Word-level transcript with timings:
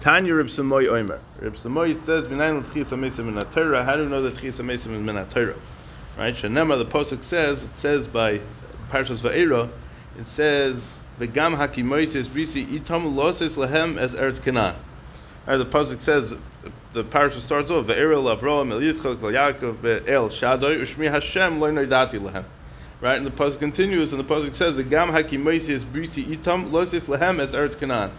Tanya 0.00 0.34
Reb 0.34 0.46
Samoy 0.46 0.88
Omer. 0.88 1.20
Reb 1.40 1.52
Samoy 1.52 1.94
says, 1.94 2.26
"Minayin 2.26 2.64
l'tchis 2.64 2.86
hamesim 2.86 3.30
min 3.30 3.44
Torah." 3.50 3.84
How 3.84 3.96
do 3.96 4.04
we 4.04 4.08
know 4.08 4.22
that 4.22 4.34
tchis 4.34 4.58
hamesim 4.58 4.94
is 4.94 5.02
min 5.02 5.26
Torah? 5.26 5.54
Right? 6.16 6.34
Shanema, 6.34 6.78
the 6.78 6.86
pasuk 6.86 7.22
says, 7.22 7.64
it 7.64 7.76
says 7.76 8.08
by 8.08 8.40
Parshas 8.88 9.20
Va'era, 9.20 9.68
it 10.18 10.26
says, 10.26 11.02
"V'gam 11.20 11.54
hakimoises 11.54 12.28
brisi 12.28 12.66
itam 12.66 13.14
loses 13.14 13.58
lehem 13.58 13.98
as 13.98 14.16
eretz 14.16 14.42
Canaan." 14.42 14.74
Right, 15.46 15.58
the 15.58 15.66
pasuk 15.66 16.00
says, 16.00 16.34
the 16.94 17.04
parasha 17.04 17.42
starts 17.42 17.70
off, 17.70 17.86
"Va'era 17.86 18.16
l'Avraham 18.16 18.70
el 18.70 18.80
Yitzchak 18.80 19.22
el 19.22 19.32
Yaakov 19.32 20.08
el 20.08 20.30
Shaddai 20.30 20.76
u'shmi 20.76 21.10
Hashem 21.10 21.60
lo 21.60 21.70
noidati 21.70 22.18
lehem." 22.18 22.44
Right, 23.02 23.18
and 23.18 23.26
the 23.26 23.30
pasuk 23.30 23.58
continues, 23.58 24.14
and 24.14 24.20
the 24.20 24.24
pasuk 24.24 24.54
says, 24.54 24.76
"The 24.76 24.82
gam 24.82 25.10
hakimoises 25.10 25.84
brisi 25.84 26.24
itam 26.24 26.72
loses 26.72 27.04
lehem 27.04 27.38
as 27.38 27.52
eretz 27.54 27.78
Canaan." 27.78 28.10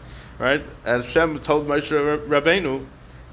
Right? 0.41 0.63
As 0.85 1.05
Hashem 1.05 1.39
told 1.41 1.67
Moshe 1.67 2.25
Rabbeinu 2.27 2.83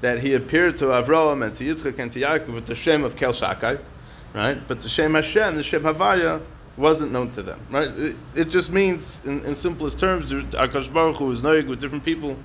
that 0.01 0.21
he 0.21 0.35
appeared 0.35 0.77
to 0.77 0.85
Avraham 0.85 1.43
and 1.43 1.55
to 1.55 1.63
Yitzchak 1.63 1.97
and 1.97 2.11
to 2.11 2.21
Yaakov 2.21 2.53
with 2.53 2.67
the 2.67 2.75
Shem 2.75 3.03
of 3.03 3.15
Kel 3.15 3.33
Shakai, 3.33 3.79
right? 4.35 4.61
But 4.67 4.81
the 4.81 4.89
Shem 4.89 5.15
Hashem, 5.15 5.55
the 5.55 5.63
Shem 5.63 5.81
Havaya, 5.81 6.39
wasn't 6.77 7.11
known 7.11 7.31
to 7.31 7.41
them, 7.41 7.59
right? 7.71 7.89
It, 7.97 8.15
it 8.35 8.49
just 8.49 8.71
means, 8.71 9.19
in, 9.25 9.43
in 9.43 9.55
simplest 9.55 9.99
terms, 9.99 10.31
Akash 10.31 10.93
Baruch 10.93 11.17
Hu 11.17 11.31
is 11.31 11.41
noig 11.41 11.67
with 11.67 11.81
different 11.81 12.05
people 12.05 12.37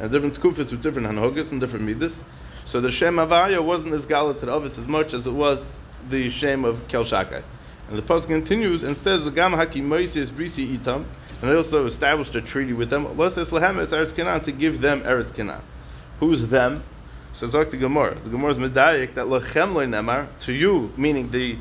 and 0.00 0.10
different 0.10 0.38
kufis 0.38 0.72
with 0.72 0.82
different 0.82 1.06
hanogas 1.06 1.52
and 1.52 1.60
different 1.60 1.86
midas. 1.86 2.22
So 2.64 2.80
the 2.80 2.90
Shem 2.90 3.16
Havaya 3.16 3.64
wasn't 3.64 3.94
as 3.94 4.04
gala 4.04 4.34
to 4.34 4.46
the 4.46 4.52
others 4.52 4.76
as 4.78 4.88
much 4.88 5.14
as 5.14 5.28
it 5.28 5.32
was 5.32 5.76
the 6.10 6.28
Shem 6.28 6.64
of 6.64 6.86
Kel 6.88 7.04
Shakai. 7.04 7.44
And 7.88 7.96
the 7.96 8.02
post 8.02 8.28
continues 8.28 8.82
and 8.82 8.96
says, 8.96 9.30
"Gam 9.30 9.52
haki 9.52 9.82
Moses 9.82 10.30
brisi 10.30 10.76
itam," 10.76 11.06
and 11.40 11.50
they 11.50 11.54
also 11.54 11.86
established 11.86 12.34
a 12.34 12.40
treaty 12.40 12.72
with 12.72 12.90
them. 12.90 13.16
Losses 13.16 13.50
lahem 13.50 13.74
Eretz 13.74 14.14
Canaan 14.14 14.40
to 14.40 14.52
give 14.52 14.80
them 14.80 15.00
Eretz 15.02 15.32
Canaan. 15.32 15.62
Who's 16.18 16.48
them? 16.48 16.82
So 17.32 17.46
Zok 17.46 17.70
the 17.70 17.76
Gemara. 17.76 18.14
The 18.16 18.30
Gemara 18.30 18.50
is 18.50 18.58
medayik 18.58 19.14
that 19.14 19.26
lachem 19.26 19.72
nemar 19.74 20.26
to 20.40 20.52
you, 20.52 20.92
meaning 20.96 21.30
the 21.30 21.56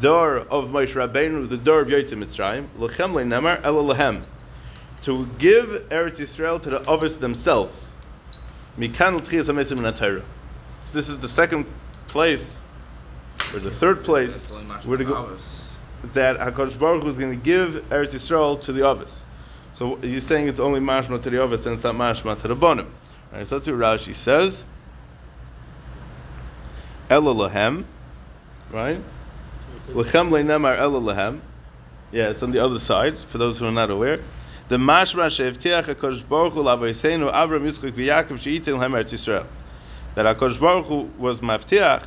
door 0.00 0.38
of 0.38 0.70
Moshe 0.70 0.94
Rabbeinu, 0.94 1.48
the 1.48 1.56
door 1.56 1.80
of 1.80 1.88
Yotzim 1.88 2.24
Mitzrayim. 2.24 2.66
Lachem 2.78 3.12
nemar 3.12 3.60
el 3.62 3.74
lahem 3.74 4.22
to 5.02 5.26
give 5.38 5.68
Eretz 5.90 6.18
Yisrael 6.18 6.60
to 6.62 6.70
the 6.70 6.90
others 6.90 7.16
themselves. 7.18 7.92
Mikan 8.76 9.16
l'tchias 9.16 9.48
hamesim 9.48 9.78
in 9.78 10.24
So 10.84 10.92
this 10.92 11.08
is 11.08 11.18
the 11.18 11.28
second 11.28 11.66
place, 12.08 12.64
or 13.54 13.60
the 13.60 13.70
third 13.70 14.02
place, 14.02 14.50
where 14.84 14.98
the 14.98 15.04
that 16.12 16.38
Hakadosh 16.38 16.78
Baruch 16.78 17.02
Hu 17.02 17.08
is 17.08 17.18
going 17.18 17.38
to 17.38 17.44
give 17.44 17.84
Eretz 17.90 18.14
Yisrael 18.14 18.60
to 18.62 18.72
the 18.72 18.82
Ovis. 18.82 19.24
So 19.80 19.98
you're 20.02 20.20
saying 20.20 20.48
it's 20.48 20.60
only 20.60 20.78
mashma 20.78 21.22
to 21.22 21.42
and 21.42 21.52
it's 21.54 21.84
not 21.84 21.94
mashma 21.94 22.38
to 22.42 22.48
the 22.48 22.54
Bonim. 22.54 22.86
Right, 23.32 23.46
so 23.46 23.56
that's 23.56 23.66
what 23.66 23.78
Rashi 23.78 24.12
says. 24.12 24.66
Elalahem, 27.08 27.86
right? 28.70 29.00
Lechem 29.86 30.28
leinemar 30.28 30.76
elalahem. 30.78 31.40
Yeah, 32.12 32.28
it's 32.28 32.42
on 32.42 32.50
the 32.50 32.62
other 32.62 32.78
side 32.78 33.16
for 33.16 33.38
those 33.38 33.58
who 33.58 33.68
are 33.68 33.72
not 33.72 33.88
aware. 33.88 34.20
The 34.68 34.76
mashma 34.76 35.34
she'evtiach 35.34 35.94
Hakadosh 35.94 36.28
Baruch 36.28 36.52
Hu 36.52 36.62
lavoseinu 36.62 37.32
Avram 37.32 37.62
Yitzchak 37.62 37.92
v'Yaakov 37.92 38.38
she'itin 38.38 38.74
lehem 38.74 38.92
Eretz 38.92 39.14
Yisrael. 39.14 39.46
That 40.14 40.26
Hakadosh 40.26 40.60
Baruch 40.60 40.84
Hu 40.88 41.10
was 41.16 41.40
maftiach 41.40 42.06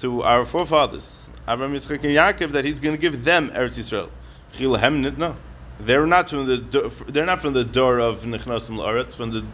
to 0.00 0.20
our 0.24 0.44
forefathers, 0.44 1.30
Abraham, 1.48 1.74
Yitzchak, 1.74 2.04
and 2.04 2.38
Yaakov, 2.38 2.52
that 2.52 2.66
He's 2.66 2.80
going 2.80 2.94
to 2.94 3.00
give 3.00 3.24
them 3.24 3.48
Eretz 3.48 3.78
Yisrael. 3.78 4.10
No, 5.16 5.34
they're 5.84 6.06
not 6.06 6.30
from 6.30 6.46
the 6.46 7.04
they're 7.08 7.26
not 7.26 7.40
from 7.40 7.52
the 7.52 7.64
door 7.64 7.98
of 8.00 8.22
Nechnosim 8.22 8.78
La'aretz. 8.78 9.16
From 9.16 9.30
the 9.30 9.44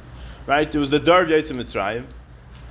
right, 0.47 0.73
it 0.73 0.79
was 0.79 0.91
the 0.91 1.01
door 1.01 1.23
of 1.23 1.29
Yitzim 1.29 1.57
Mitzrayim, 1.57 2.05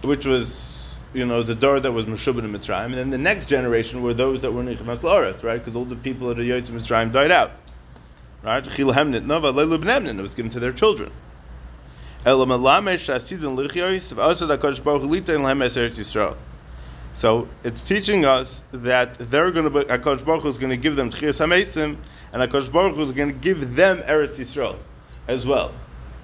which 0.04 0.26
was 0.26 0.98
you 1.14 1.26
know 1.26 1.44
the 1.44 1.56
door 1.56 1.80
that 1.80 1.92
was 1.92 2.06
Meshubin 2.06 2.44
in 2.44 2.54
Mitzrayim, 2.54 2.86
and 2.86 2.94
then 2.94 3.10
the 3.10 3.18
next 3.18 3.48
generation 3.48 4.02
were 4.02 4.14
those 4.14 4.42
that 4.42 4.52
were 4.52 4.64
Nechnos 4.64 5.00
La'aretz, 5.00 5.44
right? 5.44 5.58
Because 5.58 5.76
all 5.76 5.86
the 5.86 5.96
people 5.96 6.30
of 6.30 6.38
the 6.38 6.50
Yitzim 6.50 6.72
Mitzrayim 6.72 7.12
died 7.12 7.32
out. 7.32 7.52
Right, 8.44 8.64
Chil 8.64 8.94
Hemnit 8.94 9.26
No, 9.26 9.42
but 9.42 9.58
It 9.58 10.22
was 10.22 10.36
given 10.36 10.52
to 10.52 10.60
their 10.60 10.72
children. 10.72 11.12
So 17.14 17.48
it's 17.64 17.82
teaching 17.82 18.26
us 18.26 18.62
that 18.72 19.14
they're 19.16 19.52
going 19.52 19.64
to 19.64 19.70
be, 19.70 19.80
Hakadosh 19.82 20.26
Baruch 20.26 20.44
Hu 20.44 20.50
is 20.50 20.58
going 20.58 20.70
to 20.70 20.78
give 20.78 20.96
them 20.96 21.10
Tchias 21.10 21.40
Hamesim, 21.46 21.98
and 22.38 22.52
Hakadosh 22.52 22.72
Baruch 22.72 22.96
Hu 22.96 23.02
is 23.02 23.12
going 23.12 23.30
to 23.30 23.36
give 23.36 23.76
them 23.76 23.98
Eretz 24.00 24.38
Yisrael 24.38 24.78
as 25.28 25.46
well. 25.48 25.72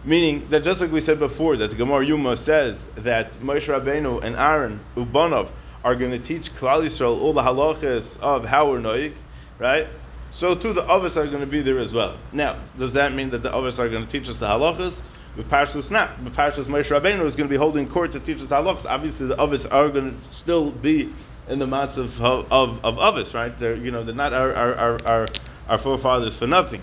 Meaning 0.05 0.45
that 0.49 0.63
just 0.63 0.81
like 0.81 0.91
we 0.91 0.99
said 0.99 1.17
before, 1.17 1.55
that 1.57 1.71
the 1.71 1.75
Gemara 1.75 2.05
Yuma 2.05 2.35
says 2.35 2.87
that 2.95 3.31
Moshe 3.33 3.67
Rabbeinu 3.67 4.21
and 4.23 4.35
Aaron 4.35 4.79
Ubanov 4.95 5.51
are 5.83 5.95
going 5.95 6.11
to 6.11 6.19
teach 6.19 6.53
Klal 6.53 6.83
Yisrael 6.83 7.19
all 7.19 7.33
the 7.33 7.41
halachas 7.41 8.19
of 8.19 8.45
how 8.45 8.69
we're 8.69 8.79
noig, 8.79 9.13
right? 9.59 9.87
So 10.31 10.55
too 10.55 10.73
the 10.73 10.83
others 10.87 11.17
are 11.17 11.25
going 11.25 11.39
to 11.39 11.47
be 11.47 11.61
there 11.61 11.79
as 11.79 11.93
well. 11.93 12.17
Now, 12.31 12.59
does 12.77 12.93
that 12.93 13.13
mean 13.13 13.29
that 13.31 13.43
the 13.43 13.53
others 13.53 13.79
are 13.79 13.87
going 13.89 14.05
to 14.05 14.09
teach 14.09 14.29
us 14.29 14.39
the 14.39 14.47
halachas? 14.47 15.01
with 15.35 15.49
Parshas 15.49 15.89
not. 15.89 16.21
With 16.21 16.35
Parshas 16.35 16.65
Moshe 16.65 16.95
Rabbeinu 16.95 17.23
is 17.23 17.35
going 17.35 17.47
to 17.47 17.53
be 17.53 17.57
holding 17.57 17.87
court 17.87 18.11
to 18.11 18.19
teach 18.19 18.37
us 18.37 18.47
halachas. 18.47 18.85
Obviously, 18.85 19.27
the 19.27 19.39
others 19.39 19.65
are 19.65 19.89
going 19.89 20.11
to 20.11 20.33
still 20.33 20.71
be 20.71 21.09
in 21.49 21.59
the 21.59 21.67
mats 21.67 21.97
of 21.97 22.21
of 22.21 22.83
of 22.85 22.99
others, 22.99 23.33
right? 23.33 23.57
They're 23.57 23.75
you 23.75 23.91
know 23.91 24.03
they're 24.03 24.15
not 24.15 24.33
our 24.33 24.53
our, 24.53 24.75
our, 24.75 25.05
our, 25.05 25.27
our 25.67 25.77
forefathers 25.77 26.37
for 26.37 26.47
nothing, 26.47 26.81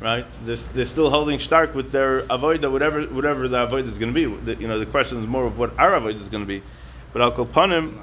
right? 0.00 0.26
They're, 0.44 0.56
they're 0.56 0.84
still 0.84 1.10
holding 1.10 1.38
stark 1.38 1.74
with 1.74 1.90
their 1.90 2.22
avoida, 2.22 2.70
whatever 2.70 3.02
whatever 3.04 3.48
the 3.48 3.62
avoid 3.62 3.84
is 3.84 3.98
going 3.98 4.12
to 4.12 4.28
be. 4.28 4.36
The, 4.44 4.60
you 4.60 4.68
know 4.68 4.78
the 4.78 4.86
question 4.86 5.18
is 5.18 5.26
more 5.26 5.46
of 5.46 5.58
what 5.58 5.78
our 5.78 5.94
avoid 5.94 6.16
is 6.16 6.28
going 6.28 6.44
to 6.44 6.48
be. 6.48 6.62
But 7.12 7.22
I'll 7.22 7.32
call 7.32 7.44
upon 7.44 7.72
him. 7.72 8.00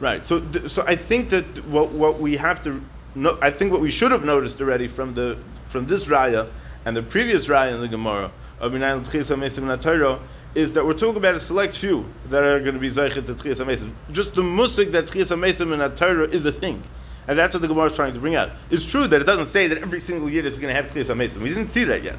Right. 0.00 0.24
So, 0.24 0.42
so 0.66 0.84
I 0.86 0.94
think 0.94 1.28
that 1.30 1.44
what, 1.66 1.90
what 1.90 2.18
we 2.18 2.36
have 2.36 2.62
to 2.64 2.82
no, 3.14 3.38
I 3.42 3.50
think 3.50 3.72
what 3.72 3.80
we 3.80 3.90
should 3.90 4.12
have 4.12 4.24
noticed 4.24 4.60
already 4.60 4.86
from 4.86 5.14
the 5.14 5.38
from 5.66 5.86
this 5.86 6.06
raya 6.06 6.48
and 6.84 6.96
the 6.96 7.02
previous 7.02 7.48
raya 7.48 7.74
in 7.74 7.80
the 7.80 7.88
Gemara 7.88 8.30
of 8.60 8.72
Minayin 8.72 9.02
Mesim 9.02 10.18
is 10.54 10.72
that 10.72 10.84
we're 10.84 10.92
talking 10.92 11.16
about 11.16 11.34
a 11.34 11.38
select 11.38 11.76
few 11.76 12.08
that 12.30 12.42
are 12.42 12.60
going 12.60 12.74
to 12.74 12.80
be 12.80 12.88
Zeichet 12.88 13.26
to 13.26 13.34
Tchisa 13.34 13.66
Mesim. 13.66 13.92
Just 14.12 14.34
the 14.34 14.42
musik 14.42 14.92
that 14.92 15.06
Tchisa 15.06 15.38
Mesim 15.38 15.72
in 15.72 15.96
Torah 15.96 16.28
is 16.28 16.44
a 16.46 16.52
thing. 16.52 16.82
And 17.26 17.38
that's 17.38 17.54
what 17.54 17.60
the 17.60 17.68
Gemara 17.68 17.86
is 17.86 17.94
trying 17.94 18.14
to 18.14 18.20
bring 18.20 18.34
out. 18.34 18.52
It's 18.70 18.84
true 18.84 19.06
that 19.06 19.20
it 19.20 19.24
doesn't 19.24 19.46
say 19.46 19.66
that 19.66 19.78
every 19.78 20.00
single 20.00 20.30
year 20.30 20.44
is 20.44 20.58
going 20.58 20.74
to 20.74 20.82
have 20.82 20.90
Tchisa 20.90 21.14
Mesim. 21.14 21.42
We 21.42 21.50
didn't 21.50 21.68
see 21.68 21.84
that 21.84 22.02
yet. 22.02 22.16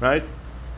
Right? 0.00 0.24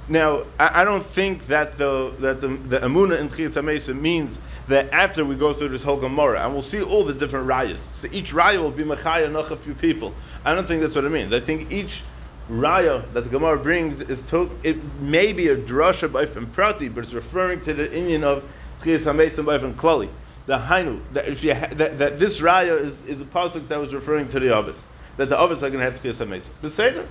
Now, 0.09 0.43
I, 0.59 0.83
I, 0.83 0.85
don't 0.85 1.05
think 1.05 1.47
that 1.47 1.79
the 1.79 2.13
that 2.19 2.41
the, 2.41 2.49
the 2.49 2.81
Amuna 2.81 3.19
in 3.19 3.29
Tchiyat 3.29 3.53
HaMesa 3.53 3.99
means 3.99 4.39
that 4.69 4.93
after 4.93 5.25
we 5.25 5.35
go 5.35 5.55
through 5.55 5.71
this 5.71 5.83
whole 5.83 5.97
Gemara, 5.97 6.45
and 6.45 6.53
we'll 6.53 6.63
see 6.63 6.83
all 6.83 7.05
the 7.05 7.15
different 7.15 7.49
rayas. 7.49 7.79
So 7.79 8.09
each 8.13 8.35
raya 8.35 8.61
will 8.61 8.71
be 8.71 8.83
Machaya 8.83 9.33
Noch 9.33 9.51
a 9.51 9.57
few 9.57 9.73
people. 9.73 10.13
I 10.45 10.55
don't 10.55 10.67
think 10.67 10.83
that's 10.83 10.95
what 10.95 11.05
it 11.05 11.11
means. 11.11 11.33
I 11.33 11.41
think 11.41 11.73
each 11.73 12.03
raya 12.51 13.11
that 13.13 13.25
the 13.25 13.31
Gemara 13.31 13.59
brings 13.59 14.01
is 14.03 14.21
to, 14.23 14.51
it 14.63 14.77
may 15.01 15.33
be 15.33 15.49
a 15.49 15.57
drasha 15.57 16.13
by 16.13 16.27
from 16.27 16.47
Prati, 16.47 16.89
but 16.89 17.05
it's 17.05 17.15
referring 17.15 17.61
to 17.63 17.75
the 17.75 17.93
Indian 17.93 18.25
of 18.25 18.45
Tchiyat 18.81 19.13
HaMesa 19.13 19.45
by 19.45 19.59
from 19.59 19.75
Klali. 19.75 20.09
The 20.47 20.59
Hainu, 20.59 21.01
that, 21.13 21.27
if 21.27 21.43
you 21.43 21.55
ha- 21.55 21.69
that, 21.73 21.99
that 21.99 22.19
this 22.19 22.41
raya 22.41 22.79
is, 22.79 23.05
is 23.07 23.21
a 23.23 23.25
pasuk 23.25 23.67
that 23.69 23.81
was 23.81 23.95
referring 23.95 24.29
to 24.29 24.41
the 24.41 24.57
Avis, 24.57 24.87
that 25.17 25.31
the 25.31 25.41
Avis 25.41 25.63
are 25.63 25.71
going 25.71 25.85
to 25.85 25.85
have 25.85 25.95
Tchiyat 25.95 26.27
HaMesa. 26.27 26.51
The 26.61 26.69
Seder 26.69 27.09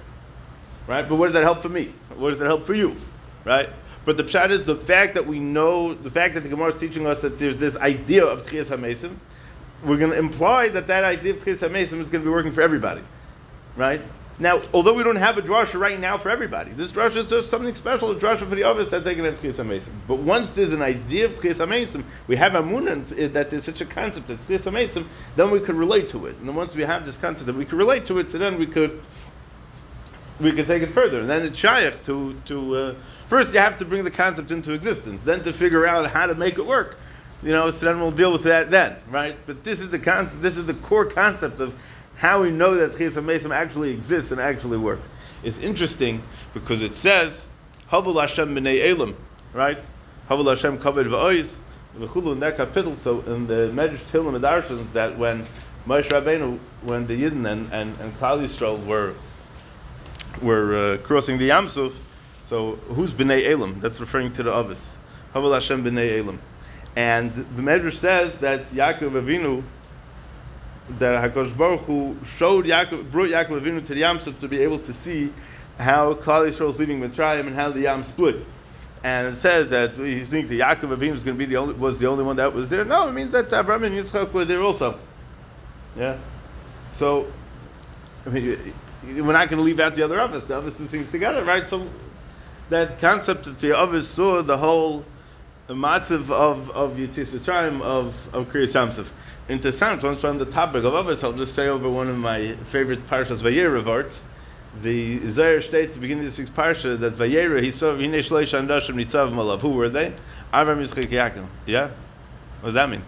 right? 0.88 1.07
But 1.07 1.16
what 1.16 1.27
does 1.27 1.33
that 1.33 1.43
help 1.43 1.61
for 1.61 1.69
me? 1.69 1.93
What 2.16 2.29
does 2.29 2.39
that 2.39 2.45
help 2.45 2.66
for 2.66 2.73
you, 2.73 2.95
right? 3.45 3.69
But 4.05 4.17
the 4.17 4.23
pshat 4.23 4.49
is 4.49 4.66
the 4.66 4.75
fact 4.75 5.13
that 5.13 5.25
we 5.25 5.39
know, 5.39 5.93
the 5.93 6.11
fact 6.11 6.33
that 6.33 6.41
the 6.41 6.49
Gemara 6.49 6.69
is 6.69 6.79
teaching 6.79 7.07
us 7.07 7.22
that 7.22 7.39
there's 7.39 7.57
this 7.57 7.77
idea 7.77 8.25
of 8.25 8.43
Tchias 8.45 8.66
HaMesim, 8.66 9.16
we're 9.83 9.97
going 9.97 10.11
to 10.11 10.17
imply 10.17 10.69
that 10.69 10.88
that 10.88 11.03
idea 11.03 11.33
of 11.33 11.39
Tchias 11.39 11.67
HaMesim 11.67 11.99
is 11.99 12.09
going 12.09 12.23
to 12.23 12.29
be 12.29 12.29
working 12.29 12.51
for 12.51 12.61
everybody, 12.61 13.01
right? 13.77 14.01
Now, 14.39 14.59
although 14.73 14.94
we 14.94 15.03
don't 15.03 15.16
have 15.17 15.38
a 15.38 15.44
drasha 15.44 15.79
right 15.79 15.99
now 15.99 16.17
for 16.17 16.29
everybody, 16.29 16.71
this 16.71 16.91
drasha 16.91 17.17
is 17.17 17.29
just 17.29 17.52
something 17.52 17.75
special, 17.75 18.09
a 18.11 18.16
drasha 18.16 18.47
for 18.47 18.55
the 18.55 18.63
others 18.63 18.90
that 18.90 19.03
they 19.03 19.13
can 19.13 19.25
have 19.25 19.35
Tchias 19.35 19.63
HaMesim. 19.63 19.91
But 20.08 20.19
once 20.19 20.49
there's 20.52 20.73
an 20.73 20.81
idea 20.81 21.25
of 21.25 21.34
Tchias 21.34 21.63
HaMesim, 21.63 22.03
we 22.28 22.35
have 22.35 22.55
a 22.55 22.63
munah 22.63 23.31
that 23.34 23.52
there's 23.52 23.63
such 23.63 23.81
a 23.81 23.85
concept 23.85 24.31
of 24.31 24.41
Tchias 24.47 24.69
HaMesim, 24.69 25.05
then 25.35 25.52
we 25.52 25.59
could 25.59 25.75
relate 25.75 26.09
to 26.09 26.25
it. 26.25 26.35
And 26.37 26.55
once 26.55 26.75
we 26.75 26.81
have 26.81 27.05
this 27.05 27.16
concept 27.16 27.46
that 27.46 27.55
we 27.55 27.63
could 27.63 27.78
relate 27.78 28.08
to 28.08 28.17
it, 28.17 28.29
so 28.29 28.40
then 28.40 28.58
we 28.58 28.66
could 28.66 29.02
we 30.40 30.52
can 30.52 30.66
take 30.66 30.81
it 30.81 30.90
further. 30.90 31.19
And 31.19 31.29
then 31.29 31.46
it's 31.46 31.58
shaykh 31.58 32.03
to, 32.05 32.35
to 32.46 32.75
uh, 32.75 32.93
first 33.28 33.53
you 33.53 33.59
have 33.59 33.75
to 33.78 33.85
bring 33.85 34.03
the 34.03 34.11
concept 34.11 34.52
into 34.52 34.73
existence, 34.73 35.23
then 35.23 35.43
to 35.43 35.53
figure 35.53 35.85
out 35.85 36.09
how 36.09 36.25
to 36.25 36.34
make 36.34 36.58
it 36.58 36.66
work. 36.66 36.97
You 37.43 37.52
know, 37.52 37.69
so 37.72 37.85
then 37.85 37.99
we'll 37.99 38.11
deal 38.11 38.31
with 38.31 38.43
that 38.43 38.72
then, 38.72 38.96
right? 39.09 39.35
But 39.46 39.63
this 39.63 39.81
is 39.81 39.90
the 39.90 39.99
concept, 39.99 40.41
this 40.41 40.58
is 40.58 40.66
the 40.66 40.73
core 40.75 41.05
concept 41.05 41.59
of 41.59 41.75
how 42.15 42.41
we 42.41 42.51
know 42.51 42.75
that 42.75 42.91
Chiyas 42.93 43.21
Mesim 43.23 43.53
actually 43.53 43.91
exists 43.91 44.31
and 44.31 44.39
actually 44.39 44.77
works. 44.77 45.09
It's 45.43 45.57
interesting 45.57 46.21
because 46.53 46.81
it 46.81 46.95
says, 46.95 47.49
Havul 47.89 48.19
Hashem 48.19 48.55
b'nei 48.55 48.89
Elam, 48.89 49.15
right? 49.53 49.79
Havul 50.29 50.49
Hashem 50.49 50.77
kavod 50.77 51.07
v'oiz, 51.07 51.57
v'chulu 51.97 52.39
that 52.39 52.57
capital, 52.57 52.95
so 52.95 53.21
in 53.21 53.45
the 53.47 53.71
Medrash 53.73 54.03
Tehillim 54.09 54.35
and 54.35 54.43
Darshans, 54.43 54.91
that 54.93 55.17
when 55.17 55.43
Moshe 55.87 56.07
Rabbeinu, 56.07 56.57
when 56.83 57.05
the 57.07 57.21
Yidden 57.21 57.45
and, 57.45 57.71
and, 57.73 57.99
and 57.99 58.13
Klal 58.13 58.39
Yisrael 58.39 58.83
were 58.85 59.13
were 60.41 60.93
uh, 60.93 60.97
crossing 60.97 61.37
the 61.37 61.49
Yamsuf. 61.49 61.99
So 62.45 62.75
who's 62.87 63.11
Bnei 63.11 63.49
Elam? 63.49 63.79
That's 63.79 63.99
referring 63.99 64.31
to 64.33 64.43
the 64.43 64.55
Avis. 64.55 64.97
Havel 65.33 65.53
Hashem 65.53 65.83
Bnei 65.83 66.19
Elam. 66.19 66.39
And 66.95 67.33
the 67.33 67.61
Medrash 67.61 67.93
says 67.93 68.37
that 68.39 68.67
Yaakov 68.67 69.11
Avinu, 69.11 69.63
that 70.90 71.34
Hakadosh 71.34 71.58
Baruch 71.58 71.82
Hu 71.82 72.18
showed 72.26 72.66
Yaakov, 72.66 73.12
brought 73.12 73.30
Yaakov 73.30 73.62
Avinu 73.62 73.85
to 73.85 73.94
the 73.94 74.02
Yamsuf 74.02 74.40
to 74.40 74.47
be 74.47 74.59
able 74.59 74.80
to 74.80 74.94
see 74.94 75.32
how 75.80 76.14
Klal 76.14 76.46
Yisrael 76.46 76.70
is 76.70 76.80
leaving 76.80 77.00
Mitzrayim 77.00 77.47
and 77.47 77.56
how 77.56 77.70
the 77.70 77.82
Yam 77.82 78.03
split. 78.03 78.46
And 79.03 79.34
it 79.34 79.35
says 79.35 79.70
that 79.70 79.97
you 79.97 80.26
think 80.26 80.47
the 80.47 80.59
Yaakov 80.59 80.96
Avinu 80.96 81.12
was 81.12 81.24
going 81.24 81.38
to 81.38 81.40
be 81.40 81.46
the 81.46 81.58
only 81.58 81.74
was 81.74 81.97
the 81.97 82.08
only 82.08 82.24
one 82.24 82.35
that 82.38 82.53
was 82.53 82.70
there. 82.70 82.85
No, 82.85 83.08
it 83.08 83.14
means 83.14 83.32
that 83.32 83.52
Abraham 83.53 83.84
and 83.85 83.96
Yitzchak 83.96 84.32
were 84.34 84.46
there 84.46 84.62
also. 84.62 85.00
Yeah. 85.97 86.18
So, 86.94 87.28
I 88.26 88.30
mean, 88.30 88.58
we're 89.03 89.34
not 89.34 89.50
going 89.50 89.58
to 89.58 89.64
leave 89.64 89.80
out 89.80 89.96
the 89.96 90.03
other 90.03 90.20
others. 90.20 90.46
The 90.46 90.58
others 90.58 90.74
do 90.74 90.85
things 90.85 91.12
together, 91.12 91.44
right? 91.44 91.68
So, 91.68 91.88
that 92.70 93.00
concept 93.00 93.46
that 93.46 93.59
the 93.59 93.78
others 93.78 94.08
saw 94.08 94.41
the 94.41 94.58
whole 94.58 95.06
matzav 95.68 96.30
of 96.32 96.70
of 96.72 96.94
Yitzis 96.94 97.28
Mitzrayim 97.28 97.82
of 97.82 98.34
of 98.34 98.50
Kriyas 98.50 98.74
Yamsuf. 98.74 99.12
Into 99.49 99.73
sound 99.73 100.01
once 100.03 100.23
we're 100.23 100.29
on 100.29 100.37
the 100.37 100.45
topic 100.45 100.85
of 100.85 100.95
others, 100.95 101.22
I'll 101.22 101.34
just 101.34 101.53
say 101.53 101.67
over 101.67 101.90
one 101.90 102.07
of 102.07 102.17
my 102.17 102.53
favorite 102.63 103.05
parshas 103.07 103.43
Vayera 103.43 103.85
arts. 103.85 104.23
The 104.81 105.19
Zayir 105.19 105.61
states 105.61 105.90
at 105.90 105.93
the 105.95 105.99
beginning 105.99 106.25
of 106.25 106.31
this 106.31 106.40
week's 106.40 106.49
parsha 106.49 106.97
that 106.99 107.13
Vayera 107.13 107.61
he 107.61 107.69
saw 107.69 107.93
Hine 107.93 108.13
Shleish 108.13 108.57
Andashim 108.57 108.95
Nitzav 108.95 109.34
Malav. 109.34 109.59
Who 109.61 109.72
were 109.72 109.90
they? 109.90 110.13
Avram 110.53 110.78
Yitzchak 110.78 111.07
Yaakov. 111.07 111.45
Yeah, 111.66 111.87
what 112.61 112.67
does 112.67 112.73
that 112.75 112.90
mean? 112.90 113.03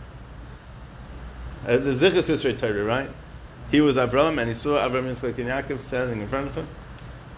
Uh, 1.65 1.77
the 1.77 1.91
Zichas 1.91 2.29
Yisrael 2.29 2.57
Torah, 2.57 2.83
right? 2.83 3.09
He 3.71 3.79
was 3.79 3.95
Avram 3.95 4.37
and 4.37 4.49
he 4.49 4.53
saw 4.53 4.77
Avram 4.77 5.05
Yitzchak 5.05 5.35
Yaakov 5.35 5.79
standing 5.79 6.21
in 6.21 6.27
front 6.27 6.47
of 6.47 6.55
him. 6.55 6.67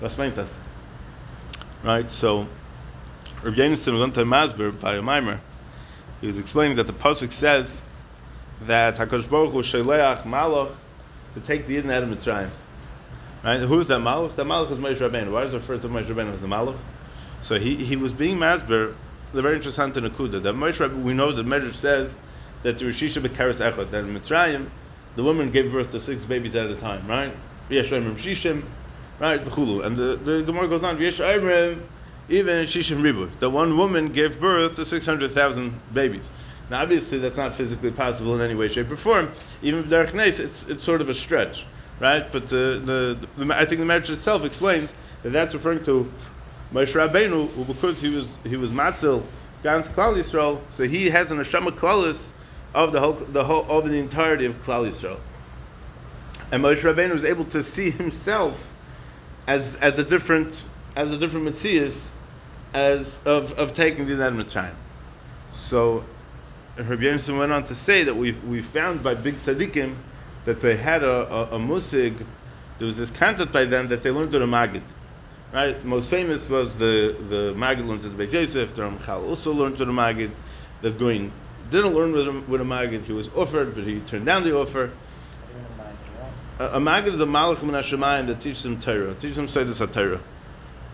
Was 0.02 0.18
meint 0.18 0.36
das? 0.36 0.58
Right, 1.84 2.10
so 2.10 2.48
Rabbi 3.44 3.58
Yonason 3.58 4.00
went 4.00 4.16
to 4.16 4.24
Masber 4.24 4.80
by 4.82 4.96
a 4.96 5.02
mimer. 5.04 5.40
He 6.20 6.26
was 6.26 6.40
explaining 6.40 6.78
that 6.78 6.88
the 6.88 6.94
pasuk 6.94 7.32
says 7.32 7.80
that 8.62 8.96
Hakadosh 8.96 9.30
Baruch 9.30 9.52
Hu 9.52 9.62
sheleach 9.62 10.24
malach 10.24 10.76
to 11.34 11.40
take 11.42 11.66
the 11.68 11.76
Eden 11.76 11.92
out 11.92 12.04
of 12.04 12.10
Mitzrayim. 12.10 12.50
Right? 13.44 13.60
Who's 13.60 13.88
that 13.88 14.00
malach? 14.00 14.36
That 14.36 14.46
malach 14.46 14.72
is 14.72 14.78
Moshe 14.78 14.98
Rabbeinu. 14.98 15.32
Why 15.32 15.44
is 15.44 15.54
it 15.54 15.58
referred 15.58 15.82
to 15.82 15.90
Moshe 15.90 16.06
Rabbeinu 16.06 16.34
as 16.34 16.42
the 16.42 16.48
malach? 16.48 16.78
So 17.42 17.60
he, 17.60 17.76
he 17.76 17.96
was 17.96 18.14
being 18.14 18.38
Masber. 18.38 18.96
The 19.34 19.42
very 19.42 19.58
interesting 19.58 20.04
in 20.04 20.10
Akuda 20.10 20.42
that 20.42 20.56
Moshe 20.56 20.88
Rabbeinu, 20.88 21.04
we 21.04 21.14
know 21.14 21.32
the 21.32 21.44
Medrash 21.44 21.76
says 21.76 22.16
that 22.64 22.78
the 22.78 22.86
Rishisha 22.86 23.26
Bekaris 23.26 23.60
Echot 23.60 23.92
that 23.92 24.04
in 24.04 24.18
Mitzrayim 24.18 24.70
the 25.16 25.24
woman 25.24 25.52
gave 25.52 25.72
birth 25.72 25.92
to 25.92 26.00
six 26.00 26.26
babies 26.26 26.56
at 26.56 26.70
a 26.70 26.76
time. 26.76 27.06
Right? 27.08 27.34
Yeshayim 27.70 28.14
Shishim. 28.16 28.64
Right? 29.20 29.44
V'chulu. 29.44 29.86
And 29.86 29.98
the, 29.98 30.16
the 30.16 30.44
Gemara 30.44 30.68
goes 30.68 30.84
on. 30.84 30.98
Yeshayim 30.98 31.82
even 32.30 32.66
Shishim 32.66 33.02
Ribu. 33.02 33.30
The 33.40 33.50
one 33.50 33.78
woman 33.78 34.10
gave 34.10 34.40
birth 34.40 34.76
to 34.76 34.86
600,000 34.86 35.80
babies. 35.94 36.32
Now, 36.70 36.82
obviously, 36.82 37.20
that's 37.20 37.38
not 37.38 37.54
physically 37.54 37.92
possible 37.92 38.36
in 38.36 38.42
any 38.42 38.56
way, 38.56 38.68
shape, 38.68 38.92
or 38.92 38.98
form. 38.98 39.30
Even 39.62 39.86
Derech 39.86 40.14
Nes, 40.14 40.40
it's, 40.40 40.68
it's 40.68 40.84
sort 40.84 41.00
of 41.00 41.10
a 41.10 41.14
stretch, 41.14 41.66
right? 42.00 42.30
But 42.32 42.50
the, 42.50 43.18
the, 43.38 43.46
the 43.46 43.56
I 43.56 43.66
think 43.66 43.80
the 43.80 43.86
marriage 43.86 44.10
itself 44.10 44.44
explains 44.44 44.94
that 45.24 45.30
that's 45.30 45.54
referring 45.54 45.84
to 45.86 46.12
Moshe 46.74 46.94
Rabbeinu, 46.94 47.50
who 47.52 47.64
because 47.64 48.02
he 48.02 48.14
was 48.14 48.38
he 48.44 48.58
was 48.58 48.72
Matzil, 48.72 49.24
Gans 49.64 49.88
Klal 49.88 50.16
Yisrael, 50.16 50.60
so 50.70 50.84
he 50.84 51.10
has 51.10 51.32
an 51.32 51.38
Ashama 51.38 51.72
Klalis 51.72 52.32
of 52.76 52.92
the 52.92 53.00
whole, 53.00 53.14
the 53.14 53.44
whole 53.44 53.66
of 53.70 53.90
the 53.90 53.98
entirety 53.98 54.46
of 54.46 54.62
Klal 54.64 54.90
Yisrael. 54.90 55.20
And 56.52 56.62
Moshe 56.64 56.82
Rabbeinu 56.82 57.14
was 57.14 57.24
able 57.24 57.46
to 57.46 57.64
see 57.64 57.90
himself 57.92 58.74
as 59.48 59.78
as 59.78 59.98
a 59.98 60.04
different 60.04 60.54
as 60.98 61.14
a 61.14 61.18
different 61.18 61.48
Metzias 61.48 62.10
as 62.74 63.20
of, 63.26 63.58
of 63.58 63.74
taking 63.74 64.06
the 64.06 64.16
Ned 64.16 64.34
Mitzrayim. 64.34 64.74
So 65.52 66.04
Rabbi 66.78 67.04
Yonason 67.04 67.38
went 67.38 67.52
on 67.52 67.64
to 67.66 67.76
say 67.76 68.04
that 68.04 68.16
we 68.16 68.34
we 68.48 68.62
found 68.62 69.04
by 69.04 69.16
big 69.16 69.36
tzaddikim 69.36 69.96
that 70.48 70.62
they 70.62 70.78
had 70.78 71.04
a, 71.04 71.28
a, 71.34 71.44
a 71.56 71.60
musig, 71.60 72.26
there 72.78 72.86
was 72.86 72.96
this 72.96 73.12
concept 73.12 73.52
by 73.52 73.66
them 73.66 73.90
that 73.90 74.02
they 74.02 74.12
learned 74.12 74.32
to 74.32 74.40
the 74.40 74.46
Magid. 74.46 74.82
Right? 75.52 75.84
Most 75.84 76.10
famous 76.10 76.48
was 76.48 76.76
the, 76.76 77.18
the 77.28 77.54
Magid 77.58 77.86
learned 77.86 78.04
to 78.04 78.10
the 78.10 78.24
Beis 78.24 78.34
Yosef, 78.34 78.74
the 78.74 78.84
Ramchal 78.84 79.28
also 79.28 79.52
learned 79.52 79.76
to 79.78 79.86
the 79.86 79.92
Magid. 79.92 80.32
The 80.82 80.92
Goin 80.92 81.32
didn't 81.70 81.94
learn 81.94 82.14
with 82.14 82.28
a, 82.28 82.44
with 82.48 82.62
a 82.62 82.64
Magid, 82.64 83.04
he 83.04 83.12
was 83.12 83.28
offered, 83.36 83.76
but 83.76 83.84
he 83.84 84.00
turned 84.02 84.26
down 84.26 84.44
the 84.44 84.56
offer. 84.56 84.92
A, 86.60 86.66
a 86.66 86.80
Magid 86.80 87.14
is 87.14 87.20
a 87.20 87.26
Malach 87.26 87.62
Min 87.62 87.74
HaShemayim 87.74 88.28
that 88.28 88.40
teaches 88.40 88.66
him 88.66 88.80
Torah, 88.80 89.16
teaches 89.16 89.38
him 89.38 89.48
Seydus 89.48 89.86
HaTorah. 89.86 90.22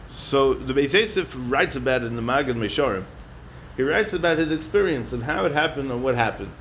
So 0.10 0.56
the 0.56 0.74
Beis 0.74 1.00
Yosef 1.00 1.36
writes 1.52 1.76
about 1.76 2.02
it 2.02 2.08
in 2.08 2.16
the 2.16 2.24
Magid 2.24 2.56
Meshorim. 2.56 3.04
He 3.76 3.84
writes 3.84 4.14
about 4.14 4.38
his 4.38 4.52
experience 4.52 5.14
of 5.14 5.24
how 5.24 5.46
it 5.46 5.52
happened 5.52 5.92
and 5.92 6.04
what 6.04 6.16
happened. 6.16 6.52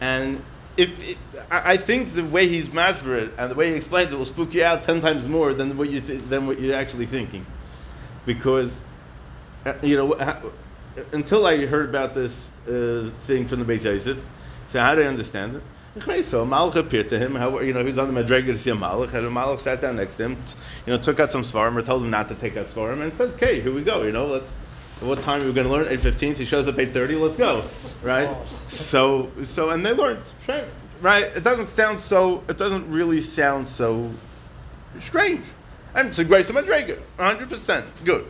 And 0.00 0.42
if 0.76 1.08
it, 1.08 1.18
I 1.50 1.76
think 1.76 2.12
the 2.12 2.24
way 2.24 2.46
he's 2.46 2.68
masber 2.68 3.30
and 3.36 3.50
the 3.50 3.54
way 3.54 3.70
he 3.70 3.74
explains 3.74 4.12
it 4.12 4.16
will 4.16 4.24
spook 4.24 4.54
you 4.54 4.62
out 4.62 4.84
ten 4.84 5.00
times 5.00 5.26
more 5.26 5.52
than 5.52 5.76
what 5.76 5.90
you 5.90 6.00
th- 6.00 6.22
than 6.22 6.46
what 6.46 6.60
you're 6.60 6.76
actually 6.76 7.06
thinking, 7.06 7.44
because 8.26 8.80
uh, 9.66 9.74
you 9.82 9.96
know 9.96 10.14
until 11.12 11.46
I 11.46 11.66
heard 11.66 11.88
about 11.88 12.14
this 12.14 12.48
uh, 12.68 13.10
thing 13.22 13.46
from 13.46 13.58
the 13.58 13.64
Beis 13.64 13.84
Yosef, 13.84 14.24
so 14.68 14.80
how 14.80 14.94
do 14.94 15.02
I 15.02 15.06
understand 15.06 15.56
it? 15.56 15.62
So 16.24 16.46
Malach 16.46 16.76
appeared 16.76 17.08
to 17.08 17.18
him. 17.18 17.34
How 17.34 17.58
you 17.58 17.72
know 17.72 17.80
he 17.80 17.88
was 17.88 17.98
on 17.98 18.14
the 18.14 18.22
Madrega 18.22 18.46
to 18.46 18.58
see 18.58 18.70
a 18.70 18.74
Malach, 18.74 19.14
and 19.14 19.26
a 19.26 19.30
Malach 19.30 19.58
sat 19.58 19.80
down 19.80 19.96
next 19.96 20.14
to 20.16 20.26
him. 20.26 20.36
You 20.86 20.92
know, 20.92 20.98
took 20.98 21.18
out 21.18 21.32
some 21.32 21.42
svarim 21.42 21.74
or 21.74 21.82
told 21.82 22.04
him 22.04 22.10
not 22.10 22.28
to 22.28 22.36
take 22.36 22.56
out 22.56 22.66
svarim, 22.66 23.02
and 23.02 23.12
says, 23.16 23.34
"Okay, 23.34 23.60
here 23.60 23.72
we 23.72 23.82
go. 23.82 24.04
You 24.04 24.12
know, 24.12 24.26
let's." 24.26 24.54
What 25.00 25.22
time 25.22 25.42
are 25.42 25.46
we 25.46 25.52
going 25.52 25.66
to 25.66 25.72
learn? 25.72 25.86
Eight 25.88 26.00
fifteen. 26.00 26.34
So 26.34 26.40
he 26.40 26.44
shows 26.44 26.66
up 26.66 26.78
eight 26.78 26.90
thirty. 26.90 27.14
Let's 27.14 27.36
go, 27.36 27.64
right? 28.02 28.36
So 28.66 29.30
so 29.42 29.70
and 29.70 29.84
they 29.84 29.92
learned, 29.92 30.22
right? 31.00 31.24
It 31.24 31.44
doesn't 31.44 31.66
sound 31.66 32.00
so. 32.00 32.42
It 32.48 32.56
doesn't 32.56 32.90
really 32.90 33.20
sound 33.20 33.68
so 33.68 34.10
strange. 34.98 35.44
And 35.94 36.08
it's 36.08 36.18
a 36.18 36.24
grace 36.24 36.50
of 36.50 36.56
Madrega, 36.56 36.98
hundred 37.18 37.48
percent 37.48 37.86
good, 38.04 38.26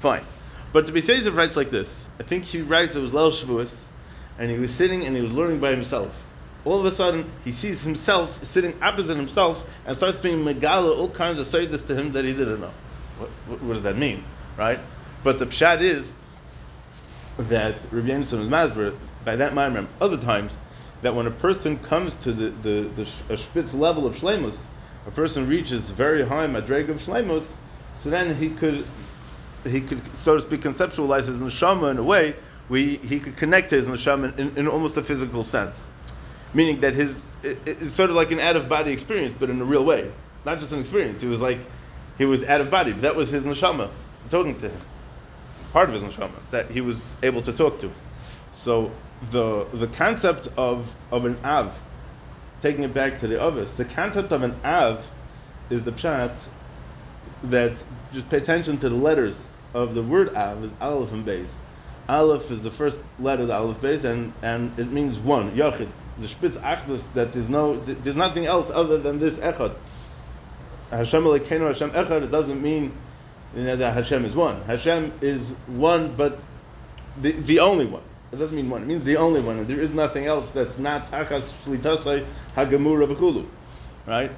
fine. 0.00 0.24
But 0.72 0.86
to 0.86 0.92
be 0.92 1.00
Yosef 1.00 1.36
writes 1.36 1.56
like 1.56 1.70
this. 1.70 2.06
I 2.20 2.24
think 2.24 2.44
he 2.44 2.62
writes 2.62 2.96
it 2.96 3.00
was 3.00 3.14
Lel 3.14 3.30
Shavuos, 3.30 3.78
and 4.38 4.50
he 4.50 4.58
was 4.58 4.74
sitting 4.74 5.06
and 5.06 5.14
he 5.14 5.22
was 5.22 5.32
learning 5.32 5.60
by 5.60 5.70
himself 5.70 6.24
all 6.64 6.78
of 6.78 6.84
a 6.84 6.90
sudden 6.90 7.24
he 7.44 7.52
sees 7.52 7.82
himself 7.82 8.42
sitting 8.44 8.74
opposite 8.82 9.16
himself 9.16 9.64
and 9.86 9.96
starts 9.96 10.18
being 10.18 10.44
megala 10.44 10.96
all 10.96 11.08
kinds 11.08 11.38
of 11.38 11.46
saydas 11.46 11.86
to 11.86 11.94
him 11.94 12.12
that 12.12 12.24
he 12.24 12.32
didn't 12.32 12.60
know. 12.60 12.72
What, 13.18 13.62
what, 13.62 13.72
does 13.72 13.82
that 13.82 13.96
mean, 13.96 14.22
right? 14.56 14.78
But 15.22 15.38
the 15.38 15.46
pshat 15.46 15.80
is 15.80 16.12
that 17.38 17.74
Rabbi 17.90 18.08
Yonason 18.08 18.38
was 18.38 18.48
masber 18.48 18.96
by 19.24 19.36
that 19.36 19.54
mind 19.54 19.88
other 20.00 20.16
times 20.16 20.58
that 21.02 21.14
when 21.14 21.26
a 21.26 21.30
person 21.30 21.78
comes 21.78 22.14
to 22.16 22.32
the 22.32 22.50
the, 22.50 22.88
the 22.94 23.02
a 23.02 23.36
spitz 23.36 23.74
level 23.74 24.06
of 24.06 24.14
shlemus, 24.14 24.64
a 25.06 25.10
person 25.10 25.48
reaches 25.48 25.90
very 25.90 26.22
high 26.22 26.46
madreg 26.46 26.88
of 26.88 26.96
shlemus, 26.96 27.56
so 27.94 28.10
then 28.10 28.34
he 28.36 28.50
could 28.50 28.84
he 29.64 29.80
could 29.80 30.14
so 30.14 30.34
to 30.34 30.40
speak 30.40 30.60
conceptualize 30.60 31.26
his 31.26 31.40
neshama 31.40 31.90
in 31.90 31.98
a 31.98 32.02
way 32.02 32.34
we 32.68 32.96
he 32.98 33.18
could 33.18 33.36
connect 33.36 33.70
to 33.70 33.76
his 33.76 33.86
neshama 33.86 34.36
in, 34.38 34.56
in 34.56 34.68
almost 34.68 34.96
a 34.96 35.02
physical 35.02 35.42
sense 35.44 35.88
meaning 36.54 36.80
that 36.80 36.94
his 36.94 37.26
it, 37.42 37.58
it's 37.66 37.94
sort 37.94 38.10
of 38.10 38.16
like 38.16 38.30
an 38.30 38.40
out 38.40 38.56
of 38.56 38.68
body 38.68 38.92
experience, 38.92 39.34
but 39.38 39.50
in 39.50 39.60
a 39.60 39.64
real 39.64 39.84
way, 39.84 40.10
not 40.44 40.58
just 40.58 40.72
an 40.72 40.80
experience. 40.80 41.20
He 41.20 41.26
was 41.28 41.40
like 41.40 41.58
he 42.16 42.24
was 42.24 42.44
out 42.44 42.60
of 42.60 42.70
body. 42.70 42.92
But 42.92 43.02
that 43.02 43.16
was 43.16 43.28
his 43.28 43.44
neshama 43.44 43.90
talking 44.30 44.58
to 44.60 44.68
him, 44.68 44.80
part 45.72 45.88
of 45.88 45.94
his 45.94 46.04
neshama 46.04 46.30
that 46.50 46.70
he 46.70 46.80
was 46.80 47.16
able 47.22 47.42
to 47.42 47.52
talk 47.52 47.80
to. 47.80 47.90
So 48.52 48.90
the 49.30 49.64
the 49.72 49.86
concept 49.88 50.48
of 50.56 50.94
of 51.10 51.24
an 51.24 51.38
av, 51.44 51.80
taking 52.60 52.84
it 52.84 52.94
back 52.94 53.18
to 53.18 53.26
the 53.26 53.40
others, 53.40 53.74
the 53.74 53.84
concept 53.84 54.32
of 54.32 54.42
an 54.42 54.56
av 54.64 55.08
is 55.70 55.84
the 55.84 55.92
pshat 55.92 56.48
that 57.44 57.82
just 58.12 58.28
pay 58.28 58.38
attention 58.38 58.78
to 58.78 58.88
the 58.88 58.96
letters 58.96 59.48
of 59.74 59.94
the 59.94 60.02
word 60.02 60.34
av 60.34 60.64
is 60.64 60.70
aleph 60.80 61.12
and 61.12 61.24
beis. 61.24 61.50
Aleph 62.08 62.50
is 62.50 62.62
the 62.62 62.70
first 62.70 63.02
letter 63.18 63.42
of 63.42 63.48
the 63.48 63.54
Aleph 63.54 63.82
base, 63.82 64.04
and, 64.04 64.32
and 64.40 64.76
it 64.78 64.90
means 64.90 65.18
one, 65.18 65.50
Yachid. 65.50 65.90
The 66.18 66.26
Spitz 66.26 66.56
Achdus, 66.56 67.12
that 67.12 67.34
there's 67.34 67.50
no, 67.50 67.76
there's 67.76 68.16
nothing 68.16 68.46
else 68.46 68.70
other 68.70 68.96
than 68.96 69.18
this 69.18 69.36
Echad. 69.36 69.74
Hashem 70.90 71.22
Elokeinu 71.22 71.66
Hashem 71.66 71.90
Echad, 71.90 72.22
it 72.22 72.30
doesn't 72.30 72.62
mean 72.62 72.92
Hashem 73.54 74.24
is 74.24 74.34
one. 74.34 74.60
Hashem 74.62 75.12
is 75.20 75.54
one, 75.66 76.14
but 76.16 76.38
the, 77.20 77.32
the 77.32 77.60
only 77.60 77.86
one. 77.86 78.02
It 78.32 78.36
doesn't 78.36 78.54
mean 78.54 78.68
one. 78.68 78.82
It 78.82 78.86
means 78.86 79.04
the 79.04 79.16
only 79.16 79.40
one. 79.40 79.58
And 79.58 79.66
There 79.68 79.80
is 79.80 79.92
nothing 79.92 80.26
else 80.26 80.50
that's 80.50 80.78
not 80.78 81.10
Tachas 81.10 81.64
Shlitasai 81.64 82.26
Hagamura 82.54 83.06
V'chulu. 83.06 83.46
Right? 84.06 84.30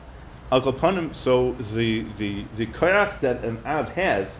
Al 0.52 1.14
so 1.14 1.52
the, 1.52 2.00
the, 2.18 2.44
the 2.56 2.66
koyach 2.66 3.20
that 3.20 3.44
an 3.44 3.60
Av 3.64 3.88
has 3.90 4.38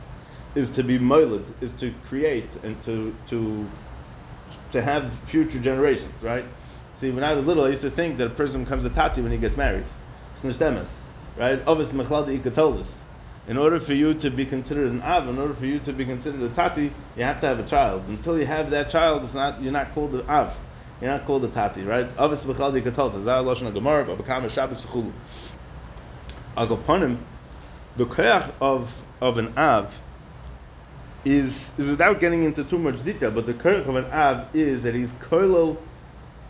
is 0.54 0.68
to 0.70 0.82
be 0.82 0.98
moiled, 0.98 1.52
is 1.60 1.72
to 1.72 1.94
create 2.04 2.56
and 2.64 2.80
to 2.82 3.14
to 3.28 3.68
to 4.72 4.82
have 4.82 5.12
future 5.20 5.60
generations, 5.60 6.22
right? 6.22 6.44
See, 6.96 7.10
when 7.10 7.24
I 7.24 7.34
was 7.34 7.46
little, 7.46 7.64
I 7.64 7.68
used 7.68 7.82
to 7.82 7.90
think 7.90 8.18
that 8.18 8.26
a 8.26 8.30
person 8.30 8.64
becomes 8.64 8.84
a 8.84 8.90
tati 8.90 9.22
when 9.22 9.30
he 9.32 9.38
gets 9.38 9.56
married. 9.56 9.84
It's 10.32 10.42
nishdemes, 10.42 10.90
right? 11.36 11.64
Ovis 11.66 11.92
mechladi 11.92 12.38
ikatolis. 12.38 12.98
In 13.48 13.56
order 13.56 13.80
for 13.80 13.94
you 13.94 14.14
to 14.14 14.30
be 14.30 14.44
considered 14.44 14.92
an 14.92 15.00
av, 15.02 15.28
in 15.28 15.38
order 15.38 15.54
for 15.54 15.66
you 15.66 15.78
to 15.80 15.92
be 15.92 16.04
considered 16.04 16.42
a 16.42 16.48
tati, 16.50 16.92
you 17.16 17.24
have 17.24 17.40
to 17.40 17.46
have 17.46 17.58
a 17.58 17.64
child. 17.66 18.04
Until 18.08 18.38
you 18.38 18.46
have 18.46 18.70
that 18.70 18.90
child, 18.90 19.24
it's 19.24 19.34
not 19.34 19.60
you're 19.60 19.72
not 19.72 19.92
called 19.92 20.12
the 20.12 20.26
av. 20.30 20.60
You're 21.00 21.10
not 21.10 21.24
called 21.24 21.44
a 21.44 21.48
tati, 21.48 21.82
right? 21.82 22.06
Avis 22.18 22.44
b'chaldi 22.44 22.82
katalta. 22.82 23.22
Zah 23.22 23.42
lashon 23.42 23.72
gemara. 23.72 24.04
Agaponim, 26.56 27.18
the 27.96 28.04
koyach 28.04 28.52
of 28.60 29.02
of 29.20 29.38
an 29.38 29.56
av 29.56 30.00
is 31.24 31.72
is 31.78 31.88
without 31.88 32.20
getting 32.20 32.44
into 32.44 32.64
too 32.64 32.78
much 32.78 33.02
detail, 33.04 33.30
but 33.30 33.46
the 33.46 33.54
koyach 33.54 33.86
of 33.86 33.96
an 33.96 34.04
av 34.06 34.54
is 34.54 34.82
that 34.82 34.94
he's 34.94 35.12
koilo, 35.14 35.76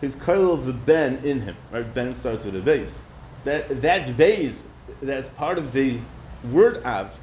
his 0.01 0.17
koilo 0.17 0.53
of 0.53 0.67
the 0.67 0.73
ben 0.73 1.25
in 1.25 1.41
him, 1.41 1.57
right? 1.71 1.95
Ben 1.95 2.13
starts 2.13 2.45
with 2.45 2.57
a 2.57 2.61
base. 2.61 2.99
That 3.45 3.81
that 3.83 4.17
base, 4.17 4.65
that's 5.01 5.29
part 5.31 5.59
of 5.59 5.73
the 5.73 5.99
word 6.45 6.83
av. 6.85 7.19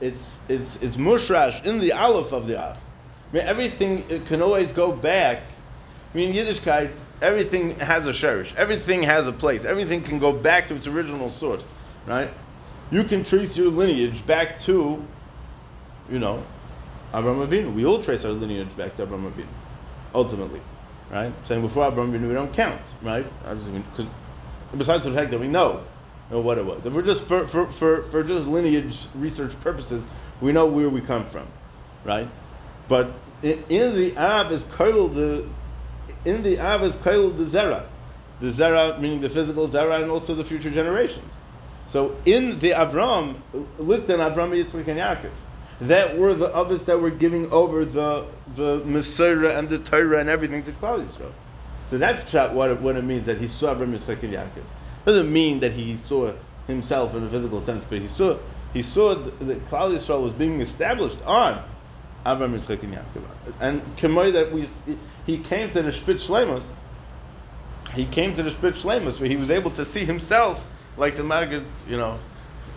It's 0.00 0.40
it's 0.48 0.82
it's 0.82 0.96
mushrash 0.96 1.64
in 1.66 1.78
the 1.80 1.92
aleph 1.92 2.32
of 2.32 2.46
the 2.46 2.62
av. 2.62 2.76
I 3.32 3.36
mean, 3.36 3.46
everything 3.46 4.24
can 4.26 4.42
always 4.42 4.72
go 4.72 4.92
back. 4.92 5.42
I 6.14 6.16
mean, 6.16 6.34
Yiddishkeit, 6.34 6.90
everything 7.20 7.78
has 7.78 8.06
a 8.06 8.12
sherish. 8.12 8.54
Everything 8.56 9.02
has 9.02 9.26
a 9.26 9.32
place. 9.32 9.64
Everything 9.64 10.02
can 10.02 10.18
go 10.18 10.32
back 10.32 10.66
to 10.68 10.74
its 10.74 10.86
original 10.86 11.28
source, 11.30 11.72
right? 12.06 12.30
You 12.90 13.04
can 13.04 13.24
trace 13.24 13.56
your 13.56 13.68
lineage 13.68 14.24
back 14.26 14.58
to, 14.60 15.04
you 16.08 16.18
know, 16.18 16.44
Abraham 17.12 17.46
Avinu. 17.46 17.74
We 17.74 17.84
all 17.84 18.00
trace 18.00 18.24
our 18.24 18.32
lineage 18.32 18.76
back 18.76 18.94
to 18.96 19.02
Abraham 19.02 19.30
Avinu, 19.32 19.46
ultimately, 20.14 20.60
right? 21.10 21.32
Saying 21.44 21.62
before 21.62 21.86
Abraham 21.86 22.12
Avinu, 22.12 22.28
we 22.28 22.34
don't 22.34 22.52
count, 22.52 22.80
right? 23.02 23.26
Because 23.42 24.06
besides 24.76 25.04
the 25.04 25.12
fact 25.12 25.30
that 25.32 25.40
we 25.40 25.48
know, 25.48 25.82
know 26.30 26.40
what 26.40 26.58
it 26.58 26.64
was. 26.64 26.84
If 26.84 26.92
we're 26.92 27.02
just 27.02 27.24
for, 27.24 27.46
for, 27.46 27.66
for, 27.66 28.02
for 28.04 28.22
just 28.22 28.46
lineage 28.46 29.06
research 29.14 29.58
purposes, 29.60 30.06
we 30.40 30.52
know 30.52 30.66
where 30.66 30.88
we 30.88 31.00
come 31.00 31.24
from, 31.24 31.46
right? 32.04 32.28
But 32.88 33.12
in, 33.42 33.62
in 33.68 33.96
the 33.96 34.16
Av 34.16 34.50
is 34.52 34.64
Kailul 34.64 35.14
the 35.14 35.48
in 36.24 36.42
the 36.42 36.58
Av 36.58 36.82
is 36.82 36.96
Kailul 36.96 37.36
the 37.36 37.44
Zera. 37.44 37.86
The 38.40 38.48
Zera 38.48 39.00
meaning 39.00 39.20
the 39.20 39.30
physical 39.30 39.66
Zera 39.68 40.02
and 40.02 40.10
also 40.10 40.34
the 40.34 40.44
future 40.44 40.70
generations. 40.70 41.40
So 41.86 42.16
in 42.26 42.58
the 42.58 42.70
Avram, 42.70 43.36
Lichten, 43.78 44.18
Avram, 44.18 44.50
Yitzchak, 44.50 44.88
and 44.88 44.98
Yaakov, 44.98 45.30
that 45.82 46.18
were 46.18 46.34
the 46.34 46.52
others 46.54 46.82
that 46.82 47.00
were 47.00 47.10
giving 47.10 47.50
over 47.52 47.84
the 47.84 48.26
the 48.54 48.82
Messiah 48.84 49.56
and 49.58 49.68
the 49.68 49.78
Torah 49.78 50.20
and 50.20 50.28
everything 50.28 50.62
to 50.64 50.72
Klal 50.72 51.06
Yisrael. 51.06 51.32
So 51.90 51.98
that's 51.98 52.32
what 52.32 52.70
it, 52.70 52.80
what 52.80 52.96
it 52.96 53.04
means 53.04 53.26
that 53.26 53.38
he 53.38 53.46
saw 53.46 53.74
Avram, 53.74 53.96
Yitzchak, 53.96 54.22
and 54.22 54.34
Yaakov. 54.34 54.64
Doesn't 55.06 55.32
mean 55.32 55.60
that 55.60 55.72
he 55.72 55.96
saw 55.96 56.32
himself 56.66 57.14
in 57.14 57.24
a 57.24 57.30
physical 57.30 57.62
sense, 57.62 57.84
but 57.84 58.00
he 58.00 58.08
saw 58.08 58.36
he 58.74 58.82
saw 58.82 59.14
that 59.14 59.64
Klal 59.66 59.94
Yisrael 59.94 60.22
was 60.22 60.34
being 60.34 60.60
established 60.60 61.22
on 61.24 61.62
Avram, 62.26 62.52
Yitzchak, 62.54 62.82
and 62.82 62.94
Yaakov. 62.94 63.22
And 63.60 63.96
Kemoy 63.96 64.32
that 64.32 64.52
we 64.52 64.66
he 65.24 65.38
came 65.38 65.70
to 65.70 65.80
the 65.80 65.92
Spitz 65.92 66.28
Shlemos. 66.28 66.72
He 67.94 68.04
came 68.06 68.34
to 68.34 68.42
the 68.42 68.50
Spitz 68.50 68.82
Shlemos 68.82 69.20
where 69.20 69.30
he 69.30 69.36
was 69.36 69.50
able 69.50 69.70
to 69.70 69.84
see 69.84 70.04
himself 70.04 70.66
like 70.96 71.14
the 71.16 71.22
Maggid, 71.22 71.64
you 71.88 71.96
know, 71.96 72.18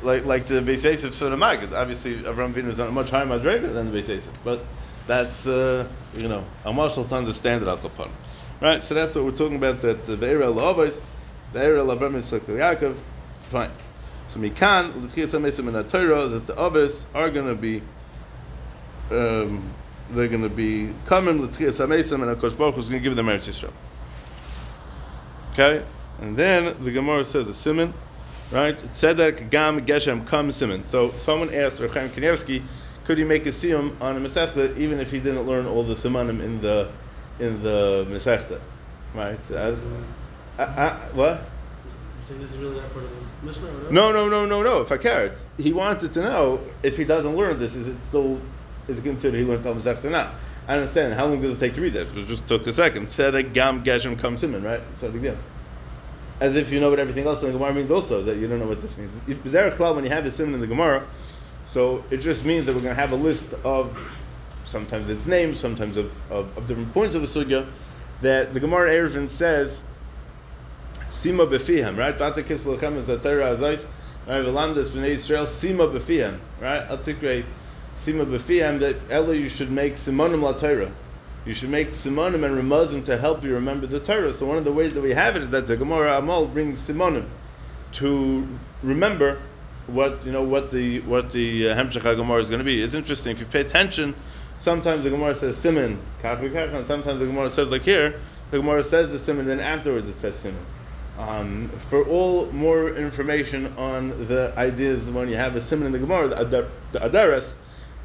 like 0.04 0.26
like 0.26 0.46
the 0.46 0.62
Beis 0.62 0.86
Yosef 0.86 1.14
so 1.14 1.30
the 1.30 1.36
Maggid. 1.38 1.74
Obviously, 1.74 2.16
Avram 2.18 2.54
Avinu 2.54 2.70
is 2.70 2.80
on 2.80 2.90
a 2.90 2.92
much 2.92 3.10
higher 3.10 3.26
madrega 3.26 3.74
than 3.74 3.92
the 3.92 4.02
Beis 4.02 4.28
but 4.44 4.64
that's 5.08 5.48
uh, 5.48 5.88
you 6.16 6.28
know 6.28 6.44
a 6.66 6.72
marshal 6.72 7.04
to 7.06 7.16
understand 7.16 7.64
it 7.64 7.68
al. 7.68 7.80
Right, 8.62 8.82
so 8.82 8.94
that's 8.94 9.16
what 9.16 9.26
we're 9.26 9.32
talking 9.32 9.56
about. 9.56 9.82
That 9.82 10.06
the 10.06 10.16
Ve'era 10.16 10.54
La'avos, 10.54 11.02
the 11.54 11.60
Ve'era 11.60 11.84
La'avram 11.84 12.14
Yitzchak 12.14 12.42
Yaakov. 12.42 13.02
Fine. 13.44 13.72
So 14.28 14.40
mikan 14.40 15.04
l'tchiyas 15.04 15.38
hamesim 15.38 15.68
in 15.68 15.88
Torah 15.88 16.28
that 16.28 16.48
the 16.48 16.58
others 16.58 17.06
are 17.14 17.30
going 17.30 17.48
to 17.48 17.56
be. 17.56 17.82
Um, 19.12 19.74
they're 20.12 20.28
going 20.28 20.44
to 20.44 20.50
be 20.50 20.94
coming 21.06 21.42
l'tchiyas 21.42 21.86
hamesim 21.86 22.24
and 22.24 22.38
Hakadosh 22.38 22.58
Baruch 22.58 22.78
is 22.78 22.90
going 22.90 23.02
to 23.02 23.10
give 23.10 23.16
them 23.16 23.28
Eretz 23.28 23.48
Yisrael. 23.48 23.72
Okay, 25.54 25.84
and 26.20 26.38
then 26.38 26.76
the 26.84 26.92
Gemara 26.92 27.26
says 27.26 27.48
a 27.48 27.54
simon 27.54 27.94
right? 28.52 28.76
Tzedek 28.76 29.50
gam 29.50 29.86
geshem 29.86 30.28
kam 30.28 30.52
simon. 30.52 30.84
So 30.84 31.12
someone 31.12 31.54
asked 31.54 31.80
Rechaim 31.80 32.10
Kanievsky, 32.10 32.64
could 33.04 33.18
he 33.18 33.24
make 33.24 33.46
a 33.46 33.50
siyum 33.50 34.00
on 34.02 34.16
a 34.16 34.20
mesechta 34.20 34.76
even 34.78 35.00
if 35.00 35.12
he 35.12 35.20
didn't 35.20 35.46
learn 35.46 35.66
all 35.66 35.84
the 35.84 35.96
simanim 35.96 36.42
in 36.42 36.62
the 36.62 36.90
in 37.40 37.62
the 37.64 38.06
mesechta, 38.10 38.60
right? 39.14 39.40
Uh, 40.60 40.62
uh, 40.62 40.82
uh, 40.82 41.00
what? 41.14 41.42
This 42.28 42.52
is 42.52 42.58
really 42.58 42.76
not 42.76 42.92
part 42.94 43.06
of 43.06 43.12
the 43.12 43.48
Mishnah, 43.48 43.88
or 43.88 43.92
No, 43.92 44.12
no, 44.12 44.30
no, 44.30 44.46
no, 44.46 44.62
no. 44.62 44.82
If 44.82 44.92
I 44.92 44.98
cared, 44.98 45.36
he 45.58 45.74
wanted 45.74 46.12
to 46.12 46.22
know 46.22 46.60
if 46.84 46.96
he 46.96 47.06
doesn't 47.06 47.36
learn 47.36 47.58
this, 47.58 47.76
is 47.76 47.88
it 47.88 48.04
still 48.04 48.40
is 48.88 49.00
it 49.00 49.04
considered 49.04 49.40
he 49.40 49.46
learned 49.46 49.64
Talmud 49.64 49.84
Mesechta 49.84 50.06
or 50.06 50.10
not? 50.10 50.36
I 50.68 50.76
understand. 50.76 51.14
How 51.14 51.26
long 51.26 51.42
does 51.42 51.56
it 51.56 51.60
take 51.60 51.74
to 51.76 51.82
read 51.82 51.94
that? 51.94 52.16
It 52.16 52.28
just 52.28 52.46
took 52.46 52.68
a 52.68 52.74
second. 52.74 53.08
Tzedek 53.08 53.54
gam 53.54 53.84
geshem 53.84 54.20
kam 54.20 54.38
simon, 54.38 54.62
right? 54.62 54.84
So 54.98 55.10
big 55.10 55.24
deal 55.24 55.38
as 56.42 56.56
if 56.56 56.72
you 56.72 56.80
know 56.80 56.90
what 56.90 57.00
everything 57.00 57.26
else 57.26 57.42
in 57.42 57.52
the 57.52 57.58
Gemara 57.58 57.74
means 57.74 57.92
also, 57.92 58.24
that 58.24 58.38
you 58.38 58.48
don't 58.48 58.60
know 58.60 58.68
what 58.68 58.82
this 58.82 58.98
means. 58.98 59.20
There 59.44 59.68
are 59.68 59.72
Klal, 59.72 59.96
when 59.96 60.04
you 60.04 60.10
have 60.10 60.26
a 60.26 60.32
simon 60.32 60.54
in 60.54 60.62
the 60.62 60.68
Gemara, 60.68 61.06
so 61.66 62.04
it 62.10 62.18
just 62.18 62.46
means 62.46 62.66
that 62.66 62.76
we're 62.76 62.82
going 62.82 62.96
to 62.96 63.02
have 63.02 63.12
a 63.12 63.18
list 63.18 63.54
of, 63.66 64.12
sometimes 64.64 65.10
it's 65.10 65.28
names, 65.28 65.60
sometimes 65.60 65.98
of, 65.98 66.32
of, 66.32 66.58
of 66.58 66.66
different 66.66 66.94
points 66.94 67.16
of 67.16 67.24
a 67.24 67.26
sugya, 67.26 67.68
that 68.22 68.54
the 68.54 68.60
Gemara 68.60 68.90
Erevin 68.90 69.30
says, 69.30 69.84
Sima 71.10 71.48
befihem, 71.48 71.98
right? 71.98 72.18
Vatakis 72.18 72.64
lechem 72.64 72.96
is 72.96 73.10
a 73.10 73.18
Torah 73.18 73.56
azais, 73.56 73.86
right? 74.28 74.44
Velandas 74.44 74.90
b'nei 74.90 75.16
Yisrael, 75.16 75.46
Sima 75.46 75.92
befihem, 75.92 76.40
right? 76.62 76.88
Atikre, 76.88 77.44
Sima 77.98 78.26
befihem, 78.26 78.80
that 78.80 78.96
Ella 79.10 79.36
you 79.36 79.50
should 79.50 79.72
make 79.72 79.94
Simonim 79.94 80.42
la 80.42 80.54
you 81.46 81.54
should 81.54 81.70
make 81.70 81.90
simonim 81.90 82.44
and 82.44 82.56
remazim 82.56 83.04
to 83.06 83.18
help 83.18 83.44
you 83.44 83.54
remember 83.54 83.88
the 83.88 84.00
Torah. 84.00 84.32
So 84.34 84.46
one 84.46 84.58
of 84.58 84.66
the 84.66 84.72
ways 84.72 84.94
that 84.94 85.02
we 85.02 85.12
have 85.12 85.36
it 85.36 85.42
is 85.42 85.50
that 85.52 85.68
the 85.68 85.78
Gemara 85.78 86.18
Amal 86.18 86.46
brings 86.46 86.88
simonim 86.88 87.26
to 87.94 88.48
remember 88.84 89.42
what 89.88 90.24
you 90.26 90.32
know 90.32 90.44
what 90.44 90.70
the 90.70 91.00
what 91.02 91.32
the 91.32 91.70
uh, 91.70 91.84
Gemara 92.16 92.40
is 92.40 92.50
going 92.50 92.60
to 92.60 92.66
be. 92.66 92.82
It's 92.82 92.94
interesting 92.94 93.32
if 93.32 93.40
you 93.40 93.46
pay 93.46 93.62
attention. 93.62 94.14
Sometimes 94.58 95.06
the 95.06 95.10
Gemara 95.10 95.34
says 95.34 95.58
simon 95.58 96.00
kach 96.22 96.42
and 96.74 96.86
sometimes 96.86 97.20
the 97.20 97.26
Gemara 97.26 97.50
says 97.50 97.72
like 97.72 97.84
here 97.84 98.20
the 98.52 98.58
Gemara 98.58 98.84
says 98.84 99.10
the 99.10 99.18
simon, 99.18 99.46
then 99.46 99.60
afterwards 99.60 100.10
it 100.10 100.16
says 100.16 100.36
simon. 100.36 100.64
Um, 101.20 101.68
for 101.68 102.08
all 102.08 102.46
more 102.54 102.92
information 102.96 103.74
on 103.78 104.08
the 104.28 104.54
ideas 104.56 105.12
when 105.12 105.28
you 105.28 105.36
have 105.36 105.54
a 105.58 105.60
simon 105.60 105.88
in 105.88 105.92
the 105.92 106.00
Gemara, 106.00 106.30
the, 106.30 106.40
adar, 106.40 106.66
the 106.94 107.00
Adaras, 107.00 107.56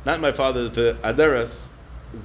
not 0.05 0.21
my 0.21 0.33
father, 0.33 0.69
the 0.69 0.99
Adaras, 1.05 1.69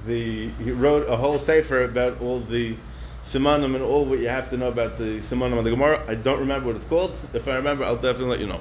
the 0.04 0.48
he 0.48 0.72
wrote 0.72 1.08
a 1.08 1.16
whole 1.16 1.38
sefer 1.38 1.84
about 1.84 2.20
all 2.20 2.40
the 2.40 2.74
simanim 3.22 3.76
and 3.76 3.84
all 3.84 4.04
what 4.04 4.18
you 4.18 4.28
have 4.28 4.50
to 4.50 4.56
know 4.56 4.66
about 4.66 4.96
the 4.96 5.20
simanim 5.20 5.58
of 5.58 5.64
the 5.64 5.70
Gemara. 5.70 6.02
I 6.08 6.16
don't 6.16 6.40
remember 6.40 6.66
what 6.66 6.76
it's 6.76 6.86
called. 6.86 7.16
If 7.34 7.46
I 7.46 7.54
remember, 7.54 7.84
I'll 7.84 7.94
definitely 7.94 8.30
let 8.30 8.40
you 8.40 8.48
know. 8.48 8.60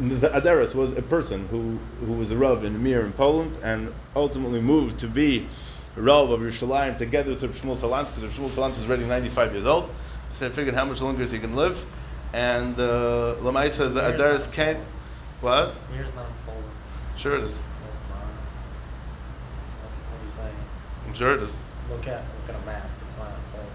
The 0.00 0.28
Adaras 0.36 0.74
was 0.74 0.98
a 0.98 1.02
person 1.02 1.46
who, 1.48 1.78
who 2.04 2.14
was 2.14 2.32
a 2.32 2.36
Rav 2.36 2.64
in 2.64 2.82
Mir 2.82 3.06
in 3.06 3.12
Poland 3.12 3.56
and 3.62 3.94
ultimately 4.16 4.60
moved 4.60 4.98
to 5.00 5.06
be 5.06 5.46
Rav 5.94 6.30
of 6.30 6.40
Yerushalayim 6.40 6.96
together 6.96 7.30
with 7.30 7.42
Shmuel 7.42 7.76
Salant 7.76 8.12
because 8.12 8.36
Shmuel 8.36 8.48
Salant 8.48 8.70
was 8.70 8.88
already 8.88 9.04
95 9.04 9.52
years 9.52 9.66
old. 9.66 9.88
So 10.32 10.46
I 10.46 10.48
figured 10.50 10.74
how 10.74 10.84
much 10.86 11.00
longer 11.02 11.22
is 11.22 11.30
he 11.30 11.38
can 11.38 11.54
live. 11.54 11.84
And 12.32 12.74
uh, 12.78 13.36
Lamaisa, 13.40 13.92
the 13.92 14.00
Adaras 14.00 14.46
came. 14.50 14.78
What? 15.42 15.74
Mir's 15.94 16.14
not 16.14 16.26
in 16.26 16.32
Poland. 16.46 16.64
Sure 17.16 17.36
it 17.36 17.44
is. 17.44 17.60
No, 17.60 17.88
it's 17.92 18.02
not. 18.08 18.18
What 20.08 20.20
are 20.20 20.24
you 20.24 20.30
saying? 20.30 20.56
I'm 21.06 21.12
sure 21.14 21.34
it 21.34 21.42
is. 21.42 21.70
Look 21.90 22.08
at 22.08 22.22
look 22.46 22.56
at 22.56 22.62
a 22.62 22.66
map. 22.66 22.88
It's 23.06 23.18
not 23.18 23.26
in 23.28 23.34
Poland. 23.52 23.70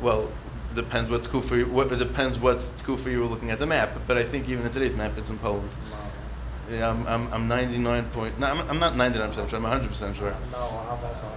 Well, 0.00 0.32
depends 0.74 1.10
what's 1.10 1.26
cool 1.26 1.42
for 1.42 1.56
you. 1.56 1.66
What, 1.66 1.92
it 1.92 1.98
depends 1.98 2.38
what's 2.38 2.70
cool 2.82 2.96
for 2.96 3.10
you. 3.10 3.22
Looking 3.24 3.50
at 3.50 3.58
the 3.58 3.66
map, 3.66 3.90
but 4.06 4.16
I 4.16 4.22
think 4.22 4.48
even 4.48 4.64
in 4.64 4.70
today's 4.72 4.94
map, 4.94 5.12
it's 5.18 5.28
in 5.28 5.38
Poland. 5.38 5.68
No. 5.90 6.76
Yeah, 6.76 6.90
I'm, 6.90 7.06
I'm, 7.06 7.32
I'm 7.32 7.48
99 7.48 8.04
point. 8.06 8.38
No, 8.38 8.46
I'm, 8.46 8.70
I'm 8.70 8.78
not 8.78 8.96
99 8.96 9.28
percent 9.28 9.50
sure. 9.50 9.56
I'm 9.58 9.62
100 9.64 9.88
percent 9.88 10.16
sure. 10.16 10.30
No, 10.52 10.58
I'm 10.90 11.00
not 11.00 11.00
100% 11.02 11.20
sure. 11.20 11.28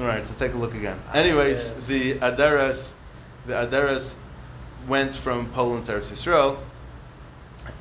All 0.00 0.06
right, 0.06 0.24
so 0.24 0.34
take 0.38 0.54
a 0.54 0.58
look 0.58 0.74
again. 0.74 0.98
I 1.12 1.20
Anyways, 1.20 1.72
did. 1.72 1.86
the 1.86 2.14
Adaras, 2.26 2.92
the 3.46 3.54
Adaras 3.54 4.16
went 4.88 5.14
from 5.14 5.48
Poland 5.50 5.86
to 5.86 5.92
Eretz 5.92 6.10
Yisrael, 6.10 6.58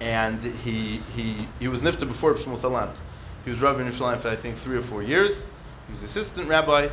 and 0.01 0.41
he 0.41 0.97
he 1.15 1.47
he 1.59 1.67
was 1.67 1.81
nifta 1.81 2.07
before 2.07 2.33
Shmuel 2.33 2.57
Salant. 2.57 2.99
He 3.45 3.51
was 3.51 3.61
rabbi 3.61 3.81
in 3.81 3.87
Yerushalayim 3.87 4.19
for 4.19 4.29
I 4.29 4.35
think 4.35 4.57
three 4.57 4.77
or 4.77 4.81
four 4.81 5.03
years. 5.03 5.43
He 5.87 5.91
was 5.91 6.03
assistant 6.03 6.47
rabbi, 6.47 6.89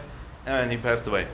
and 0.47 0.71
he 0.71 0.77
passed 0.77 1.07
away. 1.07 1.27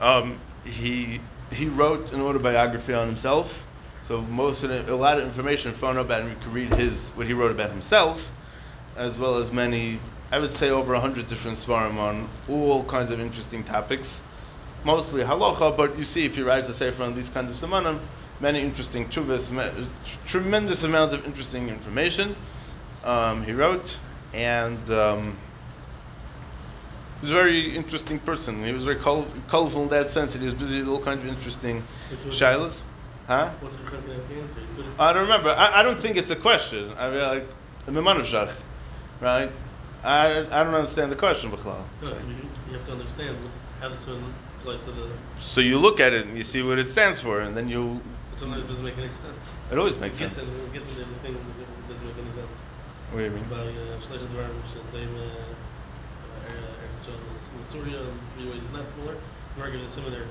Um, 0.00 0.40
he 0.64 1.20
he 1.52 1.68
wrote 1.68 2.12
an 2.12 2.20
autobiography 2.20 2.94
on 2.94 3.06
himself. 3.06 3.64
So 4.04 4.22
most 4.22 4.62
of 4.62 4.70
the, 4.70 4.92
a 4.92 4.96
lot 4.96 5.18
of 5.18 5.24
information 5.24 5.72
found 5.72 5.98
out 5.98 6.06
about 6.06 6.22
him. 6.22 6.30
You 6.30 6.36
could 6.36 6.52
read 6.52 6.74
his 6.74 7.10
what 7.10 7.26
he 7.26 7.34
wrote 7.34 7.50
about 7.50 7.70
himself, 7.70 8.30
as 8.96 9.18
well 9.18 9.36
as 9.36 9.52
many. 9.52 10.00
I 10.30 10.38
would 10.38 10.50
say 10.50 10.70
over 10.70 10.94
hundred 10.94 11.26
different 11.26 11.56
svarim 11.56 11.96
on 11.96 12.28
all 12.48 12.84
kinds 12.84 13.10
of 13.10 13.20
interesting 13.20 13.64
topics, 13.64 14.20
mostly 14.84 15.22
halacha. 15.22 15.76
But 15.76 15.98
you 15.98 16.04
see, 16.04 16.24
if 16.24 16.36
he 16.36 16.42
writes 16.42 16.68
a 16.68 16.72
sefer 16.72 17.02
on 17.02 17.14
these 17.14 17.30
kinds 17.30 17.62
of 17.62 17.70
simanim, 17.70 18.00
many 18.40 18.60
interesting 18.60 19.06
chuvas, 19.06 19.50
me- 19.50 19.86
tremendous 20.26 20.84
amounts 20.84 21.14
of 21.14 21.24
interesting 21.26 21.68
information. 21.68 22.36
Um, 23.04 23.42
he 23.44 23.52
wrote, 23.52 23.98
and 24.34 24.78
um, 24.90 25.36
he 27.20 27.26
was 27.26 27.30
a 27.32 27.34
very 27.34 27.76
interesting 27.76 28.18
person. 28.18 28.62
He 28.64 28.72
was 28.72 28.84
very 28.84 28.96
col- 28.96 29.26
colorful 29.48 29.84
in 29.84 29.88
that 29.88 30.10
sense 30.10 30.32
that 30.32 30.40
he 30.40 30.44
was 30.44 30.54
busy 30.54 30.80
with 30.80 30.88
all 30.88 31.00
kinds 31.00 31.22
of 31.22 31.28
interesting 31.28 31.82
shilas. 32.28 32.82
Huh? 33.26 33.50
What's 33.60 33.76
the 33.76 33.82
correct 33.82 34.08
answer? 34.08 34.28
I 34.98 35.12
don't 35.12 35.24
remember. 35.24 35.50
I, 35.50 35.80
I 35.80 35.82
don't 35.82 35.98
think 35.98 36.16
it's 36.16 36.30
a 36.30 36.36
question. 36.36 36.90
I 36.98 37.10
mean, 37.10 37.20
like, 37.20 37.46
I'm 37.86 37.94
right? 39.20 39.50
I, 40.04 40.46
I 40.50 40.64
don't 40.64 40.74
understand 40.74 41.12
the 41.12 41.16
question, 41.16 41.50
B'chlal. 41.50 41.82
No, 42.02 42.08
you, 42.08 42.14
you 42.68 42.72
have 42.72 42.86
to 42.86 42.92
understand 42.92 43.36
what 43.36 43.52
this, 43.90 44.06
how 44.06 44.12
one 44.12 44.34
applies 44.68 44.84
to 44.86 44.92
the. 44.92 45.08
So 45.38 45.60
you 45.60 45.78
look 45.78 46.00
at 46.00 46.12
it 46.12 46.26
and 46.26 46.36
you 46.36 46.42
see 46.42 46.62
what 46.62 46.78
it 46.78 46.88
stands 46.88 47.20
for, 47.20 47.40
and 47.40 47.56
then 47.56 47.68
you. 47.68 48.00
But 48.30 48.40
sometimes 48.40 48.64
it 48.64 48.68
doesn't 48.68 48.84
make 48.84 48.98
any 48.98 49.08
sense. 49.08 49.56
It 49.70 49.78
always 49.78 49.98
makes 49.98 50.18
Get 50.18 50.34
sense. 50.34 50.46
to 50.46 50.54
there's 50.72 51.10
a 51.10 51.14
thing 51.24 51.34
that 51.34 51.92
doesn't 51.92 52.06
make 52.06 52.18
any 52.18 52.32
sense. 52.32 52.64
What 53.10 53.18
do 53.18 53.24
you 53.24 53.30
mean? 53.30 53.44
By 53.44 53.56
uh, 53.56 54.00
Shlesh 54.00 54.26
Dvarim, 54.28 54.52
Shem 54.66 54.82
Eretz 56.52 57.68
Surya, 57.68 57.98
and 57.98 58.20
three 58.36 58.50
ways 58.50 58.60
it's 58.62 58.72
not 58.72 58.88
similar. 58.88 59.16
Gives 59.72 59.84
a 59.84 59.88
similar. 59.88 60.24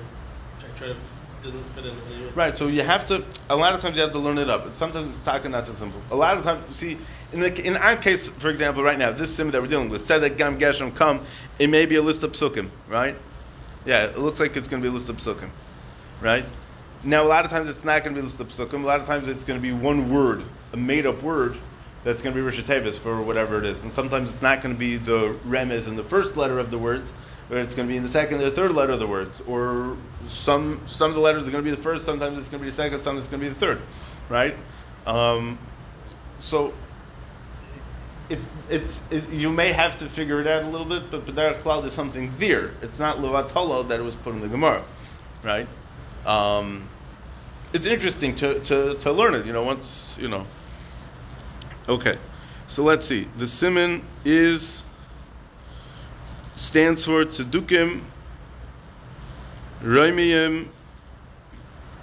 Try, 0.58 0.68
try 0.70 0.88
to 0.88 0.96
doesn't 1.42 1.62
fit 1.66 1.84
in 1.84 1.92
any 1.92 2.24
way. 2.24 2.30
Right. 2.34 2.56
So 2.56 2.66
you 2.66 2.82
have 2.82 3.04
to. 3.06 3.24
A 3.50 3.56
lot 3.56 3.74
of 3.74 3.80
times 3.80 3.96
you 3.96 4.02
have 4.02 4.12
to 4.12 4.18
learn 4.18 4.38
it 4.38 4.48
up. 4.48 4.74
Sometimes 4.74 5.08
it's 5.08 5.24
taka 5.24 5.48
not 5.48 5.66
so 5.66 5.74
simple. 5.74 6.00
A 6.10 6.16
lot 6.16 6.38
of 6.38 6.42
times, 6.42 6.74
see, 6.74 6.96
in 7.32 7.40
the 7.40 7.66
in 7.66 7.76
our 7.76 7.94
case, 7.94 8.28
for 8.28 8.48
example, 8.48 8.82
right 8.82 8.98
now, 8.98 9.12
this 9.12 9.34
sim 9.34 9.50
that 9.50 9.60
we're 9.60 9.68
dealing 9.68 9.90
with, 9.90 10.06
said 10.06 10.18
that 10.22 10.38
gam 10.38 10.58
geshem 10.58 10.94
come, 10.94 11.20
it 11.58 11.68
may 11.68 11.84
be 11.84 11.96
a 11.96 12.02
list 12.02 12.22
of 12.22 12.32
psukim, 12.32 12.70
right? 12.88 13.14
Yeah, 13.88 14.04
it 14.04 14.18
looks 14.18 14.38
like 14.38 14.54
it's 14.54 14.68
going 14.68 14.82
to 14.82 14.86
be 14.86 14.94
a 14.94 14.94
list 14.94 15.08
of 15.08 15.16
psukim, 15.16 15.48
right? 16.20 16.44
Now, 17.04 17.22
a 17.22 17.24
lot 17.24 17.46
of 17.46 17.50
times 17.50 17.68
it's 17.68 17.84
not 17.84 18.04
going 18.04 18.14
to 18.14 18.20
be 18.20 18.22
a 18.22 18.28
list 18.28 18.38
of 18.38 18.48
psukim. 18.48 18.82
A 18.82 18.86
lot 18.86 19.00
of 19.00 19.06
times 19.06 19.28
it's 19.28 19.44
going 19.44 19.58
to 19.58 19.62
be 19.62 19.72
one 19.72 20.10
word, 20.10 20.42
a 20.74 20.76
made-up 20.76 21.22
word 21.22 21.56
that's 22.04 22.20
going 22.20 22.34
to 22.34 22.38
be 22.38 22.44
Rosh 22.44 22.60
for 22.98 23.22
whatever 23.22 23.58
it 23.58 23.64
is. 23.64 23.84
And 23.84 23.90
sometimes 23.90 24.30
it's 24.30 24.42
not 24.42 24.60
going 24.60 24.74
to 24.74 24.78
be 24.78 24.98
the 24.98 25.34
remez 25.46 25.88
in 25.88 25.96
the 25.96 26.04
first 26.04 26.36
letter 26.36 26.58
of 26.58 26.70
the 26.70 26.76
words, 26.76 27.14
but 27.48 27.56
it's 27.56 27.74
going 27.74 27.88
to 27.88 27.90
be 27.90 27.96
in 27.96 28.02
the 28.02 28.10
second 28.10 28.42
or 28.42 28.50
third 28.50 28.72
letter 28.72 28.92
of 28.92 28.98
the 28.98 29.06
words. 29.06 29.40
Or 29.46 29.96
some 30.26 30.86
some 30.86 31.08
of 31.08 31.14
the 31.14 31.22
letters 31.22 31.48
are 31.48 31.50
going 31.50 31.64
to 31.64 31.70
be 31.70 31.74
the 31.74 31.82
first, 31.82 32.04
sometimes 32.04 32.36
it's 32.36 32.50
going 32.50 32.60
to 32.60 32.64
be 32.64 32.68
the 32.68 32.76
second, 32.76 33.00
sometimes 33.00 33.24
it's 33.24 33.30
going 33.30 33.42
to 33.42 33.48
be 33.48 33.54
the 33.54 33.58
third, 33.58 33.80
right? 34.28 34.54
Um, 35.06 35.56
so 36.36 36.74
it's 38.30 38.52
it's 38.68 39.02
it, 39.10 39.28
you 39.30 39.50
may 39.50 39.72
have 39.72 39.96
to 39.98 40.06
figure 40.06 40.40
it 40.40 40.46
out 40.46 40.62
a 40.62 40.68
little 40.68 40.86
bit, 40.86 41.10
but 41.10 41.26
B'derech 41.26 41.62
Klal 41.62 41.84
is 41.84 41.92
something 41.92 42.32
there. 42.38 42.72
It's 42.82 42.98
not 42.98 43.16
Levatolo 43.16 43.88
that 43.88 44.00
was 44.02 44.14
put 44.14 44.34
in 44.34 44.40
the 44.40 44.48
Gemara, 44.48 44.84
right? 45.42 45.66
Um, 46.26 46.88
it's 47.72 47.86
interesting 47.86 48.34
to, 48.36 48.60
to, 48.60 48.94
to 48.94 49.12
learn 49.12 49.34
it, 49.34 49.46
you 49.46 49.52
know, 49.52 49.62
once, 49.62 50.18
you 50.20 50.28
know. 50.28 50.46
Okay, 51.88 52.18
so 52.66 52.82
let's 52.82 53.06
see. 53.06 53.26
The 53.36 53.46
simon 53.46 54.04
is, 54.24 54.84
stands 56.54 57.04
for 57.04 57.24
Tzedukim, 57.24 58.02
Raimiyim, 59.82 60.68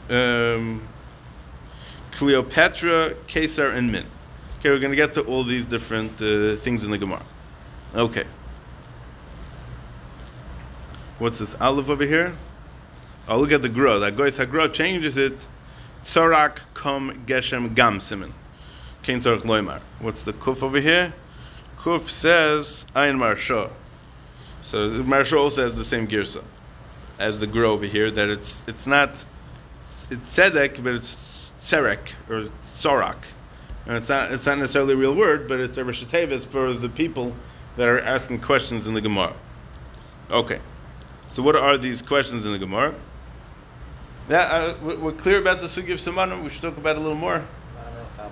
um, 0.09 0.81
Cleopatra, 2.11 3.13
Caesar, 3.27 3.69
and 3.69 3.91
Min. 3.91 4.05
Okay, 4.65 4.71
we're 4.71 4.79
going 4.79 4.93
to 4.93 4.95
get 4.95 5.13
to 5.13 5.21
all 5.21 5.43
these 5.43 5.67
different 5.67 6.19
uh, 6.19 6.55
things 6.55 6.83
in 6.83 6.89
the 6.89 6.97
Gemara. 6.97 7.21
Okay. 7.93 8.23
What's 11.19 11.37
this? 11.37 11.55
olive 11.61 11.91
over 11.91 12.03
here? 12.03 12.35
I'll 13.27 13.39
look 13.39 13.51
at 13.51 13.61
the 13.61 13.69
Gra. 13.69 13.99
That 13.99 14.15
Gois 14.15 14.43
HaGra 14.43 14.73
changes 14.73 15.17
it. 15.17 15.37
Tzarak 16.03 16.61
kom 16.73 17.11
geshem 17.27 17.75
gam 17.75 17.99
simen. 17.99 18.31
Kein 19.03 19.21
tzarach 19.21 19.43
loimar. 19.43 19.81
What's 19.99 20.25
the 20.25 20.33
kuf 20.33 20.63
over 20.63 20.79
here? 20.79 21.13
Kuf 21.77 22.09
says 22.09 22.87
ayin 22.95 23.17
Maharsha. 23.17 23.69
So 24.63 24.89
the 24.89 25.03
Maharsha 25.03 25.37
also 25.37 25.61
has 25.61 25.75
the 25.75 25.85
same 25.85 26.07
girsa 26.07 26.43
as 27.19 27.39
the 27.39 27.45
Gra 27.45 27.69
over 27.69 27.85
here. 27.85 28.09
That 28.09 28.29
it's 28.29 28.63
it's 28.65 28.87
not 28.87 29.11
it's 30.09 30.35
tzedek, 30.35 30.83
but 30.83 30.95
it's 30.95 31.19
tzerek 31.63 31.99
or 32.27 32.49
tzarak. 32.79 33.17
And 33.87 33.95
it's 33.97 34.09
not 34.09 34.31
it's 34.31 34.45
not 34.45 34.57
necessarily 34.57 34.93
a 34.93 34.97
real 34.97 35.15
word, 35.15 35.47
but 35.47 35.59
it's 35.59 35.77
a 35.77 35.83
reshetevis 35.83 36.45
for 36.47 36.73
the 36.73 36.89
people 36.89 37.33
that 37.77 37.87
are 37.87 37.99
asking 37.99 38.39
questions 38.41 38.87
in 38.87 38.93
the 38.93 39.01
Gemara. 39.01 39.33
Okay. 40.31 40.59
So 41.27 41.43
what 41.43 41.55
are 41.55 41.77
these 41.77 42.01
questions 42.01 42.45
in 42.45 42.51
the 42.51 42.57
Gemara? 42.57 42.93
Yeah, 44.29 44.37
uh, 44.39 44.73
we- 44.83 44.95
we're 44.95 45.11
clear 45.11 45.37
about 45.39 45.59
the 45.59 45.67
sugi 45.67 45.91
of 45.93 45.99
simanim. 45.99 46.41
We 46.43 46.49
should 46.49 46.61
talk 46.63 46.77
about 46.77 46.95
it 46.95 46.99
a 46.99 47.01
little 47.01 47.17
more. 47.17 47.35
I 47.35 47.37
don't 47.37 47.45
know 47.93 48.05
how 48.17 48.23
it 48.25 48.31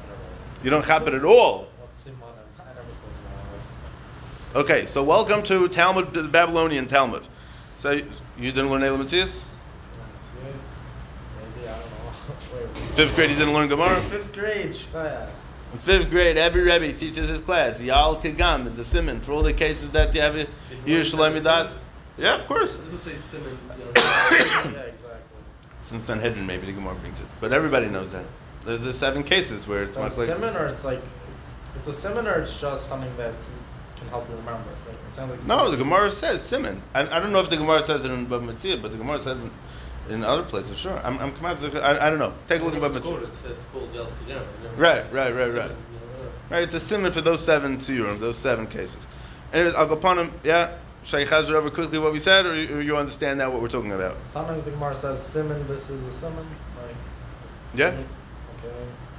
You 0.63 0.69
don't 0.71 0.85
have 0.85 1.07
it 1.07 1.13
at 1.13 1.23
all. 1.25 1.67
What's 1.79 2.05
Simanim? 2.07 2.15
I 2.59 2.63
never 2.73 2.91
saw 2.91 3.05
Simanim. 3.11 4.61
Okay, 4.63 4.85
so 4.87 5.03
welcome 5.03 5.43
to 5.43 5.67
Talmud, 5.67 6.13
the 6.13 6.23
Babylonian 6.23 6.87
Talmud. 6.87 7.27
So 7.77 7.91
you 7.91 8.51
didn't 8.51 8.71
learn 8.71 8.81
Elam 8.81 9.01
Metzias? 9.03 9.45
Yes, 10.51 10.91
maybe, 11.37 11.67
I 11.67 11.73
don't 11.73 11.79
know. 11.81 12.57
Wait, 12.57 12.67
wait. 12.75 12.95
Fifth 12.95 13.15
grade, 13.15 13.29
you 13.29 13.35
didn't 13.35 13.53
learn 13.53 13.67
Gemara? 13.67 14.01
Fifth 14.01 14.33
grade, 14.33 14.71
Shkaya. 14.71 15.27
In 15.73 15.79
fifth 15.79 16.09
grade, 16.11 16.37
every 16.37 16.61
Rebbe 16.61 16.93
teaches 16.97 17.27
his 17.29 17.39
class. 17.41 17.81
Yal 17.81 18.17
Kigam 18.17 18.67
is 18.67 18.77
a 18.77 18.85
simon 18.85 19.19
for 19.19 19.31
all 19.33 19.41
the 19.41 19.53
cases 19.53 19.89
that 19.91 20.13
you 20.13 20.21
have. 20.21 20.35
Yerushalayim 20.85 21.43
Das. 21.43 21.75
Yeah, 22.17 22.35
of 22.35 22.47
course. 22.47 22.75
It 22.75 22.91
doesn't 22.91 22.99
say 22.99 23.13
Simon. 23.39 23.57
You 23.75 23.85
yeah, 23.95 24.81
exactly. 24.81 25.19
Since 25.81 26.03
Sanhedrin, 26.03 26.45
maybe 26.45 26.67
the 26.67 26.73
Gemara 26.73 26.93
brings 26.95 27.19
it, 27.19 27.25
but 27.41 27.51
everybody 27.51 27.87
knows 27.87 28.11
that. 28.11 28.25
There's 28.63 28.81
the 28.81 28.93
seven 28.93 29.23
cases 29.23 29.67
where 29.67 29.81
it's 29.83 29.95
So 29.95 30.01
much 30.03 30.15
like. 30.17 30.27
simon 30.27 30.55
or 30.55 30.67
it's 30.67 30.85
like, 30.85 31.01
it's 31.75 31.87
a 31.87 31.93
simon 31.93 32.27
or 32.27 32.35
it's 32.41 32.61
just 32.61 32.85
something 32.87 33.11
that 33.17 33.33
can 33.95 34.07
help 34.09 34.29
you 34.29 34.35
remember. 34.35 34.69
Like, 34.87 34.95
it 35.07 35.13
sounds 35.13 35.31
like 35.31 35.39
No, 35.47 35.65
the 35.65 35.71
simon. 35.71 35.79
Gemara 35.79 36.11
says 36.11 36.41
simon. 36.43 36.81
I, 36.93 37.01
I 37.01 37.19
don't 37.19 37.31
know 37.33 37.39
if 37.39 37.49
the 37.49 37.57
Gemara 37.57 37.81
says 37.81 38.05
it 38.05 38.11
in 38.11 38.25
Bab 38.27 38.43
Metzia, 38.43 38.79
but 38.79 38.91
the 38.91 38.97
Gemara 38.97 39.17
says 39.17 39.43
it 39.43 39.51
in 40.09 40.23
other 40.23 40.43
places. 40.43 40.77
Sure, 40.77 40.99
I'm, 41.03 41.17
I'm 41.19 41.33
I, 41.45 41.97
I 42.07 42.09
don't 42.09 42.19
know. 42.19 42.33
Take 42.47 42.61
a 42.61 42.65
look 42.65 42.75
at 42.75 42.81
Bab 42.81 42.95
it's 42.95 43.05
called, 43.05 43.21
Metzia. 43.21 43.27
it's, 43.27 43.45
it's 43.45 43.65
called 43.65 43.89
Yal 43.93 44.07
Right, 44.75 45.03
right, 45.13 45.33
right, 45.33 45.33
right. 45.33 45.51
Simon, 45.51 45.69
you 45.91 45.99
know, 45.99 46.31
Right, 46.49 46.63
it's 46.63 46.75
a 46.75 46.79
simon 46.79 47.11
for 47.11 47.21
those 47.21 47.43
seven 47.43 47.77
tziyurim, 47.77 48.19
those 48.19 48.37
seven 48.37 48.67
cases. 48.67 49.07
Anyways, 49.53 49.75
I'll 49.75 49.87
go 49.87 49.93
upon 49.93 50.17
them. 50.17 50.31
Yeah, 50.43 50.75
Shaykh 51.03 51.29
Hazar 51.29 51.55
over 51.55 51.69
quickly 51.69 51.99
what 51.99 52.11
we 52.13 52.19
said, 52.19 52.45
or 52.45 52.55
you, 52.55 52.77
or 52.77 52.81
you 52.81 52.97
understand 52.97 53.39
now 53.39 53.49
what 53.51 53.61
we're 53.61 53.67
talking 53.69 53.91
about? 53.91 54.23
Sometimes 54.23 54.63
the 54.65 54.71
Gemara 54.71 54.93
says 54.95 55.21
simon, 55.21 55.65
this 55.67 55.89
is 55.89 56.03
a 56.03 56.11
simon. 56.11 56.45
Like, 56.81 56.95
Yeah. 57.75 57.87
Okay, 57.87 58.05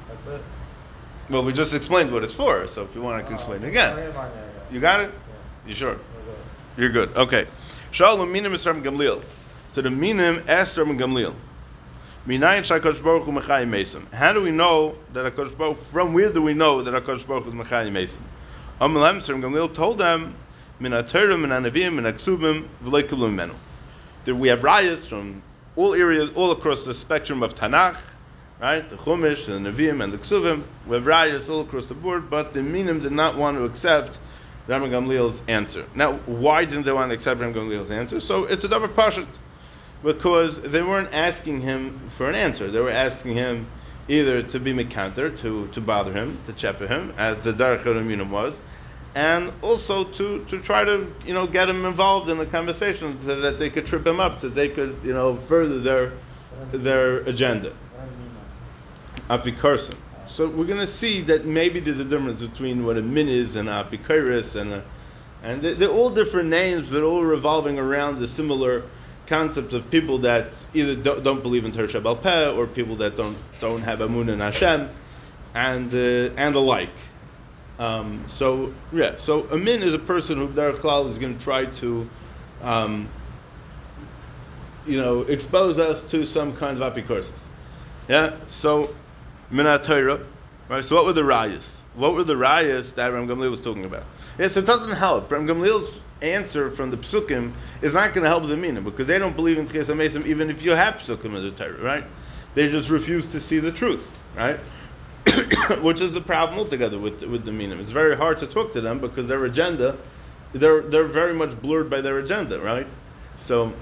that's 0.09 0.27
it. 0.27 0.41
Well, 1.31 1.43
we 1.45 1.53
just 1.55 1.73
explained 1.73 2.13
what 2.13 2.23
it's 2.23 2.35
for, 2.35 2.67
so 2.67 2.83
if 2.85 2.95
you 2.95 3.01
want, 3.01 3.17
I 3.17 3.23
can 3.23 3.33
Oh, 3.33 3.37
explain 3.37 3.63
it 3.63 3.69
again. 3.69 3.95
Oh, 3.97 4.01
okay, 4.01 4.13
fine, 4.13 4.31
yeah, 4.31 4.43
yeah. 4.43 4.75
You 4.75 4.81
got 4.81 5.01
it? 5.01 5.11
Yeah, 5.11 5.69
You 5.69 5.75
sure? 5.75 5.97
we're 6.77 6.91
good. 6.91 6.95
You're 6.95 7.07
good. 7.07 7.17
Okay. 7.17 7.47
Shalom 7.91 8.31
minim 8.31 8.53
is 8.53 8.63
from 8.63 8.83
Gamliel. 8.83 9.23
So 9.75 9.83
the 9.83 9.91
minim 9.91 10.41
asked 10.47 10.77
from 10.77 10.97
Gamliel. 10.97 11.35
How 14.13 14.33
do 14.33 14.41
we 14.41 14.53
know 14.53 14.95
that 15.13 15.35
Hakadosh 15.35 15.59
Baruch? 15.59 15.77
From 15.79 16.13
where 16.13 16.33
do 16.33 16.41
we 16.41 16.55
know 16.55 16.81
that 16.81 16.95
Hakadosh 16.95 17.27
Baruch 17.27 17.49
is 17.49 17.55
mechayim 17.55 17.91
mesim? 17.91 18.21
Amalem 18.81 19.27
from 19.27 19.43
Gamliel 19.43 19.75
told 19.75 19.99
them 19.99 20.33
min 20.79 20.93
ha'torah, 20.93 21.41
min 21.41 21.51
ha'navim, 21.51 21.97
min 21.97 22.05
ha'ksubim, 22.05 22.69
v'loy 22.85 23.03
kiblum 23.03 23.35
menu. 23.35 23.53
That 24.27 24.37
we 24.37 24.47
have 24.47 24.61
rayas 24.61 25.09
from 25.09 25.43
all 25.75 25.93
areas, 25.93 26.31
all 26.37 26.53
across 26.53 26.85
the 26.85 26.95
spectrum 26.95 27.43
of 27.43 27.55
Tanakh, 27.55 28.01
right? 28.61 28.89
The 28.89 28.95
Chumash, 28.95 29.47
the 29.47 29.55
Nevi'im, 29.55 30.05
and 30.05 30.13
the 30.13 30.19
Ksuvim. 30.19 30.63
We 30.87 30.95
have 30.95 31.05
rayas 31.07 31.51
all 31.51 31.63
across 31.63 31.87
the 31.87 31.95
board, 31.95 32.31
but 32.31 32.53
the 32.53 32.63
minim 32.63 33.01
did 33.01 33.11
not 33.11 33.37
want 33.37 33.57
to 33.57 33.65
accept 33.65 34.21
Rabbi 34.69 34.87
Gamliel's 34.87 35.43
answer. 35.49 35.85
Now, 35.97 36.13
why 36.27 36.65
didn't 36.65 36.85
they 36.85 36.93
want 36.93 37.11
to 37.11 37.17
accept 37.17 37.41
Rabbi 37.41 37.59
Gamliel's 37.59 37.91
answer? 37.91 38.21
So 38.21 38.45
it's 38.45 38.63
a 38.63 38.69
double 38.69 38.87
pashut 38.87 39.27
because 40.05 40.61
they 40.61 40.83
weren't 40.83 41.13
asking 41.15 41.61
him 41.63 41.99
for 42.11 42.29
an 42.29 42.35
answer. 42.35 42.71
They 42.71 42.81
were 42.81 42.91
asking 42.91 43.35
him 43.35 43.67
either 44.07 44.43
to 44.43 44.61
be 44.61 44.73
mekanter, 44.75 45.35
to, 45.39 45.67
to 45.69 45.81
bother 45.81 46.13
him, 46.13 46.39
to 46.47 46.53
chepper 46.53 46.87
him, 46.87 47.13
as 47.17 47.43
the 47.43 47.53
Darach 47.53 47.85
Minim 48.05 48.31
was, 48.31 48.61
and 49.15 49.51
also 49.63 50.05
to, 50.05 50.45
to 50.45 50.59
try 50.61 50.85
to 50.85 51.11
you 51.27 51.33
know 51.33 51.47
get 51.47 51.69
him 51.69 51.85
involved 51.87 52.29
in 52.29 52.37
the 52.37 52.47
conversation 52.47 53.19
so 53.23 53.41
that 53.41 53.59
they 53.59 53.71
could 53.71 53.87
trip 53.87 54.07
him 54.07 54.21
up, 54.21 54.41
so 54.41 54.49
they 54.49 54.69
could 54.69 54.95
you 55.03 55.15
know 55.15 55.37
further 55.37 55.79
their 55.79 56.13
their 56.71 57.19
agenda. 57.21 57.73
Apikarsim. 59.31 59.95
So 60.27 60.49
we're 60.49 60.65
going 60.67 60.81
to 60.81 60.87
see 60.87 61.21
that 61.23 61.45
maybe 61.45 61.81
there's 61.81 62.01
a 62.01 62.05
difference 62.05 62.43
between 62.43 62.85
what 62.85 62.97
a 62.97 63.03
min 63.03 63.29
is 63.29 63.57
and 63.57 63.69
apikaris 63.69 64.59
and 64.59 64.73
a, 64.73 64.85
and 65.43 65.61
they- 65.63 65.75
they're 65.75 65.89
all 65.91 66.11
different 66.11 66.49
names, 66.49 66.89
but 66.89 67.03
all 67.03 67.23
revolving 67.23 67.79
around 67.79 68.19
the 68.19 68.29
similar 68.29 68.83
concept 69.27 69.73
of 69.73 69.91
people 69.91 70.19
that 70.19 70.67
either 70.75 70.95
don't, 70.97 71.43
believe 71.43 71.65
in 71.65 71.73
Torah 71.73 71.89
Shabbal 71.89 72.23
Peh 72.23 72.51
or 72.51 72.67
people 72.67 72.97
that 72.97 73.17
don't 73.17 73.37
don't 73.61 73.83
have 73.83 74.01
Amun 74.01 74.29
in 74.29 74.41
Hashem, 74.41 74.89
and 75.55 75.93
uh, 75.93 76.35
and 76.37 76.55
the 76.55 76.61
like. 76.61 76.91
Um, 77.79 78.23
so 78.27 78.73
yeah, 78.93 79.17
so 79.17 79.47
a 79.47 79.59
min 79.59 79.83
is 79.83 79.95
a 79.95 79.99
person 79.99 80.39
who 80.39 80.49
Klal 80.49 81.09
is 81.09 81.19
going 81.19 81.37
to 81.37 81.43
try 81.43 81.65
to. 81.67 82.09
Um, 82.63 83.09
you 84.87 84.99
know, 85.01 85.23
expose 85.23 85.79
us 85.79 86.03
to 86.11 86.25
some 86.27 86.55
kinds 86.55 86.81
of 86.81 86.93
apikursis. 86.93 87.47
Yeah. 88.09 88.35
So 88.47 88.95
Minatayra. 89.51 90.25
Right. 90.69 90.85
So 90.85 90.97
what 90.97 91.07
were 91.07 91.13
the 91.13 91.23
rayas? 91.23 91.81
What 91.95 92.15
were 92.15 92.25
the 92.25 92.35
rayas 92.35 92.95
that 92.95 93.13
Ram 93.13 93.29
Gamliel 93.29 93.51
was 93.51 93.61
talking 93.61 93.85
about? 93.85 94.05
Yeah. 94.39 94.49
So 94.49 94.61
it 94.61 94.67
doesn't 94.67 94.97
help. 94.97 95.31
Ram 95.31 95.47
Gamliel's 95.47 96.01
answer 96.25 96.71
from 96.71 96.91
the 96.91 96.97
psukim 96.97 97.53
is 97.83 97.95
not 97.95 98.15
going 98.15 98.23
to 98.23 98.29
help 98.29 98.47
the 98.47 98.57
meaning 98.57 98.83
because 98.83 99.07
they 99.07 99.19
don't 99.19 99.37
believe 99.37 99.59
in 99.59 99.67
Tchias 99.67 99.95
Amesim 99.95 100.27
even 100.27 100.51
if 100.51 100.65
you 100.65 100.73
have 100.73 100.95
psukim 100.95 101.37
in 101.37 101.43
the 101.43 101.51
Torah, 101.51 101.81
right? 101.83 102.05
They 102.55 102.71
just 102.71 102.91
refuse 102.91 103.27
to 103.29 103.41
see 103.41 103.59
the 103.59 103.73
truth, 103.73 104.19
right? 104.37 104.59
Which 105.83 106.01
is 106.01 106.13
the 106.13 106.21
problem 106.21 106.59
altogether 106.59 106.99
with 106.99 107.25
with 107.25 107.45
the 107.45 107.53
meaning. 107.53 107.81
It's 107.81 107.91
very 107.91 108.17
hard 108.17 108.39
to 108.39 108.47
talk 108.47 108.73
to 108.73 108.81
them 108.81 109.01
because 109.01 109.27
their 109.27 109.45
agenda, 109.45 109.97
they're 110.53 110.83
they're 110.83 111.09
very 111.09 111.35
much 111.35 111.61
blurred 111.61 111.91
by 111.91 112.01
their 112.01 112.19
agenda, 112.19 112.61
right? 112.61 112.87
So, 113.37 113.73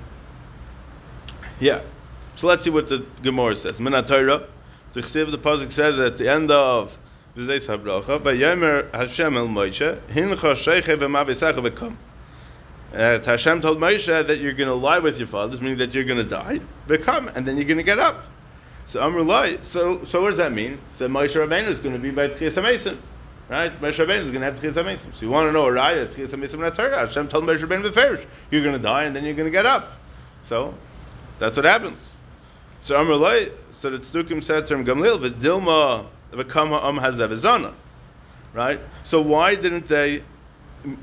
yeah. 1.61 1.83
So 2.37 2.46
let's 2.46 2.64
see 2.64 2.70
what 2.70 2.88
the 2.88 3.05
Gemara 3.22 3.55
says. 3.55 3.78
Minat 3.78 4.07
Torah, 4.07 4.46
the 4.92 5.00
pasuk 5.00 5.70
says 5.70 5.98
at 5.98 6.16
the 6.16 6.31
end 6.31 6.50
of 6.50 6.98
V'zeis 7.37 7.66
Habracha, 7.66 8.20
Vayomer 8.20 8.90
Hashem 8.92 9.37
el 9.37 9.48
Moshe, 9.48 10.00
Hincha 10.09 10.37
Sheiche 10.37 10.96
v'Mavisecha 10.96 11.66
v'Kom. 11.66 11.96
And 12.92 13.24
Hashem 13.24 13.61
told 13.62 13.78
Moshe 13.78 14.26
that 14.26 14.38
you're 14.40 14.52
going 14.52 14.68
to 14.68 14.74
lie 14.74 14.98
with 14.98 15.18
your 15.18 15.28
fathers, 15.28 15.61
meaning 15.61 15.78
that 15.78 15.94
you're 15.94 16.05
going 16.05 16.22
to 16.22 16.28
die, 16.28 16.61
v'Kom, 16.87 17.35
and 17.35 17.46
then 17.46 17.57
you're 17.57 17.66
going 17.66 17.78
to 17.78 17.83
get 17.83 17.98
up. 17.98 18.24
So 18.85 19.02
Amr 19.02 19.22
lie. 19.22 19.57
So 19.57 20.05
so 20.05 20.20
what 20.20 20.28
does 20.28 20.38
that 20.38 20.52
mean? 20.52 20.78
So 20.88 21.09
Moshe 21.09 21.35
Rabbeinu 21.35 21.68
is 21.68 21.81
going 21.81 21.94
to 21.94 21.98
be 21.98 22.11
by 22.11 22.28
Tchias 22.28 22.61
Hamesim. 22.61 22.98
Right? 23.48 23.72
Moshe 23.81 24.05
Rabbeinu 24.05 24.22
is 24.22 24.31
going 24.31 24.40
to 24.40 24.46
have 24.46 24.55
Tchias 24.55 24.83
Hamesim. 24.83 25.14
So 25.14 25.24
you 25.24 25.33
want 25.33 25.48
to 25.48 25.52
know 25.52 25.66
a 25.66 25.70
raya, 25.70 26.07
Tchias 26.07 26.37
Hamesim 26.37 26.66
in 26.66 26.72
Torah. 26.72 26.98
Hashem 26.98 27.28
told 27.28 27.44
Moshe 27.44 27.61
Rabbeinu 27.61 27.85
beferish, 27.85 28.26
you're 28.50 28.62
going 28.62 28.76
to 28.76 28.83
die 28.83 29.05
and 29.05 29.14
then 29.14 29.24
you're 29.24 29.35
going 29.35 29.46
to 29.46 29.52
get 29.52 29.66
up. 29.66 29.92
So 30.42 30.74
that's 31.38 31.57
what 31.57 31.64
happens. 31.64 32.16
So 32.81 32.96
Amr 32.98 33.14
lie. 33.14 33.48
So 33.70 33.90
the 33.90 33.98
Tzdukim 33.98 34.42
said 34.42 34.66
to 34.66 34.74
him, 34.74 34.85
Gamliel, 34.85 35.18
v'dilma 35.18 36.07
v'kama 36.33 36.85
am 36.85 36.96
hazevizana. 36.96 37.72
Right? 38.52 38.81
So 39.05 39.22
why 39.22 39.55
didn't 39.55 39.87
they? 39.87 40.22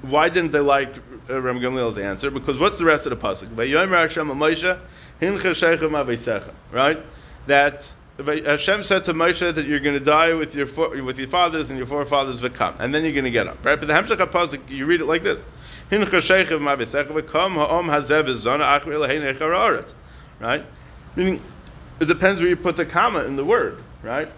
Why 0.02 0.28
didn't 0.28 0.52
they 0.52 0.60
like 0.60 0.98
uh, 0.98 1.09
Uh, 1.30 1.42
Ram 1.42 1.60
Gamliel's 1.60 1.98
answer? 1.98 2.32
Because 2.32 2.60
what's 2.60 2.78
the 2.78 2.86
rest 2.86 3.06
of 3.06 3.12
the 3.12 3.28
pasuk? 3.28 3.56
Right? 6.72 7.00
That 7.46 7.96
Hashem 8.18 8.84
said 8.84 9.04
to 9.06 9.14
Moshe 9.14 9.54
that 9.54 9.66
you're 9.66 9.80
going 9.80 9.98
to 9.98 10.04
die 10.04 10.34
with 10.34 10.56
your 10.56 10.66
with 11.04 11.20
your 11.20 11.28
fathers 11.28 11.70
and 11.70 11.78
your 11.78 11.88
forefathers 11.88 12.42
v'kam, 12.42 12.80
and 12.80 12.94
then 12.94 13.04
you're 13.04 13.14
going 13.14 13.26
to 13.26 13.32
get 13.32 13.48
up. 13.48 13.64
Right? 13.66 13.80
But 13.80 13.88
the 13.88 13.94
Hamshach 13.94 14.18
pasuk, 14.32 14.70
you 14.70 14.86
read 14.86 15.02
it 15.02 15.06
like 15.06 15.24
this. 15.24 15.44
Right? 20.40 20.66
Meaning, 21.16 21.42
it 22.00 22.06
depends 22.06 22.42
where 22.42 22.50
you 22.50 22.56
put 22.56 22.78
the 22.78 22.86
comma 22.86 23.24
in 23.24 23.36
the 23.36 23.46
word. 23.46 23.84
Right? 24.04 24.32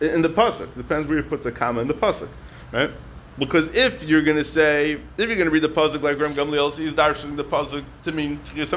in 0.00 0.22
the 0.22 0.28
pasuk. 0.28 0.68
it 0.68 0.76
Depends 0.76 1.08
where 1.08 1.18
you 1.18 1.24
put 1.24 1.42
the 1.42 1.52
comma 1.52 1.80
in 1.80 1.88
the 1.88 1.94
pasuk, 1.94 2.28
right? 2.72 2.90
Because 3.38 3.76
if 3.76 4.02
you're 4.02 4.22
going 4.22 4.38
to 4.38 4.44
say, 4.44 4.92
if 4.92 5.02
you're 5.18 5.36
going 5.36 5.44
to 5.44 5.50
read 5.50 5.62
the 5.62 5.68
pasuk 5.68 6.02
like 6.02 6.18
Ram 6.18 6.32
Gamliel, 6.32 6.76
he's 6.78 6.94
darshaning 6.94 7.36
the 7.36 7.44
pasuk 7.44 7.84
to 8.04 8.12
mean 8.12 8.38
Tchias. 8.38 8.72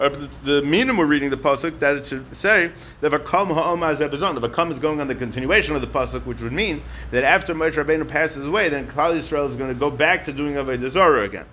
Uh, 0.00 0.08
right, 0.08 0.12
the, 0.12 0.60
the 0.60 0.62
meaning 0.62 0.96
we're 0.96 1.06
reading 1.06 1.28
the 1.28 1.36
pasuk 1.36 1.78
that 1.80 1.96
it 1.96 2.06
should 2.06 2.34
say 2.34 2.70
that 3.00 3.10
vakam 3.10 3.48
ha'om 3.48 3.80
hazebazon. 3.80 4.40
The 4.40 4.48
vakam 4.48 4.70
is 4.70 4.78
going 4.78 5.00
on 5.00 5.08
the 5.08 5.14
continuation 5.16 5.74
of 5.74 5.80
the 5.80 5.88
pasuk, 5.88 6.24
which 6.24 6.40
would 6.40 6.52
mean 6.52 6.80
that 7.10 7.24
after 7.24 7.52
Moshe 7.52 7.82
Rabbeinu 7.82 8.06
passes 8.06 8.46
away, 8.46 8.68
then 8.68 8.86
Klal 8.86 9.12
Yisrael 9.14 9.48
is 9.48 9.56
going 9.56 9.74
to 9.74 9.78
go 9.78 9.90
back 9.90 10.22
to 10.24 10.32
doing 10.32 10.54
avodah 10.54 10.88
zarah 10.88 11.24
again. 11.24 11.46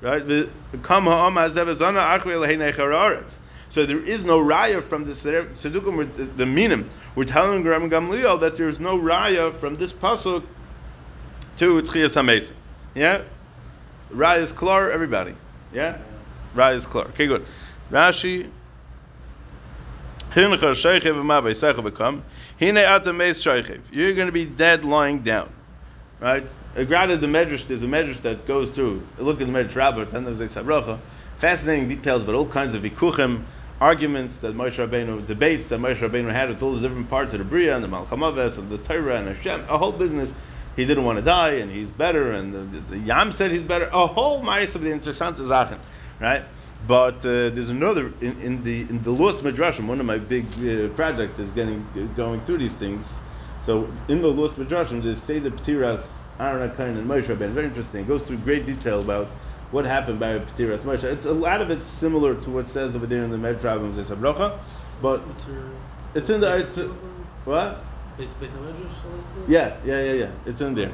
Right? 0.00 0.24
Vakam 0.24 1.02
ha'om 1.02 1.34
hazebazon 1.34 2.00
achri 2.00 2.72
chararetz. 2.72 3.36
So 3.68 3.84
there 3.84 4.02
is 4.02 4.24
no 4.24 4.38
raya 4.38 4.82
from 4.82 5.04
the 5.04 5.12
Sedukim, 5.12 6.36
the 6.36 6.46
minim. 6.46 6.86
We're 7.14 7.24
telling 7.24 7.62
Ram 7.64 7.90
Gamliel 7.90 8.40
that 8.40 8.56
there 8.56 8.68
is 8.68 8.80
no 8.80 8.98
raya 8.98 9.54
from 9.56 9.74
this 9.74 9.92
pasuk 9.92 10.44
to 11.56 11.82
Tchias 11.82 12.16
Hamesim. 12.16 12.54
Yeah? 12.94 13.22
Raya 14.10 14.40
is 14.40 14.52
klar, 14.52 14.90
everybody. 14.90 15.34
Yeah? 15.72 15.98
Raya 16.54 16.74
is 16.74 16.86
klar. 16.86 17.06
Okay, 17.08 17.26
good. 17.26 17.44
Rashi. 17.90 18.50
You're 20.36 20.48
going 24.14 24.26
to 24.26 24.32
be 24.32 24.46
dead 24.46 24.84
lying 24.84 25.20
down. 25.20 25.52
Right? 26.20 26.46
Uh, 26.76 26.82
granted, 26.82 27.20
the 27.20 27.26
medrash, 27.28 27.66
there's 27.68 27.84
a 27.84 27.86
medrash 27.86 28.20
that 28.22 28.46
goes 28.46 28.70
through. 28.70 29.06
Look 29.18 29.40
at 29.40 29.46
the 29.46 29.52
medrash 29.52 29.76
rabbah, 29.76 30.06
ten 30.06 30.26
of 30.26 30.36
Sabrocha. 30.36 30.98
Fascinating 31.36 31.88
details 31.88 32.24
about 32.24 32.34
all 32.34 32.46
kinds 32.46 32.74
of 32.74 32.82
vikuchim, 32.82 33.44
arguments 33.80 34.38
that 34.38 34.56
Moshe 34.56 34.84
Rabbeinu, 34.84 35.24
debates 35.26 35.68
that 35.68 35.78
Moshe 35.78 35.98
Rabbeinu 35.98 36.32
had 36.32 36.48
with 36.48 36.62
all 36.64 36.72
the 36.72 36.80
different 36.80 37.08
parts 37.08 37.32
of 37.32 37.38
the 37.38 37.44
Bria 37.44 37.76
and 37.76 37.84
the 37.84 37.88
Malchamaves 37.88 38.58
and 38.58 38.68
the 38.70 38.78
Torah 38.78 39.18
and 39.18 39.28
Hashem, 39.28 39.60
a 39.68 39.78
whole 39.78 39.92
business. 39.92 40.34
He 40.76 40.84
didn't 40.84 41.04
want 41.04 41.18
to 41.18 41.24
die 41.24 41.54
and 41.54 41.70
he's 41.70 41.88
better, 41.88 42.32
and 42.32 42.52
the, 42.52 42.58
the, 42.58 42.80
the 42.80 42.98
Yam 42.98 43.32
said 43.32 43.50
he's 43.50 43.62
better. 43.62 43.88
A 43.92 44.06
whole 44.06 44.42
mice 44.42 44.74
of 44.74 44.82
the 44.82 44.90
interessante 44.90 45.46
Sachen, 45.46 45.78
right? 46.20 46.44
But 46.86 47.18
uh, 47.18 47.50
there's 47.50 47.70
another 47.70 48.12
in, 48.20 48.40
in 48.40 48.62
the 48.62 48.82
in 48.82 49.00
the 49.02 49.10
Lost 49.10 49.42
Midrashim. 49.44 49.86
One 49.86 50.00
of 50.00 50.06
my 50.06 50.18
big 50.18 50.44
uh, 50.58 50.88
projects 50.94 51.38
is 51.38 51.50
getting 51.50 51.86
going 52.16 52.40
through 52.40 52.58
these 52.58 52.74
things. 52.74 53.10
So 53.64 53.88
in 54.08 54.20
the 54.20 54.28
Lost 54.28 54.56
Midrashim, 54.56 55.02
they 55.02 55.14
say 55.14 55.38
the 55.38 55.50
Ptiras 55.50 56.06
Aaron 56.40 56.68
Akain 56.68 56.98
and 56.98 57.08
Moshe 57.08 57.24
Rabbeinu. 57.24 57.50
Very 57.50 57.66
interesting. 57.66 58.02
It 58.02 58.08
goes 58.08 58.26
through 58.26 58.38
great 58.38 58.66
detail 58.66 59.00
about 59.00 59.28
what 59.70 59.84
happened 59.84 60.20
by 60.20 60.38
Ptiras 60.40 60.80
Moshe. 60.80 61.04
It's 61.04 61.24
a 61.24 61.32
lot 61.32 61.62
of 61.62 61.70
it's 61.70 61.88
similar 61.88 62.34
to 62.34 62.50
what 62.50 62.68
says 62.68 62.94
over 62.94 63.06
there 63.06 63.24
in 63.24 63.30
the 63.30 63.38
Medrash 63.38 63.64
of 63.64 63.94
Zesabrocha, 63.94 64.58
but 65.00 65.22
it's 66.14 66.28
in 66.28 66.40
the 66.40 66.56
it's 66.58 66.76
what? 67.44 67.82
Yeah, 69.48 69.76
yeah, 69.84 70.02
yeah, 70.02 70.12
yeah. 70.12 70.30
It's 70.46 70.60
in 70.60 70.74
there. 70.74 70.92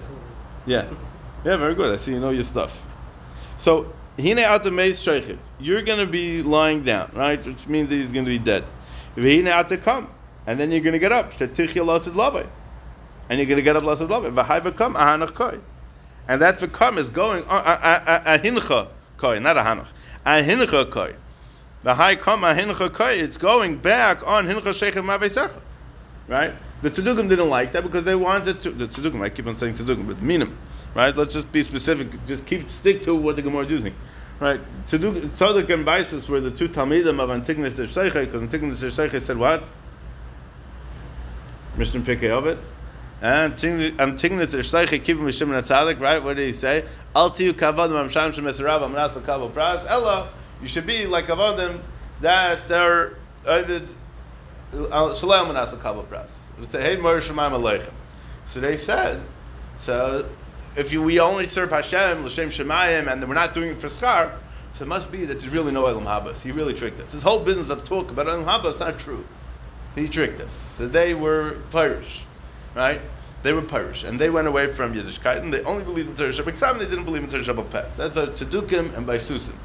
Yeah, 0.67 0.87
yeah. 1.45 1.57
Very 1.57 1.75
good. 1.75 1.93
I 1.93 1.97
see 1.97 2.13
you 2.13 2.21
know 2.21 2.31
your 2.31 2.45
stuff. 2.45 2.83
So 3.59 3.93
hine 4.19 4.39
atameis 4.39 4.99
sheichiv. 5.05 5.39
You're 5.59 5.83
going 5.83 5.99
to 5.99 6.07
be 6.07 6.43
lying 6.43 6.83
down, 6.83 7.11
right? 7.15 7.45
Which 7.45 7.67
means 7.67 7.91
that 7.91 7.97
he's 7.97 8.13
going 8.13 8.25
to 8.25 8.31
be 8.31 8.39
dead. 8.39 8.65
V'hine 9.17 9.45
atakam, 9.45 10.09
and 10.47 10.59
then 10.59 10.71
you're 10.71 10.81
going 10.81 10.95
to 10.95 10.99
get 10.99 11.13
up. 11.13 11.33
Shetichya 11.33 11.85
lotzid 11.85 12.15
lavei, 12.15 12.47
and 13.29 13.39
you're 13.39 13.47
going 13.47 13.59
to 13.59 13.65
get 13.65 13.77
up 13.77 13.83
lotzid 13.83 14.09
lavei. 14.09 14.33
V'hai 14.33 14.61
v'kam 14.61 14.95
ahanach 14.95 15.35
koi. 15.35 15.59
And 16.27 16.41
that 16.41 16.59
v'kam 16.59 16.97
is 16.97 17.11
going 17.11 17.45
uh, 17.45 17.49
uh, 17.49 18.01
uh, 18.07 18.23
a 18.25 18.39
hincha 18.39 18.89
koi, 19.19 19.39
not 19.41 19.59
a 19.59 19.61
hanach. 19.61 19.89
A 20.25 20.43
hincha 20.43 20.91
koi. 20.91 21.15
The 21.83 21.95
high 21.95 22.15
kam 22.15 22.45
a 22.45 22.55
hincha 22.55 22.93
koi. 22.93 23.13
It's 23.13 23.37
going 23.37 23.77
back 23.77 24.27
on 24.27 24.47
hincha 24.47 24.63
sheichiv 24.63 25.05
mavesecha. 25.05 25.61
Right? 26.29 26.55
The 26.83 26.91
Tzedukim 26.91 27.29
didn't 27.29 27.51
like 27.51 27.73
that 27.73 27.83
because 27.83 28.05
they 28.05 28.15
wanted 28.15 28.61
to. 28.63 28.71
The 28.71 28.87
Tzedukim, 28.87 29.23
I 29.23 29.29
keep 29.29 29.47
on 29.47 29.55
saying 29.55 29.75
Tzedukim, 29.75 30.07
but 30.07 30.23
minim. 30.23 30.57
Right? 30.95 31.15
Let's 31.17 31.35
just 31.35 31.53
be 31.53 31.63
specific. 31.63 32.09
Just 32.27 32.47
keep 32.47 32.71
stick 32.71 33.03
to 33.03 33.15
what 33.15 33.37
the 33.37 33.43
Gemara 33.43 33.65
is 33.65 33.71
using. 33.71 33.95
Right? 34.41 34.61
Tzeduk, 34.87 35.29
Tzeduk 35.29 35.71
and 35.71 35.87
Baisus 35.87 36.29
were 36.29 36.41
the 36.41 36.51
two 36.51 36.69
Talmidim 36.69 37.21
of 37.21 37.31
Antigonus 37.31 37.75
Sheiche, 37.75 38.15
because 38.15 38.43
Antigonus 38.43 38.83
Sheiche 38.83 39.21
said 39.21 39.37
what? 39.37 39.63
Mishnah 41.77 42.01
Pirkei. 42.01 42.59
And 43.21 43.53
Antigonus 43.53 44.55
Sheiche 44.55 45.05
keep 45.05 45.19
Mishim 45.19 45.49
Natzadik, 45.49 46.01
right? 46.01 46.25
What 46.25 46.37
did 46.37 46.47
he 46.47 46.55
say? 46.55 46.85
Al 47.15 47.31
tiyu 47.31 47.53
kavod 47.53 47.91
mamsham 47.91 48.33
shemesarav 48.33 48.81
amras 48.81 49.15
l'kavo 49.15 49.51
pras. 49.51 49.85
Ella, 49.87 50.31
you 50.63 50.69
should 50.69 50.87
be 50.87 51.07
like 51.07 51.27
avodim 51.27 51.79
that 52.21 52.67
they're 52.67 53.19
shalom 53.45 53.89
manas 55.49 55.73
l'kavo 55.75 56.07
pras. 56.07 56.39
So 58.47 58.61
they 58.61 58.77
said, 58.77 59.23
so 59.79 60.27
if 60.77 60.93
you, 60.93 61.03
we 61.03 61.21
only 61.21 61.47
serve 61.47 61.71
Hashem, 61.71 62.25
L'Shem 62.25 62.51
Shemayim, 62.51 63.11
and 63.11 63.27
we're 63.29 63.35
not 63.35 63.55
doing 63.55 63.71
it 63.71 63.79
for 63.79 63.87
schar, 63.87 64.33
so 64.75 64.85
it 64.85 64.89
must 64.89 65.11
be 65.11 65.25
that 65.25 65.41
there's 65.41 65.53
really 65.53 65.73
no 65.73 65.87
Elam 65.87 66.05
Habas. 66.05 66.43
He 66.43 66.53
really 66.53 66.75
tricked 66.75 67.01
us. 67.01 67.13
This 67.13 67.23
whole 67.23 67.41
business 67.41 67.71
of 67.71 67.85
talk 67.85 68.11
about 68.11 68.29
Elam 68.29 68.45
Habas 68.45 68.71
is 68.71 68.81
not 68.81 68.99
true. 68.99 69.25
He 69.95 70.09
tricked 70.09 70.41
us. 70.41 70.53
So 70.53 70.87
they 70.87 71.15
were 71.15 71.59
Pirish, 71.71 72.25
right? 72.75 73.01
They 73.43 73.53
were 73.53 73.63
Pirish, 73.63 74.09
and 74.09 74.19
they 74.19 74.31
went 74.31 74.47
away 74.47 74.67
from 74.69 74.95
Yiddishkeit, 74.95 75.39
and 75.39 75.53
they 75.53 75.63
only 75.63 75.83
believed 75.83 76.11
in 76.11 76.17
Torah 76.17 76.31
Shabbat 76.31 76.79
They 76.79 76.85
didn't 76.85 77.05
believe 77.05 77.25
in 77.25 77.31
Torah 77.31 77.43
Shabbat. 77.43 77.97
That's 77.97 78.17
a 78.17 78.27
Tzedukim 78.27 78.97
and 78.97 79.07
by 79.07 79.19
Susan. 79.19 79.59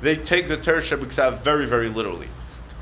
They 0.00 0.16
take 0.16 0.48
the 0.48 0.56
Torah 0.56 0.80
Shabbat 0.80 1.38
very, 1.38 1.66
very 1.66 1.88
literally. 1.88 2.28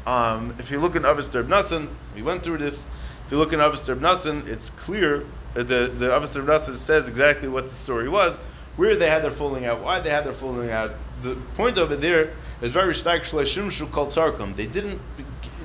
Um, 0.07 0.55
if 0.59 0.71
you 0.71 0.79
look 0.79 0.95
in 0.95 1.03
Avos 1.03 1.29
Derb 1.29 1.49
Nassan, 1.49 1.89
we 2.15 2.23
went 2.23 2.43
through 2.43 2.59
this. 2.59 2.87
If 3.27 3.33
you 3.33 3.39
look 3.39 3.53
in 3.53 3.59
Avos 3.59 3.85
Derb 3.85 3.99
Nassan, 3.99 4.47
it's 4.47 4.71
clear 4.71 5.25
uh, 5.57 5.65
the 5.65 5.93
the 5.99 6.07
Avos 6.11 6.37
Derb 6.37 6.47
Nassan 6.47 6.75
says 6.75 7.09
exactly 7.09 7.49
what 7.49 7.65
the 7.65 7.75
story 7.75 8.09
was, 8.09 8.39
where 8.77 8.95
they 8.95 9.11
had 9.11 9.23
their 9.23 9.33
falling 9.33 9.67
out, 9.67 9.81
why 9.81 9.99
they 9.99 10.11
had 10.11 10.25
their 10.25 10.33
falling 10.33 10.71
out. 10.71 10.93
The 11.23 11.35
point 11.57 11.77
over 11.77 11.97
there 11.97 12.31
is 12.63 12.71
very 12.71 12.95
stark. 12.95 13.23
Shleshim 13.25 13.71
Shu 13.73 13.87
Kol 13.87 14.07
Tzarkum. 14.07 14.55
They 14.55 14.67
didn't 14.67 15.01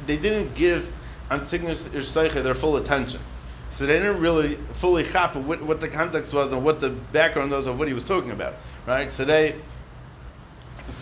they 0.08 0.17
didn't 0.17 0.56
give 0.56 0.91
Antigonus 1.30 1.88
Irsaiche 1.89 2.41
their 2.41 2.56
full 2.56 2.78
attention. 2.78 3.21
So 3.69 3.86
they 3.86 4.00
didn't 4.00 4.19
really 4.19 4.56
fully 4.74 5.04
chap 5.04 5.36
what, 5.36 5.62
what 5.62 5.80
the 5.80 5.88
context 5.88 6.34
was 6.34 6.52
and 6.52 6.65
what 6.65 6.80
the 6.80 6.89
background 6.89 7.52
was 7.52 7.67
of 7.67 7.78
what 7.80 7.88
he 7.88 7.93
was 7.93 8.04
talking 8.04 8.32
about, 8.32 8.56
right? 8.88 9.10
So 9.10 9.24
they 9.24 9.56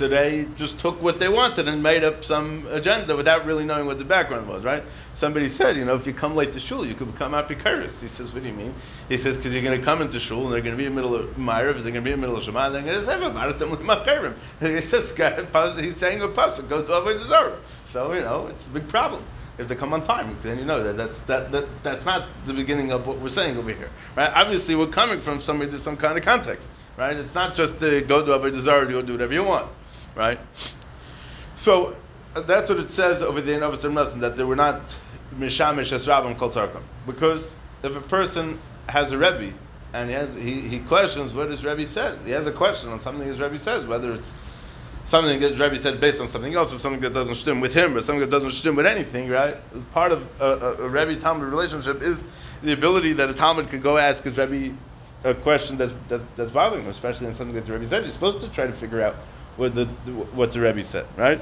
They 0.08 0.48
just 0.56 0.80
took 0.80 1.02
what 1.02 1.20
they 1.20 1.30
wanted 1.30 1.68
and 1.68 1.84
made 1.84 2.04
up 2.04 2.24
some 2.24 2.66
agenda 2.70 3.16
without 3.16 3.46
really 3.46 3.66
knowing 3.66 3.86
what 3.86 3.98
the 3.98 4.06
background 4.06 4.48
was, 4.48 4.64
right? 4.64 4.84
Somebody 5.14 5.50
said, 5.50 5.76
you 5.76 5.84
know, 5.84 5.96
if 5.96 6.08
you 6.08 6.14
come 6.14 6.36
late 6.36 6.52
to 6.54 6.60
shul, 6.60 6.86
you 6.86 6.94
could 6.94 7.12
become 7.12 7.34
apikaris. 7.34 8.02
He 8.02 8.08
says, 8.08 8.34
what 8.34 8.44
do 8.44 8.50
you 8.50 8.56
mean? 8.56 8.74
He 9.10 9.18
says, 9.18 9.38
because 9.38 9.54
you're 9.54 9.64
going 9.64 9.78
to 9.78 9.84
come 9.84 10.02
into 10.02 10.20
shul 10.20 10.46
and 10.46 10.54
they're 10.54 10.62
going 10.62 10.76
to 10.76 10.78
be 10.78 10.86
in 10.86 10.96
the 10.96 11.02
middle 11.02 11.16
of 11.16 11.26
Ma'ariv, 11.36 11.82
they're 11.82 11.92
going 11.92 11.96
to 11.96 12.02
be 12.02 12.12
in 12.12 12.22
the 12.22 12.28
middle 12.28 12.38
of 12.38 12.44
Shema, 12.44 12.70
they're 12.70 12.82
going 12.82 12.96
to 12.96 13.02
say, 13.02 13.18
Makarim. 13.18 14.36
He 14.60 14.80
says, 14.80 15.12
he's 15.80 15.98
saying 15.98 16.22
a 16.22 16.28
pasuk, 16.28 16.70
go 16.70 16.82
to 16.82 16.92
Avodah 16.92 17.18
Zarah. 17.18 17.58
So, 17.66 18.14
you 18.14 18.22
know, 18.22 18.48
it's 18.48 18.68
a 18.68 18.70
big 18.70 18.88
problem 18.88 19.24
if 19.60 19.68
they 19.68 19.76
come 19.76 19.94
on 19.94 20.02
time. 20.02 20.36
Then 20.42 20.58
you 20.58 20.66
know 20.66 20.82
that 20.82 20.98
that's 20.98 21.20
that, 21.22 21.52
that 21.52 21.68
that's 21.84 22.06
not 22.06 22.28
the 22.46 22.54
beginning 22.54 22.92
of 22.92 23.06
what 23.06 23.20
we're 23.20 23.28
saying 23.28 23.58
over 23.58 23.72
here, 23.72 23.90
right? 24.16 24.32
Obviously, 24.34 24.76
we're 24.76 24.88
coming 24.88 25.20
from 25.20 25.40
somebody 25.40 25.70
to 25.72 25.78
some 25.78 25.98
kind 25.98 26.18
of 26.18 26.24
context, 26.24 26.70
right? 26.98 27.16
It's 27.16 27.36
not 27.36 27.56
just 27.56 27.80
to 27.82 28.02
go 28.02 28.26
to 28.26 28.32
Avodah 28.32 28.56
Zarah, 28.56 28.86
go 28.86 29.02
do 29.02 29.14
whatever 29.14 29.34
you 29.34 29.44
want, 29.44 29.70
right? 30.16 30.40
So 31.56 31.96
uh, 32.36 32.42
that's 32.42 32.70
what 32.70 32.80
it 32.80 32.90
says 32.90 33.22
over 33.22 33.42
there 33.42 33.58
in 33.58 33.62
Avos 33.62 33.90
Nasan 33.90 34.20
that 34.22 34.38
they 34.38 34.44
were 34.44 34.56
not 34.56 34.98
mishamish 35.36 35.92
as 35.92 36.08
Rabbim 36.08 36.38
kol 36.38 36.50
tzarkam 36.50 36.82
because 37.06 37.56
if 37.84 37.96
a 37.96 38.02
person 38.02 38.58
has 38.88 39.12
a 39.12 39.18
rebbe 39.18 39.54
and 39.94 40.10
he 40.10 40.16
has 40.16 40.38
he, 40.38 40.62
he 40.62 40.80
questions 40.80 41.34
what 41.34 41.50
his 41.50 41.64
rebbe 41.66 41.86
says, 41.86 42.18
he 42.26 42.32
has 42.32 42.48
a 42.48 42.52
question 42.52 42.90
on 42.90 43.00
something 43.00 43.28
his 43.28 43.40
rebbe 43.40 43.58
says, 43.58 43.86
whether 43.86 44.14
it's 44.14 44.34
something 45.10 45.40
that 45.40 45.58
Rebbe 45.58 45.78
said 45.78 46.00
based 46.00 46.22
on 46.22 46.28
something 46.28 46.54
else, 46.54 46.74
or 46.74 46.78
something 46.78 47.02
that 47.02 47.14
doesn't 47.14 47.36
stem 47.36 47.60
with 47.60 47.74
him, 47.74 47.98
or 47.98 48.02
something 48.02 48.20
that 48.20 48.30
doesn't 48.30 48.52
stem 48.52 48.76
with 48.76 48.86
anything, 48.86 49.28
right? 49.28 49.58
Part 49.92 50.12
of 50.12 50.42
a, 50.42 50.46
a, 50.46 50.86
a 50.86 50.88
Rebbe 50.88 51.16
Talmud 51.16 51.50
relationship 51.50 52.02
is 52.02 52.24
the 52.62 52.74
ability 52.74 53.14
that 53.14 53.30
a 53.30 53.34
Talmud 53.34 53.70
could 53.70 53.82
go 53.82 53.98
ask 53.98 54.24
his 54.24 54.38
Rebbe 54.38 54.78
a 55.24 55.34
question 55.34 55.78
that's, 55.78 55.94
that, 56.08 56.22
that's 56.36 56.52
bothering 56.52 56.84
him, 56.84 56.92
especially 56.92 57.28
in 57.28 57.34
something 57.34 57.56
that 57.56 57.66
the 57.66 57.74
Rebbe 57.74 57.88
said. 57.88 58.04
You're 58.04 58.12
supposed 58.12 58.40
to 58.42 58.50
try 58.52 58.68
to 58.68 58.74
figure 58.74 59.02
out 59.02 59.16
what 59.60 59.76
the, 59.76 59.86
what 59.86 60.52
the 60.52 60.62
Rebbe 60.62 60.84
said, 60.84 61.06
right? 61.18 61.40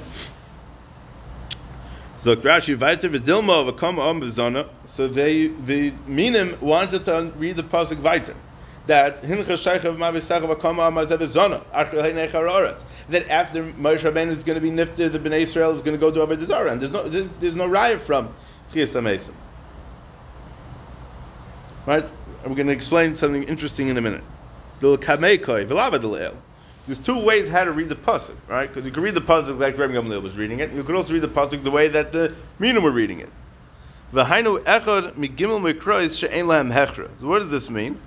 So 2.20 2.36
Rashi 2.36 2.78
weiter 2.78 3.10
v'dilma 3.10 3.72
v'kama 3.72 4.00
om 4.00 4.22
b'zona. 4.22 4.68
So 4.86 5.08
they 5.08 5.48
the 5.48 5.94
minim 6.08 6.58
wanted 6.60 7.06
to 7.06 7.32
read 7.38 7.56
the 7.56 7.64
pasuk 7.64 8.02
weiter 8.02 8.36
that. 8.88 9.22
That 9.22 9.30
after 13.30 13.64
Moshe 13.64 14.12
Rabbeinu 14.12 14.30
is 14.30 14.44
going 14.44 14.56
to 14.56 14.62
be 14.62 14.72
nifted, 14.72 15.12
the 15.12 15.20
Bnei 15.20 15.42
Israel 15.42 15.72
is 15.72 15.82
going 15.82 15.96
to 15.96 16.00
go 16.00 16.12
to 16.12 16.20
Avodah 16.20 16.46
Zarah, 16.46 16.72
and 16.72 16.82
there's 16.82 16.92
no 16.92 17.04
there's, 17.04 17.56
no 17.56 17.68
riot 17.68 18.02
from 18.02 18.34
Tchias 18.68 18.96
Amesim. 18.96 19.34
Right? 21.86 22.06
I'm 22.46 22.54
going 22.54 22.68
to 22.68 22.74
explain 22.74 23.16
something 23.16 23.44
interesting 23.44 23.88
in 23.90 23.98
a 23.98 24.02
minute. 24.02 24.24
The 24.80 24.98
kamekoi 24.98 25.68
deleel. 25.68 26.36
There's 26.88 27.00
two 27.00 27.22
ways 27.24 27.50
how 27.50 27.66
to 27.66 27.74
read 27.74 27.90
the 27.90 27.96
pasuk, 27.96 28.36
right? 28.48 28.68
Because 28.68 28.86
you 28.86 28.92
can 28.92 29.04
read 29.04 29.14
the 29.14 29.22
pasuk 29.22 29.60
like 29.60 29.78
Rebbe 29.78 29.94
Gamliel 29.94 30.22
was 30.22 30.38
reading 30.38 30.62
it. 30.62 30.72
You 30.72 30.84
could 30.86 30.96
also 30.96 31.14
read 31.14 31.22
the 31.22 31.28
pasuk 31.28 31.62
the 31.62 31.70
way 31.70 31.90
that 31.90 32.14
the 32.14 32.34
Minim 32.60 32.82
were 32.82 32.92
reading 32.92 33.20
it. 33.20 33.30
So 34.14 34.24
what 37.28 37.40
does 37.40 37.52
this 37.52 37.70
mean? 37.70 38.00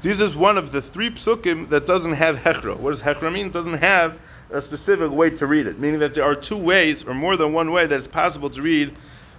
This 0.00 0.18
is 0.18 0.34
one 0.34 0.56
of 0.56 0.72
the 0.72 0.80
three 0.80 1.10
psukim 1.10 1.68
that 1.68 1.86
doesn't 1.86 2.14
have 2.14 2.36
hechra. 2.38 2.74
What 2.74 2.92
does 2.92 3.02
hechra 3.02 3.30
mean? 3.30 3.48
It 3.48 3.52
doesn't 3.52 3.80
have 3.80 4.18
a 4.48 4.62
specific 4.62 5.10
way 5.10 5.28
to 5.28 5.46
read 5.46 5.66
it, 5.66 5.78
meaning 5.78 6.00
that 6.00 6.14
there 6.14 6.24
are 6.24 6.34
two 6.34 6.56
ways, 6.56 7.04
or 7.04 7.12
more 7.12 7.36
than 7.36 7.52
one 7.52 7.70
way, 7.70 7.84
that 7.84 7.98
it's 7.98 8.08
possible 8.08 8.48
to 8.48 8.62
read 8.62 8.96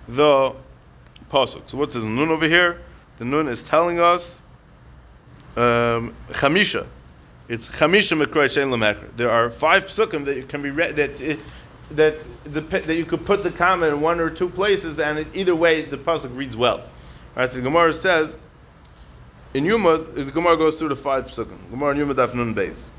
the 0.07 0.53
pasuk. 1.31 1.67
So 1.67 1.79
what's 1.79 1.95
this 1.95 2.03
nun 2.03 2.29
over 2.29 2.47
here? 2.47 2.79
The 3.17 3.25
nun 3.25 3.47
is 3.47 3.63
telling 3.63 3.99
us 3.99 4.43
um, 5.57 6.13
chamisha. 6.29 6.87
It's 7.51 7.67
chamisha 7.67 8.17
mekroy 8.17 8.45
shein 8.45 8.69
lemechra. 8.69 9.11
There 9.17 9.29
are 9.29 9.51
five 9.51 9.87
psukim 9.87 10.23
that 10.23 10.47
can 10.47 10.61
be 10.61 10.69
read 10.69 10.95
that 10.95 11.21
eh, 11.21 11.35
that 11.89 12.15
the, 12.45 12.61
that 12.61 12.95
you 12.95 13.03
could 13.03 13.25
put 13.25 13.43
the 13.43 13.51
comma 13.51 13.87
in 13.87 13.99
one 13.99 14.21
or 14.21 14.29
two 14.29 14.47
places, 14.47 15.01
and 15.01 15.19
it, 15.19 15.27
either 15.33 15.53
way 15.53 15.81
the 15.81 15.97
pasuk 15.97 16.33
reads 16.33 16.55
well. 16.55 16.81
Right? 17.35 17.49
So 17.49 17.57
the 17.57 17.63
Gemara 17.63 17.91
says 17.91 18.37
in 19.53 19.65
Yuma, 19.65 19.97
the 19.97 20.31
Gemara 20.31 20.55
goes 20.55 20.79
through 20.79 20.87
the 20.87 20.95
five 20.95 21.25
psukim. 21.25 21.69
Gemara 21.69 21.91
in 21.91 21.97
Yuma 21.97 22.15
daf 22.15 22.33
nun 22.33 22.55
beis. 22.55 22.89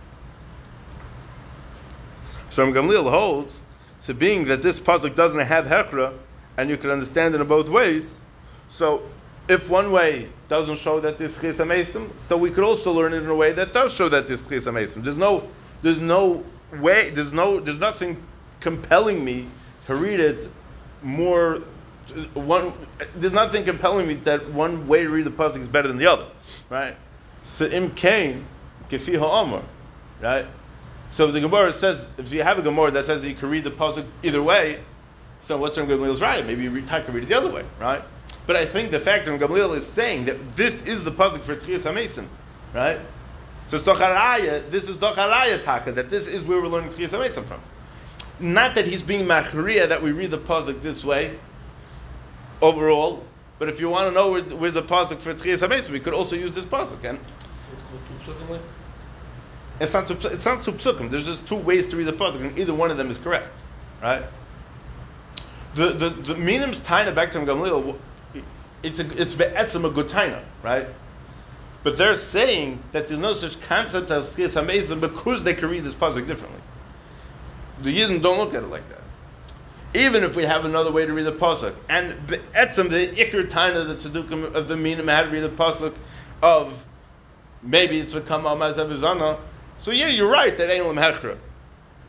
So 2.51 2.71
Gamliel 2.71 3.11
holds, 3.11 3.63
so 4.03 4.13
being 4.13 4.45
that 4.49 4.63
this 4.63 4.79
pasuk 4.79 5.15
doesn't 5.15 5.47
have 5.47 5.65
hekra, 5.65 6.15
and 6.59 6.69
you 6.69 6.77
can 6.77 6.91
understand 6.91 7.35
it 7.35 7.41
in 7.41 7.47
both 7.47 7.71
ways, 7.71 8.21
so 8.69 9.03
if 9.49 9.71
one 9.71 9.91
way 9.93 10.29
doesn't 10.53 10.79
show 10.79 11.01
that 11.01 11.19
it's 11.19 11.41
chis 11.41 11.61
amesim, 11.61 12.15
so 12.15 12.37
we 12.37 12.51
could 12.51 12.63
also 12.63 12.93
learn 12.93 13.15
it 13.15 13.23
in 13.23 13.27
a 13.27 13.35
way 13.35 13.53
that 13.53 13.73
does 13.73 13.95
show 13.95 14.07
that 14.11 14.31
it's 14.31 14.47
chis 14.47 14.67
amesim. 14.67 15.03
There's 15.03 15.17
no, 15.17 15.49
there's 15.81 15.99
no 15.99 16.45
way, 16.79 17.09
there's 17.09 17.33
no, 17.33 17.59
there's 17.59 17.79
nothing 17.79 18.23
compelling 18.61 19.25
me 19.25 19.47
to 19.87 19.95
read 19.95 20.21
it 20.21 20.51
more. 21.03 21.63
One, 22.35 22.75
there's 23.15 23.33
nothing 23.33 23.65
compelling 23.65 24.07
me 24.07 24.15
that 24.29 24.47
one 24.51 24.87
way 24.87 25.05
to 25.05 25.09
read 25.09 25.25
the 25.25 25.31
pasuk 25.31 25.61
is 25.61 25.69
better 25.69 25.89
than 25.89 25.97
the 25.97 26.07
other, 26.07 26.27
right? 26.69 26.97
So 27.45 27.65
im 27.65 27.91
kain 27.93 28.45
kefi 28.91 29.19
ha'amar, 29.19 29.63
right? 30.21 30.45
So 31.09 31.29
the 31.29 31.41
Gemara 31.41 31.73
says 31.73 32.09
if 32.19 32.31
you 32.31 32.43
have 32.43 32.59
a 32.59 32.63
Gemara 32.63 32.91
that 32.91 33.07
says 33.07 33.25
you 33.25 33.35
can 33.35 33.49
read 33.49 33.65
the 33.65 33.71
pasuk 33.71 34.05
either 34.23 34.43
way, 34.43 34.81
so 35.41 35.57
what's 35.57 35.79
Ram 35.79 35.89
Gamliel's 35.89 36.21
right? 36.21 36.45
Maybe 36.45 36.65
you 36.65 36.71
read, 36.71 36.87
can 36.87 37.15
read 37.15 37.23
it 37.23 37.31
the 37.31 37.39
other 37.39 37.51
way, 37.51 37.65
right? 37.81 38.03
But 38.47 38.57
I 38.57 38.67
think 38.67 38.91
the 38.91 38.99
fact 38.99 39.27
that 39.27 39.41
Gamliel 39.41 39.77
is 39.77 39.87
saying 39.87 40.25
that 40.27 40.57
this 40.57 40.87
is 40.89 41.05
the 41.05 41.11
pasuk 41.13 41.41
for 41.41 41.55
Tchias 41.55 41.81
HaMesim, 41.81 42.27
right? 42.75 42.99
So 43.69 43.79
Stocharaya, 43.79 44.69
this 44.71 44.89
is 44.89 44.99
Stocharaya 44.99 45.63
Taka, 45.63 45.93
that 45.93 46.11
this 46.11 46.27
is 46.27 46.45
where 46.45 46.61
we're 46.61 46.69
learning 46.69 46.91
Tchias 46.91 47.09
HaMesim 47.09 47.45
from. 47.45 47.61
Not 48.41 48.75
that 48.75 48.87
he's 48.87 49.03
being 49.03 49.27
machriya 49.27 49.89
that 49.89 50.03
we 50.03 50.11
read 50.11 50.31
the 50.33 50.39
pasuk 50.39 50.83
this 50.83 51.05
way, 51.05 51.39
overall, 52.61 53.25
but 53.59 53.69
if 53.69 53.79
you 53.81 53.89
want 53.89 54.09
to 54.09 54.15
know 54.15 54.33
where, 54.33 54.43
where's 54.43 54.75
the 54.75 54.83
pasuk 54.83 55.19
for 55.19 55.33
Tchias 55.35 55.67
HaMesim, 55.67 55.91
we 55.91 56.01
could 56.01 56.15
also 56.15 56.35
use 56.35 56.53
this 56.53 56.65
pasuk. 56.65 57.05
And 57.05 57.19
What's 57.19 58.27
called 58.27 58.37
two 58.37 58.45
psukim 58.45 58.51
like? 58.51 58.61
it's 59.81 59.95
not 59.95 60.07
two, 60.09 60.15
it's 60.29 60.45
not 60.45 60.63
two 60.63 60.73
psukim. 60.73 61.11
There's 61.11 61.27
just 61.27 61.47
two 61.47 61.57
ways 61.57 61.87
to 61.89 61.97
read 61.97 62.09
the 62.09 62.13
pasuk, 62.13 62.41
and 62.41 62.59
either 62.59 62.75
one 62.75 62.91
of 62.91 62.97
them 62.97 63.09
is 63.09 63.19
correct, 63.19 63.63
right? 64.03 64.25
The 65.75 65.91
the 65.91 66.11
the 66.11 66.35
minim's 66.37 66.81
taina 66.81 67.15
back 67.15 67.31
to 67.33 67.39
Gamliel, 67.39 67.97
it's 68.83 69.01
a 69.01 69.21
it's 69.21 69.35
be'etzim 69.35 69.85
a 69.85 69.91
good 69.91 70.13
right? 70.63 70.87
But 71.85 71.99
they're 71.99 72.15
saying 72.15 72.83
that 72.93 73.09
there's 73.09 73.21
no 73.21 73.33
such 73.33 73.61
concept 73.63 74.11
as 74.11 74.37
chiyas 74.37 74.61
hamezim 74.61 75.01
because 75.01 75.43
they 75.43 75.55
can 75.55 75.69
read 75.69 75.83
this 75.83 75.95
pasuk 75.95 76.27
differently. 76.27 76.61
The 77.81 77.99
Yidden 77.99 78.23
don't 78.23 78.39
look 78.39 78.55
at 78.55 78.63
it 78.63 78.69
like 78.69 78.89
that. 78.89 79.01
Even 79.95 80.23
if 80.23 80.37
we 80.37 80.45
have 80.45 80.65
another 80.65 80.93
way 80.93 81.05
to 81.05 81.13
read 81.13 81.25
the 81.25 81.33
pasuk, 81.33 81.75
and 81.89 82.27
be'etzim 82.27 82.89
the 82.89 83.09
ikr 83.17 83.49
taina 83.49 83.87
the 83.87 83.95
tzedukim 83.95 84.55
of 84.55 84.69
the 84.69 84.77
minim 84.77 85.09
had 85.09 85.25
to 85.25 85.31
read 85.31 85.41
the 85.41 85.49
pasuk 85.49 85.95
of 86.43 86.87
maybe 87.63 87.99
it's 87.99 88.15
become 88.15 88.43
amazavizana. 88.43 89.39
So 89.79 89.91
yeah, 89.91 90.09
you're 90.09 90.31
right 90.31 90.57
that 90.57 90.71
ain't 90.71 90.85
hechra. 90.97 91.37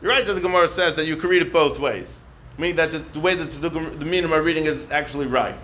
You're 0.00 0.12
right 0.12 0.24
that 0.24 0.34
the 0.34 0.40
Gemara 0.40 0.68
says 0.68 0.94
that 0.96 1.06
you 1.06 1.16
can 1.16 1.30
read 1.30 1.42
it 1.42 1.52
both 1.52 1.78
ways. 1.78 2.20
Meaning 2.58 2.76
that 2.76 2.92
the, 2.92 2.98
the 2.98 3.20
way 3.20 3.34
that 3.34 3.50
the, 3.50 3.68
the 3.68 4.04
minim 4.04 4.32
are 4.32 4.42
reading 4.42 4.66
is 4.66 4.88
actually 4.90 5.26
right, 5.26 5.58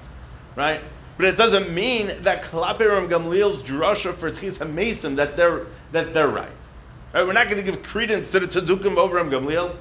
right? 0.56 0.80
But 1.20 1.28
it 1.28 1.36
doesn't 1.36 1.74
mean 1.74 2.06
that 2.22 2.42
Klapiram 2.42 3.06
Gamliel's 3.10 3.62
drasha 3.62 4.14
for 4.14 4.30
Tchis 4.30 4.66
Mason 4.72 5.16
that 5.16 5.36
they're 5.36 5.66
that 5.92 6.14
they're 6.14 6.28
right. 6.28 6.48
right? 7.12 7.26
We're 7.26 7.34
not 7.34 7.44
going 7.50 7.58
to 7.58 7.62
give 7.62 7.82
credence 7.82 8.32
to 8.32 8.40
the 8.40 8.46
Tzedukim 8.46 8.96
over 8.96 9.16
Ram 9.16 9.28
Gamliel. 9.28 9.76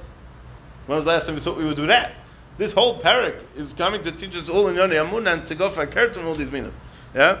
When 0.84 0.96
was 0.96 1.06
the 1.06 1.12
last 1.12 1.24
time 1.24 1.36
we 1.36 1.40
thought 1.40 1.56
we 1.56 1.64
would 1.64 1.78
do 1.78 1.86
that? 1.86 2.12
This 2.58 2.74
whole 2.74 2.98
parak 3.00 3.40
is 3.56 3.72
coming 3.72 4.02
to 4.02 4.12
teach 4.12 4.36
us 4.36 4.50
all 4.50 4.68
in 4.68 4.74
Yoni 4.74 4.96
Amun 4.96 5.26
and 5.28 5.46
to 5.46 5.54
go 5.54 5.70
for 5.70 5.84
a 5.84 5.86
and 6.18 6.26
all 6.26 6.34
these 6.34 6.52
minim. 6.52 6.74
Yeah. 7.14 7.40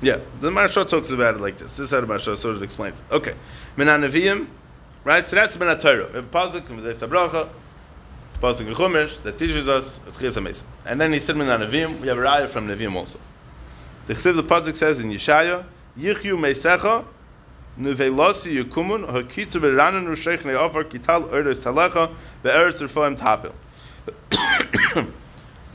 Yeah, 0.00 0.18
the 0.40 0.50
Maharsha 0.50 0.88
talks 0.88 1.10
about 1.10 1.36
it 1.36 1.40
like 1.40 1.58
this. 1.58 1.76
This 1.76 1.86
is 1.86 1.90
how 1.92 2.00
the 2.00 2.08
Maharsha 2.08 2.36
sort 2.36 2.56
of 2.56 2.64
explains 2.64 2.98
it. 2.98 3.04
Okay. 3.12 3.34
Minan 3.76 4.00
Nevi'im, 4.00 4.48
right? 5.04 5.24
So 5.24 5.36
that's 5.36 5.54
in 5.54 5.60
V'zei 6.76 7.08
Sabracha, 7.08 7.48
pasuk 8.40 8.72
Chumash, 8.72 9.20
that 9.22 9.38
teaches 9.38 9.68
us 9.68 9.98
Tchias 10.10 10.40
HaMesim. 10.40 10.62
And 10.86 11.00
then 11.00 11.12
he 11.12 11.18
said 11.18 11.36
Minan 11.36 11.60
Nevi'im, 11.60 12.00
we 12.00 12.08
have 12.08 12.18
a 12.18 12.20
raya 12.20 12.46
from 12.46 12.68
Nevi'im 12.68 12.94
also. 12.94 13.18
The 14.06 14.14
Chesiv 14.14 14.36
the 14.36 14.42
pasuk 14.42 14.76
says 14.76 15.00
in 15.00 15.10
Yeshaya, 15.10 15.64
Yichyu 15.98 16.38
Meisecha, 16.38 17.04
Nuvelosi 17.78 18.62
Yukumun, 18.62 19.06
Hakitzu 19.08 19.60
V'ranan 19.60 20.06
Rusheich 20.06 20.38
Ne'ofar, 20.38 20.84
Kital 20.84 21.30
Erdes 21.32 21.58
Talecha, 21.60 22.14
Ve'eretz 22.42 22.80
Refoim 22.80 23.16
Tapil. 23.16 23.52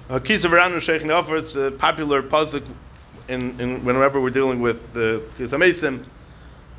Hakitzu 0.09 0.49
V'ranan 0.49 0.75
Rusheich 0.75 1.01
Ne'ofar, 1.01 1.39
it's 1.39 1.55
a 1.55 1.71
popular 1.71 2.23
pasuk 2.23 2.63
in, 3.27 3.59
in 3.59 3.83
whenever 3.85 4.19
we're 4.19 4.29
dealing 4.29 4.59
with 4.61 4.93
the 4.93 5.23
Tchias 5.35 5.57
HaMesim, 5.57 6.05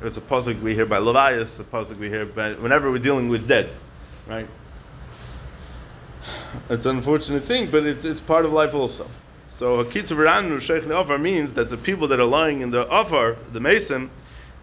it's 0.01 0.17
a 0.17 0.21
pasuk 0.21 0.59
we 0.61 0.75
hear 0.75 0.85
by 0.85 0.97
Levias, 0.97 1.59
a 1.59 1.63
pasuk 1.63 1.97
we 1.97 2.09
hear 2.09 2.25
by 2.25 2.53
whenever 2.53 2.91
we're 2.91 2.99
dealing 2.99 3.29
with 3.29 3.47
dead, 3.47 3.69
right? 4.27 4.47
It's 6.69 6.85
an 6.85 6.97
unfortunate 6.97 7.43
thing, 7.43 7.69
but 7.69 7.85
it's, 7.85 8.05
it's 8.05 8.21
part 8.21 8.45
of 8.45 8.53
life 8.53 8.73
also. 8.73 9.07
So 9.47 9.83
Hakitzu 9.83 10.17
Veranu 10.17 10.59
Sheikh 10.59 10.83
Ofar 10.83 11.17
means 11.17 11.53
that 11.53 11.69
the 11.69 11.77
people 11.77 12.07
that 12.09 12.19
are 12.19 12.25
lying 12.25 12.61
in 12.61 12.71
the 12.71 12.85
Ofar, 12.85 13.37
the 13.53 13.59
Mason, 13.59 14.09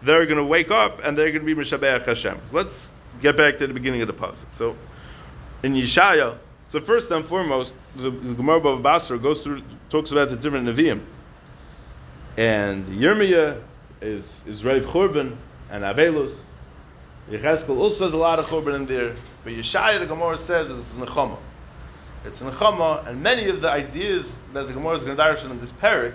they're 0.03 0.25
going 0.25 0.37
to 0.37 0.43
wake 0.43 0.69
up 0.69 1.03
and 1.03 1.17
they're 1.17 1.31
going 1.31 1.45
to 1.45 1.55
be 1.55 1.55
Mishabeach 1.55 2.05
Hashem. 2.05 2.37
Let's 2.51 2.89
get 3.21 3.37
back 3.37 3.57
to 3.57 3.67
the 3.67 3.73
beginning 3.73 4.01
of 4.01 4.07
the 4.07 4.13
pasuk. 4.13 4.45
So 4.51 4.75
in 5.63 5.73
Yeshaya, 5.73 6.37
so 6.69 6.81
first 6.81 7.09
and 7.11 7.23
foremost, 7.23 7.75
the, 7.97 8.09
the 8.09 8.33
Gemara 8.33 8.59
of 8.67 8.83
Basra 8.83 9.17
goes 9.17 9.41
through 9.41 9.61
talks 9.89 10.11
about 10.11 10.29
the 10.29 10.35
different 10.35 10.67
Nevi'im, 10.67 11.01
and 12.37 12.83
Yirmiyah 12.85 13.61
is 14.01 14.43
is 14.45 14.65
Rav 14.65 14.81
Churban 14.81 15.35
and 15.71 15.83
Avelus. 15.83 16.43
Yecheskel 17.29 17.77
also 17.77 18.03
has 18.03 18.13
a 18.13 18.17
lot 18.17 18.39
of 18.39 18.45
Churban 18.45 18.75
in 18.75 18.85
there, 18.85 19.13
but 19.43 19.53
Yeshaya 19.53 19.99
the 19.99 20.05
Gemara 20.05 20.35
says 20.35 20.71
it's 20.71 20.97
Nechama. 20.97 21.37
It's 22.25 22.41
Nechama, 22.41 23.05
and 23.05 23.21
many 23.21 23.49
of 23.49 23.59
the 23.61 23.69
ideas 23.69 24.39
that 24.53 24.67
the 24.67 24.73
Gemara 24.73 24.93
is 24.93 25.03
going 25.03 25.17
to 25.17 25.21
darshan 25.21 25.51
in 25.51 25.59
this 25.59 25.73
parak 25.73 26.13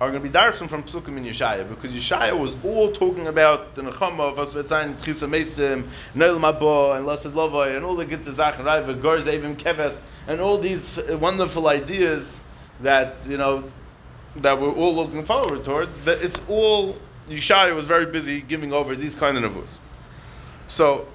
are 0.00 0.10
going 0.10 0.20
to 0.20 0.28
be 0.28 0.36
darshan 0.36 0.68
from 0.68 0.82
Psukim 0.82 1.16
in 1.16 1.24
Yeshaya, 1.24 1.68
because 1.68 1.94
Yeshaya 1.94 2.36
was 2.36 2.56
all 2.64 2.90
talking 2.90 3.28
about 3.28 3.76
the 3.76 3.82
Nechama 3.82 4.32
of 4.32 4.38
Asvetzayin, 4.38 5.00
Tchisa 5.00 5.28
Mesim, 5.28 5.86
Neil 6.16 6.40
Mabo, 6.40 6.96
and 6.96 7.06
Lasad 7.06 7.30
Lovoi, 7.30 7.76
and 7.76 7.84
all 7.84 7.94
the 7.94 8.04
good 8.04 8.22
Tzach, 8.22 8.58
and 8.58 8.66
Raiva, 8.66 9.00
Gor 9.00 9.18
Zevim 9.18 9.54
Keves, 9.54 10.00
and 10.26 10.40
all 10.40 10.58
these 10.58 10.98
wonderful 11.20 11.68
ideas 11.68 12.40
that, 12.80 13.16
you 13.28 13.38
know, 13.38 13.62
that 14.34 14.60
we're 14.60 14.72
all 14.72 14.96
looking 14.96 15.22
forward 15.22 15.62
towards, 15.62 16.04
that 16.06 16.20
it's 16.22 16.40
all, 16.48 16.96
Yeshaya 17.30 17.72
was 17.72 17.86
very 17.86 18.06
busy 18.06 18.40
giving 18.40 18.72
over 18.72 18.96
these 18.96 19.14
kind 19.14 19.36
of 19.36 19.44
nevuos. 19.44 19.78
So, 20.66 21.06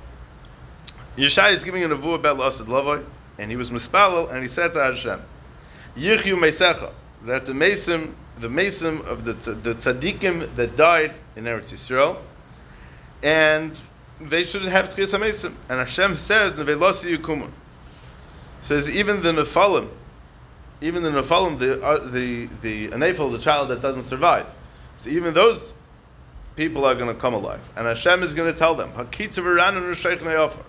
Yeshaya 1.17 1.51
is 1.51 1.65
giving 1.65 1.83
a 1.83 1.87
nevuah 1.89 2.15
about 2.15 2.37
Lasad 2.37 2.67
Lovoi, 2.67 3.03
and 3.41 3.49
he 3.49 3.57
was 3.57 3.71
mispalel, 3.71 4.31
and 4.31 4.41
he 4.41 4.47
said 4.47 4.71
to 4.73 4.83
Hashem, 4.83 5.19
Yichyu 5.97 6.35
Meisecha, 6.35 6.93
that 7.23 7.45
the 7.45 7.53
Mesim, 7.53 8.13
the 8.37 8.47
Mesim 8.47 9.05
of 9.07 9.23
the, 9.23 9.33
the 9.33 9.73
tzaddikim 9.73 10.53
that 10.55 10.75
died 10.75 11.13
in 11.35 11.45
Eretz 11.45 11.73
Yisrael, 11.73 12.19
and 13.23 13.79
they 14.19 14.43
should 14.43 14.61
have 14.61 14.89
Tchis 14.89 15.17
HaMesim. 15.17 15.53
And 15.69 15.79
Hashem 15.79 16.15
says, 16.15 16.55
Nevelosi 16.55 17.17
Yukumun. 17.17 17.51
Says, 18.61 18.95
even 18.95 19.21
the 19.21 19.31
Nephalim, 19.31 19.89
even 20.81 21.01
the 21.01 21.09
Nephalim, 21.09 21.57
the, 21.57 21.83
uh, 21.83 21.97
the, 22.07 22.45
the 22.61 22.89
Anefel, 22.89 23.31
the 23.31 23.39
child 23.39 23.69
that 23.69 23.81
doesn't 23.81 24.03
survive. 24.03 24.55
So 24.97 25.09
even 25.09 25.33
those 25.33 25.73
people 26.55 26.85
are 26.85 26.93
going 26.93 27.07
to 27.07 27.19
come 27.19 27.33
alive. 27.33 27.71
And 27.75 27.87
Hashem 27.87 28.21
is 28.21 28.35
going 28.35 28.51
to 28.53 28.57
tell 28.57 28.75
them, 28.75 28.91
Hakitza 28.91 29.41
v'ranan 29.43 29.81
v'sheich 29.91 30.19
ne'ofar. 30.19 30.63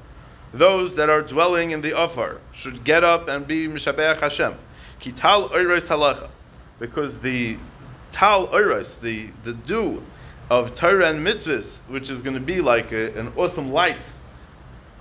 Those 0.52 0.94
that 0.96 1.08
are 1.08 1.22
dwelling 1.22 1.70
in 1.70 1.80
the 1.80 1.90
Ofar 1.90 2.38
should 2.52 2.84
get 2.84 3.04
up 3.04 3.28
and 3.28 3.46
be 3.46 3.66
Mishabeach 3.66 4.20
Hashem. 4.20 4.54
Kital 5.00 5.48
oiros 5.48 5.88
talacha. 5.88 6.28
Because 6.78 7.18
the 7.20 7.56
tal 8.10 8.48
oiros, 8.48 9.00
the, 9.00 9.28
the 9.44 9.54
dew 9.54 10.02
of 10.50 10.74
Torah 10.74 11.08
and 11.08 11.26
mitzvahs, 11.26 11.80
which 11.88 12.10
is 12.10 12.20
going 12.20 12.34
to 12.34 12.40
be 12.40 12.60
like 12.60 12.92
a, 12.92 13.18
an 13.18 13.32
awesome 13.36 13.72
light 13.72 14.12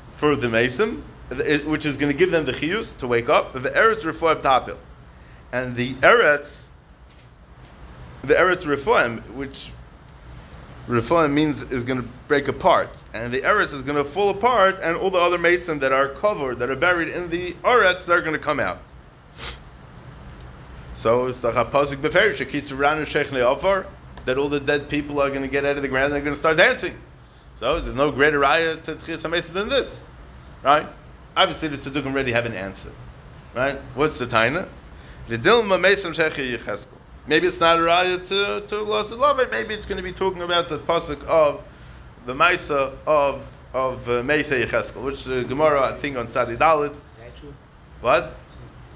for 0.10 0.38
the 0.38 0.48
Mason, 0.48 1.04
which 1.66 1.86
is 1.86 1.98
going 1.98 2.12
to 2.12 2.18
give 2.18 2.32
them 2.32 2.46
the 2.46 2.54
chiyus 2.54 2.98
to 2.98 3.08
wake 3.08 3.30
up, 3.30 3.52
the 3.54 3.60
Eretz 3.60 4.04
Refoim 4.04 4.42
Tapil. 4.42 4.78
And 5.52 5.76
the 5.76 5.94
Eretz, 5.96 6.64
the 8.24 8.36
Eretz 8.36 8.66
Refoim, 8.66 9.22
which 9.32 9.74
Refoim 10.88 11.34
means 11.34 11.70
is 11.72 11.84
going 11.84 12.02
to 12.02 12.08
break 12.32 12.48
apart, 12.48 12.88
and 13.14 13.34
the 13.34 13.42
Eretz 13.42 13.74
is 13.74 13.82
going 13.82 13.98
to 13.98 14.06
fall 14.06 14.30
apart, 14.30 14.80
and 14.82 14.96
all 14.96 15.10
the 15.10 15.20
other 15.20 15.38
Mason 15.38 15.80
that 15.80 15.92
are 15.92 16.08
covered, 16.08 16.60
that 16.60 16.70
are 16.70 16.78
buried 16.78 17.10
in 17.10 17.30
the 17.30 17.52
Eretz, 17.56 18.06
they're 18.06 18.22
going 18.22 18.32
to 18.32 18.40
come 18.40 18.58
out. 18.58 18.80
So 20.94 21.28
it's 21.28 21.42
the 21.42 21.52
Chapasik 21.52 21.98
Beferish, 21.98 22.38
Kitzuranu 22.38 23.06
Sheikh 23.06 23.28
Ne'afar, 23.32 23.86
that 24.24 24.38
all 24.38 24.48
the 24.48 24.62
dead 24.62 24.88
people 24.88 25.20
are 25.20 25.28
going 25.28 25.42
to 25.42 25.50
get 25.50 25.66
out 25.66 25.76
of 25.76 25.82
the 25.82 25.90
ground 25.90 26.06
and 26.06 26.14
they're 26.14 26.22
going 26.22 26.34
to 26.34 26.40
start 26.40 26.56
dancing. 26.56 26.96
So 27.56 27.78
there's 27.78 27.96
no 27.96 28.12
greater 28.14 28.40
raya 28.40 28.82
to 28.84 28.94
Tchias 28.94 29.52
than 29.52 29.68
this, 29.68 30.06
right? 30.64 30.88
Obviously 31.36 31.68
the 31.68 31.76
Tzaddukim 31.76 32.14
already 32.14 32.32
have 32.32 32.46
an 32.46 32.54
answer, 32.54 32.94
right? 33.54 33.78
What's 33.96 34.20
the 34.20 34.26
Taina? 34.26 34.70
Maybe 37.28 37.48
it's 37.48 37.60
not 37.60 37.78
a 37.78 37.82
raya 37.82 38.28
to 38.30 38.66
to 38.68 38.82
lost 38.84 39.12
love 39.12 39.40
it. 39.40 39.52
Maybe 39.52 39.74
it's 39.74 39.86
going 39.86 39.98
to 39.98 40.04
be 40.04 40.14
talking 40.14 40.44
about 40.44 40.70
the 40.70 40.80
pasuk 40.80 41.24
of 41.26 41.62
the 42.26 42.34
Maisa 42.34 42.96
of 43.08 43.48
of 43.74 44.08
uh, 44.10 44.22
Yecheskel, 44.22 45.04
which 45.04 45.24
the 45.24 45.44
Gemara 45.44 45.94
I 45.94 45.94
think 45.94 46.18
on 46.18 46.28
Sadi 46.28 46.56
Dalit. 46.56 46.94
Statue? 46.94 47.54
What? 48.02 48.36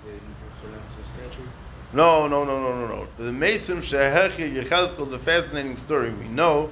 The 0.04 0.12
Nebuchadnezzar 0.12 1.04
statue? 1.04 1.48
No, 1.94 2.28
no, 2.28 2.44
no, 2.44 2.60
no, 2.60 2.88
no, 2.88 2.88
no. 2.88 3.08
The 3.18 3.32
Mesim 3.32 3.78
Shehechi 3.78 4.54
Yecheskel 4.54 5.08
is 5.08 5.14
a 5.14 5.20
fascinating 5.20 5.78
story. 5.78 6.12
We 6.12 6.28
know 6.28 6.70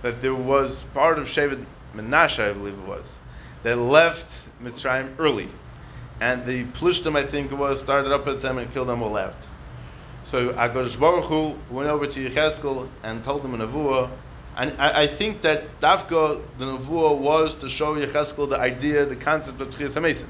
that 0.00 0.22
there 0.22 0.34
was 0.34 0.84
part 0.94 1.18
of 1.18 1.26
Shevet 1.26 1.64
Menashe, 1.94 2.42
I 2.42 2.52
believe 2.52 2.78
it 2.78 2.86
was, 2.86 3.20
that 3.62 3.76
left 3.76 4.48
Mitzrayim 4.62 5.12
early, 5.18 5.48
and 6.20 6.44
the 6.44 6.64
Plishtim, 6.64 7.16
I 7.16 7.22
think 7.22 7.52
it 7.52 7.54
was, 7.54 7.80
started 7.80 8.12
up 8.12 8.26
at 8.26 8.40
them 8.40 8.58
and 8.58 8.72
killed 8.72 8.88
them 8.88 9.02
all 9.02 9.16
out. 9.16 9.36
So 10.24 10.52
Akadosh 10.54 10.98
Baruch 10.98 11.24
Hu 11.24 11.58
went 11.70 11.88
over 11.88 12.06
to 12.06 12.28
Yecheskel 12.28 12.88
and 13.02 13.22
told 13.22 13.44
him 13.44 13.54
a 13.60 13.66
nevuah, 13.66 14.10
and 14.56 14.74
I, 14.78 15.02
I 15.02 15.06
think 15.06 15.42
that 15.42 15.80
Dafka 15.80 16.42
the 16.58 16.66
nevuah 16.66 17.16
was 17.16 17.56
to 17.56 17.68
show 17.68 17.94
Yecheskel 17.94 18.48
the 18.48 18.60
idea, 18.60 19.04
the 19.06 19.16
concept 19.16 19.60
of 19.60 19.70
Tchias 19.70 19.98
Hamesim, 19.98 20.28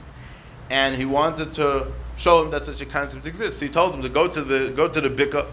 and 0.70 0.94
he 0.94 1.04
wanted 1.04 1.54
to 1.54 1.88
show 2.16 2.44
him 2.44 2.50
that 2.50 2.64
such 2.64 2.80
a 2.80 2.86
concept 2.86 3.26
exists. 3.26 3.60
He 3.60 3.68
told 3.68 3.94
him 3.94 4.02
to 4.02 4.08
go 4.08 4.28
to 4.28 4.40
the 4.40 4.70
go 4.70 4.88
to 4.88 5.00
the 5.00 5.10
bika, 5.10 5.46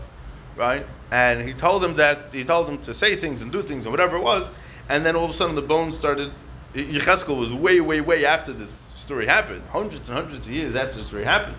right? 0.56 0.86
And 1.12 1.42
he 1.42 1.54
told 1.54 1.84
him 1.84 1.96
that 1.96 2.34
he 2.34 2.44
told 2.44 2.70
him 2.70 2.78
to 2.80 2.94
say 2.94 3.16
things 3.16 3.42
and 3.42 3.52
do 3.52 3.62
things 3.62 3.86
and 3.86 3.92
whatever 3.92 4.18
it 4.18 4.24
was, 4.24 4.52
and 4.90 5.06
then 5.06 5.16
all 5.16 5.26
of 5.26 5.32
a 5.32 5.34
sudden 5.34 5.56
the 5.56 5.62
bones 5.62 5.96
started. 5.96 6.32
Yecheskel 6.74 7.40
was 7.40 7.52
way, 7.52 7.82
way, 7.82 8.00
way 8.00 8.26
after 8.26 8.54
this 8.54 8.72
story 8.94 9.26
happened, 9.26 9.64
hundreds 9.72 10.08
and 10.08 10.16
hundreds 10.16 10.46
of 10.46 10.52
years 10.52 10.76
after 10.76 11.00
the 11.00 11.04
story 11.04 11.24
happened 11.24 11.56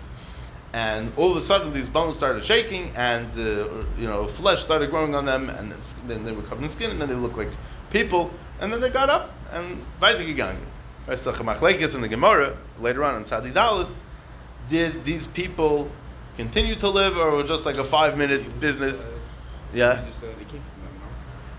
and 0.73 1.11
all 1.17 1.31
of 1.31 1.37
a 1.37 1.41
sudden 1.41 1.73
these 1.73 1.89
bones 1.89 2.15
started 2.15 2.43
shaking 2.45 2.91
and 2.95 3.27
uh, 3.37 3.67
you 3.97 4.07
know 4.07 4.25
flesh 4.25 4.61
started 4.61 4.89
growing 4.89 5.15
on 5.15 5.25
them 5.25 5.49
and 5.49 5.71
then 6.07 6.23
they 6.23 6.31
were 6.31 6.43
covered 6.43 6.63
in 6.63 6.69
skin 6.69 6.89
and 6.91 6.99
then 7.01 7.09
they 7.09 7.15
looked 7.15 7.37
like 7.37 7.49
people 7.89 8.31
and 8.61 8.71
then 8.71 8.79
they 8.79 8.89
got 8.89 9.09
up 9.09 9.31
and 9.51 9.65
weiter 9.99 10.23
gegangen. 10.23 10.65
Weißt 11.07 11.23
du, 11.25 11.31
Machlekes 11.43 11.95
in 11.95 12.01
the 12.01 12.07
Gemara 12.07 12.55
later 12.79 13.03
on 13.03 13.15
in 13.15 13.25
Sadi 13.25 13.49
Dalit, 13.49 13.89
did 14.69 15.03
these 15.03 15.27
people 15.27 15.89
continue 16.37 16.75
to 16.75 16.87
live 16.87 17.17
or 17.17 17.31
were 17.31 17.43
just 17.43 17.65
like 17.65 17.77
a 17.77 17.83
five 17.83 18.17
minute 18.17 18.59
business? 18.59 19.05
Yeah. 19.73 19.95
They 19.95 20.01
came 20.01 20.45
from 20.45 20.83
them, 20.83 20.93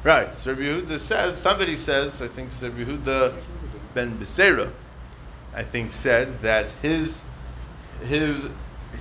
Right. 0.05 0.27
Rabbi 0.47 0.61
Yehuda 0.61 0.99
says, 0.99 1.37
somebody 1.37 1.75
says, 1.75 2.23
I 2.23 2.29
think 2.29 2.51
Rabbi 2.63 2.85
Yehuda 2.85 3.35
ben 3.95 4.17
Beseira, 4.19 4.73
I 5.55 5.63
think 5.63 5.93
said 5.93 6.41
that 6.41 6.71
his 6.83 7.23
his 8.07 8.49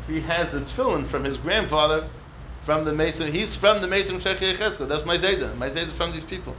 he 0.08 0.22
has 0.22 0.52
the 0.52 0.60
tefillin 0.60 1.06
from 1.06 1.24
his 1.24 1.38
grandfather, 1.38 2.08
from 2.62 2.86
the 2.86 2.94
Mason. 2.94 3.32
He's 3.32 3.56
from 3.56 3.82
the 3.82 3.88
Mason 3.88 4.18
Shech 4.18 4.38
Yecheskel. 4.38 4.88
That's 4.88 5.06
my 5.06 5.18
Zayda. 5.18 5.56
My 5.58 5.70
Zayda 5.70 5.88
is 5.88 5.94
from 5.94 6.12
these 6.12 6.24
people. 6.24 6.56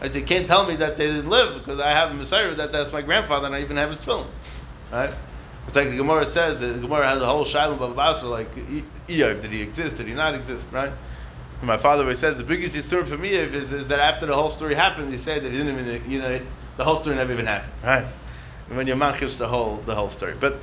Right? 0.00 0.12
They 0.12 0.22
can't 0.22 0.46
tell 0.46 0.66
me 0.66 0.76
that 0.76 0.96
they 0.96 1.06
didn't 1.06 1.28
live 1.28 1.54
because 1.54 1.80
I 1.80 1.90
have 1.90 2.10
a 2.10 2.14
Messiah 2.14 2.54
that 2.54 2.72
that's 2.72 2.92
my 2.92 3.02
grandfather 3.02 3.46
and 3.46 3.54
I 3.54 3.60
even 3.60 3.76
have 3.76 3.90
his 3.90 3.98
tefillin. 3.98 4.26
Right? 4.92 5.14
It's 5.66 5.76
like 5.76 5.90
the 5.90 5.96
Gemara 5.96 6.26
says. 6.26 6.60
The 6.60 6.78
Gemara 6.80 7.06
has 7.06 7.22
a 7.22 7.26
whole 7.26 7.44
Shiloh 7.44 7.76
Babasha 7.76 8.28
like 8.28 8.52
Eev. 8.54 9.40
Did 9.40 9.50
he 9.50 9.62
exist? 9.62 9.96
Did 9.96 10.06
he 10.06 10.14
not 10.14 10.34
exist? 10.34 10.70
Right? 10.72 10.92
My 11.62 11.76
father 11.76 12.02
always 12.04 12.18
says 12.18 12.38
the 12.38 12.44
biggest 12.44 12.74
concern 12.74 13.04
for 13.04 13.18
me 13.18 13.30
is, 13.30 13.70
is 13.70 13.88
that 13.88 14.00
after 14.00 14.24
the 14.24 14.34
whole 14.34 14.48
story 14.48 14.74
happened, 14.74 15.12
he 15.12 15.18
said 15.18 15.42
that 15.42 15.52
he 15.52 15.58
didn't 15.58 15.78
even, 15.78 16.10
you 16.10 16.18
know, 16.18 16.40
the 16.78 16.84
whole 16.84 16.96
story 16.96 17.16
never 17.16 17.32
even 17.32 17.44
happened, 17.44 17.72
right? 17.84 18.04
And 18.68 18.76
when 18.78 18.86
you 18.86 18.94
manchish 18.94 19.36
the 19.36 19.46
whole 19.46 19.76
the 19.84 19.94
whole 19.94 20.08
story, 20.08 20.34
but 20.40 20.58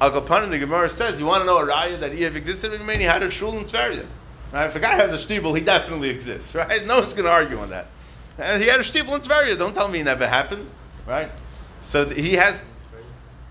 Al 0.00 0.10
Kapanim, 0.10 0.50
the 0.50 0.58
Gemara 0.58 0.88
says, 0.88 1.20
you 1.20 1.26
want 1.26 1.42
to 1.42 1.46
know 1.46 1.58
a 1.58 1.66
raya 1.66 2.00
that 2.00 2.12
Eev 2.12 2.34
existed? 2.34 2.72
in 2.72 2.84
mean, 2.86 3.00
he 3.00 3.04
had 3.04 3.22
a 3.22 3.30
shul 3.30 3.58
in 3.58 3.64
Tveria, 3.64 4.06
right? 4.52 4.66
If 4.66 4.74
a 4.76 4.80
guy 4.80 4.94
has 4.94 5.12
a 5.12 5.16
shtibel, 5.16 5.56
he 5.56 5.62
definitely 5.62 6.08
exists, 6.08 6.54
right? 6.54 6.86
No 6.86 7.00
one's 7.00 7.12
going 7.12 7.26
to 7.26 7.30
argue 7.30 7.58
on 7.58 7.68
that. 7.70 7.88
And 8.38 8.62
he 8.62 8.68
had 8.68 8.80
a 8.80 8.82
shtibel 8.82 9.14
in 9.14 9.20
Tveria. 9.20 9.58
Don't 9.58 9.74
tell 9.74 9.90
me 9.90 10.00
it 10.00 10.04
never 10.04 10.26
happened, 10.26 10.66
right? 11.06 11.30
So 11.82 12.06
th- 12.06 12.16
he 12.16 12.34
has 12.34 12.64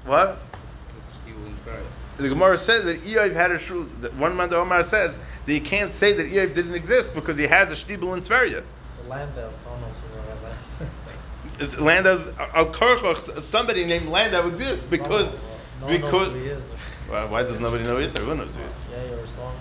what? 0.06 0.40
The 0.82 0.88
skill 0.88 1.36
in 1.46 1.56
Friday. 1.58 1.84
The 2.18 2.30
Gemara 2.30 2.58
says 2.58 2.86
that 2.86 3.02
Eev 3.02 3.36
had 3.36 3.52
a 3.52 3.60
shul. 3.60 3.84
that 4.00 4.16
One 4.16 4.36
man, 4.36 4.50
the 4.50 4.58
Omar 4.58 4.84
says 4.84 5.20
that 5.46 5.54
you 5.54 5.62
can't 5.62 5.92
say 5.92 6.14
that 6.14 6.26
Eev 6.26 6.56
didn't 6.56 6.74
exist 6.74 7.14
because 7.14 7.38
he 7.38 7.46
has 7.46 7.72
a 7.72 7.76
shtibel 7.76 8.18
in 8.18 8.24
Tveria. 8.24 8.64
So 8.90 9.08
Landau's 9.08 9.60
don't 9.60 9.80
know 9.82 9.88
somewhere 9.94 10.24
like 10.32 11.60
that. 11.60 11.82
Landau's 11.82 12.30
Al 12.56 12.72
Karchoch, 12.74 13.42
somebody 13.42 13.86
named 13.86 14.08
Landau 14.08 14.48
exists 14.48 14.90
because 14.90 15.36
no 15.82 15.88
one 15.88 16.02
knows 16.02 16.12
because 16.12 16.34
who 16.34 16.40
he 16.40 16.46
is. 16.48 16.72
why, 17.08 17.26
why 17.26 17.42
does 17.44 17.60
nobody 17.60 17.84
know 17.84 18.00
either? 18.00 18.20
Everyone 18.20 18.38
knows 18.38 18.56
who 18.56 18.62
he 18.64 18.70
is. 18.70 18.90
Yeah, 18.92 19.16
your 19.16 19.26
song. 19.26 19.56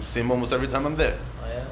See 0.00 0.20
him 0.20 0.30
almost 0.30 0.52
every 0.52 0.68
time 0.68 0.86
I'm 0.86 0.96
there. 0.96 1.18
Oh 1.42 1.48
yeah. 1.48 1.64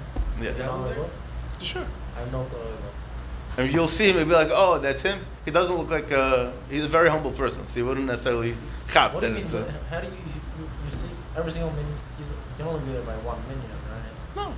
Yeah. 0.42 0.52
You 0.52 0.58
know 0.58 0.72
how 0.72 0.84
it 0.84 0.98
looks? 0.98 1.64
Sure. 1.64 1.86
I 2.16 2.24
know 2.30 2.44
how 2.44 2.56
it 2.56 2.84
looks. 2.84 3.22
And 3.56 3.72
you'll 3.72 3.88
see 3.88 4.10
him 4.10 4.18
and 4.18 4.28
be 4.28 4.34
like, 4.34 4.48
oh, 4.52 4.78
that's 4.78 5.02
him. 5.02 5.18
He 5.44 5.50
doesn't 5.50 5.76
look 5.76 5.90
like 5.90 6.10
a, 6.10 6.54
he's 6.70 6.84
a 6.84 6.88
very 6.88 7.10
humble 7.10 7.32
person, 7.32 7.66
so 7.66 7.80
he 7.80 7.82
wouldn't 7.82 8.06
necessarily 8.06 8.54
chop 8.88 9.14
What 9.14 9.20
do 9.20 9.26
that 9.26 9.28
you 9.30 9.34
mean? 9.36 9.44
it's 9.44 9.54
a, 9.54 9.72
How 9.88 10.00
do 10.00 10.06
you, 10.06 10.12
you 10.12 10.68
you 10.86 10.92
see 10.92 11.08
every 11.36 11.50
single 11.50 11.70
minute? 11.72 11.86
He's 12.18 12.32
can 12.56 12.68
only 12.68 12.84
be 12.84 12.92
there 12.92 13.02
by 13.02 13.16
one 13.18 13.40
minyan, 13.48 13.64
right? 13.90 14.36
No. 14.36 14.54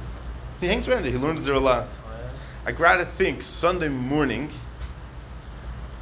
He 0.60 0.66
hangs 0.66 0.88
around 0.88 1.04
there. 1.04 1.12
He 1.12 1.18
learns 1.18 1.44
there 1.44 1.54
a 1.54 1.60
lot. 1.60 1.86
Oh, 1.88 2.10
yeah? 2.10 2.30
I 2.66 2.72
gotta 2.72 3.04
think 3.04 3.42
Sunday 3.42 3.88
morning. 3.88 4.48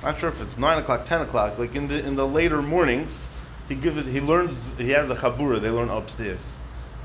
Not 0.02 0.18
sure 0.18 0.30
if 0.30 0.40
it's 0.40 0.56
nine 0.56 0.78
o'clock, 0.78 1.04
ten 1.04 1.20
o'clock. 1.20 1.58
Like 1.58 1.76
in 1.76 1.88
the 1.88 2.06
in 2.06 2.16
the 2.16 2.26
later 2.26 2.62
mornings, 2.62 3.28
he 3.68 3.74
gives 3.74 4.06
he 4.06 4.20
learns 4.20 4.76
he 4.78 4.90
has 4.90 5.10
a 5.10 5.14
chabura. 5.14 5.60
They 5.60 5.70
learn 5.70 5.90
upstairs. 5.90 6.58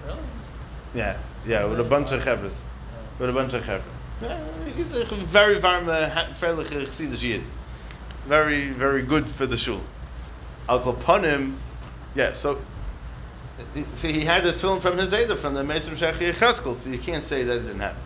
Really? 0.05 0.19
Yeah, 0.93 1.17
yeah, 1.45 1.65
with 1.65 1.79
a 1.79 1.83
bunch 1.83 2.11
of 2.13 2.23
chevers, 2.23 2.63
with 3.19 3.29
a 3.29 3.33
bunch 3.33 3.53
of 3.53 3.65
chevers. 3.65 3.85
Yeah, 4.21 4.39
he's 4.75 4.93
a 4.93 5.03
very 5.03 5.55
warm, 5.55 5.85
freilich 5.85 6.67
Chassidish 6.67 7.21
Yid. 7.21 7.43
Very, 8.27 8.69
very 8.69 9.01
good 9.01 9.29
for 9.29 9.45
the 9.45 9.57
shul. 9.57 9.81
Al 10.69 10.79
Kopanim, 10.79 11.55
yeah. 12.15 12.31
So, 12.31 12.57
uh, 13.59 13.83
see, 13.93 14.13
he 14.13 14.21
had 14.21 14.43
the 14.43 14.53
tefillin 14.53 14.81
from 14.81 14.97
his 14.97 15.11
Zayda, 15.11 15.37
from 15.37 15.53
the 15.53 15.63
Meisrim 15.63 15.95
Shechri 15.95 16.31
Cheskel, 16.31 16.75
so 16.75 16.89
you 16.89 16.97
can't 16.97 17.23
say 17.23 17.43
that 17.43 17.57
it 17.57 17.61
didn't 17.61 17.81
happen. 17.81 18.01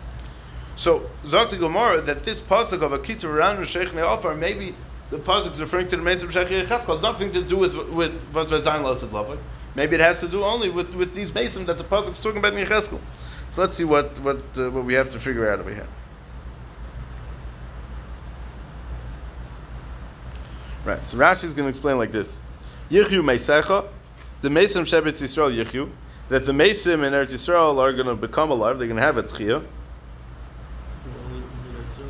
So, 0.80 1.10
Zok 1.26 1.50
the 1.50 1.58
Gemara, 1.58 2.00
that 2.00 2.24
this 2.24 2.40
pasuk 2.40 2.80
of 2.80 2.94
a 2.94 2.98
kitzur 2.98 3.24
around 3.24 3.62
Sheikh 3.68 3.88
Ne'afar, 3.90 4.34
maybe 4.38 4.74
the 5.10 5.18
pasuk 5.18 5.52
is 5.52 5.60
referring 5.60 5.88
to 5.88 5.96
the 5.98 6.02
Meisrim 6.02 6.32
Shechri 6.32 6.64
Cheskel, 6.64 7.02
nothing 7.02 7.30
to 7.32 7.42
do 7.42 7.58
with 7.58 7.76
with 7.92 8.32
Vasvet 8.32 8.62
Zayin 8.62 8.82
Lasad 8.82 9.10
Lavak. 9.10 9.36
Maybe 9.74 9.96
it 9.96 10.00
has 10.00 10.20
to 10.20 10.26
do 10.26 10.42
only 10.42 10.70
with, 10.70 10.94
with 10.94 11.12
these 11.12 11.32
Mesim 11.32 11.66
that 11.66 11.76
the 11.76 11.84
pasuk 11.84 12.12
is 12.12 12.20
talking 12.22 12.38
about 12.38 12.54
in 12.54 12.64
Yecheskel. 12.64 12.98
So 13.50 13.60
let's 13.60 13.76
see 13.76 13.84
what 13.84 14.18
what 14.20 14.38
uh, 14.56 14.70
what 14.70 14.86
we 14.86 14.94
have 14.94 15.10
to 15.10 15.18
figure 15.18 15.52
out 15.52 15.60
over 15.60 15.68
here. 15.68 15.86
Right. 20.86 21.00
So 21.06 21.18
Rashi 21.18 21.44
is 21.44 21.52
going 21.52 21.66
to 21.66 21.68
explain 21.68 21.98
like 21.98 22.10
this: 22.10 22.42
Yichyu 22.90 23.22
Meisecha, 23.22 23.86
the 24.40 24.48
Mesim 24.48 24.86
Shevetz 24.86 25.20
Yisrael 25.20 25.54
Yichyu, 25.54 25.90
that 26.30 26.46
the 26.46 26.52
Mesim 26.52 27.04
in 27.04 27.12
Eretz 27.12 27.34
Yisrael 27.34 27.76
are 27.76 27.92
going 27.92 28.06
to 28.06 28.16
become 28.16 28.50
alive. 28.50 28.78
They're 28.78 28.88
going 28.88 28.96
to 28.96 29.02
have 29.02 29.18
a 29.18 29.22
tchiyah. 29.24 29.62
Only, 31.06 31.38
only 31.38 31.80
that's 31.82 31.98
it. 31.98 32.04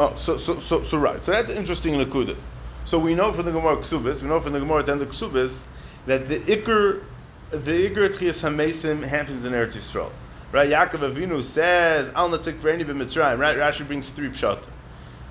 Oh, 0.00 0.14
so 0.16 0.38
so 0.38 0.58
so 0.58 0.82
so 0.82 0.98
right. 0.98 1.20
So 1.20 1.32
that's 1.32 1.52
interesting 1.52 1.94
in 1.94 2.06
Akuda. 2.06 2.36
So 2.84 2.98
we 2.98 3.14
know 3.14 3.30
from 3.32 3.44
the 3.44 3.52
Gemara 3.52 3.76
Ksubis, 3.76 4.22
we 4.22 4.28
know 4.28 4.40
from 4.40 4.52
the 4.52 4.58
Gemara 4.58 4.80
at 4.80 4.86
the 4.86 5.06
Ksubis, 5.06 5.66
that 6.06 6.28
the 6.28 6.36
Iker, 6.36 7.04
the 7.50 7.88
Iker 7.88 8.08
Tchias 8.08 8.42
HaMesim 8.42 9.04
happens 9.04 9.44
in 9.44 9.52
Eretz 9.52 9.76
Yisrael. 9.76 10.10
Right? 10.50 10.68
Yaakov 10.68 11.12
Avinu 11.12 11.42
says, 11.42 12.10
Al 12.14 12.30
Natik 12.30 12.60
Reini 12.60 12.84
b'Mitzrayim. 12.84 13.38
Right? 13.38 13.56
Rashi 13.56 13.86
brings 13.86 14.10
three 14.10 14.28
pshatim. 14.28 14.68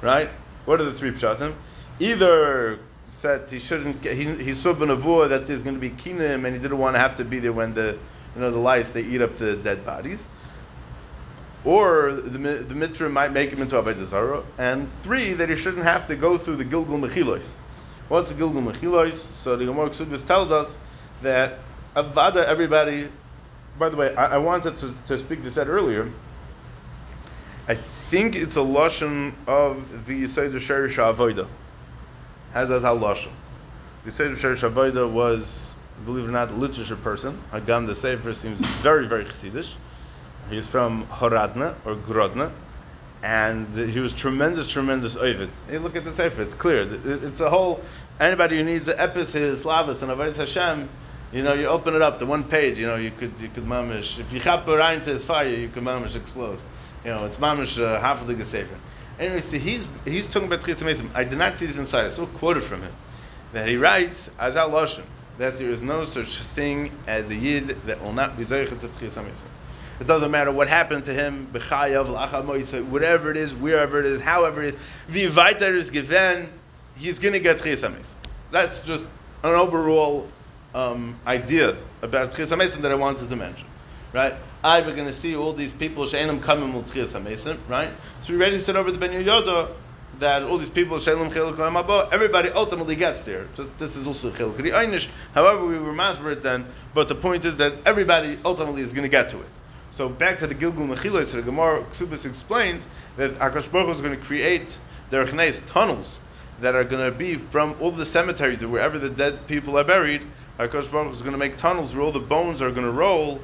Right? 0.02 0.30
What 0.66 0.80
are 0.80 0.86
the 0.86 0.94
three 0.94 1.12
pshatim? 1.12 1.54
Either 2.00 2.80
said 3.06 3.50
he 3.50 3.60
shouldn't, 3.60 4.02
get, 4.02 4.16
he, 4.16 4.34
he 4.36 4.54
saw 4.54 4.74
Benavua 4.74 5.30
that 5.30 5.46
there's 5.46 5.62
going 5.62 5.76
to 5.76 5.82
be 5.82 5.92
kinim 5.92 6.46
and 6.46 6.56
he 6.56 6.62
didn't 6.62 6.78
want 6.78 6.96
to 6.96 7.00
have 7.00 7.16
to 7.16 7.26
be 7.26 7.40
there 7.40 7.54
when 7.54 7.74
the, 7.74 7.98
you 8.36 8.42
know, 8.42 8.50
the 8.50 8.58
lice, 8.58 8.92
they 8.92 9.02
eat 9.02 9.22
up 9.22 9.36
the 9.36 9.58
dead 9.58 9.86
bodies 9.86 10.26
or 11.64 12.14
the 12.14 12.38
the 12.40 12.76
mitra 12.76 13.10
might 13.10 13.32
make 13.32 13.52
him 13.52 13.62
into 13.62 13.80
a 13.80 14.06
Zara, 14.06 14.44
and 14.58 14.92
three 15.02 15.34
that 15.34 15.50
he 15.50 15.56
shouldn't 15.56 15.84
have 15.84 16.06
to 16.08 16.16
go 16.16 16.38
through 16.38 16.56
the 16.56 16.66
Gilgul 16.66 17.00
Mechilos. 17.00 17.52
What's 18.08 18.32
the 18.32 18.42
Gilgul 18.42 18.64
Mechilos? 18.64 19.14
So 19.14 19.56
the 19.56 19.66
Gemara 19.66 19.90
Ksubis 19.90 20.26
tells 20.26 20.52
us 20.52 20.76
that 21.22 21.60
Avada, 21.96 22.44
everybody. 22.44 23.10
By 23.78 23.90
the 23.90 23.98
way, 23.98 24.14
I, 24.16 24.36
I 24.36 24.38
wanted 24.38 24.76
to, 24.78 24.94
to 25.08 25.18
speak 25.18 25.44
to 25.44 25.50
that 25.52 25.68
earlier. 25.68 26.12
I 27.68 27.76
think 27.76 28.36
it's 28.36 28.58
a 28.58 28.62
lashon 28.62 29.34
of 29.48 30.06
the 30.06 30.24
Yisayid 30.24 30.54
Sherish 30.60 30.98
Avoida. 30.98 31.48
Has 32.54 32.70
as 32.70 32.84
how 32.84 32.98
lashon. 32.98 33.32
The 34.04 34.12
Yisayid 34.12 34.36
Sherish 34.36 34.70
Avoida 34.70 35.10
was, 35.10 35.76
believe 36.06 36.26
it 36.26 36.30
or 36.30 36.32
not, 36.32 36.52
a 36.52 36.54
literature 36.54 36.98
person. 36.98 37.42
Hagan 37.52 37.86
the 37.86 37.96
Sefer 37.96 38.34
seems 38.34 38.60
very, 38.60 39.08
very 39.08 39.24
chassidish. 39.24 39.78
He's 40.52 40.68
from 40.68 41.06
Horadna 41.06 41.76
or 41.86 41.96
Grodna, 41.96 42.52
and 43.24 43.74
he 43.74 44.02
was 44.02 44.12
tremendous, 44.12 44.70
tremendous 44.70 45.16
Ovid. 45.16 45.50
Hey, 45.70 45.78
look 45.78 45.96
at 45.96 46.04
the 46.04 46.12
Sefer; 46.12 46.42
it's 46.42 46.54
clear. 46.54 46.86
It's 47.06 47.40
a 47.40 47.50
whole. 47.50 47.82
Anybody 48.20 48.58
who 48.58 48.66
needs 48.66 48.88
the 48.88 48.94
Epis, 48.94 49.32
his 49.32 49.64
Slavas, 49.64 50.04
and 50.04 50.12
Avodah 50.12 50.36
Hashem, 50.36 50.90
you 51.32 51.42
know, 51.42 51.54
you 51.54 51.68
open 51.68 51.96
it 51.96 52.02
up 52.02 52.18
to 52.20 52.26
one 52.26 52.44
page. 52.44 52.78
You 52.78 52.88
know, 52.88 52.98
you 52.98 53.12
could 53.12 53.32
you 53.40 53.48
could 53.48 53.64
mamish. 53.64 54.20
If 54.20 54.34
you 54.34 54.42
chap 54.42 54.66
to 54.66 55.00
his 55.10 55.24
fire, 55.24 55.48
you 55.48 55.70
could 55.70 55.84
mamish 55.84 56.18
explode. 56.18 56.60
You 57.06 57.12
know, 57.12 57.26
it's 57.26 57.38
mamish 57.38 57.82
uh, 57.82 58.02
half 58.02 58.20
of 58.20 58.28
the 58.28 58.44
Sefer. 58.44 58.76
Anyway, 59.20 59.40
so 59.40 59.58
he's 59.58 59.88
he's 60.04 60.28
talking 60.28 60.50
about 60.50 60.60
Tchias 60.60 60.84
Mesim. 60.84 61.10
I 61.16 61.24
did 61.24 61.38
not 61.40 61.58
see 61.58 61.66
this 61.66 61.78
inside. 61.78 62.08
I 62.08 62.10
saw 62.10 62.26
quoted 62.26 62.64
from 62.64 62.82
him 62.82 62.94
that 63.54 63.70
he 63.70 63.78
writes 63.78 64.30
as 64.38 64.58
al 64.58 64.72
that 65.38 65.56
there 65.56 65.72
is 65.72 65.82
no 65.82 66.04
such 66.04 66.28
thing 66.28 66.92
as 67.08 67.32
a 67.32 67.36
yid 67.36 67.70
that 67.86 68.02
will 68.02 68.12
not 68.12 68.38
be 68.38 68.44
zeichet 68.44 68.82
to 68.82 68.88
Tchias 68.90 69.18
Mesim. 69.24 69.48
It 70.02 70.08
doesn't 70.08 70.32
matter 70.32 70.52
what 70.52 70.68
happened 70.68 71.06
to 71.06 71.14
him, 71.14 71.46
whatever 71.54 73.30
it 73.30 73.38
is, 73.38 73.54
wherever 73.54 74.00
it 74.00 74.08
is, 74.08 74.20
however 74.20 74.64
it 74.64 74.74
is, 74.74 75.92
given, 75.92 76.50
he's 76.98 77.20
going 77.20 77.36
to 77.36 77.40
get 77.40 77.58
Tchias 77.58 78.16
That's 78.50 78.82
just 78.82 79.08
an 79.44 79.54
overall 79.54 80.28
um, 80.74 81.16
idea 81.28 81.78
about 82.02 82.32
Tchias 82.32 82.52
HaMesim 82.52 82.82
that 82.82 82.92
I 82.92 82.96
wanted 82.96 83.30
to 83.30 83.36
mention. 83.36 83.68
Right? 84.12 84.34
I 84.64 84.82
we're 84.82 84.96
going 84.96 85.06
to 85.06 85.14
see 85.14 85.36
all 85.36 85.54
these 85.54 85.72
people, 85.72 86.06
Shainim 86.06 86.42
coming 86.42 86.74
with 86.74 86.92
Tchias 86.92 87.70
right? 87.70 87.92
So 88.24 88.34
we 88.34 88.40
already 88.40 88.58
said 88.58 88.76
over 88.76 88.92
the 88.92 88.98
Ben 88.98 89.12
Yoda 89.12 89.70
that 90.18 90.42
all 90.42 90.58
these 90.58 90.72
people, 90.72 90.98
Shalom 90.98 91.30
Chiluk 91.30 92.12
everybody 92.12 92.50
ultimately 92.50 92.96
gets 92.96 93.22
there. 93.22 93.46
Just, 93.56 93.78
this 93.78 93.96
is 93.96 94.08
also 94.08 94.32
Chiluk 94.32 94.58
Einish. 94.58 95.10
However, 95.36 95.68
we 95.68 95.78
were 95.78 95.94
masber 95.94 96.42
then, 96.42 96.66
but 96.96 97.08
the 97.08 97.14
point 97.14 97.46
is 97.46 97.58
that 97.58 97.74
everybody 97.86 98.40
ultimately 98.44 98.82
is 98.82 98.94
going 98.94 99.06
to 99.06 99.12
get 99.12 99.30
to 99.30 99.40
it. 99.40 99.48
So 99.92 100.08
back 100.08 100.38
to 100.38 100.48
the 100.48 100.56
Gilgul 100.56 100.88
Mechila, 100.88 101.26
so 101.26 101.38
the 101.38 101.44
Gemara 101.44 101.84
Ksubis 101.84 102.26
explains 102.26 102.88
that 103.18 103.32
Akash 103.34 103.70
Baruch 103.70 103.90
is 103.96 104.02
going 104.02 104.18
to 104.18 104.26
create 104.26 104.80
Derech 105.10 105.34
Neis 105.34 105.60
tunnels 105.66 106.22
that 106.62 106.76
are 106.76 106.86
going 106.86 107.12
to 107.12 107.16
be 107.16 107.36
from 107.36 107.76
all 107.82 107.92
the 107.92 108.06
cemeteries 108.06 108.66
wherever 108.66 108.98
the 108.98 109.10
dead 109.10 109.46
people 109.48 109.78
are 109.78 109.84
buried. 109.84 110.26
Akash 110.60 110.90
Baruch 110.90 111.12
is 111.12 111.22
going 111.22 111.34
to 111.34 111.38
make 111.38 111.58
tunnels 111.58 111.94
where 111.94 112.06
all 112.06 112.12
the 112.12 112.22
bones 112.22 112.62
are 112.62 112.72
going 112.72 112.86
to 112.86 112.92
roll 112.92 113.42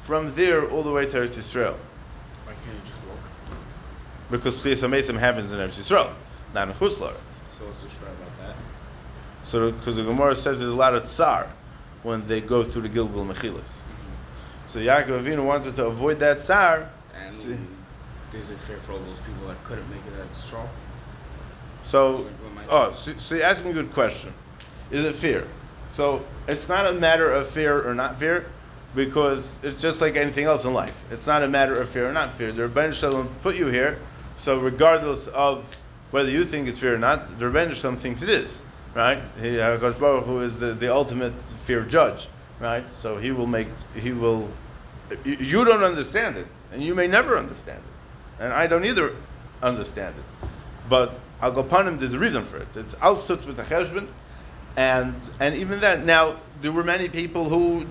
from 0.00 0.34
there 0.34 0.66
all 0.70 0.82
the 0.82 0.90
way 0.90 1.04
to 1.04 1.18
Eretz 1.18 1.36
Yisrael. 1.36 1.74
Why 1.74 2.54
can't 2.54 2.74
you 2.74 2.80
just 2.86 3.00
walk? 3.04 3.18
Because 4.30 4.64
Chiyas 4.64 4.88
HaMesim 4.88 5.18
happens 5.18 5.52
in 5.52 5.58
Eretz 5.58 5.78
Yisrael, 5.78 6.10
not 6.54 6.68
in 6.68 6.74
Chutz. 6.74 6.94
So 6.94 7.04
what's 7.04 7.82
the 7.82 7.88
shra 7.88 8.04
about 8.04 8.38
that? 8.38 8.56
So, 9.42 9.72
because 9.72 9.96
the 9.96 10.04
Gemara 10.04 10.34
says 10.34 10.58
there's 10.58 10.72
a 10.72 10.76
lot 10.76 10.94
of 10.94 11.04
tsar 11.04 11.48
when 12.02 12.26
they 12.26 12.40
go 12.40 12.62
through 12.62 12.82
the 12.82 12.88
Gilgul 12.88 13.30
Mechilas. 13.30 13.81
So 14.66 14.78
Yaakov 14.78 15.24
Avinu 15.24 15.44
wanted 15.44 15.76
to 15.76 15.86
avoid 15.86 16.18
that 16.20 16.38
tsar. 16.38 16.88
And 17.14 17.32
See. 17.34 17.56
is 18.34 18.50
it 18.50 18.58
fair 18.58 18.78
for 18.78 18.92
all 18.92 19.00
those 19.00 19.20
people 19.20 19.48
that 19.48 19.62
couldn't 19.64 19.88
make 19.90 20.00
it 20.06 20.20
at 20.20 20.36
straw? 20.36 20.66
So, 21.82 22.26
oh, 22.68 22.92
so, 22.92 23.12
so 23.12 23.34
you're 23.34 23.44
asking 23.44 23.72
a 23.72 23.74
good 23.74 23.92
question. 23.92 24.32
Is 24.90 25.04
it 25.04 25.14
fair? 25.14 25.46
So 25.90 26.24
it's 26.48 26.68
not 26.68 26.86
a 26.86 26.92
matter 26.92 27.30
of 27.30 27.46
fair 27.46 27.86
or 27.86 27.94
not 27.94 28.18
fair, 28.18 28.46
because 28.94 29.56
it's 29.62 29.80
just 29.80 30.00
like 30.00 30.16
anything 30.16 30.44
else 30.44 30.64
in 30.64 30.72
life. 30.72 31.04
It's 31.10 31.26
not 31.26 31.42
a 31.42 31.48
matter 31.48 31.80
of 31.80 31.88
fair 31.88 32.08
or 32.08 32.12
not 32.12 32.32
fair. 32.32 32.52
The 32.52 32.68
Rebbeinu 32.68 32.94
Shalom 32.94 33.28
put 33.42 33.56
you 33.56 33.66
here, 33.66 33.98
so 34.36 34.58
regardless 34.58 35.28
of 35.28 35.78
whether 36.10 36.30
you 36.30 36.44
think 36.44 36.68
it's 36.68 36.78
fair 36.78 36.94
or 36.94 36.98
not, 36.98 37.38
the 37.38 37.46
Rebbeinu 37.46 37.74
Shalom 37.74 37.96
thinks 37.96 38.22
it 38.22 38.28
is, 38.28 38.62
right? 38.94 39.18
He, 39.40 39.48
Hakadosh 39.48 39.98
Baruch 39.98 40.24
Hu 40.24 40.40
is 40.40 40.60
the, 40.60 40.74
the 40.74 40.92
ultimate 40.92 41.34
fair 41.34 41.82
judge, 41.82 42.28
right? 42.62 42.94
So 42.94 43.18
he 43.18 43.32
will 43.32 43.46
make, 43.46 43.68
he 43.94 44.12
will. 44.12 44.48
You, 45.24 45.34
you 45.34 45.64
don't 45.64 45.82
understand 45.82 46.36
it, 46.36 46.46
and 46.72 46.82
you 46.82 46.94
may 46.94 47.06
never 47.06 47.36
understand 47.36 47.82
it, 47.84 48.42
and 48.42 48.52
I 48.52 48.66
don't 48.66 48.84
either 48.84 49.14
understand 49.62 50.14
it. 50.16 50.48
But 50.88 51.18
I'll 51.40 51.52
go 51.52 51.60
upon 51.60 51.86
him. 51.86 51.98
There's 51.98 52.14
a 52.14 52.18
reason 52.18 52.44
for 52.44 52.56
it. 52.56 52.74
It's 52.76 52.94
outstood 53.02 53.44
with 53.44 53.56
the 53.56 53.62
cheshbon, 53.64 54.06
and 54.76 55.14
and 55.40 55.54
even 55.56 55.80
then, 55.80 56.06
now 56.06 56.36
there 56.62 56.72
were 56.72 56.84
many 56.84 57.08
people 57.08 57.48
who, 57.48 57.84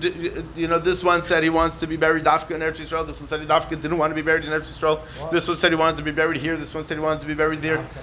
you 0.56 0.66
know, 0.66 0.78
this 0.78 1.04
one 1.04 1.22
said 1.22 1.42
he 1.42 1.50
wants 1.50 1.78
to 1.80 1.86
be 1.86 1.96
buried 1.96 2.24
Dafka 2.24 2.52
in 2.52 2.60
Eretz 2.62 2.80
Yisrael. 2.80 3.06
This 3.06 3.20
one 3.20 3.28
said 3.28 3.40
he 3.40 3.46
Dafka 3.46 3.80
didn't 3.80 3.98
want 3.98 4.10
to 4.10 4.14
be 4.14 4.22
buried 4.22 4.44
in 4.44 4.50
Eretz 4.50 4.72
Yisrael. 4.72 4.98
What? 5.20 5.30
This 5.30 5.46
one 5.46 5.56
said 5.56 5.70
he 5.70 5.76
wanted 5.76 5.98
to 5.98 6.02
be 6.02 6.10
buried 6.10 6.40
here. 6.40 6.56
This 6.56 6.74
one 6.74 6.84
said 6.86 6.96
he 6.96 7.02
wanted 7.02 7.20
to 7.20 7.26
be 7.26 7.34
buried 7.34 7.60
there. 7.60 7.78
After 7.78 8.00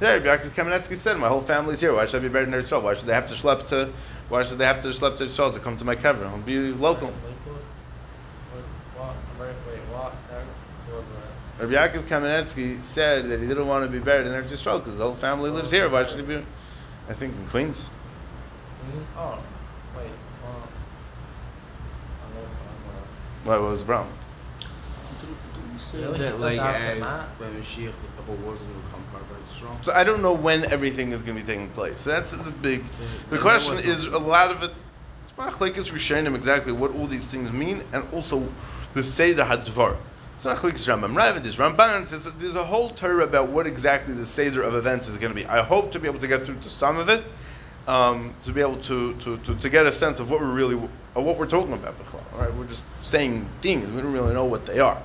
Yeah, 0.00 0.18
Yaakov 0.18 0.50
Kamenetsky 0.50 0.96
said, 0.96 1.18
my 1.18 1.28
whole 1.28 1.40
family's 1.40 1.80
here. 1.80 1.92
Why 1.92 2.06
should 2.06 2.20
I 2.20 2.26
be 2.26 2.32
buried 2.32 2.48
in 2.48 2.54
Eretz 2.54 2.70
Yisrael? 2.70 2.82
Why 2.82 2.94
should 2.94 3.06
they 3.06 3.14
have 3.14 3.28
to 3.28 3.34
schlep 3.34 3.66
to? 3.66 3.90
Why 4.28 4.42
should 4.42 4.58
they 4.58 4.66
have 4.66 4.80
to 4.80 4.88
schlep 4.88 5.18
to 5.18 5.24
Yisrael 5.24 5.52
to 5.52 5.60
come 5.60 5.76
to 5.76 5.84
my 5.84 5.94
kever? 5.94 6.26
I'll 6.26 6.38
be 6.38 6.72
local. 6.72 7.08
Lakewood? 7.08 7.62
What, 8.52 8.64
what, 8.96 9.16
Ameri- 9.38 9.54
wait, 9.68 9.80
what, 9.92 10.14
Eric? 10.32 10.46
Was 10.94 11.06
that? 11.08 11.66
Rabbi 11.66 11.98
Yaakov 11.98 12.02
Kamenetsky 12.08 12.78
said 12.78 13.26
that 13.26 13.40
he 13.40 13.46
didn't 13.46 13.66
want 13.66 13.84
to 13.84 13.90
be 13.90 13.98
buried 13.98 14.26
in 14.26 14.32
Eretz 14.32 14.52
Yisrael 14.52 14.78
because 14.78 14.98
the 14.98 15.04
whole 15.04 15.14
family 15.14 15.50
lives 15.50 15.70
here. 15.70 15.88
Why 15.88 16.04
should 16.04 16.20
he 16.20 16.24
be? 16.24 16.44
I 17.08 17.12
think 17.12 17.36
in 17.36 17.46
Queens. 17.46 17.90
Queen? 18.90 19.06
Oh, 19.16 19.38
wait, 19.96 20.06
um, 20.06 20.68
know, 22.34 22.40
I'm, 22.40 23.56
uh, 23.56 23.58
Why 23.58 23.58
was 23.58 23.84
Brown? 23.84 24.06
Really? 24.06 24.23
He 25.92 25.98
That 25.98 26.38
like 26.40 26.58
uh, 26.58 27.24
when 27.38 27.54
Mashiach, 27.54 27.92
the 28.16 28.22
whole 28.22 28.36
world's 28.36 28.62
gonna 28.62 28.74
become 28.74 29.04
part 29.12 29.22
of 29.22 29.50
straw. 29.50 29.80
So 29.80 29.92
I 29.92 30.04
don't 30.04 30.22
know 30.22 30.32
when 30.32 30.64
everything 30.72 31.12
is 31.12 31.22
going 31.22 31.36
to 31.38 31.44
be 31.44 31.46
taking 31.46 31.68
place. 31.70 31.98
So 32.00 32.10
that's 32.10 32.36
the 32.36 32.52
big. 32.52 32.84
The 33.30 33.38
question 33.38 33.76
is 33.76 34.06
a 34.06 34.18
lot 34.18 34.50
of 34.50 34.62
it. 34.62 34.72
It's 35.22 35.32
machlekes 35.32 35.92
Rishonim 35.92 36.34
exactly 36.34 36.72
what 36.72 36.92
all 36.92 37.06
these 37.06 37.26
things 37.26 37.52
mean, 37.52 37.82
and 37.92 38.04
also 38.12 38.46
the 38.94 39.02
Seder 39.02 39.44
Hadvar. 39.44 39.96
It's 40.34 40.44
not 40.44 40.56
Machlekes 40.56 40.88
Rambam 40.88 41.14
Rav, 41.14 41.40
there's 41.42 41.58
Ramban, 41.58 42.06
says 42.06 42.32
there's 42.34 42.56
a 42.56 42.64
whole 42.64 42.90
Torah 42.90 43.24
about 43.24 43.50
what 43.50 43.68
exactly 43.68 44.14
the 44.14 44.26
Seder 44.26 44.62
of 44.62 44.74
events 44.74 45.08
is 45.08 45.16
going 45.16 45.32
to 45.32 45.40
be. 45.40 45.46
I 45.46 45.62
hope 45.62 45.92
to 45.92 46.00
be 46.00 46.08
able 46.08 46.18
to 46.18 46.26
get 46.26 46.42
through 46.42 46.56
to 46.56 46.70
some 46.70 46.98
of 46.98 47.08
it, 47.08 47.22
um, 47.86 48.34
to 48.42 48.52
be 48.52 48.60
able 48.60 48.76
to, 48.78 49.14
to, 49.14 49.38
to, 49.38 49.54
to 49.54 49.70
get 49.70 49.86
a 49.86 49.92
sense 49.92 50.18
of 50.18 50.30
what 50.30 50.40
we're 50.40 50.52
really, 50.52 50.74
of 51.14 51.24
what 51.24 51.38
we're 51.38 51.46
talking 51.46 51.72
about. 51.72 51.96
B'chlal, 52.00 52.20
All 52.34 52.40
right, 52.40 52.52
we're 52.54 52.66
just 52.66 52.84
saying 53.00 53.48
things, 53.60 53.92
we 53.92 54.02
don't 54.02 54.12
really 54.12 54.34
know 54.34 54.44
what 54.44 54.66
they 54.66 54.80
are. 54.80 55.00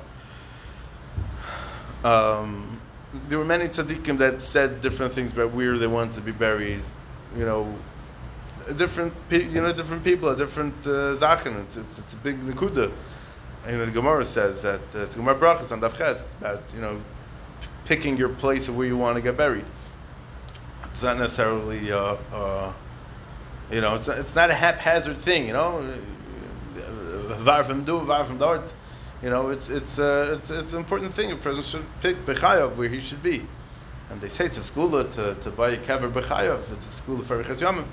Um, 2.04 2.80
there 3.28 3.38
were 3.38 3.46
many 3.46 3.66
tzaddikim 3.66 4.18
that 4.20 4.42
said 4.42 4.82
different 4.82 5.14
things 5.14 5.34
about 5.34 5.52
where 5.52 5.78
they 5.78 5.88
wanted 5.88 6.14
to 6.14 6.22
be 6.22 6.32
buried. 6.32 6.82
You 7.36 7.46
know, 7.46 7.76
different 8.76 9.14
pe- 9.30 9.48
you 9.48 9.62
know 9.62 9.72
different 9.74 10.04
people, 10.04 10.30
a 10.30 10.36
different 10.36 10.74
uh, 10.86 11.16
zachen. 11.16 11.60
It's, 11.64 11.78
it's, 11.78 12.00
it's 12.00 12.14
a 12.14 12.18
big 12.18 12.38
nikuda. 12.40 12.92
You 13.68 13.72
know, 13.74 13.86
the 13.86 13.92
Gemara 13.92 14.24
says 14.24 14.62
that 14.62 14.82
uh, 14.96 15.02
it's 15.02 15.16
Gemara 15.16 15.36
brachas 15.36 15.72
on 15.72 15.82
Davches 15.82 16.38
about 16.40 16.62
you 16.74 16.82
know 16.82 17.02
p- 17.62 17.68
picking 17.86 18.18
your 18.18 18.30
place 18.30 18.68
of 18.68 18.78
where 18.78 18.88
you 18.88 18.98
want 18.98 19.18
to 19.18 19.24
get 19.24 19.38
buried. 19.38 19.66
It's 20.86 21.04
not 21.04 21.18
necessarily 21.18 21.92
uh, 21.92 22.18
uh, 22.32 22.74
you 23.72 23.82
know 23.82 23.96
it's 23.96 24.08
not, 24.08 24.20
it's 24.20 24.36
not 24.36 24.50
a 24.50 24.56
haphazard 24.56 25.18
thing. 25.18 25.48
You 25.48 25.54
know, 25.54 25.94
var 27.40 27.64
from 27.64 27.84
do, 27.84 28.00
var 28.00 28.24
from 28.24 28.38
dort. 28.38 28.74
You 29.22 29.30
know, 29.30 29.50
it's 29.50 29.70
it's 29.70 30.00
uh, 30.00 30.36
it's 30.38 30.50
it's 30.50 30.74
an 30.74 30.80
important 30.80 31.14
thing. 31.14 31.32
A 31.32 31.36
person 31.36 31.62
should 31.62 31.86
pick 32.02 32.26
bechayav 32.26 32.78
where 32.78 32.88
he 32.88 33.02
should 33.02 33.22
be, 33.22 33.46
and 34.10 34.22
they 34.22 34.30
say 34.30 34.46
it's 34.46 34.58
a 34.58 34.64
school 34.64 35.04
to 35.04 35.36
to 35.36 35.52
buy 35.52 35.72
a 35.72 35.78
kever 35.78 36.10
bechayav. 36.12 36.72
It's 36.72 36.88
a 36.88 36.92
school 36.92 37.18
for 37.20 37.38
Riches 37.38 37.62
Yamim. 37.62 37.86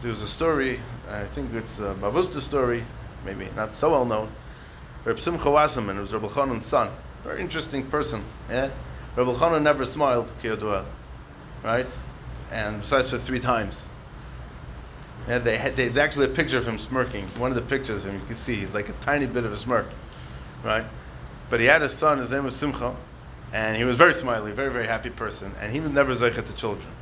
There's 0.00 0.22
a 0.22 0.28
story. 0.28 0.78
I 1.10 1.24
think 1.24 1.52
it's 1.54 1.80
a 1.80 1.96
Bavusta 2.00 2.40
story, 2.40 2.84
maybe 3.24 3.48
not 3.56 3.74
so 3.74 3.90
well 3.90 4.04
known. 4.04 4.30
Reb 5.04 5.18
Simcha 5.18 5.50
Wasserman, 5.50 5.98
was 5.98 6.12
Reb 6.12 6.22
Elchanan's 6.22 6.66
son. 6.66 6.88
Very 7.24 7.40
interesting 7.40 7.84
person. 7.86 8.22
Yeah, 8.48 8.70
Reb 9.16 9.26
Elchanan 9.26 9.62
never 9.62 9.84
smiled, 9.84 10.32
Kiyodua, 10.40 10.84
right? 11.64 11.86
And 12.52 12.80
besides 12.80 13.10
for 13.10 13.16
three 13.16 13.40
times. 13.40 13.88
Yeah, 15.26 15.38
they 15.38 15.56
had, 15.56 15.76
there's 15.76 15.98
actually 15.98 16.26
a 16.26 16.30
picture 16.30 16.58
of 16.58 16.66
him 16.66 16.78
smirking. 16.78 17.24
One 17.38 17.50
of 17.50 17.56
the 17.56 17.62
pictures 17.62 18.04
of 18.04 18.12
him, 18.12 18.20
you 18.20 18.26
can 18.26 18.34
see 18.34 18.54
he's 18.54 18.74
like 18.74 18.88
a 18.88 18.94
tiny 18.94 19.26
bit 19.26 19.44
of 19.44 19.52
a 19.52 19.56
smirk, 19.56 19.86
right? 20.62 20.84
But 21.50 21.60
he 21.60 21.66
had 21.66 21.82
a 21.82 21.88
son. 21.88 22.18
His 22.18 22.30
name 22.30 22.44
was 22.44 22.54
Simcha, 22.54 22.94
and 23.52 23.76
he 23.76 23.84
was 23.84 23.96
very 23.96 24.14
smiley, 24.14 24.52
very 24.52 24.72
very 24.72 24.86
happy 24.86 25.10
person, 25.10 25.52
and 25.60 25.72
he 25.72 25.80
was 25.80 25.90
never 25.90 26.12
zeichet 26.12 26.46
to 26.46 26.54
children. 26.54 26.92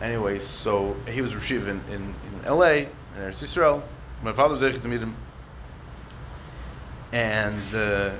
Anyway, 0.00 0.38
so 0.38 0.96
he 1.08 1.22
was 1.22 1.32
Rashiv 1.32 1.68
in, 1.68 1.80
in, 1.92 2.02
in 2.02 2.44
L.A. 2.44 2.82
in 2.82 2.88
Eretz 3.16 3.42
Yisrael. 3.42 3.82
My 4.22 4.32
father 4.32 4.52
was 4.52 4.62
zeichet 4.62 4.82
to 4.82 4.88
meet 4.88 5.00
him, 5.00 5.16
and 7.12 7.74
uh, 7.74 8.10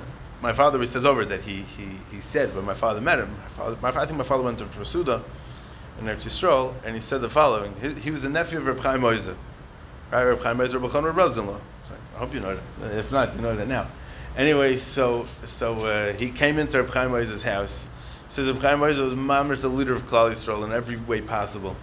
my 0.41 0.53
father 0.53 0.79
he 0.79 0.85
says 0.85 1.05
over 1.05 1.25
that 1.25 1.41
he, 1.41 1.61
he, 1.61 1.89
he 2.11 2.17
said 2.17 2.53
when 2.55 2.65
my 2.65 2.73
father 2.73 3.01
met 3.01 3.19
him. 3.19 3.29
My 3.41 3.47
father, 3.47 3.99
I 3.99 4.05
think 4.05 4.17
my 4.17 4.23
father 4.23 4.43
went 4.43 4.59
to 4.59 4.85
Suda 4.85 5.23
in 5.99 6.05
Eretz 6.05 6.25
Yisrael, 6.25 6.75
and 6.85 6.95
he 6.95 7.01
said 7.01 7.21
the 7.21 7.29
following: 7.29 7.73
He, 7.81 7.93
he 8.01 8.11
was 8.11 8.25
a 8.25 8.29
nephew 8.29 8.59
of 8.59 8.67
Reb 8.67 8.79
Chaim 8.79 9.03
Ozer. 9.03 9.37
Right, 10.11 10.23
Reb 10.23 10.41
Chaim 10.41 10.59
Ozer, 10.59 10.79
Reb 10.79 10.91
Chaim 10.91 11.13
brother-in-law. 11.13 11.59
I 12.15 12.19
hope 12.19 12.33
you 12.33 12.39
know 12.39 12.55
that. 12.55 12.97
If 12.97 13.11
not, 13.11 13.35
you 13.35 13.41
know 13.41 13.55
that 13.55 13.67
now. 13.67 13.87
Anyway, 14.37 14.77
so 14.77 15.25
so 15.43 15.77
uh, 15.79 16.13
he 16.13 16.29
came 16.29 16.57
into 16.57 16.81
Reb 16.81 16.89
Chaim 16.89 17.13
Ozer's 17.13 17.43
house. 17.43 17.89
He 18.27 18.31
says 18.31 18.49
Reb 18.49 18.61
Chaim 18.61 18.81
Ozer 18.81 19.03
was 19.03 19.15
mamish 19.15 19.61
the 19.61 19.67
leader 19.67 19.93
of 19.93 20.05
Klal 20.07 20.31
Yisrael 20.31 20.63
in 20.65 20.71
every 20.71 20.95
way 20.95 21.19
possible, 21.21 21.75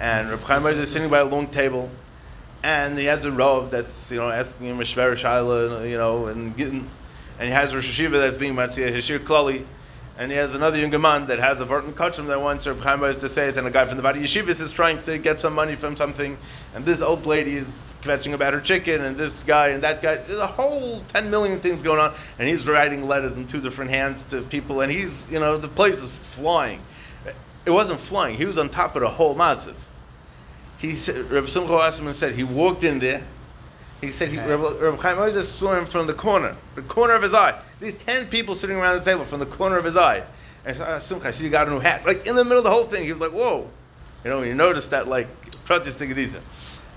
and 0.00 0.30
Reb 0.30 0.40
Chaim 0.40 0.64
Ozer 0.64 0.82
is 0.82 0.90
sitting 0.90 1.10
by 1.10 1.18
a 1.18 1.24
long 1.24 1.46
table, 1.46 1.90
and 2.64 2.98
he 2.98 3.04
has 3.04 3.26
a 3.26 3.30
rov 3.30 3.68
that's 3.68 4.10
you 4.10 4.16
know 4.16 4.30
asking 4.30 4.68
him 4.68 4.80
a 4.80 4.84
shver 4.84 5.12
shaila, 5.12 5.88
you 5.88 5.98
know, 5.98 6.26
and 6.26 6.56
getting, 6.56 6.88
and 7.38 7.48
he 7.48 7.54
has 7.54 7.74
Rosh 7.74 8.00
Hashiva 8.00 8.12
that's 8.12 8.38
being 8.38 8.54
matzia 8.54 8.90
hishir 8.90 9.18
klali, 9.18 9.66
and 10.18 10.32
he 10.32 10.36
has 10.36 10.56
another 10.56 10.80
young 10.80 11.00
man 11.00 11.26
that 11.26 11.38
has 11.38 11.60
a 11.60 11.66
Vartan 11.66 11.92
Kachim 11.92 12.26
that 12.26 12.40
wants 12.40 12.66
Reb 12.66 12.80
Chaim 12.80 12.98
to 12.98 13.28
say 13.28 13.48
it, 13.48 13.56
and 13.56 13.66
a 13.68 13.70
guy 13.70 13.84
from 13.84 13.96
the 13.96 14.02
Vadi 14.02 14.20
Yeshivas 14.20 14.60
is 14.60 14.72
trying 14.72 15.00
to 15.02 15.16
get 15.16 15.40
some 15.40 15.54
money 15.54 15.76
from 15.76 15.94
something, 15.94 16.36
and 16.74 16.84
this 16.84 17.00
old 17.00 17.24
lady 17.24 17.54
is 17.54 17.94
kvetching 18.02 18.34
about 18.34 18.52
her 18.52 18.60
chicken, 18.60 19.02
and 19.02 19.16
this 19.16 19.44
guy 19.44 19.68
and 19.68 19.82
that 19.84 20.02
guy. 20.02 20.16
There's 20.16 20.40
a 20.40 20.46
whole 20.46 21.00
ten 21.06 21.30
million 21.30 21.60
things 21.60 21.82
going 21.82 22.00
on, 22.00 22.12
and 22.40 22.48
he's 22.48 22.66
writing 22.66 23.06
letters 23.06 23.36
in 23.36 23.46
two 23.46 23.60
different 23.60 23.92
hands 23.92 24.24
to 24.24 24.42
people, 24.42 24.80
and 24.80 24.90
he's 24.90 25.30
you 25.30 25.38
know 25.38 25.56
the 25.56 25.68
place 25.68 26.02
is 26.02 26.10
flying. 26.10 26.82
It 27.64 27.70
wasn't 27.70 28.00
flying; 28.00 28.36
he 28.36 28.44
was 28.44 28.58
on 28.58 28.70
top 28.70 28.96
of 28.96 29.02
the 29.02 29.08
whole 29.08 29.36
massive. 29.36 29.88
He 30.78 30.94
said, 30.94 31.30
Reb 31.30 31.48
Simcha 31.48 31.72
Wasserman 31.72 32.14
said 32.14 32.34
he 32.34 32.44
walked 32.44 32.82
in 32.82 32.98
there. 32.98 33.24
He 34.00 34.08
said 34.12 34.28
he, 34.28 34.38
Reb, 34.38 34.60
Reb 34.80 34.98
Chaim 35.00 35.18
Ozer 35.18 35.42
saw 35.42 35.76
him 35.76 35.84
from 35.84 36.06
the 36.06 36.14
corner, 36.14 36.56
the 36.76 36.82
corner 36.82 37.14
of 37.14 37.22
his 37.22 37.34
eye. 37.34 37.60
These 37.80 37.94
ten 37.94 38.26
people 38.26 38.54
sitting 38.54 38.76
around 38.76 38.98
the 38.98 39.04
table 39.04 39.24
from 39.24 39.40
the 39.40 39.46
corner 39.46 39.76
of 39.76 39.84
his 39.84 39.96
eye. 39.96 40.18
And 40.64 40.68
he 40.68 40.72
said, 40.74 40.86
ah, 40.88 40.98
Simcha, 40.98 41.28
I 41.28 41.30
see 41.32 41.44
you 41.46 41.50
got 41.50 41.66
a 41.66 41.70
new 41.70 41.80
hat. 41.80 42.06
Like 42.06 42.26
in 42.26 42.34
the 42.36 42.44
middle 42.44 42.58
of 42.58 42.64
the 42.64 42.70
whole 42.70 42.84
thing, 42.84 43.04
he 43.04 43.12
was 43.12 43.20
like, 43.20 43.32
"Whoa!" 43.32 43.68
You 44.24 44.30
know, 44.30 44.42
you 44.42 44.54
noticed 44.54 44.90
that 44.92 45.08
like. 45.08 45.28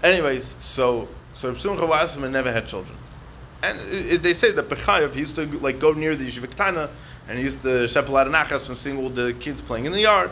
Anyways, 0.03 0.55
so 0.59 1.07
so 1.33 1.49
Reb 1.49 1.59
Simcha 1.59 1.85
Wasserman 1.85 2.31
never 2.31 2.51
had 2.51 2.67
children, 2.67 2.97
and 3.63 3.79
it, 3.79 4.13
it- 4.13 4.21
they 4.23 4.33
say 4.33 4.51
that 4.51 4.69
Bechayev 4.69 5.15
used 5.15 5.35
to 5.35 5.45
like 5.59 5.79
go 5.79 5.93
near 5.93 6.15
the 6.15 6.25
yeshiva 6.25 6.89
and 7.27 7.37
he 7.37 7.43
used 7.43 7.61
to 7.63 7.85
shepel 7.85 8.17
out 8.19 8.27
nachas 8.27 8.65
from 8.65 8.75
seeing 8.75 8.97
all 8.97 9.09
the 9.09 9.33
kids 9.33 9.61
playing 9.61 9.85
in 9.85 9.91
the 9.91 10.01
yard. 10.01 10.31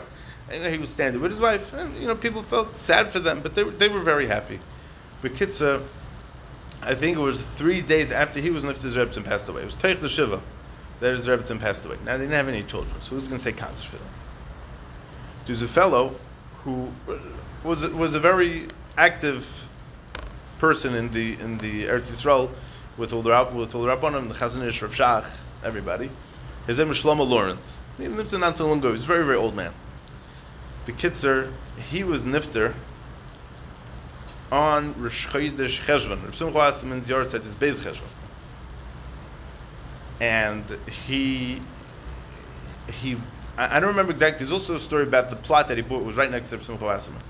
And 0.52 0.72
he 0.72 0.78
was 0.78 0.90
standing 0.90 1.20
with 1.22 1.30
his 1.30 1.40
wife, 1.40 1.72
and 1.74 1.96
you 1.98 2.08
know 2.08 2.16
people 2.16 2.42
felt 2.42 2.74
sad 2.74 3.08
for 3.08 3.20
them, 3.20 3.40
but 3.40 3.54
they 3.54 3.62
were, 3.62 3.70
they 3.70 3.88
were 3.88 4.00
very 4.00 4.26
happy. 4.26 4.58
But 5.22 5.34
Kitza, 5.34 5.82
I 6.82 6.94
think 6.94 7.18
it 7.18 7.20
was 7.20 7.46
three 7.46 7.82
days 7.82 8.10
after 8.10 8.40
he 8.40 8.50
was 8.50 8.64
lifted, 8.64 8.84
his 8.84 8.96
Rebbetzin 8.96 9.24
passed 9.24 9.48
away. 9.48 9.62
It 9.62 9.66
was 9.66 9.76
Teich 9.76 10.00
the 10.00 10.08
Shiva 10.08 10.40
that 11.00 11.12
his 11.12 11.26
Rebbetzin 11.26 11.60
passed 11.60 11.84
away. 11.84 11.96
Now 12.04 12.16
they 12.16 12.24
didn't 12.24 12.36
have 12.36 12.48
any 12.48 12.62
children, 12.62 13.00
so 13.00 13.14
who's 13.14 13.28
going 13.28 13.38
to 13.38 13.44
say 13.44 13.52
Kaddish 13.52 13.86
for 13.86 13.96
them? 13.96 14.08
There's 15.44 15.62
a 15.62 15.68
fellow 15.68 16.14
who 16.58 16.90
was 17.64 17.90
was 17.90 18.14
a 18.14 18.20
very 18.20 18.68
active 18.96 19.68
person 20.58 20.94
in 20.94 21.10
the 21.10 21.38
in 21.40 21.58
the 21.58 21.84
Eretz 21.84 22.10
Yisrael 22.10 22.50
with 22.96 23.12
all 23.12 23.22
the 23.22 23.30
with 23.54 23.74
all 23.74 23.82
the 23.82 23.88
Rabbanim, 23.88 24.28
the 24.28 24.34
Chazon 24.34 24.66
Ish, 24.66 24.82
Rav 24.82 24.92
Shach, 24.92 25.40
everybody. 25.64 26.10
His 26.66 26.78
name 26.78 26.88
was 26.88 27.02
Shlomo 27.02 27.26
Lorincz. 27.26 27.78
He 27.98 28.08
lived 28.08 28.32
in 28.32 28.42
Anton 28.42 28.68
Lungo. 28.68 28.88
He 28.88 28.92
was 28.92 29.04
a 29.04 29.08
very 29.08 29.24
very 29.24 29.36
old 29.36 29.56
man. 29.56 29.72
Bekitzer, 30.86 31.52
he 31.90 32.04
was 32.04 32.24
nifter 32.24 32.74
on 34.52 35.00
Rosh 35.00 35.26
Chodesh 35.26 35.80
Cheshvan. 35.80 36.22
Rav 36.24 36.34
Simcha 36.34 36.56
Wasserman's 36.56 37.06
said 37.06 37.44
his 37.44 37.54
Beis 37.54 37.86
Cheshvan. 37.86 38.02
And 40.20 40.78
he, 40.90 41.60
he, 42.92 43.16
I 43.56 43.76
I 43.76 43.80
don't 43.80 43.90
remember 43.90 44.12
exactly. 44.12 44.38
There's 44.38 44.52
also 44.52 44.74
a 44.74 44.80
story 44.80 45.04
about 45.04 45.30
the 45.30 45.36
plot 45.36 45.68
that 45.68 45.76
he 45.76 45.82
bought 45.82 46.04
was 46.04 46.16
right 46.16 46.30
next 46.30 46.50
to 46.50 46.56
Rav 46.56 46.64
Simcha 46.64 46.84
Wasserman. 46.84 47.22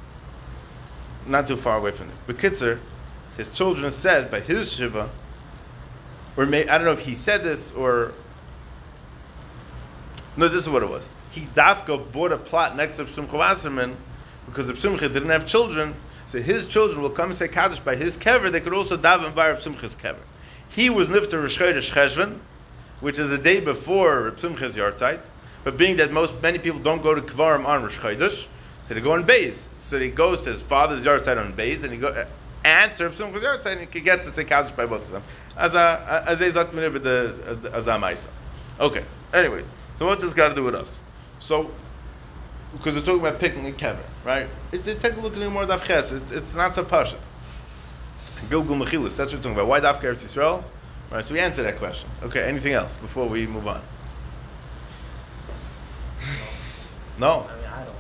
Not 1.27 1.47
too 1.47 1.57
far 1.57 1.79
away 1.79 1.93
from 1.93 2.09
it. 2.09 2.17
Bekitzer, 2.27 2.81
his 3.37 3.49
children 3.49 3.91
said 3.91 4.31
by 4.31 4.41
his 4.41 4.73
Shiva, 4.73 5.11
or 6.37 6.47
may, 6.47 6.67
I 6.69 6.79
don't 6.79 6.87
know 6.87 6.93
if 6.93 7.01
he 7.01 7.15
said 7.15 7.45
this 7.45 7.73
or 7.73 8.13
no, 10.37 10.49
this 10.49 10.63
is 10.63 10.71
what 10.71 10.83
it 10.83 10.89
was. 10.89 11.09
He 11.31 11.43
dafka 11.43 12.11
bought 12.13 12.33
a 12.33 12.39
plot 12.39 12.77
next 12.77 12.97
to 12.97 13.09
Simcha 13.09 13.37
Wasserman 13.37 13.97
because 14.47 14.67
Simcha 14.81 15.09
didn't 15.09 15.29
have 15.29 15.47
children, 15.47 15.95
so 16.31 16.41
his 16.41 16.65
children 16.65 17.03
will 17.03 17.11
come 17.11 17.31
and 17.31 17.37
say 17.37 17.49
Kaddish 17.49 17.81
by 17.81 17.97
his 17.97 18.17
kever. 18.17 18.53
They 18.53 18.61
could 18.61 18.73
also 18.73 18.97
daven 18.97 19.35
by 19.35 19.49
Reb 19.49 19.59
Simcha's 19.59 19.97
kever. 19.97 20.21
He 20.69 20.89
was 20.89 21.09
nifter 21.09 21.41
Rosh 21.41 21.59
Chodesh 21.59 21.91
Cheshvan, 21.91 22.39
which 23.01 23.19
is 23.19 23.31
the 23.31 23.39
day 23.39 23.59
before 23.59 24.27
Reb 24.27 24.37
Simcha's 24.37 24.77
yahrzeit. 24.77 25.29
But 25.65 25.77
being 25.77 25.97
that 25.97 26.13
most 26.13 26.41
many 26.41 26.61
people 26.61 26.79
don't 26.79 27.03
go 27.03 27.17
to 27.17 27.21
Kvarim 27.21 27.67
on 27.67 27.83
Rosh 27.83 27.99
Chodesh, 27.99 28.47
so 28.83 28.95
they 28.95 29.01
go 29.01 29.15
on 29.15 29.25
Beis. 29.25 29.75
So 29.75 29.99
he 29.99 30.09
goes 30.09 30.43
to 30.43 30.51
his 30.51 30.63
father's 30.63 31.05
yahrzeit 31.05 31.37
on 31.37 31.53
Beis, 31.55 31.83
and 31.83 31.93
he 31.93 31.99
go 31.99 32.25
and 32.65 32.95
to 32.95 33.07
Reb 33.07 33.13
Simcha's 33.13 33.43
yahrzeit, 33.43 33.73
and 33.73 33.81
he 33.81 33.87
can 33.87 34.05
get 34.05 34.23
to 34.23 34.31
say 34.31 34.45
Kaddish 34.45 34.71
by 34.71 34.87
both 34.87 35.07
of 35.07 35.11
them. 35.11 35.25
As 35.57 35.75
a 35.75 36.23
as 36.29 36.41
a 36.43 36.47
zakmin 36.47 36.93
with 36.93 37.03
the 37.03 37.73
as 37.75 37.89
a 37.89 37.95
ma'isa. 37.95 38.29
Okay. 38.79 39.03
Anyways, 39.35 39.73
so 39.99 40.07
what's 40.07 40.23
this 40.23 40.33
got 40.33 40.51
to 40.51 40.55
do 40.55 40.63
with 40.63 40.77
us? 40.77 41.01
So, 41.41 41.73
because 42.75 42.95
we're 42.95 43.01
talking 43.01 43.19
about 43.19 43.41
picking 43.41 43.67
a 43.67 43.73
kever, 43.73 43.99
right? 44.25 44.49
It, 44.73 44.87
it, 44.87 45.01
take 45.01 45.17
a 45.17 45.21
look 45.21 45.35
at 45.35 45.41
the 45.41 45.51
more 45.51 45.65
daf 45.65 45.85
ches. 45.85 46.13
It's 46.13 46.31
it's 46.31 46.55
not 46.55 46.75
so 46.75 46.85
pasha. 46.85 47.17
Gilgul 48.49 48.81
mechilas. 48.81 49.17
That's 49.17 49.33
what 49.33 49.35
we're 49.35 49.43
talking 49.43 49.53
about. 49.53 49.69
Why 49.69 49.81
daf 49.81 50.01
Eretz 50.01 50.25
Yisrael? 50.25 50.65
Right. 51.11 51.25
So 51.25 51.35
we 51.35 51.41
answered 51.41 51.65
that 51.65 51.79
question. 51.79 52.09
Okay. 52.23 52.43
Anything 52.43 52.73
else 52.73 52.99
before 52.99 53.27
we 53.27 53.47
move 53.47 53.67
on? 53.67 53.83
No. 57.19 57.47
I 57.51 57.57
mean, 57.57 57.65
I 57.67 57.85
don't. 57.85 57.97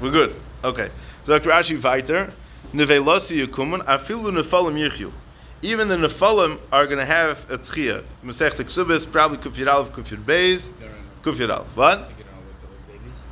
We're 0.00 0.10
good. 0.10 0.36
Okay. 0.64 0.88
So 1.24 1.38
Dr. 1.38 1.50
Rashi 1.50 1.82
weiter. 1.82 2.32
Nevelosi 2.74 3.46
yukumun 3.46 3.84
afilu 3.84 4.32
nefalim 4.32 4.76
yichyu. 4.76 5.12
Even 5.62 5.88
the 5.88 5.96
nefalim 5.96 6.60
are 6.72 6.86
going 6.86 6.98
to 6.98 7.04
have 7.04 7.48
a 7.50 7.56
tchiyah. 7.56 8.04
Masech 8.24 8.60
Ksubis, 8.64 9.10
probably 9.10 9.38
kufir 9.38 9.66
alef, 9.66 9.90
kufir 9.90 10.22
beis, 10.22 10.68
kufir 11.22 11.48
alef. 11.48 11.64
What? 11.76 12.08
Take 12.08 12.18
it 12.18 12.26
on 12.34 12.44
with 12.44 12.60
those 12.60 12.82
babies. 12.82 13.22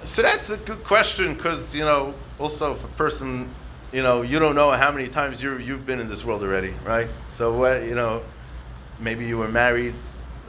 So 0.00 0.22
that's 0.22 0.50
a 0.50 0.56
good 0.56 0.82
question 0.84 1.34
because 1.34 1.74
you 1.74 1.84
know 1.84 2.14
also 2.38 2.72
if 2.72 2.84
a 2.84 2.88
person, 2.88 3.50
you 3.92 4.02
know, 4.02 4.22
you 4.22 4.38
don't 4.38 4.54
know 4.54 4.70
how 4.70 4.90
many 4.90 5.08
times 5.08 5.42
you 5.42 5.58
you've 5.58 5.84
been 5.84 6.00
in 6.00 6.06
this 6.06 6.24
world 6.24 6.42
already, 6.42 6.74
right? 6.84 7.08
So 7.28 7.56
what 7.56 7.84
you 7.84 7.94
know, 7.94 8.22
maybe 8.98 9.26
you 9.26 9.38
were 9.38 9.48
married 9.48 9.94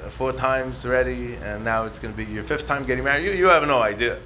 uh, 0.04 0.10
four 0.10 0.32
times 0.32 0.86
already, 0.86 1.36
and 1.44 1.64
now 1.64 1.86
it's 1.86 2.00
going 2.00 2.14
to 2.14 2.18
be 2.18 2.32
your 2.32 2.44
fifth 2.44 2.68
time 2.68 2.84
getting 2.84 3.04
married. 3.04 3.26
You 3.26 3.32
you 3.32 3.50
have 3.50 3.68
no 3.68 3.82
idea. 3.82 4.20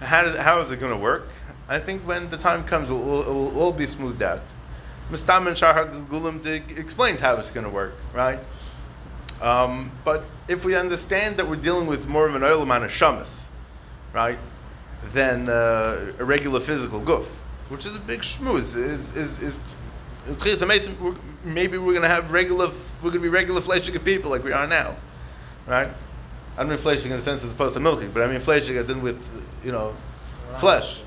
How 0.00 0.22
does 0.22 0.36
how 0.36 0.58
is 0.60 0.70
it 0.70 0.80
going 0.80 0.92
to 0.92 0.98
work? 0.98 1.28
I 1.68 1.78
think 1.78 2.02
when 2.02 2.28
the 2.30 2.36
time 2.36 2.64
comes, 2.64 2.90
it 2.90 2.94
will, 2.94 3.22
it 3.22 3.28
will 3.28 3.60
all 3.60 3.72
be 3.72 3.86
smoothed 3.86 4.22
out. 4.22 4.42
Mustam 5.10 5.46
and 5.46 5.56
Shahar 5.56 5.86
Gulam 6.08 6.44
explains 6.78 7.20
how 7.20 7.36
it's 7.36 7.50
going 7.50 7.64
to 7.64 7.70
work, 7.70 7.94
right? 8.14 8.38
Um, 9.40 9.90
but 10.04 10.26
if 10.48 10.64
we 10.64 10.76
understand 10.76 11.36
that 11.36 11.48
we're 11.48 11.56
dealing 11.56 11.86
with 11.86 12.08
more 12.08 12.28
of 12.28 12.34
an 12.34 12.42
oil 12.42 12.66
man 12.66 12.82
of 12.82 12.90
shamas, 12.90 13.49
right, 14.12 14.38
than 15.12 15.48
uh, 15.48 16.12
a 16.18 16.24
regular 16.24 16.60
physical 16.60 17.00
goof, 17.00 17.42
which 17.68 17.86
is 17.86 17.96
a 17.96 18.00
big 18.00 18.20
shmooze, 18.20 18.76
is 18.76 19.16
is 19.16 19.42
is. 19.42 19.76
Maybe 21.42 21.78
we're 21.78 21.92
going 21.92 22.02
to 22.02 22.08
have 22.08 22.30
regular, 22.30 22.68
we're 23.02 23.10
going 23.10 23.14
to 23.14 23.20
be 23.20 23.28
regular 23.28 23.60
fleshige 23.60 24.04
people 24.04 24.30
like 24.30 24.44
we 24.44 24.52
are 24.52 24.66
now, 24.66 24.94
right? 25.66 25.88
I 26.56 26.60
don't 26.60 26.68
mean 26.68 26.78
fleshig 26.78 27.06
in 27.06 27.12
the 27.12 27.20
sense 27.20 27.42
as 27.42 27.52
opposed 27.52 27.74
to 27.74 27.80
milky, 27.80 28.06
but 28.06 28.22
I 28.22 28.26
mean 28.26 28.40
fleshig 28.40 28.76
as 28.76 28.90
in 28.90 29.00
with, 29.02 29.18
you 29.64 29.72
know, 29.72 29.96
Flesh. 30.58 31.02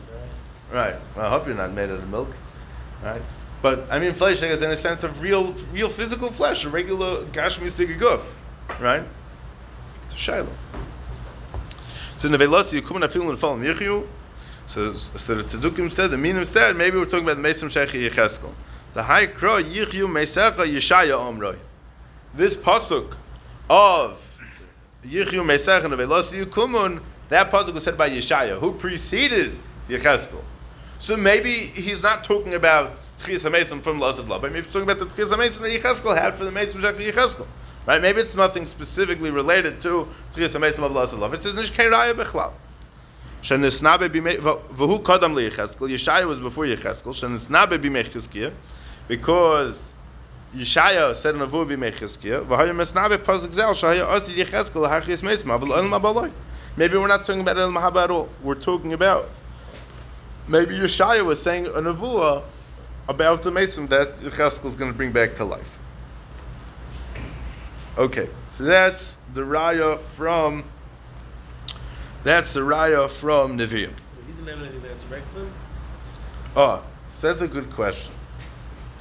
right? 0.71 0.95
Well, 1.15 1.25
I 1.25 1.29
hope 1.29 1.45
you're 1.45 1.55
not 1.55 1.73
made 1.73 1.89
out 1.89 1.99
of 1.99 2.09
milk. 2.09 2.35
Right. 3.03 3.21
But 3.61 3.89
I 3.91 3.99
mean, 3.99 4.11
flesh 4.11 4.41
is 4.41 4.61
in 4.61 4.71
a 4.71 4.75
sense 4.75 5.03
of 5.03 5.21
real, 5.21 5.53
real 5.71 5.89
physical 5.89 6.29
flesh, 6.29 6.65
a 6.65 6.69
regular 6.69 7.23
gashmistic 7.27 7.97
guf. 7.97 8.35
Right. 8.79 9.03
It's 10.05 10.15
a 10.15 10.17
shiloh. 10.17 10.47
So 12.17 12.27
in 12.27 12.31
the 12.31 12.37
velosi 12.37 12.81
yukum 12.81 13.03
afil 13.03 13.29
and 13.29 13.37
fall 13.39 13.57
yichyu. 13.57 14.07
So 14.65 14.93
so 14.93 15.35
the 15.35 15.43
tzedukim 15.43 15.91
said 15.91 16.11
the 16.11 16.17
minim 16.17 16.45
said 16.45 16.75
maybe 16.75 16.97
we're 16.97 17.05
talking 17.05 17.25
about 17.25 17.41
the 17.41 17.47
mesim 17.47 17.69
shechi 17.69 18.09
yecheskel. 18.09 18.53
The 18.93 19.03
high 19.03 19.27
kro 19.27 19.61
yichyu 19.61 20.07
mesecha 20.07 20.65
yeshaya 20.65 21.17
omroi. 21.17 21.57
This 22.33 22.57
pasuk 22.57 23.15
of 23.69 24.19
Yichyu 25.05 25.43
Mesech 25.43 25.83
and 25.85 25.93
Velosi 25.93 26.43
Yukumun, 26.43 27.01
that 27.29 27.51
pasuk 27.51 27.73
was 27.73 27.83
said 27.83 27.97
by 27.97 28.09
Yeshaya, 28.09 28.57
who 28.57 28.73
preceded 28.73 29.59
Yecheskel. 29.87 30.43
So 30.99 31.17
maybe 31.17 31.53
he's 31.53 32.01
not 32.03 32.23
talking 32.23 32.53
about 32.53 32.97
Tchis 32.97 33.47
HaMesim 33.49 33.81
from 33.81 33.99
Law, 33.99 34.13
but 34.23 34.41
maybe 34.41 34.61
he's 34.61 34.71
talking 34.71 34.89
about 34.89 34.99
the 34.99 35.05
Tchis 35.05 35.31
HaMesim 35.31 35.61
that 35.61 35.71
Yecheskel 35.71 36.17
had 36.17 36.35
for 36.35 36.45
the 36.45 36.51
Mesim 36.51 36.79
Shech 36.79 36.93
Yecheskel. 36.93 37.47
Right? 37.85 38.01
Maybe 38.01 38.21
it's 38.21 38.35
nothing 38.35 38.65
specifically 38.65 39.29
related 39.29 39.81
to 39.81 40.07
Tchis 40.31 40.57
HaMesim 40.57 41.21
of. 41.21 41.33
It 41.33 41.43
says 41.43 41.55
Nishkei 41.55 41.91
Raya. 41.91 42.53
Shenisnabe 43.41 44.07
b'mei, 44.07 44.37
v'hu 44.37 45.01
kodam 45.03 45.35
Yeshaya 45.35 46.25
was 46.25 46.39
before 46.39 46.63
Yecheskel, 46.63 47.13
Shenisnabe 47.13 47.77
b'mei 47.77 48.05
Chizkiah, 48.05 48.53
because 49.09 49.93
Yeshaya 50.55 51.13
said 51.13 51.35
in 51.35 51.41
Avu 51.41 51.65
b'mei 51.67 51.91
Chizkiah, 51.91 52.45
v'haya 52.45 52.73
mesnabe 52.73 53.17
pasuk 53.17 53.51
zel, 53.51 53.73
osi 53.73 54.35
Yecheskel, 54.37 54.87
hachis. 54.87 56.31
Maybe 56.77 56.97
we're 56.97 57.07
not 57.09 57.25
talking 57.25 57.41
about 57.41 57.57
El 57.57 57.69
Mahaba 57.73 58.05
at 58.05 58.11
all. 58.11 58.29
We're 58.41 58.55
talking 58.55 58.93
about 58.93 59.29
maybe 60.47 60.75
Yeshaya 60.77 61.25
was 61.25 61.41
saying 61.43 61.67
a 61.67 61.71
nevuah 61.71 62.43
about 63.09 63.41
the 63.41 63.51
Mason 63.51 63.87
that 63.87 64.15
Yecheskel 64.15 64.67
is 64.67 64.75
going 64.77 64.89
to 64.89 64.95
bring 64.95 65.11
back 65.11 65.33
to 65.33 65.43
life. 65.43 65.81
Okay, 67.97 68.27
so 68.49 68.63
that's 68.63 69.17
the 69.35 69.41
raya 69.41 69.99
from 69.99 70.63
that's 72.23 72.53
the 72.53 72.61
raya 72.61 73.09
from 73.09 73.57
Nevi'im. 73.57 73.91
He 74.25 74.33
didn't 74.33 74.47
have 74.47 74.59
anything 74.59 74.81
to 74.81 74.89
answer 74.89 75.07
back 75.09 75.33
them. 75.35 75.51
Oh, 76.55 76.83
so 77.09 77.27
that's 77.27 77.41
a 77.41 77.47
good 77.47 77.69
question. 77.69 78.13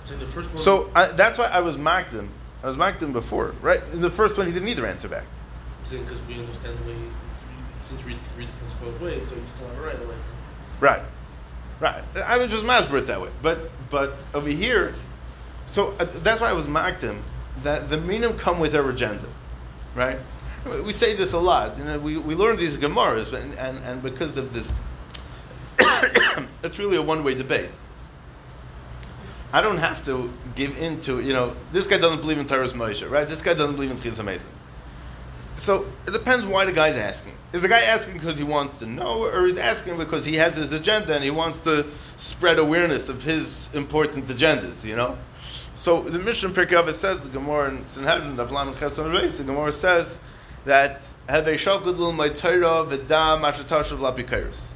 So 0.05 0.17
the 0.17 0.27
first 0.27 0.49
one, 0.51 0.59
So 0.59 0.91
I, 0.95 1.07
that's 1.09 1.39
why 1.39 1.47
I 1.47 1.61
was 1.61 1.79
mocked 1.79 2.13
him. 2.13 2.29
I 2.63 2.67
was 2.67 2.77
mocked 2.77 3.03
him 3.03 3.13
before, 3.13 3.55
right? 3.63 3.81
In 3.93 4.01
the 4.01 4.11
first 4.11 4.37
one, 4.37 4.47
he 4.47 4.53
didn't 4.53 4.69
either 4.69 4.87
answer 4.87 5.09
back. 5.09 5.25
because 5.85 6.21
we 6.27 6.39
understand 6.39 6.79
the 6.81 6.91
way, 6.91 6.97
since 7.89 8.05
we 8.05 8.13
read 8.13 8.49
the 8.49 8.61
principle 8.61 8.91
both 8.91 9.01
ways, 9.01 9.29
so 9.29 9.37
you 9.37 9.43
still 9.57 9.69
have 9.69 9.79
a 9.79 9.81
right 9.81 9.95
otherwise. 9.95 10.23
Right, 10.81 11.03
right. 11.81 12.03
I 12.25 12.37
was 12.39 12.51
just 12.51 12.65
masberet 12.65 13.07
that 13.07 13.21
way, 13.21 13.31
but 13.41 13.71
but 13.91 14.19
over 14.35 14.49
here, 14.49 14.95
so 15.67 15.93
uh, 15.93 16.05
that's 16.23 16.41
why 16.41 16.51
I 16.51 16.53
was 16.53 16.67
mocked 16.67 17.03
him. 17.03 17.23
That 17.59 17.91
the 17.91 17.99
minim 17.99 18.37
come 18.39 18.59
with 18.59 18.73
their 18.73 18.89
agenda, 18.89 19.29
right? 19.95 20.19
We 20.85 20.93
say 20.93 21.15
this 21.15 21.33
a 21.33 21.39
lot. 21.39 21.77
You 21.79 21.85
know, 21.85 21.99
we, 21.99 22.19
we 22.19 22.35
learn 22.35 22.57
these 22.57 22.77
gemaras, 22.77 23.33
and, 23.33 23.55
and 23.57 23.79
and 23.79 24.03
because 24.03 24.37
of 24.37 24.53
this, 24.55 24.73
it's 26.63 26.79
really 26.79 26.97
a 26.97 27.03
one 27.03 27.25
way 27.25 27.35
debate. 27.35 27.71
I 29.53 29.61
don't 29.61 29.77
have 29.77 30.03
to 30.05 30.33
give 30.55 30.79
in 30.79 31.01
to 31.03 31.21
you 31.21 31.33
know 31.33 31.55
this 31.73 31.87
guy 31.87 31.99
doesn't 31.99 32.21
believe 32.21 32.39
in 32.39 32.47
Torah's 32.47 32.73
Moshe, 32.73 33.09
right? 33.09 33.29
This 33.29 33.43
guy 33.43 33.55
doesn't 33.55 33.75
believe 33.75 33.91
in 33.91 33.97
Chizam 33.99 34.25
Mason. 34.25 34.51
So 35.55 35.87
it 36.07 36.13
depends 36.13 36.47
why 36.47 36.65
the 36.65 36.73
guy's 36.73 36.97
asking. 36.97 37.35
Is 37.53 37.61
the 37.61 37.69
guy 37.69 37.81
asking 37.81 38.15
because 38.15 38.39
he 38.39 38.45
wants 38.45 38.79
to 38.79 38.87
know, 38.87 39.25
or 39.25 39.47
is 39.47 39.59
asking 39.59 39.99
because 39.99 40.25
he 40.25 40.37
has 40.37 40.57
his 40.57 40.73
agenda 40.73 41.15
and 41.15 41.23
he 41.23 41.31
wants 41.31 41.63
to 41.65 41.85
spread 42.17 42.59
awareness 42.59 43.11
of 43.11 43.23
his 43.23 43.69
important 43.75 44.27
agendas? 44.27 44.85
You 44.85 44.97
know. 44.97 45.19
So 45.75 46.03
the 46.03 46.19
Mishnah 46.19 46.51
Pirkei 46.51 46.93
says 46.93 47.23
the 47.23 47.31
Gemara 47.31 47.71
in 47.71 47.85
Sanhedrin 47.87 48.39
of 48.39 48.53
Lamed 48.53 48.77
Chesed 48.77 49.11
Reis, 49.11 49.39
the 49.39 49.45
Gemara 49.45 49.73
says 49.73 50.19
that 50.67 51.03
have 51.31 51.47
a 51.47 51.55
shakud 51.55 51.97
lil 51.97 52.13
my 52.13 52.29
Torah 52.29 52.85
v'dam 52.85 53.41
ashatashav 53.41 53.99
lapikairis. 53.99 54.73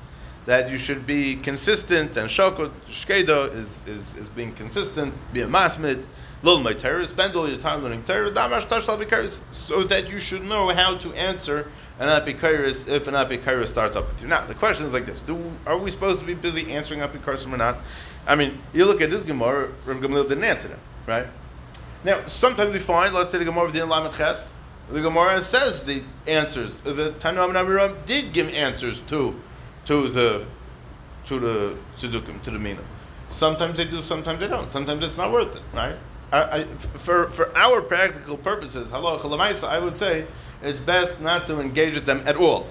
That 0.47 0.71
you 0.71 0.79
should 0.79 1.07
be 1.07 1.37
consistent 1.37 2.17
and 2.17 2.31
shakud 2.31 2.71
shkeda 2.89 3.55
is, 3.55 3.87
is, 3.87 4.15
is 4.17 4.31
being 4.31 4.55
consistent, 4.55 5.13
be 5.35 5.43
a 5.43 5.47
masmid, 5.47 6.03
my 6.43 6.73
Torah, 6.73 7.05
spend 7.05 7.37
all 7.37 7.47
your 7.47 7.59
time 7.59 7.83
learning 7.83 8.05
Torah, 8.05 8.31
v'dam 8.31 8.59
ashatashav 8.59 8.99
lapikairis, 8.99 9.43
so 9.53 9.83
that 9.83 10.09
you 10.09 10.19
should 10.19 10.45
know 10.45 10.71
how 10.71 10.97
to 10.97 11.13
answer 11.13 11.71
an 11.99 12.09
apikairis 12.09 12.89
if 12.89 13.07
an 13.07 13.15
apikairis 13.15 13.67
starts 13.67 13.97
up 13.97 14.07
with 14.09 14.23
you. 14.23 14.29
Now 14.29 14.47
the 14.47 14.55
question 14.55 14.87
is 14.87 14.93
like 14.95 15.05
this: 15.07 15.21
Do 15.21 15.53
are 15.67 15.79
we 15.79 15.91
supposed 15.91 16.21
to 16.21 16.27
be 16.27 16.35
busy 16.35 16.73
answering 16.73 17.01
apikairis 17.01 17.51
or 17.51 17.57
not? 17.57 17.79
I 18.27 18.35
mean, 18.35 18.59
you 18.73 18.85
look 18.85 19.01
at 19.01 19.11
this 19.11 19.25
Gemara, 19.25 19.71
Rav 19.85 19.99
Gamliel 19.99 20.29
didn't 20.29 20.45
answer 20.45 20.69
them, 20.69 20.81
right? 21.07 21.27
Now, 22.05 22.21
sometimes 22.27 22.73
we 22.73 22.81
find, 22.81 23.15
let's 23.15 23.33
say 23.33 23.39
the 23.39 23.45
Gemara 23.45 23.67
of 23.67 23.73
Din 23.73 23.89
Lamed 23.89 24.15
Ches, 24.15 24.57
the 24.91 25.01
Gemara 25.01 25.43
says 25.43 25.83
the 25.85 26.03
answers. 26.27 26.79
The 26.81 27.13
Tanu 27.19 27.53
Amiram 27.53 28.05
did 28.07 28.33
give 28.33 28.53
answers 28.55 29.01
to, 29.01 29.35
to 29.87 30.09
the, 30.09 30.47
to 31.27 31.39
the 31.39 31.77
Tzedukim, 31.97 32.43
to 32.43 32.51
the 32.51 32.59
Mina. 32.59 32.83
Sometimes 33.29 33.77
they 33.77 33.85
do, 33.85 34.01
sometimes 34.01 34.39
they 34.39 34.49
don't. 34.49 34.71
Sometimes 34.71 35.03
it's 35.03 35.17
not 35.17 35.33
worth 35.33 35.57
it, 35.57 35.63
right? 35.75 35.97
I, 36.33 36.43
I, 36.43 36.65
for, 36.65 37.31
for 37.31 37.57
our 37.57 37.83
practical 37.83 38.37
purposes, 38.37 38.91
hello, 38.91 39.17
I 39.17 39.79
would 39.79 39.97
say 39.97 40.27
it's 40.63 40.81
best 40.81 41.21
not 41.21 41.47
to 41.47 41.61
engage 41.61 41.95
with 41.95 42.07
them 42.07 42.21
at 42.27 42.37
all. 42.37 42.67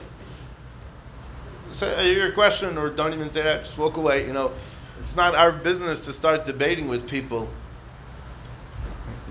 Say 1.72 1.94
uh, 1.94 2.02
your 2.04 2.32
question, 2.32 2.78
or 2.78 2.90
don't 2.90 3.14
even 3.14 3.30
say 3.32 3.42
that. 3.44 3.66
Just 3.66 3.78
walk 3.78 3.98
away. 3.98 4.26
You 4.26 4.32
know, 4.32 4.52
it's 5.00 5.16
not 5.16 5.36
our 5.36 5.52
business 5.52 6.02
to 6.06 6.14
start 6.14 6.46
debating 6.46 6.88
with 6.88 7.08
people. 7.10 7.48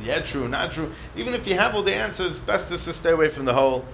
Yeah, 0.03 0.21
true, 0.21 0.49
not 0.49 0.73
true. 0.73 0.93
Even 1.17 1.35
if 1.35 1.47
you 1.47 1.55
have 1.55 1.75
all 1.75 1.83
the 1.83 1.95
answers, 1.95 2.39
best 2.41 2.71
is 2.71 2.85
to 2.85 2.93
stay 2.93 3.11
away 3.13 3.29
from 3.29 3.45
the 3.45 3.53
whole. 3.55 3.85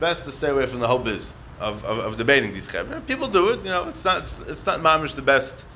Best 0.00 0.24
to 0.24 0.32
stay 0.32 0.48
away 0.48 0.66
from 0.66 0.80
the 0.80 0.86
whole 0.88 0.98
biz 0.98 1.32
of, 1.60 1.84
of, 1.84 1.98
of 1.98 2.16
debating 2.16 2.52
these 2.52 2.68
chevra. 2.68 3.06
People 3.06 3.28
do 3.28 3.50
it. 3.50 3.58
You 3.62 3.70
know, 3.70 3.86
it's 3.86 4.04
not 4.04 4.18
it's, 4.18 4.40
it's 4.50 4.66
not 4.66 4.78
mamish 4.80 5.14
the 5.14 5.22
best. 5.22 5.66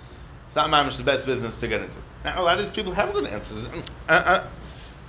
It's 0.48 0.56
not 0.56 0.70
mamish 0.70 0.96
the 0.96 1.04
best 1.04 1.24
business 1.26 1.60
to 1.60 1.68
get 1.68 1.82
into. 1.82 1.94
Now 2.24 2.40
a 2.40 2.42
lot 2.42 2.58
of 2.58 2.64
these 2.64 2.74
people 2.74 2.92
have 2.92 3.12
good 3.12 3.26
answers. 3.26 3.68
Uh, 4.08 4.12
uh, 4.12 4.46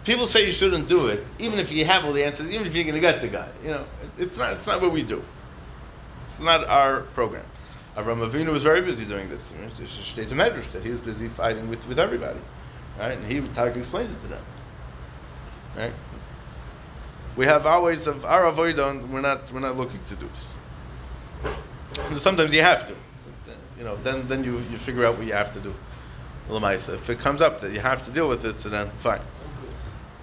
people 0.05 0.27
say 0.27 0.45
you 0.45 0.51
shouldn't 0.51 0.87
do 0.87 1.07
it, 1.07 1.25
even 1.39 1.57
if 1.57 1.71
you 1.71 1.85
have 1.85 2.05
all 2.05 2.13
the 2.13 2.23
answers, 2.23 2.51
even 2.51 2.67
if 2.67 2.75
you're 2.75 2.83
going 2.83 2.93
to 2.95 3.01
get 3.01 3.19
the 3.21 3.27
guy. 3.29 3.49
You 3.63 3.71
know, 3.71 3.85
it- 4.03 4.23
it's 4.25 4.37
not 4.37 4.53
it's 4.53 4.67
not 4.67 4.79
what 4.81 4.91
we 4.91 5.01
do. 5.01 5.23
It's 6.27 6.39
not 6.39 6.67
our 6.67 7.01
program. 7.15 7.45
Avram 7.99 8.25
Avinu 8.25 8.53
was 8.53 8.63
very 8.63 8.81
busy 8.81 9.03
doing 9.03 9.27
this. 9.27 9.51
I 9.51 9.59
mean, 9.59 9.69
a 9.69 9.87
state 9.87 10.31
of 10.31 10.37
medrash 10.37 10.71
that 10.71 10.83
he 10.83 10.89
was 10.89 11.01
busy 11.01 11.27
fighting 11.27 11.67
with, 11.69 11.85
with 11.89 11.99
everybody, 11.99 12.39
right? 12.97 13.17
And 13.17 13.25
he 13.25 13.41
Tarek 13.41 13.75
explained 13.75 14.09
it 14.15 14.21
to 14.21 14.27
them, 14.27 14.43
right? 15.75 15.93
We 17.35 17.45
have 17.45 17.65
our 17.65 17.81
ways 17.81 18.07
of 18.07 18.23
our 18.23 18.43
avodah, 18.43 18.91
and 18.91 19.11
we're 19.11 19.21
not 19.21 19.51
we're 19.51 19.59
not 19.59 19.75
looking 19.75 19.99
to 20.07 20.15
do 20.15 20.27
this. 20.27 20.55
And 22.07 22.17
sometimes 22.17 22.53
you 22.53 22.61
have 22.61 22.87
to, 22.87 22.95
you 23.77 23.83
know. 23.83 23.97
Then 23.97 24.27
then 24.29 24.45
you, 24.45 24.53
you 24.71 24.77
figure 24.77 25.05
out 25.05 25.17
what 25.17 25.27
you 25.27 25.33
have 25.33 25.51
to 25.51 25.59
do. 25.59 25.73
If 26.51 27.09
it 27.09 27.19
comes 27.19 27.41
up 27.41 27.59
that 27.59 27.71
you 27.73 27.79
have 27.79 28.01
to 28.03 28.11
deal 28.11 28.27
with 28.27 28.43
it, 28.45 28.59
so 28.59 28.69
then 28.69 28.89
fine. 28.99 29.21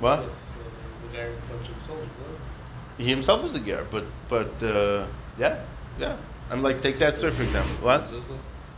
What? 0.00 0.22
Yes, 0.22 0.52
uh, 0.52 1.08
the 1.08 1.16
guy 1.16 1.22
a 1.22 1.52
bunch 1.52 1.68
of 1.68 1.80
soldiers, 1.82 2.08
no? 2.18 3.04
He 3.04 3.08
himself 3.10 3.42
was 3.42 3.54
a 3.54 3.60
ger, 3.60 3.86
but 3.90 4.04
but 4.28 4.50
uh, 4.62 5.06
yeah, 5.38 5.62
yeah. 6.00 6.16
I'm 6.50 6.62
like 6.62 6.80
take 6.82 6.98
that 6.98 7.16
sir 7.16 7.30
for 7.30 7.42
example. 7.42 7.74
What? 7.84 8.02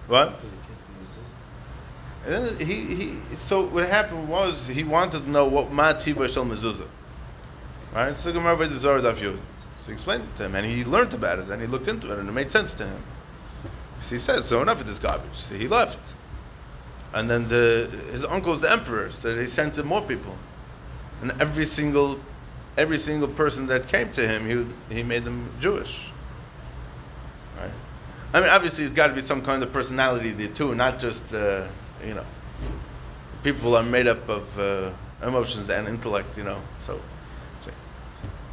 What? 0.07 0.37
Because 0.37 0.53
he 0.53 0.59
kissed 0.69 0.83
the 0.87 0.93
mezuzah. 1.05 2.27
And 2.27 2.35
then 2.35 2.67
he, 2.67 2.95
he 2.95 3.35
so 3.35 3.65
what 3.67 3.89
happened 3.89 4.29
was 4.29 4.67
he 4.67 4.85
wanted 4.85 5.25
to 5.25 5.31
know 5.31 5.47
what 5.47 5.73
ma 5.73 5.93
tiva 5.93 6.33
shel 6.33 6.45
mezuzah. 6.45 6.89
Right? 7.95 8.17
So 8.17 8.33
Gemara 8.33 8.67
the 8.67 8.75
Zohar 8.75 9.01
Daf 9.01 9.17
Yud. 9.17 9.39
So 9.77 9.87
he 9.87 9.93
explained 9.93 10.25
it 10.25 10.37
to 10.37 10.47
him, 10.47 10.55
and 10.55 10.67
he 10.67 10.85
learned 10.85 11.15
about 11.15 11.39
it, 11.39 11.49
and 11.49 11.63
he 11.63 11.69
looked 11.69 11.89
into 11.89 12.13
it, 12.13 12.19
and 12.19 12.29
it 12.29 12.33
made 12.33 12.51
sense 12.51 12.75
to 12.75 12.87
him. 12.87 13.03
So 14.01 14.15
he 14.15 14.19
says, 14.19 14.45
so 14.45 14.61
enough 14.63 14.81
of 14.81 14.87
this 14.87 14.99
garbage. 14.99 15.35
So 15.35 15.55
he 15.55 15.69
left. 15.69 16.15
And 17.15 17.29
then 17.29 17.47
the, 17.49 17.89
his 18.11 18.25
uncle's 18.25 18.61
the 18.61 18.71
emperor, 18.71 19.11
so 19.11 19.35
they 19.35 19.47
sent 19.47 19.79
him 19.79 19.87
more 19.87 20.03
people. 20.03 20.37
And 21.23 21.33
every 21.41 21.65
single, 21.65 22.21
every 22.77 22.99
single 22.99 23.29
person 23.29 23.67
that 23.69 23.89
came 23.89 24.13
to 24.13 24.27
him, 24.27 24.47
he, 24.91 24.95
he 24.97 25.03
made 25.03 25.25
them 25.25 25.51
Jewish. 25.61 26.08
I 28.35 28.41
mean, 28.41 28.51
obviously, 28.51 28.85
it's 28.85 28.93
got 28.93 29.09
to 29.09 29.15
be 29.15 29.21
some 29.21 29.43
kind 29.43 29.63
of 29.63 29.73
personality 29.73 30.31
there 30.31 30.49
too, 30.49 30.75
not 30.75 30.99
just, 30.99 31.33
uh, 31.33 31.67
you 32.07 32.15
know, 32.15 32.25
people 33.43 33.75
are 33.75 33.83
made 33.83 34.07
up 34.07 34.29
of 34.29 34.59
uh, 34.59 34.91
emotions 35.27 35.71
and 35.71 35.89
intellect, 35.89 36.37
you 36.37 36.45
know. 36.45 36.61
So 36.77 37.01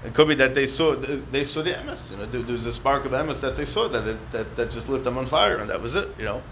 it 0.05 0.13
could 0.13 0.27
be 0.27 0.35
that 0.35 0.53
they 0.53 0.67
saw 0.67 0.95
they 0.95 1.43
saw 1.43 1.63
the 1.63 1.71
MS. 1.83 2.11
You 2.11 2.17
know, 2.17 2.25
there, 2.27 2.41
there 2.41 2.55
was 2.55 2.67
a 2.67 2.73
spark 2.73 3.05
of 3.05 3.11
MS 3.11 3.39
that 3.41 3.55
they 3.55 3.65
saw 3.65 3.87
that 3.87 4.07
it, 4.07 4.31
that 4.31 4.55
that 4.55 4.71
just 4.71 4.87
lit 4.87 5.03
them 5.03 5.17
on 5.17 5.25
fire, 5.25 5.57
and 5.57 5.69
that 5.69 5.81
was 5.81 5.95
it. 5.95 6.07
You 6.19 6.25
know, 6.25 6.43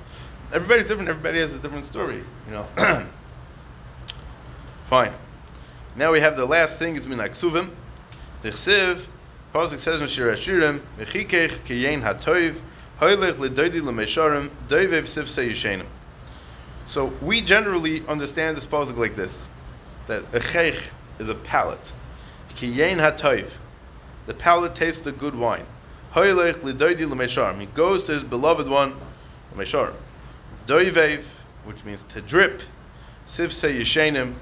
everybody's 0.54 0.88
different. 0.88 1.08
Everybody 1.08 1.38
has 1.40 1.54
a 1.54 1.60
different 1.60 1.86
story. 1.86 2.24
You 2.48 2.54
know. 2.54 2.68
Fine. 4.86 5.14
Now 5.96 6.12
we 6.12 6.20
have 6.20 6.36
the 6.36 6.46
last 6.46 6.80
thing 6.80 6.96
is 6.96 7.08
min 7.08 7.20
aksuvim. 7.20 7.70
The 8.42 8.50
chsiv. 8.50 9.06
Pasuk 9.54 9.78
says 9.78 10.02
in 10.02 10.08
Shir 10.08 10.32
Hashirim, 10.32 10.82
"V'chikech 10.98 11.60
kiyein 11.68 12.02
hatoiv, 12.02 12.60
hoylech 13.04 13.34
ledoidi 13.34 13.82
lemesharim, 13.82 14.50
doivev 14.68 15.04
sifse 15.04 15.48
yishenim." 15.50 15.88
So 16.86 17.14
we 17.22 17.42
generally 17.42 18.06
understand 18.08 18.58
this 18.58 18.66
pasuk 18.66 18.98
like 18.98 19.16
this: 19.16 19.48
that 20.08 20.24
a 20.34 20.40
chech 20.40 20.92
is 21.20 21.30
a 21.30 21.36
palate. 21.36 21.92
Kiyein 22.56 22.98
hatoiv, 22.98 23.52
the 24.26 24.34
palate 24.34 24.76
tastes 24.76 25.02
the 25.02 25.12
good 25.12 25.36
wine. 25.36 25.66
He 26.14 26.22
goes 27.74 28.04
to 28.04 28.12
his 28.14 28.24
beloved 28.24 28.68
one. 28.68 28.94
Doivev, 30.68 31.24
which 31.66 31.84
means 31.84 32.04
to 32.04 32.22
drip. 32.22 32.62
Sifse 33.26 33.80
yishenim, 33.80 34.36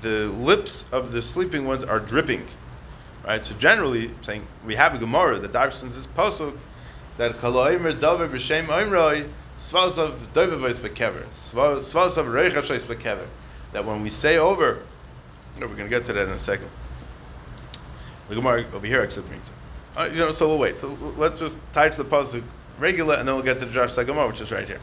the 0.00 0.26
lips 0.26 0.84
of 0.90 1.12
the 1.12 1.22
sleeping 1.22 1.66
ones 1.66 1.84
are 1.84 2.00
dripping. 2.00 2.44
Right? 3.24 3.44
So 3.44 3.54
generally, 3.56 4.10
saying 4.22 4.44
we 4.66 4.74
have 4.74 4.94
a 4.94 4.98
Gemara 4.98 5.38
that 5.38 5.52
darshans 5.52 5.94
this 5.94 6.06
pasuk 6.08 6.56
that 7.16 7.36
kaloimer 7.36 7.92
davar 7.92 8.28
b'shem 8.28 8.64
oimroi 8.64 9.28
svasav 9.58 10.16
doivavois 10.32 10.78
bekever 10.78 11.24
svasav 11.28 12.26
reichashois 12.26 12.82
bekever. 12.82 13.26
That 13.72 13.84
when 13.84 14.02
we 14.02 14.10
say 14.10 14.38
over, 14.38 14.82
we're 15.58 15.66
going 15.66 15.78
to 15.78 15.88
get 15.88 16.04
to 16.06 16.12
that 16.12 16.28
in 16.28 16.32
a 16.32 16.38
second. 16.38 16.70
The 18.28 18.36
Gemara 18.36 18.64
over 18.72 18.86
here 18.86 19.00
actually 19.02 19.26
brings 19.26 19.48
it. 19.48 19.54
Uh, 19.96 20.08
you 20.12 20.18
know, 20.18 20.32
so 20.32 20.48
we'll 20.48 20.58
wait. 20.58 20.78
So 20.78 20.88
let's 21.16 21.38
just 21.38 21.58
tie 21.72 21.88
to 21.88 22.02
the 22.02 22.08
pasuk 22.08 22.42
regular, 22.78 23.14
and 23.16 23.28
then 23.28 23.34
we'll 23.34 23.44
get 23.44 23.58
to 23.58 23.66
the 23.66 23.72
Josh 23.72 23.94
Gemara, 23.94 24.26
which 24.26 24.40
is 24.40 24.50
right 24.50 24.66
here. 24.66 24.80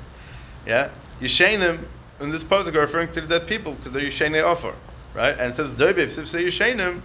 Yeah, 0.65 0.91
Yishenim 1.19 1.79
in 2.19 2.29
this 2.29 2.43
pasuk 2.43 2.75
are 2.75 2.81
referring 2.81 3.11
to 3.13 3.21
the 3.21 3.27
dead 3.27 3.47
people 3.47 3.73
because 3.73 3.91
they're 3.91 4.03
Yishenei 4.03 4.45
offer, 4.45 4.75
right? 5.13 5.37
And 5.37 5.51
it 5.51 5.55
says 5.55 5.73
Doivev. 5.73 6.11
So 6.11 6.21
if 6.21 6.27
say 6.27 6.43
Yishenim, 6.43 7.01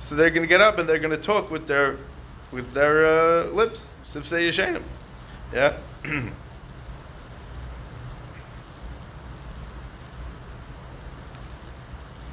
so 0.00 0.14
they're 0.14 0.30
going 0.30 0.42
to 0.42 0.48
get 0.48 0.60
up 0.60 0.78
and 0.78 0.88
they're 0.88 0.98
going 0.98 1.16
to 1.16 1.22
talk 1.22 1.50
with 1.50 1.66
their 1.66 1.96
with 2.54 2.72
their 2.72 3.04
uh, 3.04 3.44
lips. 3.50 3.96
Sif 4.04 4.26
say 4.26 4.48
Yishenim, 4.48 4.82
yeah. 5.52 5.76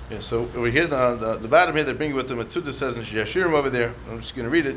Yeah, 0.09 0.19
so 0.19 0.41
over 0.57 0.69
here, 0.69 0.87
the, 0.87 1.15
the, 1.15 1.37
the 1.37 1.47
bottom 1.47 1.73
here, 1.73 1.85
they're 1.85 1.95
bringing 1.95 2.17
with 2.17 2.27
them 2.27 2.37
the 2.37 2.43
Matsuda 2.43 2.73
says 2.73 2.97
in 2.97 3.03
Yashirim 3.05 3.53
over 3.53 3.69
there. 3.69 3.93
I'm 4.09 4.19
just 4.19 4.35
going 4.35 4.43
to 4.43 4.49
read 4.49 4.65
it. 4.65 4.75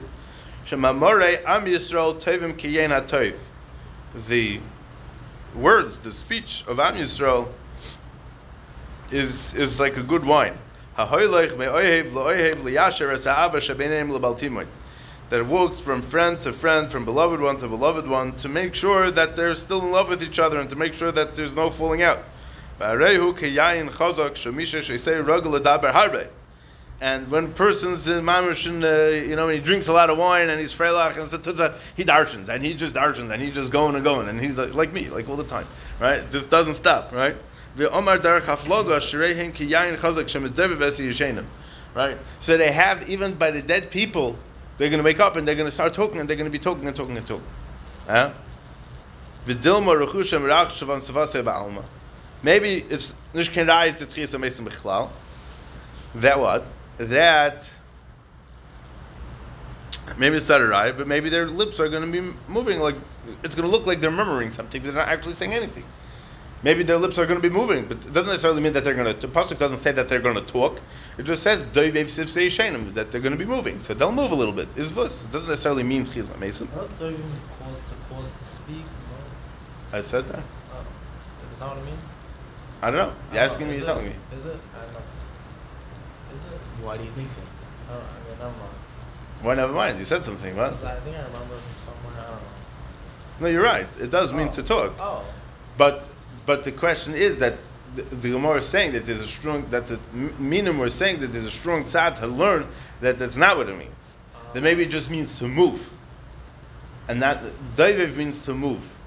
Shemamore 0.65 1.45
Am 1.45 1.65
Yisrael 1.65 2.15
Tevim 2.15 2.53
Kiyen 2.53 2.91
HaToiv. 2.91 3.37
The 4.29 4.61
words, 5.57 5.99
the 5.99 6.13
speech 6.13 6.65
of 6.69 6.79
Am 6.79 6.95
Yisrael 6.95 7.51
is 9.11 9.55
is 9.55 9.81
like 9.81 9.97
a 9.97 10.05
good 10.05 10.25
wine. 10.25 10.57
Hahoylech 10.97 11.59
me'oyev 11.59 12.13
lo'oyev 12.13 12.57
liyasher 12.63 13.13
es 13.13 13.25
ha'ava 13.25 13.59
shebeneim 13.59 14.17
lebaltimoit. 14.17 14.69
That 15.35 15.41
it 15.41 15.47
walks 15.47 15.81
from 15.81 16.01
friend 16.01 16.41
to 16.43 16.53
friend, 16.53 16.89
from 16.89 17.05
beloved 17.05 17.41
one 17.41 17.57
to 17.57 17.67
beloved 17.67 18.07
one, 18.07 18.37
to 18.37 18.49
make 18.49 18.73
sure 18.73 19.11
that 19.11 19.35
they're 19.35 19.57
still 19.57 19.81
in 19.81 19.91
love 19.91 20.09
with 20.09 20.23
each 20.23 20.39
other 20.39 20.61
and 20.61 20.71
to 20.71 20.77
make 20.77 20.95
sure 20.95 21.11
that 21.11 21.35
there's 21.35 21.57
no 21.57 21.71
falling 21.71 22.03
out. 22.03 22.21
And 22.79 23.01
when 27.33 27.53
person's 27.53 28.09
in 28.09 28.25
mamish, 28.25 28.69
uh, 28.69 29.27
you 29.27 29.35
know, 29.35 29.47
when 29.47 29.57
he 29.57 29.61
drinks 29.61 29.89
a 29.89 29.93
lot 29.93 30.09
of 30.09 30.19
wine 30.19 30.51
and 30.51 30.61
he's 30.61 30.73
freilach 30.73 31.17
and 31.17 31.27
satutza, 31.27 31.75
he 31.97 32.05
darshans 32.05 32.49
and 32.49 32.63
he 32.63 32.73
just 32.73 32.95
darshans 32.95 33.33
and 33.33 33.43
he's 33.43 33.55
just 33.55 33.73
going 33.73 33.97
and 33.97 34.05
going 34.05 34.29
and 34.29 34.41
he's 34.41 34.57
like, 34.57 34.73
like 34.73 34.93
me, 34.93 35.09
like 35.09 35.29
all 35.29 35.35
the 35.35 35.43
time, 35.43 35.67
right? 35.99 36.31
Just 36.31 36.49
doesn't 36.49 36.75
stop, 36.75 37.11
right? 37.11 37.35
Right? 41.93 42.17
So 42.39 42.57
they 42.57 42.71
have, 42.71 43.09
even 43.09 43.35
by 43.35 43.51
the 43.51 43.63
dead 43.63 43.91
people, 43.91 44.39
they're 44.79 44.91
going 44.91 44.99
to 44.99 45.05
wake 45.05 45.21
up 45.21 45.37
and 45.37 45.47
they're 45.47 45.55
going 45.55 45.69
to 45.69 45.75
start 45.75 45.95
talking 45.95 46.21
and 46.21 46.29
they're 46.29 46.37
going 46.37 46.51
to 46.51 46.53
be 46.53 46.59
talking 46.59 46.87
and 46.87 46.97
talking 46.97 47.17
and 47.17 47.27
talking. 47.27 47.45
Huh? 48.07 48.33
Maybe 52.43 52.69
it's 52.69 53.15
nish 53.35 53.49
ken 53.51 53.67
ra'ayit 53.67 53.97
to 53.97 54.07
tchiyas 54.07 54.35
amesim 54.35 54.67
b'chlal. 54.67 55.11
That 56.17 56.39
what? 56.39 56.67
That 56.99 57.73
maybe 60.19 60.37
it's 60.37 60.49
not 60.49 60.61
a 60.61 60.67
right, 60.67 60.97
but 60.97 61.07
maybe 61.09 61.29
their 61.29 61.47
lips 61.47 61.81
are 61.81 61.89
going 61.89 62.05
to 62.05 62.13
be 62.13 62.31
moving 62.49 62.81
like 62.81 62.97
it's 63.43 63.55
going 63.55 63.69
to 63.69 63.75
look 63.75 63.87
like 63.87 64.01
they're 64.01 64.11
murmuring 64.11 64.51
something, 64.51 64.83
but 64.83 64.95
they're 64.95 65.05
not 65.05 65.09
actually 65.09 65.33
saying 65.33 65.53
anything. 65.53 65.85
Maybe 66.65 66.83
their 66.83 66.97
lips 66.97 67.19
are 67.19 67.27
going 67.27 67.41
to 67.41 67.47
be 67.47 67.55
moving, 67.55 67.85
but 67.85 67.99
it 67.99 68.13
doesn't 68.15 68.31
necessarily 68.31 68.63
mean 68.63 68.73
that 68.73 68.85
they're 68.85 68.95
going 68.95 69.07
to. 69.07 69.13
The 69.13 69.29
pasuk 69.29 69.59
doesn't 69.59 69.77
say 69.79 69.93
that 69.93 70.09
they're 70.09 70.21
going 70.21 70.35
to 70.37 70.41
talk. 70.41 70.81
It 71.19 71.25
just 71.25 71.43
says 71.43 71.63
doivev 71.63 72.07
sivsei 72.07 72.95
that 72.95 73.13
they're 73.13 73.21
going 73.21 73.37
to 73.39 73.39
be 73.39 73.45
moving. 73.45 73.79
So 73.79 73.93
they'll 73.93 74.11
move 74.13 74.33
a 74.33 74.35
little 74.35 74.55
bit. 74.55 74.69
Is 74.79 74.91
vus? 74.91 75.25
It 75.25 75.31
doesn't 75.31 75.51
necessarily 75.51 75.83
mean 75.83 76.05
tchizla 76.05 76.41
mason. 76.41 76.69
Not 76.75 76.99
doing 76.99 77.17
to 77.17 78.15
cause 78.15 78.33
to 78.33 78.45
speak. 78.47 78.87
No. 79.93 79.99
It 79.99 80.05
says 80.05 80.25
that. 80.29 80.39
Uh, 80.39 81.53
is 81.53 81.59
that 81.59 81.69
what 81.69 81.77
it 81.79 81.85
means? 81.85 81.99
I 82.81 82.91
don't 82.91 82.99
know. 82.99 83.15
You're 83.35 83.43
asking 83.43 83.67
know. 83.67 83.73
me. 83.73 83.77
Is 83.77 83.83
You're 83.83 83.91
it- 83.91 83.95
telling 83.95 84.07
me. 84.09 84.17
Is 84.35 84.47
it? 84.47 84.59
I 84.75 84.85
don't 84.85 84.93
know. 84.95 85.01
Is 86.35 86.43
it? 86.45 86.59
Why 86.83 86.97
do 86.97 87.05
you 87.05 87.11
think 87.11 87.29
so? 87.29 87.43
I 87.91 87.93
don't. 87.93 88.03
I 88.03 88.29
mean, 88.31 88.39
never 88.39 88.51
mind. 88.59 88.75
Well, 89.45 89.57
never 89.57 89.73
mind. 89.75 89.99
You 89.99 90.07
said 90.07 90.23
something. 90.23 90.57
What? 90.57 90.71
'Cause 90.71 90.85
I 90.85 90.95
think 91.01 91.15
I 91.15 91.21
remember 91.25 91.57
from 91.57 91.93
somewhere. 91.93 92.23
I 92.25 92.31
don't 92.31 92.41
know. 92.41 93.41
No, 93.41 93.47
you're 93.49 93.63
right. 93.63 93.87
It 94.01 94.11
does 94.11 94.33
mean 94.33 94.49
Oh. 94.49 94.53
to 94.53 94.63
talk. 94.63 94.95
Oh. 94.99 95.23
But 95.77 96.09
but 96.47 96.65
the 96.65 96.73
question 96.73 97.15
is 97.15 97.37
that 97.39 97.55
the, 97.95 98.03
the 98.03 98.31
Gemara 98.31 98.57
is 98.57 98.67
saying 98.67 98.93
that 98.93 99.05
there's 99.05 99.21
a 99.21 99.29
strong 99.29 99.67
that 99.71 99.87
the 99.87 99.99
minim 100.39 100.79
we're 100.79 100.89
saying 100.89 101.21
that 101.21 101.29
there's 101.29 101.45
a 101.45 101.51
strong 101.51 101.85
tzad 101.85 102.19
to 102.21 102.27
learn 102.27 102.67
that 103.01 103.19
that's 103.19 103.37
not 103.37 103.57
what 103.57 103.69
it 103.69 103.77
means. 103.79 104.19
That 104.53 104.63
maybe 104.63 104.83
it 104.83 104.91
just 104.91 105.11
means 105.11 105.39
to 105.39 105.49
move, 105.49 105.91
and 107.09 107.21
that 107.23 107.43
daiviv 107.75 108.17
means 108.17 108.45
to 108.47 108.55
move, 108.55 108.99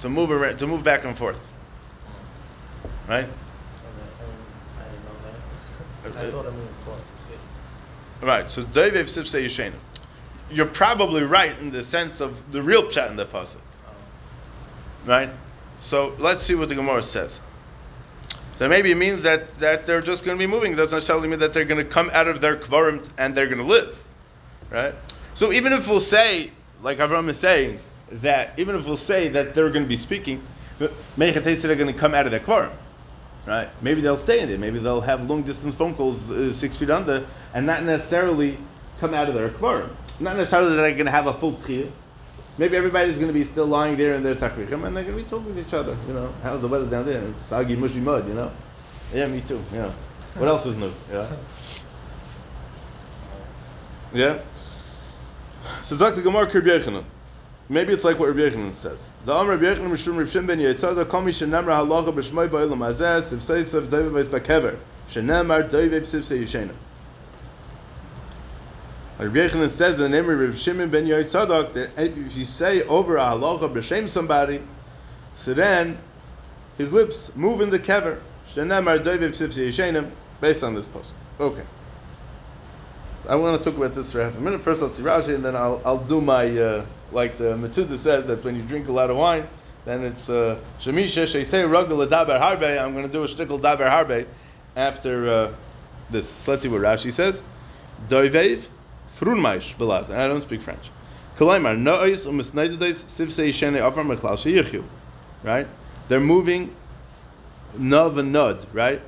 to 0.00 0.08
move 0.08 0.30
around, 0.30 0.56
to 0.58 0.66
move 0.66 0.82
back 0.84 1.04
and 1.04 1.16
forth, 1.16 1.50
right? 3.08 3.24
I, 3.24 4.82
I 4.82 4.84
didn't 4.84 5.04
know 5.04 6.12
that. 6.12 6.16
I 6.26 6.30
thought 6.30 6.46
it 6.46 6.54
means 6.54 6.78
cause 6.84 7.04
to 7.04 7.16
speak. 7.16 7.38
Right. 8.20 8.48
So 8.48 8.62
daiviv 8.62 9.04
sifsei 9.04 9.44
yishenu. 9.44 9.74
You're 10.50 10.66
probably 10.66 11.22
right 11.22 11.58
in 11.58 11.70
the 11.70 11.82
sense 11.82 12.20
of 12.20 12.52
the 12.52 12.62
real 12.62 12.82
pshat 12.84 13.10
in 13.10 13.16
the 13.16 13.26
pasuk, 13.26 13.56
Oh. 13.86 13.92
right? 15.06 15.30
So 15.76 16.14
let's 16.18 16.42
see 16.42 16.54
what 16.54 16.68
the 16.68 16.74
Gemara 16.74 17.02
says. 17.02 17.40
So 18.58 18.68
maybe 18.68 18.92
it 18.92 18.96
means 18.96 19.22
that, 19.22 19.58
that 19.58 19.84
they're 19.84 20.00
just 20.00 20.24
going 20.24 20.38
to 20.38 20.42
be 20.42 20.50
moving. 20.50 20.72
It 20.72 20.76
doesn't 20.76 20.96
necessarily 20.96 21.28
mean 21.28 21.40
that 21.40 21.52
they're 21.52 21.64
going 21.64 21.84
to 21.84 21.90
come 21.90 22.08
out 22.12 22.28
of 22.28 22.40
their 22.40 22.56
kvarim 22.56 23.08
and 23.18 23.34
they're 23.34 23.48
going 23.48 23.58
to 23.58 23.64
live, 23.64 24.04
right? 24.70 24.94
So 25.34 25.52
even 25.52 25.72
if 25.72 25.88
we'll 25.88 25.98
say, 25.98 26.52
like 26.80 26.98
Avram 26.98 27.28
is 27.28 27.38
saying, 27.38 27.80
that 28.12 28.56
even 28.58 28.76
if 28.76 28.86
we'll 28.86 28.96
say 28.96 29.28
that 29.28 29.54
they're 29.54 29.70
going 29.70 29.84
to 29.84 29.88
be 29.88 29.96
speaking, 29.96 30.40
Meichatesi 30.78 31.62
they're 31.62 31.74
going 31.74 31.92
to 31.92 31.98
come 31.98 32.14
out 32.14 32.26
of 32.26 32.30
their 32.30 32.40
kvarim, 32.40 32.72
right? 33.46 33.68
Maybe 33.82 34.00
they'll 34.00 34.16
stay 34.16 34.40
in 34.40 34.48
there. 34.48 34.58
Maybe 34.58 34.78
they'll 34.78 35.00
have 35.00 35.28
long 35.28 35.42
distance 35.42 35.74
phone 35.74 35.94
calls 35.94 36.30
uh, 36.30 36.52
six 36.52 36.76
feet 36.78 36.90
under 36.90 37.26
and 37.54 37.66
not 37.66 37.82
necessarily 37.82 38.58
come 39.00 39.14
out 39.14 39.28
of 39.28 39.34
their 39.34 39.48
kvarim. 39.48 39.90
Not 40.20 40.36
necessarily 40.36 40.76
that 40.76 40.82
they're 40.82 40.92
going 40.92 41.06
to 41.06 41.10
have 41.10 41.26
a 41.26 41.32
full 41.32 41.54
tchiyah. 41.54 41.90
Maybe 42.56 42.76
everybody's 42.76 43.16
going 43.16 43.28
to 43.28 43.34
be 43.34 43.42
still 43.42 43.66
lying 43.66 43.96
there 43.96 44.14
in 44.14 44.22
their 44.22 44.36
tachrichim 44.36 44.86
and 44.86 44.96
they're 44.96 45.04
going 45.04 45.18
to 45.18 45.24
be 45.24 45.28
talking 45.28 45.54
to 45.54 45.60
each 45.60 45.74
other. 45.74 45.96
You 46.06 46.14
know, 46.14 46.32
how's 46.42 46.60
the 46.60 46.68
weather 46.68 46.86
down 46.86 47.04
there? 47.04 47.22
It's 47.22 47.42
soggy, 47.42 47.74
mushy 47.74 48.00
mud. 48.00 48.28
You 48.28 48.34
know. 48.34 48.52
Yeah, 49.12 49.26
me 49.26 49.40
too. 49.40 49.62
Yeah. 49.72 49.90
What 50.36 50.48
else 50.48 50.66
is 50.66 50.76
new? 50.76 50.92
Yeah. 51.10 51.26
Yeah. 54.14 54.38
So 55.82 55.96
Dr. 55.96 56.22
Gemara 56.22 56.46
Kirb. 56.46 57.04
Maybe 57.68 57.92
it's 57.92 58.04
like 58.04 58.18
what 58.18 58.28
Rabbi 58.28 58.54
Yechanan 58.54 58.72
says. 58.72 59.10
The 59.24 59.32
Amr 59.32 59.56
Rabbi 59.56 59.64
Yechanan 59.64 59.90
Mishum 59.90 60.16
Rabbi 60.16 60.30
Shimon 60.30 60.46
ben 60.46 60.58
Yitzhak 60.60 61.02
Komi 61.06 61.30
Shenamra 61.30 61.84
Halacha 61.84 62.12
B'Shmoi 62.12 62.48
Ba'olam 62.48 62.78
Hazeh 62.78 63.20
Siv 63.20 63.38
Seisav 63.38 63.86
Doivev 63.88 64.12
Beis 64.12 64.28
Bakever 64.28 64.78
Shenamar 65.08 65.68
Doivev 65.68 66.02
Siv 66.02 66.20
Seyishena. 66.20 66.72
Rabbi 69.18 69.36
Yechanan 69.36 69.68
says 69.68 69.94
in 69.94 70.00
the 70.00 70.08
name 70.08 70.28
of 70.28 70.38
Rabbi 70.38 70.56
Shimon 70.56 70.90
ben 70.90 71.06
Yotzadok 71.06 71.72
that 71.74 71.96
if 71.96 72.36
you 72.36 72.44
say 72.44 72.82
over 72.82 73.16
a 73.16 73.22
halacha 73.24 73.72
b'shem 73.72 74.08
somebody, 74.08 74.60
so 75.34 75.54
then 75.54 75.98
his 76.78 76.92
lips 76.92 77.34
move 77.36 77.60
in 77.60 77.70
the 77.70 77.78
kever. 77.78 78.20
Based 80.40 80.62
on 80.62 80.74
this 80.74 80.86
post. 80.86 81.14
Okay. 81.40 81.62
I 83.28 83.36
want 83.36 83.56
to 83.56 83.64
talk 83.64 83.78
about 83.78 83.94
this 83.94 84.12
for 84.12 84.22
half 84.22 84.36
a 84.36 84.40
minute. 84.40 84.60
First, 84.60 84.82
let's 84.82 84.98
see 84.98 85.02
Rashi, 85.02 85.34
and 85.34 85.44
then 85.44 85.56
I'll, 85.56 85.80
I'll 85.84 86.04
do 86.04 86.20
my, 86.20 86.46
uh, 86.58 86.84
like 87.10 87.38
the 87.38 87.56
Metzuda 87.56 87.96
says, 87.96 88.26
that 88.26 88.44
when 88.44 88.54
you 88.54 88.62
drink 88.62 88.88
a 88.88 88.92
lot 88.92 89.10
of 89.10 89.16
wine, 89.16 89.46
then 89.86 90.02
it's 90.02 90.28
shemisha. 90.28 90.52
uh, 90.52 90.58
Shemisha, 90.78 91.22
Sheisei 91.24 91.66
Rugel 91.66 92.06
Daber 92.06 92.38
Harbe. 92.38 92.78
I'm 92.82 92.92
going 92.92 93.06
to 93.06 93.12
do 93.12 93.24
a 93.24 93.26
shtickle 93.26 93.60
Daber 93.60 93.88
Harbe 93.88 94.26
after 94.76 95.28
uh, 95.28 95.52
this. 96.10 96.28
So 96.28 96.50
let's 96.50 96.62
see 96.62 96.68
what 96.68 96.82
Rashi 96.82 97.10
says. 97.10 97.42
Doivev, 98.08 98.66
Frunmaish, 99.18 99.76
Belaz. 99.76 100.08
And 100.08 100.20
I 100.20 100.28
don't 100.28 100.40
speak 100.40 100.60
French. 100.60 100.90
Kalaimar, 101.36 101.78
Nois, 101.78 102.26
Umisnaidides, 102.26 103.02
Sivsei 103.04 103.48
Shene 103.48 103.80
Avram 103.80 104.14
Mechlal 104.14 104.36
Sheyichu. 104.36 104.84
Right? 105.42 105.66
They're 106.08 106.20
moving 106.20 106.74
and 107.76 108.34
right? 108.72 109.00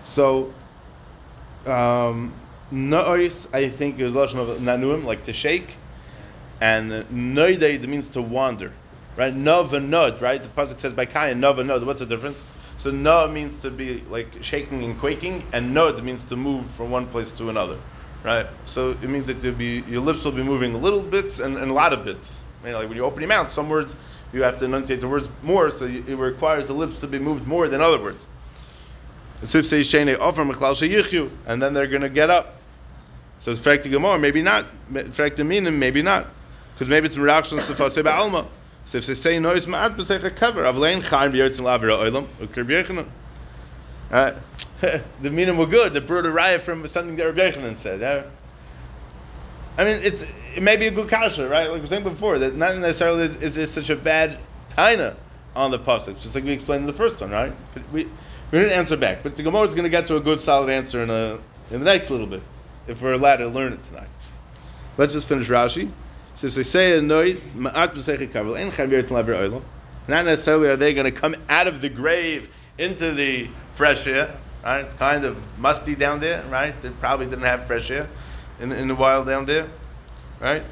So, 0.00 0.52
um, 1.66 2.32
nois, 2.72 3.48
I 3.52 3.68
think 3.68 3.98
is 3.98 4.14
lashon 4.14 4.38
of 4.38 4.48
nanuim, 4.58 5.04
like 5.04 5.22
to 5.24 5.32
shake, 5.32 5.76
and 6.60 6.90
noideid 6.90 7.86
means 7.86 8.08
to 8.10 8.22
wander, 8.22 8.72
right? 9.16 9.34
Nov 9.34 9.74
and 9.74 9.90
right? 9.90 10.42
The 10.42 10.48
pasuk 10.48 10.78
says 10.78 10.92
by 10.92 11.04
nov 11.34 11.58
and 11.58 11.68
nod. 11.68 11.84
What's 11.84 12.00
the 12.00 12.06
difference? 12.06 12.44
So 12.76 12.90
no 12.90 13.26
means 13.28 13.56
to 13.58 13.70
be 13.70 14.00
like 14.10 14.28
shaking 14.42 14.84
and 14.84 14.98
quaking, 14.98 15.42
and 15.52 15.72
nod 15.72 16.02
means 16.04 16.24
to 16.26 16.36
move 16.36 16.66
from 16.66 16.90
one 16.90 17.06
place 17.06 17.30
to 17.32 17.48
another, 17.48 17.78
right? 18.22 18.46
So 18.64 18.90
it 18.90 19.08
means 19.08 19.26
that 19.28 19.56
be, 19.56 19.82
your 19.88 20.00
lips 20.00 20.24
will 20.24 20.32
be 20.32 20.42
moving 20.42 20.74
a 20.74 20.78
little 20.78 21.02
bits 21.02 21.38
and, 21.38 21.56
and 21.56 21.70
a 21.70 21.74
lot 21.74 21.92
of 21.92 22.04
bits. 22.04 22.46
I 22.62 22.66
mean, 22.66 22.74
like 22.74 22.88
when 22.88 22.96
you 22.96 23.04
open 23.04 23.20
your 23.20 23.28
mouth, 23.28 23.48
some 23.48 23.68
words 23.70 23.96
you 24.32 24.42
have 24.42 24.58
to 24.58 24.66
enunciate 24.66 25.00
the 25.00 25.08
words 25.08 25.30
more, 25.42 25.70
so 25.70 25.86
it 25.86 26.16
requires 26.16 26.66
the 26.66 26.74
lips 26.74 26.98
to 27.00 27.06
be 27.06 27.18
moved 27.18 27.46
more 27.46 27.68
than 27.68 27.80
other 27.80 28.00
words. 28.00 28.26
And 29.40 29.48
then 31.62 31.74
they're 31.74 31.86
going 31.86 32.02
to 32.02 32.08
get 32.08 32.30
up. 32.30 32.56
So 33.38 33.50
it's 33.50 33.60
frakti 33.60 33.90
gemor, 33.90 34.18
maybe 34.20 34.42
not. 34.42 34.66
Frakti 34.90 35.46
minim, 35.46 35.78
maybe 35.78 36.02
not, 36.02 36.26
because 36.74 36.88
maybe 36.88 37.06
it's 37.06 37.16
mirachshon 37.16 37.58
sefasei 37.60 38.02
ba'alma. 38.02 38.46
So 38.86 38.98
if 38.98 39.06
they 39.06 39.14
say 39.14 39.38
noise 39.38 39.66
ma'at 39.66 39.96
b'seich 39.96 40.24
a 40.24 40.30
cover, 40.30 40.62
avlein 40.62 41.02
chaim 41.02 41.32
b'yotzin 41.32 41.62
lavira 41.62 41.98
oilam 41.98 42.26
ukir 42.40 42.64
b'yechanan. 42.64 43.08
Alright, 44.12 44.36
the 45.20 45.30
minim 45.30 45.56
were 45.56 45.66
good. 45.66 45.92
They 45.92 46.00
brought 46.00 46.26
a 46.26 46.30
riot 46.30 46.60
from 46.60 46.86
something 46.86 47.16
that 47.16 47.24
Rabbi 47.24 47.50
Yechanan 47.50 47.76
said. 47.76 48.30
I 49.78 49.84
mean, 49.84 50.00
it's 50.02 50.32
it 50.54 50.62
may 50.62 50.76
be 50.76 50.86
a 50.86 50.90
good 50.90 51.08
kasha, 51.08 51.48
right? 51.48 51.64
Like 51.64 51.74
we 51.74 51.80
were 51.80 51.86
saying 51.86 52.04
before, 52.04 52.38
that 52.38 52.54
not 52.56 52.78
necessarily 52.78 53.24
is, 53.24 53.42
is 53.42 53.54
this 53.54 53.70
such 53.70 53.90
a 53.90 53.96
bad 53.96 54.38
taina 54.70 55.16
on 55.54 55.70
the 55.70 55.78
pasuk, 55.78 56.20
just 56.20 56.34
like 56.34 56.44
we 56.44 56.52
explained 56.52 56.82
in 56.82 56.86
the 56.86 56.92
first 56.92 57.20
one, 57.20 57.30
right? 57.30 57.52
But 57.74 57.82
we 57.92 58.04
we 58.52 58.58
didn't 58.58 58.72
answer 58.72 58.96
back, 58.96 59.22
but 59.22 59.34
the 59.34 59.42
Gemara 59.42 59.62
is 59.62 59.74
going 59.74 59.84
to 59.84 59.90
get 59.90 60.06
to 60.06 60.16
a 60.16 60.20
good, 60.20 60.40
solid 60.40 60.70
answer 60.70 61.02
in 61.02 61.10
a 61.10 61.38
in 61.70 61.80
the 61.80 61.84
next 61.84 62.10
little 62.10 62.26
bit, 62.26 62.42
if 62.86 63.02
we're 63.02 63.14
allowed 63.14 63.38
to 63.38 63.48
learn 63.48 63.72
it 63.72 63.82
tonight. 63.84 64.08
Let's 64.96 65.14
just 65.14 65.28
finish 65.28 65.48
Rashi. 65.48 65.90
So 66.36 66.48
they 66.48 66.62
say 66.62 66.98
a 66.98 67.02
noise, 67.02 67.54
ma'at 67.54 67.94
b'seichik. 67.94 69.62
Not 70.08 70.24
necessarily 70.26 70.68
are 70.68 70.76
they 70.76 70.94
going 70.94 71.06
to 71.06 71.10
come 71.10 71.34
out 71.48 71.66
of 71.66 71.80
the 71.80 71.88
grave 71.88 72.54
into 72.78 73.12
the 73.12 73.48
fresh 73.72 74.06
air. 74.06 74.38
Right? 74.62 74.80
It's 74.80 74.94
kind 74.94 75.24
of 75.24 75.58
musty 75.58 75.94
down 75.94 76.20
there, 76.20 76.42
right? 76.50 76.78
They 76.80 76.90
probably 76.90 77.26
didn't 77.26 77.44
have 77.44 77.66
fresh 77.66 77.90
air 77.90 78.08
in, 78.60 78.70
in 78.72 78.88
the 78.88 78.94
wild 78.94 79.26
down 79.26 79.46
there, 79.46 79.68
right? 80.40 80.62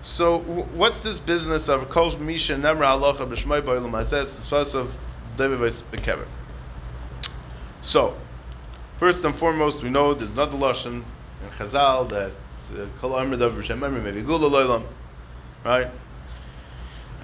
So 0.00 0.38
wh- 0.38 0.74
what's 0.74 1.00
this 1.00 1.20
business 1.20 1.68
of 1.68 1.88
kol 1.90 2.16
misha 2.18 2.54
nemra 2.54 2.98
halacha 2.98 3.28
b'shmoi 3.28 3.62
b'olam 3.62 3.90
hazes 3.90 4.40
tzvas 4.40 4.74
of 4.74 4.96
David 5.36 5.58
bekever? 5.60 6.26
So, 7.82 8.16
first 8.96 9.22
and 9.24 9.34
foremost, 9.34 9.82
we 9.82 9.90
know 9.90 10.14
there's 10.14 10.30
another 10.30 10.56
lashon 10.56 11.04
in 11.42 11.48
Chazal 11.50 12.08
that 12.08 12.32
uh, 12.74 12.86
kol 13.00 13.14
amr 13.14 13.36
davar 13.36 13.62
b'shem 13.62 14.02
maybe 14.02 14.22
gula 14.22 14.48
loylam, 14.48 14.84
right? 15.64 15.88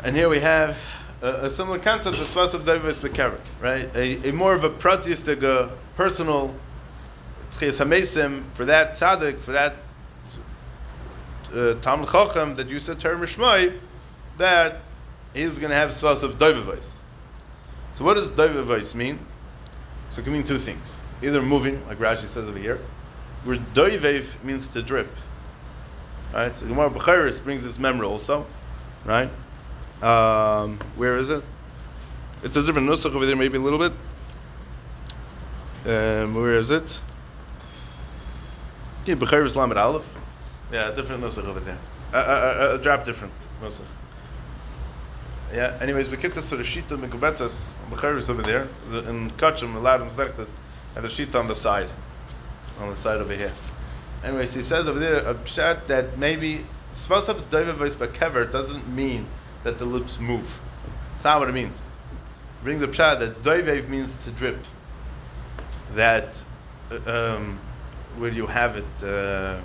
And 0.05 0.17
here 0.17 0.29
we 0.29 0.39
have 0.39 0.79
a, 1.23 1.47
a 1.47 1.51
similar 1.51 1.79
concept 1.79 2.19
of 2.19 2.27
tzvas 2.27 2.55
of 2.55 2.65
David 2.65 2.95
bekever, 2.95 3.39
right? 3.61 3.91
A, 3.97 4.29
a 4.29 4.33
more 4.33 4.55
of 4.55 4.65
a 4.65 4.71
pratistic, 4.71 5.43
uh, 5.43 5.69
personal 5.97 6.55
tchias 7.51 7.85
hamesim 7.85 8.45
for 8.55 8.65
that 8.65 8.91
tzaddik, 8.91 9.41
for 9.41 9.53
that 9.53 9.75
uh, 11.53 11.75
Chacham 11.81 12.55
that 12.55 12.69
used 12.69 12.87
the 12.87 12.95
term 12.95 13.21
Rishmai, 13.21 13.77
that 14.37 14.83
he's 15.35 15.59
going 15.59 15.71
to 15.71 15.77
have 15.77 15.91
tzvas 15.91 16.23
of 16.23 16.39
Doivavais. 16.39 16.99
So 17.95 18.05
what 18.05 18.15
does 18.15 18.31
Doivavais 18.31 18.95
mean? 18.95 19.19
So 20.11 20.21
it 20.21 20.25
can 20.25 20.33
mean 20.33 20.45
two 20.45 20.59
things. 20.59 21.03
Either 21.23 21.43
moving, 21.43 21.85
like 21.89 21.99
Rashi 21.99 22.27
says 22.27 22.49
over 22.49 22.59
here, 22.59 22.79
where 23.45 23.57
Doivev 23.57 24.43
means 24.45 24.69
to 24.69 24.83
drip. 24.83 25.09
Right? 26.33 26.55
So 26.57 26.67
Gemara 26.67 26.91
Bechiris 26.91 27.43
brings 27.43 27.65
this 27.65 27.79
memory 27.79 28.07
also. 28.07 28.47
Right? 29.05 29.31
Um, 30.03 30.79
where 30.97 31.17
is 31.17 31.31
it? 31.31 31.43
It's 32.43 32.57
a 32.57 32.65
different 32.65 32.89
nusach 32.89 33.15
over 33.15 33.27
there, 33.27 33.37
maybe 33.37 33.59
a 33.59 33.61
little 33.61 33.79
bit. 33.79 33.93
Um, 35.87 36.35
where 36.35 36.55
is 36.55 36.71
it? 36.71 37.01
Yeah, 39.07 39.15
Bechiris 39.15 39.57
Lamed 39.57 39.77
Aleph. 39.77 40.15
Yeah, 40.73 40.91
different 40.91 41.23
nusach 41.23 41.47
over 41.47 41.61
there. 41.61 41.79
Uh, 42.13 42.17
uh, 42.17 42.21
uh, 42.21 42.77
a 42.79 42.83
drop 42.83 43.05
different 43.05 43.35
nusach. 43.63 43.89
Yeah. 45.53 45.77
Anyways, 45.81 46.11
we 46.11 46.17
get 46.19 46.35
to 46.35 46.41
the 46.41 46.63
shita 46.63 46.99
mekubetas 46.99 47.75
b'charis 47.91 48.29
over 48.29 48.43
there 48.43 48.69
in 49.09 49.31
kachim 49.33 49.75
aladim 49.75 50.11
zechtas 50.11 50.57
and 50.95 51.05
the 51.05 51.09
shita 51.09 51.41
on 51.41 51.49
the 51.49 51.55
side, 51.55 51.91
on 52.81 52.91
the 52.91 52.97
side 52.97 53.21
over 53.21 53.35
here. 53.35 53.53
Anyways, 54.25 54.53
he 54.55 54.63
says 54.63 54.89
over 54.89 54.99
there 54.99 55.17
a 55.17 55.35
pshat 55.35 55.87
that 55.87 56.19
maybe 56.19 56.61
svasav 56.93 57.41
doivavos 57.51 57.97
b'kever 57.97 58.51
doesn't 58.51 58.87
mean 58.95 59.27
that 59.63 59.79
the 59.79 59.85
lips 59.85 60.19
move. 60.19 60.61
That's 61.13 61.25
not 61.25 61.41
what 61.41 61.49
it 61.49 61.53
means. 61.53 61.93
It 62.61 62.65
brings 62.65 62.83
a 62.83 62.89
pshat 62.89 63.21
that 63.21 63.43
doivev 63.43 63.89
means 63.89 64.17
to 64.25 64.31
drip. 64.33 64.59
That 65.93 66.45
uh, 66.91 67.37
um, 67.37 67.59
where 68.17 68.31
do 68.31 68.37
you 68.37 68.47
have 68.47 68.77
it? 68.77 69.05
Um, 69.05 69.63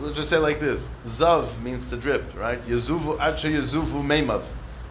let's 0.00 0.16
just 0.16 0.30
say 0.30 0.38
like 0.38 0.60
this: 0.60 0.90
Zav 1.06 1.60
means 1.60 1.90
to 1.90 1.96
drip, 1.96 2.34
right? 2.36 2.60
Yazuvu 2.62 3.18
acha 3.18 3.52
yazuvu 3.52 4.02
meimav, 4.04 4.44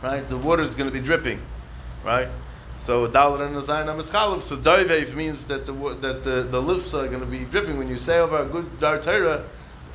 right? 0.03 0.28
The 0.28 0.38
water 0.38 0.63
is 0.63 0.75
going 0.75 0.89
to 0.89 0.93
be 0.93 1.03
dripping, 1.03 1.41
right? 2.03 2.28
So 2.78 3.07
dalar 3.07 3.47
and 3.47 3.55
nazayin 3.55 3.88
amischalav. 3.88 4.41
So 4.41 4.55
doivev 4.55 5.15
means 5.15 5.45
that 5.47 5.65
the 5.65 5.73
that 6.01 6.23
the, 6.23 6.41
the 6.49 6.61
lips 6.61 6.93
are 6.93 7.07
going 7.07 7.21
to 7.21 7.25
be 7.25 7.45
dripping 7.45 7.78
when 7.78 7.88
you 7.88 7.97
say 7.97 8.19
over 8.19 8.38
a 8.38 8.45
good 8.45 8.80
dar 8.80 8.99
Torah, 8.99 9.43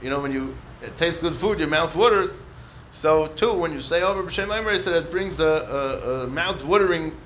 You 0.02 0.10
know, 0.10 0.20
when 0.20 0.32
you 0.32 0.54
taste 0.96 1.20
good 1.20 1.34
food, 1.34 1.60
your 1.60 1.68
mouth 1.68 1.94
waters. 1.94 2.44
So 2.90 3.28
too, 3.28 3.54
when 3.54 3.72
you 3.72 3.80
say 3.80 4.02
over 4.02 4.22
b'shem 4.22 4.78
so 4.78 4.92
that 4.92 5.10
brings 5.10 5.40
a, 5.40 5.46
a, 5.46 6.24
a 6.24 6.26
mouth 6.26 6.62
watering 6.64 7.16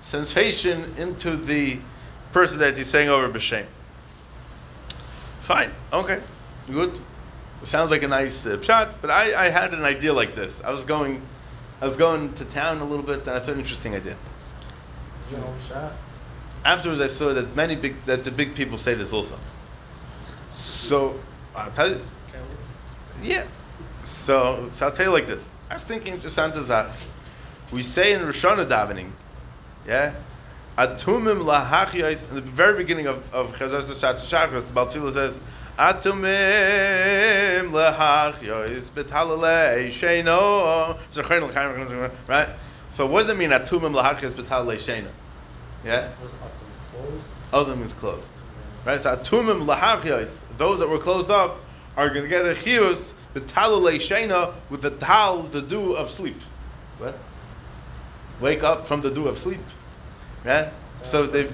sensation 0.00 0.84
into 0.96 1.36
the 1.36 1.78
person 2.32 2.58
that 2.58 2.76
he's 2.76 2.88
saying 2.88 3.08
over 3.08 3.28
b'shem. 3.28 3.66
Fine, 5.40 5.70
okay, 5.92 6.20
good. 6.66 6.98
Sounds 7.64 7.90
like 7.90 8.02
a 8.02 8.08
nice 8.08 8.46
uh, 8.46 8.60
shot, 8.62 8.96
but 9.00 9.10
I, 9.10 9.46
I 9.46 9.48
had 9.50 9.72
an 9.74 9.82
idea 9.82 10.12
like 10.12 10.34
this. 10.34 10.62
I 10.62 10.70
was 10.70 10.84
going, 10.84 11.22
I 11.80 11.84
was 11.84 11.96
going 11.96 12.32
to 12.34 12.44
town 12.44 12.78
a 12.78 12.84
little 12.84 13.04
bit, 13.04 13.20
and 13.20 13.30
I 13.30 13.38
thought 13.40 13.54
an 13.54 13.60
interesting 13.60 13.94
idea. 13.94 14.16
Your 15.30 15.40
home 15.40 15.56
shot? 15.60 15.92
Afterwards, 16.64 17.00
I 17.00 17.06
saw 17.06 17.32
that 17.34 17.54
many 17.54 17.76
big 17.76 18.02
that 18.04 18.24
the 18.24 18.30
big 18.30 18.54
people 18.54 18.78
say 18.78 18.94
this 18.94 19.12
also. 19.12 19.38
So 20.52 21.18
I'll 21.54 21.70
tell 21.70 21.90
you, 21.90 22.00
yeah. 23.22 23.46
So, 24.02 24.68
so 24.70 24.86
I'll 24.86 24.92
tell 24.92 25.06
you 25.06 25.12
like 25.12 25.26
this. 25.26 25.50
I 25.70 25.74
was 25.74 25.84
thinking 25.84 26.20
just 26.20 26.38
on 26.38 26.54
Zach. 26.54 26.90
We 27.72 27.82
say 27.82 28.14
in 28.14 28.20
Roshana 28.20 28.64
davening, 28.64 29.10
yeah, 29.86 30.14
atumim 30.78 31.44
lahachyos. 31.44 32.28
In 32.30 32.36
the 32.36 32.42
very 32.42 32.76
beginning 32.76 33.06
of 33.06 33.34
of 33.34 33.54
Chazar 33.56 33.80
Sashat 33.80 34.16
Shachris, 34.16 34.68
the 34.68 34.80
Baltila 34.80 35.12
says, 35.12 35.38
atumim 35.76 37.70
lahachyos 37.70 38.90
b'talalei 38.92 39.88
sheino. 39.88 40.96
L'chaim, 41.16 42.10
right? 42.26 42.48
So 42.90 43.06
what 43.06 43.20
does 43.20 43.30
it 43.30 43.38
mean 43.38 43.50
atumim 43.50 43.94
lahachyos 43.94 44.32
b'talalei 44.32 44.76
sheino? 44.76 45.08
Yeah, 45.84 46.10
Was 46.22 46.32
up 46.32 46.52
to 46.58 46.96
close? 46.96 47.28
other 47.52 47.76
means 47.76 47.92
closed. 47.92 48.30
Right? 48.84 48.98
So 48.98 49.16
atumim 49.16 49.66
lahachyos, 49.66 50.42
those 50.56 50.78
that 50.80 50.88
were 50.88 50.98
closed 50.98 51.30
up, 51.30 51.58
are 51.96 52.08
going 52.08 52.22
to 52.22 52.28
get 52.28 52.44
a 52.46 52.50
chiyus 52.50 53.14
b'talalei 53.34 53.96
sheina 53.96 54.54
with 54.70 54.82
the 54.82 54.90
tal, 54.90 55.42
the 55.42 55.62
dew 55.62 55.94
of 55.94 56.10
sleep. 56.10 56.40
What? 56.98 57.18
Wake 58.40 58.62
up 58.62 58.86
from 58.86 59.00
the 59.00 59.10
dew 59.10 59.28
of 59.28 59.36
sleep. 59.36 59.60
Right? 60.44 60.72
So 60.90 61.26
they, 61.26 61.48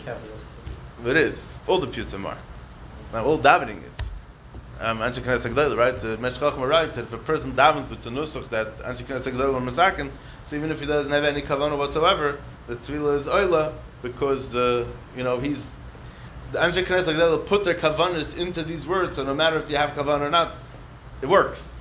it 1.07 1.17
is. 1.17 1.59
All 1.67 1.79
the 1.79 1.87
putim 1.87 2.25
are. 2.25 2.39
Now, 3.13 3.25
all 3.25 3.39
davening 3.39 3.89
is. 3.91 4.13
Um, 4.81 4.99
Anshe 4.99 5.21
Knesset 5.21 5.53
Gdela, 5.55 5.77
right? 5.77 5.95
The 5.95 6.19
Meshech 6.19 6.41
Chochma 6.41 6.69
writes 6.69 6.97
that 6.97 7.05
if 7.05 7.13
a 7.13 7.19
person 7.19 7.53
davens 7.53 7.91
with 7.91 8.03
the 8.03 8.11
nusach 8.11 8.49
that 8.49 8.77
Anshe 8.79 9.05
Knesset 9.05 9.33
Gdela 9.33 9.57
and 9.57 9.69
Masakin, 9.69 10.11
so 10.45 10.57
even 10.57 10.71
if 10.71 10.81
he 10.81 10.87
doesn't 10.87 11.13
have 11.13 11.25
any 11.25 11.43
kavanah 11.43 11.79
whatsoever, 11.79 12.39
the 12.67 12.77
tefillah 12.77 13.21
is 13.21 13.27
oila 13.27 13.73
because 14.03 14.57
uh, 14.57 14.85
you 15.17 15.23
know 15.23 15.39
he's 15.39 15.77
the 16.51 16.59
Anshe 16.59 16.85
Knesset 16.85 17.15
Gdela 17.15 17.47
put 17.47 17.63
their 17.63 17.75
kavanas 17.75 18.39
into 18.39 18.63
these 18.63 18.87
words, 18.87 19.17
so 19.17 19.25
no 19.25 19.35
matter 19.35 19.59
if 19.59 19.71
you 19.71 19.77
have 19.77 19.93
kavanah 19.93 20.23
or 20.23 20.31
not, 20.31 20.55
it 21.23 21.29
works. 21.29 21.73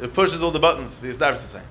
It 0.00 0.14
pushes 0.14 0.40
all 0.40 0.52
the 0.52 0.60
buttons. 0.60 1.00
The 1.00 1.08
Isdar 1.08 1.32
to 1.32 1.38
say. 1.38 1.62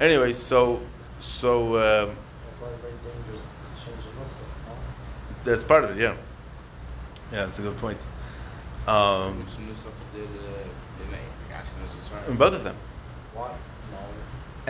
Anyway, 0.00 0.32
so 0.32 0.82
so 1.20 1.76
um, 1.76 2.16
That's 2.44 2.60
why 2.60 2.68
it's 2.68 2.78
very 2.78 2.92
dangerous 3.04 3.52
to 3.62 3.84
change 3.84 4.04
the 4.04 4.18
Muslim. 4.18 4.48
No? 4.66 4.74
that's 5.44 5.64
part 5.64 5.84
of 5.84 5.90
it. 5.90 6.00
Yeah, 6.00 6.16
yeah, 7.32 7.44
that's 7.44 7.60
a 7.60 7.62
good 7.62 7.78
point. 7.78 7.98
Um, 8.88 9.38
Which 9.44 9.58
new 9.58 9.74
stuff 9.74 9.92
did 10.14 10.24
uh, 10.24 10.28
they 10.98 11.10
make? 11.10 11.20
Actually, 11.52 11.80
that's 11.82 11.96
just 11.96 12.12
right. 12.12 12.38
both 12.38 12.54
of 12.54 12.64
them. 12.64 12.76
Why? 13.34 13.52
No. 13.92 13.98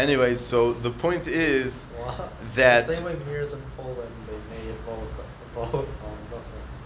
Anyway, 0.02 0.34
so 0.34 0.72
the 0.72 0.90
point 0.90 1.26
is 1.26 1.84
What? 1.84 2.32
That- 2.54 2.86
The 2.86 2.94
same 2.94 3.04
way 3.04 3.16
mirrors 3.26 3.52
in 3.52 3.62
Poland, 3.76 4.10
they 4.26 4.56
made 4.56 4.70
it 4.70 4.86
both 4.86 5.08
both 5.54 5.74
um, 5.74 5.86
Muslims. 6.30 6.82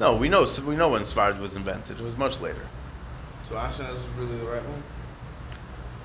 no, 0.00 0.16
we 0.16 0.28
know 0.28 0.46
we 0.66 0.76
know 0.76 0.88
when 0.88 1.02
Svard 1.02 1.40
was 1.40 1.56
invented. 1.56 1.98
It 1.98 2.02
was 2.04 2.16
much 2.16 2.40
later. 2.40 2.66
So 3.48 3.56
Ashkenaz 3.56 3.94
is 3.96 4.02
really 4.16 4.36
the 4.38 4.44
right 4.44 4.62
one. 4.64 4.82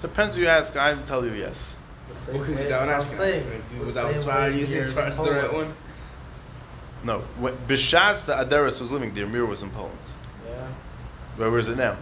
Depends 0.02 0.36
who 0.36 0.42
you 0.44 0.48
ask. 0.48 0.76
I 0.78 0.94
would 0.94 1.06
tell 1.08 1.24
you 1.26 1.34
yes. 1.34 1.78
The 2.10 2.16
same 2.16 2.40
Because 2.40 2.58
way. 2.60 2.70
That's 2.70 2.88
down 2.88 2.98
what 2.98 3.06
I'm 3.06 3.12
saying. 3.12 3.48
If 3.48 3.74
you 3.74 3.80
without 3.82 4.12
same 4.12 4.22
Svard, 4.22 4.52
way 4.52 4.60
you 4.60 4.66
say 4.66 4.72
mirrors 4.74 4.98
in 4.98 5.04
Svard's 5.04 5.18
the 5.18 5.32
right 5.32 5.54
one. 5.54 5.74
No, 7.04 7.20
when 7.40 7.54
Bishas 7.68 8.26
the 8.26 8.34
Adaris 8.34 8.80
was 8.80 8.92
living 8.92 9.14
the 9.14 9.26
Mir 9.28 9.46
was 9.46 9.62
in 9.62 9.70
Poland. 9.70 9.98
Yeah. 11.38 11.50
Where 11.50 11.60
is 11.60 11.68
it 11.70 11.78
now? 11.78 11.98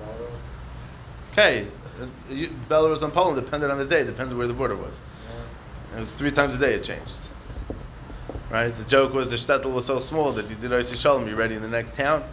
Belarus. 0.00 0.52
Okay, 1.32 1.66
uh, 2.00 2.06
you- 2.30 2.50
Belarus 2.68 3.02
and 3.02 3.12
Poland 3.12 3.36
depended 3.42 3.70
on 3.70 3.78
the 3.78 3.84
day. 3.84 4.04
Depended 4.04 4.36
where 4.36 4.46
the 4.46 4.54
border 4.54 4.76
was. 4.76 5.00
Yeah. 5.92 5.96
It 5.96 6.00
was 6.00 6.12
three 6.12 6.30
times 6.30 6.54
a 6.54 6.58
day 6.58 6.74
it 6.74 6.82
changed. 6.84 7.14
Right? 8.50 8.74
The 8.74 8.84
joke 8.84 9.12
was 9.12 9.30
the 9.30 9.36
shtetl 9.36 9.72
was 9.72 9.84
so 9.84 10.00
small 10.00 10.32
that 10.32 10.48
you 10.48 10.56
did 10.56 10.70
Oisi 10.70 10.96
Shalom, 11.00 11.26
you're 11.26 11.36
ready 11.36 11.54
in 11.54 11.62
the 11.62 11.68
next 11.68 11.94
town. 11.94 12.24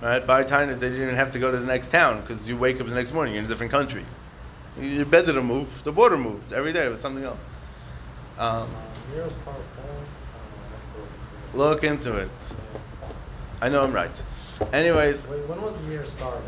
Right? 0.00 0.26
By 0.26 0.42
the 0.42 0.48
time 0.48 0.68
that 0.68 0.80
they 0.80 0.88
didn't 0.88 1.02
even 1.04 1.14
have 1.14 1.30
to 1.30 1.38
go 1.38 1.52
to 1.52 1.56
the 1.58 1.66
next 1.66 1.92
town 1.92 2.20
because 2.22 2.48
you 2.48 2.56
wake 2.56 2.80
up 2.80 2.88
the 2.88 2.94
next 2.94 3.12
morning, 3.14 3.34
you're 3.34 3.40
in 3.40 3.46
a 3.46 3.48
different 3.48 3.70
country. 3.70 4.04
Your 4.80 5.04
bed 5.06 5.26
didn't 5.26 5.44
move, 5.44 5.84
the 5.84 5.92
border 5.92 6.16
moved. 6.18 6.52
Every 6.52 6.72
day 6.72 6.86
it 6.86 6.90
was 6.90 7.00
something 7.00 7.22
else. 7.24 7.44
Um, 8.38 8.62
Uh, 8.62 8.66
mirrors 9.14 9.34
part 9.44 9.56
of 9.58 9.62
Poland. 9.76 10.06
I 10.34 10.38
don't 10.48 11.04
know. 11.04 11.06
I 11.06 11.44
have 11.44 11.52
to 11.52 11.58
look 11.58 11.84
into 11.84 12.16
it. 12.16 12.18
look 12.18 12.24
into 12.24 12.24
it. 12.24 12.30
Yeah. 13.02 13.08
I 13.60 13.68
know 13.68 13.84
I'm 13.84 13.92
right. 13.92 14.22
Anyways, 14.72 15.28
Wait, 15.28 15.46
when 15.48 15.60
was 15.62 15.74
the 15.76 15.82
Mir 15.88 16.04
started? 16.04 16.42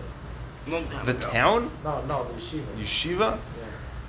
Long 0.66 0.86
time 0.88 1.04
the 1.06 1.12
ago. 1.16 1.30
town? 1.30 1.70
No, 1.84 2.02
no, 2.06 2.24
the 2.24 2.32
yeshiva. 2.40 2.72
Yeshiva? 2.78 3.30
Yeah. 3.32 3.64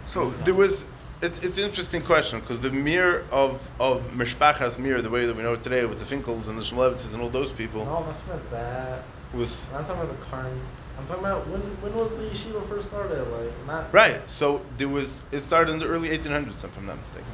So 0.05 0.29
there 0.45 0.53
was. 0.53 0.85
It, 1.21 1.43
it's 1.43 1.57
an 1.57 1.63
interesting 1.65 2.01
question 2.01 2.39
because 2.41 2.59
the 2.59 2.71
mir 2.71 3.23
of 3.31 3.69
of 3.79 4.01
Mishpachas 4.11 4.77
mirror, 4.77 5.01
the 5.01 5.09
way 5.09 5.25
that 5.25 5.35
we 5.35 5.43
know 5.43 5.53
it 5.53 5.63
today 5.63 5.85
with 5.85 5.97
the 5.99 6.05
Finkels 6.15 6.49
and 6.49 6.57
the 6.57 6.61
Shmulevitzes 6.61 7.13
and 7.13 7.23
all 7.23 7.29
those 7.29 7.51
people, 7.51 7.85
No, 7.85 7.95
I'm 7.97 8.05
not 8.05 8.17
talking 8.19 8.33
about 8.33 8.51
that. 8.51 9.03
was 9.33 9.69
I'm 9.69 9.79
not 9.81 9.87
talking 9.87 10.03
about 10.03 10.19
the 10.19 10.25
current. 10.25 10.61
I'm 10.99 11.05
talking 11.07 11.23
about 11.25 11.47
when 11.47 11.61
when 11.81 11.93
was 11.95 12.13
the 12.15 12.23
yeshiva 12.23 12.65
first 12.67 12.87
started? 12.87 13.19
Like 13.31 13.51
not 13.67 13.93
right. 13.93 14.27
So 14.29 14.61
there 14.77 14.89
was. 14.89 15.23
It 15.31 15.39
started 15.39 15.71
in 15.73 15.79
the 15.79 15.87
early 15.87 16.09
1800s, 16.09 16.63
if 16.63 16.77
I'm 16.77 16.85
not 16.85 16.97
mistaken. 16.97 17.25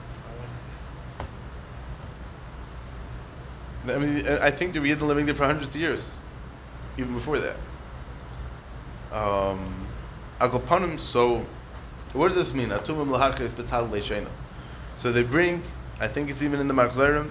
I 3.87 3.97
mean, 3.97 4.27
I 4.27 4.51
think 4.51 4.73
there 4.73 4.81
were 4.81 4.87
been 4.95 5.07
living 5.07 5.25
there 5.25 5.33
for 5.35 5.45
hundreds 5.45 5.73
of 5.73 5.81
years, 5.81 6.13
even 6.97 7.13
before 7.13 7.39
that. 7.39 7.57
Um, 9.11 9.75
Agopanim, 10.39 10.99
so 10.99 11.45
what 12.13 12.29
does 12.29 12.35
this 12.35 12.53
mean? 12.53 12.69
Atumim 12.69 13.07
lahachis 13.07 13.53
betal 13.53 13.89
leishena. 13.89 14.27
So 14.95 15.11
they 15.11 15.23
bring, 15.23 15.61
I 15.99 16.07
think 16.07 16.29
it's 16.29 16.43
even 16.43 16.59
in 16.59 16.67
the 16.67 16.73
Machzorim, 16.73 17.29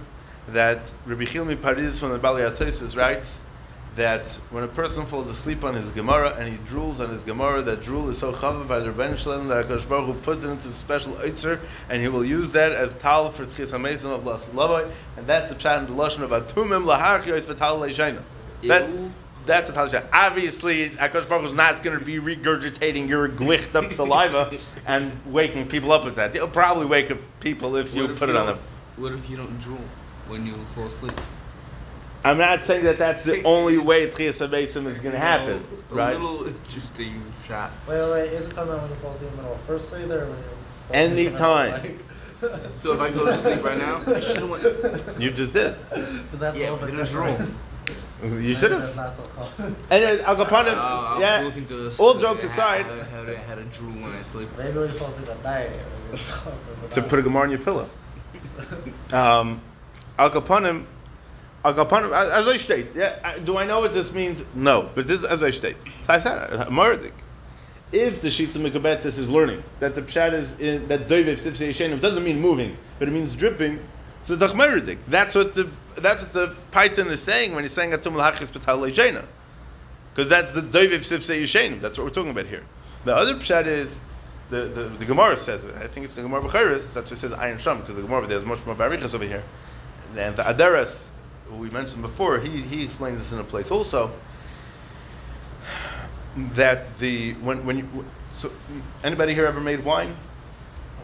that 0.49 0.93
Rabbi 1.07 1.25
Chilmi 1.25 1.61
Paris 1.61 1.99
from 1.99 2.11
the 2.11 2.19
Bali 2.19 2.43
Atosis 2.43 2.97
writes 2.97 3.43
that 3.97 4.29
when 4.51 4.65
a 4.65 4.69
person 4.69 5.05
falls 5.05 5.29
asleep 5.29 5.65
on 5.65 5.75
his 5.75 5.91
Gemara 5.91 6.35
and 6.39 6.49
he 6.49 6.57
drools 6.59 7.01
on 7.01 7.11
his 7.11 7.25
Gemara, 7.25 7.61
that 7.63 7.83
drool 7.83 8.09
is 8.09 8.19
so 8.19 8.33
chavav 8.33 8.67
by 8.69 8.79
the 8.79 8.91
Ribono 8.91 9.19
Shel 9.19 9.39
Olam 9.39 9.49
that 9.49 9.67
HaKadosh 9.67 9.89
Baruch 9.89 10.07
Hu 10.07 10.15
puts 10.15 10.45
it 10.45 10.49
into 10.49 10.69
a 10.69 10.71
special 10.71 11.13
Eitzer 11.15 11.61
and 11.89 12.01
he 12.01 12.09
will 12.09 12.25
use 12.25 12.51
that 12.51 12.73
as 12.73 12.95
tal 12.95 13.31
for 13.31 13.45
Tchias 13.45 13.77
HaMesim 13.77 14.11
of 14.11 14.25
Las 14.25 14.49
and 14.49 15.27
that's 15.27 15.51
the 15.51 15.57
pshat 15.57 15.81
in 15.81 15.87
the 15.87 15.93
Lashon 15.93 16.23
of 16.23 16.31
Atumim 16.31 16.85
lahachis 16.85 17.45
betal 17.45 17.81
leishena. 17.81 18.23
That. 18.69 18.89
That's 19.47 19.71
a 19.71 19.73
tal 19.73 19.91
Obviously, 20.13 20.91
HaKadosh 20.91 21.29
Baruch 21.29 21.47
is 21.49 21.55
not 21.55 21.83
going 21.83 21.99
to 21.99 22.05
be 22.05 22.17
regurgitating 22.19 23.09
your 23.09 23.29
gwicht 23.29 23.75
up 23.75 23.93
saliva 23.93 24.53
and 24.87 25.13
waking 25.27 25.67
people 25.69 25.93
up 25.93 26.05
with 26.05 26.17
that. 26.17 26.33
He'll 26.35 26.49
probably 26.49 26.87
wake 26.87 27.11
up 27.11 27.19
people 27.41 27.77
if 27.77 27.95
you 27.95 28.03
What 28.03 28.11
if 28.13 28.19
put 28.19 28.29
you 28.29 28.35
it 28.35 28.39
on 28.39 28.47
don't- 28.47 28.57
them. 28.57 28.65
What 28.97 29.13
if 29.13 29.31
you 29.31 29.37
don't 29.39 29.61
drool 29.63 29.79
when 30.29 30.45
you 30.47 30.53
fall 30.75 30.87
asleep? 30.87 31.13
I'm 32.23 32.37
not 32.37 32.65
saying 32.65 32.85
that 32.85 32.99
that's 32.99 33.23
the 33.23 33.43
only 33.45 33.79
way 33.79 34.07
Tchias 34.07 34.47
HaMesim 34.47 34.85
is 34.85 35.01
going 35.01 35.15
to 35.15 35.19
happen, 35.19 35.65
A 35.91 35.95
right? 35.95 36.21
little 36.21 36.47
interesting 36.47 37.23
shot. 37.47 37.71
Wait, 37.89 37.99
wait, 37.99 38.11
wait. 38.11 38.33
Is 38.35 38.47
it 38.47 38.51
talking 38.51 38.73
about 38.75 38.83
when 38.83 38.91
you 38.91 38.97
fall 38.97 39.13
asleep 39.13 39.31
in 39.31 39.37
the 39.39 39.43
middle 39.45 39.57
first 39.67 39.91
day 39.91 40.05
there? 40.05 40.25
Or 40.25 40.27
when 40.29 40.37
you 40.37 41.31
fall 41.31 41.57
asleep 41.57 41.79
Anytime. 41.81 41.99
So 42.75 42.93
if 42.93 43.01
I 43.01 43.11
go 43.11 43.25
to 43.25 43.35
sleep 43.35 43.65
right 43.65 43.79
now, 43.79 44.03
I 44.07 44.21
should 44.21 44.37
have 44.37 44.51
went. 45.07 45.21
You 45.21 45.31
just 45.31 45.55
did. 45.55 45.75
Because 45.89 46.41
that's 46.41 46.57
a 46.57 46.61
Yeah, 46.61 46.71
little 46.73 46.87
bit 46.87 46.95
but 46.97 47.05
different. 47.05 47.55
Wrong. 48.23 48.45
You 48.45 48.55
should 48.55 48.73
That's 48.73 48.95
have. 48.95 48.97
not 48.97 49.15
so 49.17 49.23
common. 49.57 49.77
Anyways, 49.91 50.21
Al 50.21 50.37
Capone, 50.37 50.67
Uh, 50.69 50.75
I'll 50.77 51.21
yeah. 51.21 51.51
look 51.69 52.01
all 52.01 52.19
jokes 52.19 52.45
aside- 52.45 52.87
I 52.87 53.05
had, 53.05 53.29
I 53.31 53.35
had 53.41 53.59
a 53.59 53.65
drool 53.65 53.93
when 53.93 54.13
I 54.13 54.23
sleep. 54.23 54.49
Maybe 54.59 54.79
when 54.79 54.91
you 54.93 54.99
fall 54.99 55.09
asleep 55.09 55.29
at 55.29 55.43
night. 55.45 55.71
it's 56.13 56.95
To 56.95 57.03
put 57.03 57.19
a 57.19 57.23
Gemara 57.23 57.45
on 57.45 57.51
your 57.51 57.61
pillow. 57.61 57.89
Um, 59.13 59.61
Al 60.19 60.31
Capone, 60.31 60.85
Al 61.65 61.75
Capone, 61.75 62.13
as 62.13 62.47
I 62.47 62.57
state, 62.57 62.89
yeah, 62.95 63.39
do 63.45 63.57
I 63.57 63.65
know 63.67 63.81
what 63.81 63.93
this 63.95 64.13
means? 64.13 64.43
No, 64.55 64.91
but 64.95 65.07
this 65.09 65.25
as 65.25 65.43
I 65.43 65.51
state. 65.51 65.77
So 66.07 66.13
I 66.15 66.19
said, 66.19 66.51
Mardik. 66.69 67.13
If 67.93 68.21
the 68.23 68.29
Shita 68.29 68.59
Mekabetzis 68.65 69.19
is 69.19 69.29
learning 69.29 69.65
that 69.81 69.97
the 69.97 70.03
Pshat 70.03 70.33
is 70.33 70.61
in, 70.61 70.87
that 70.87 71.09
Doivev 71.09 71.35
Sifsei 71.41 71.71
Yeshenim 71.71 71.99
doesn't 72.01 72.23
mean 72.23 72.41
moving, 72.41 72.77
but 73.01 73.09
it 73.09 73.11
means 73.11 73.35
dripping, 73.35 73.81
so 74.23 74.35
it's 74.35 74.45
Meridik. 74.53 74.99
That's 75.09 75.35
what 75.35 75.53
the 75.55 75.69
that's 76.03 76.25
what 76.25 76.33
the 76.33 76.57
Python 76.71 77.09
is 77.09 77.23
saying 77.23 77.55
when 77.55 77.65
he's 77.65 77.73
saying 77.73 77.93
Atum 77.93 78.15
Lahachis 78.15 78.51
Leishena. 78.51 79.27
Because 80.15 80.29
that's 80.29 80.53
the 80.53 80.61
Doivev 80.61 80.99
Sifsei 80.99 81.43
Yeshenim. 81.43 81.81
That's 81.81 81.97
what 81.97 82.05
we're 82.05 82.11
talking 82.11 82.31
about 82.31 82.47
here. 82.47 82.65
The 83.05 83.15
other 83.15 83.35
Pshat 83.35 83.67
is 83.67 84.01
the, 84.51 84.63
the, 84.63 84.83
the 84.99 85.05
Gemara 85.05 85.37
says. 85.37 85.65
I 85.65 85.87
think 85.87 86.05
it's 86.05 86.15
the 86.15 86.23
Gemara 86.23 86.43
B'Cheres. 86.43 86.93
That's 86.93 87.11
what 87.11 87.19
says 87.19 87.33
Ayin 87.33 87.59
Sham 87.59 87.81
because 87.81 87.97
the 87.97 88.03
Gemara 88.03 88.27
there's 88.27 88.45
much 88.45 88.65
more 88.67 88.75
barichas 88.75 89.15
over 89.15 89.25
here. 89.25 89.43
And 90.17 90.37
the 90.37 90.43
Adaras, 90.43 91.11
who 91.47 91.57
we 91.57 91.71
mentioned 91.71 92.03
before, 92.03 92.39
he, 92.39 92.49
he 92.49 92.85
explains 92.85 93.21
this 93.21 93.33
in 93.33 93.39
a 93.39 93.45
place 93.45 93.71
also. 93.71 94.11
That 96.55 96.97
the 96.99 97.33
when 97.35 97.65
when 97.65 97.79
you 97.79 98.05
so 98.31 98.53
anybody 99.03 99.35
here 99.35 99.47
ever 99.47 99.61
made 99.61 99.85
wine? 99.85 100.15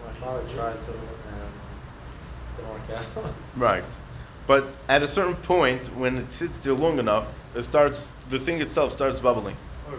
My 0.05 0.13
father 0.13 0.43
tried 0.55 0.81
to 0.83 0.91
and 0.93 1.51
didn't 2.57 2.71
work 2.71 2.91
out. 2.91 3.35
Right. 3.57 3.85
But 4.47 4.67
at 4.89 5.03
a 5.03 5.09
certain 5.09 5.35
point, 5.37 5.83
when 5.97 6.19
it 6.19 6.33
sits 6.33 6.61
there 6.61 6.73
long 6.75 6.99
enough, 6.99 7.29
it 7.57 7.63
starts 7.63 8.13
the 8.31 8.39
thing 8.39 8.61
itself 8.61 8.93
starts 8.93 9.19
bubbling. 9.21 9.57
Oh, 9.89 9.99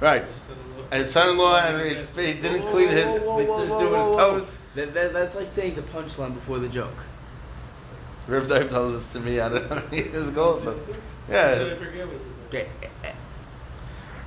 right. 0.00 0.26
son-in-law. 0.28 0.84
And 0.90 0.98
his 1.00 1.10
son-in-law, 1.10 1.60
and 1.60 2.06
he, 2.16 2.26
he 2.26 2.40
didn't 2.40 2.66
clean 2.68 2.88
his, 2.88 3.04
Whoa, 3.04 3.18
whoa, 3.18 3.38
they 3.38 3.46
whoa, 3.46 3.56
didn't 3.56 3.70
whoa, 3.70 3.78
do 3.78 3.84
his 3.86 4.04
whoa, 4.04 4.10
whoa. 4.10 4.30
toes. 4.32 4.56
That, 4.74 4.94
that, 4.94 5.12
that's 5.12 5.34
like 5.34 5.48
saying 5.48 5.74
the 5.74 5.82
punchline 5.82 6.34
before 6.34 6.58
the 6.58 6.68
joke. 6.68 6.96
Rav 8.26 8.48
Dave 8.48 8.70
tells 8.70 8.92
this 8.92 9.12
to 9.14 9.20
me 9.20 9.40
out 9.40 9.52
of 9.52 9.92
years 9.92 10.28
ago. 10.28 10.56
So, 10.56 10.78
yeah, 11.28 11.74
forget 11.74 12.06
what 12.06 12.16
it 12.16 12.22
Okay. 12.54 12.68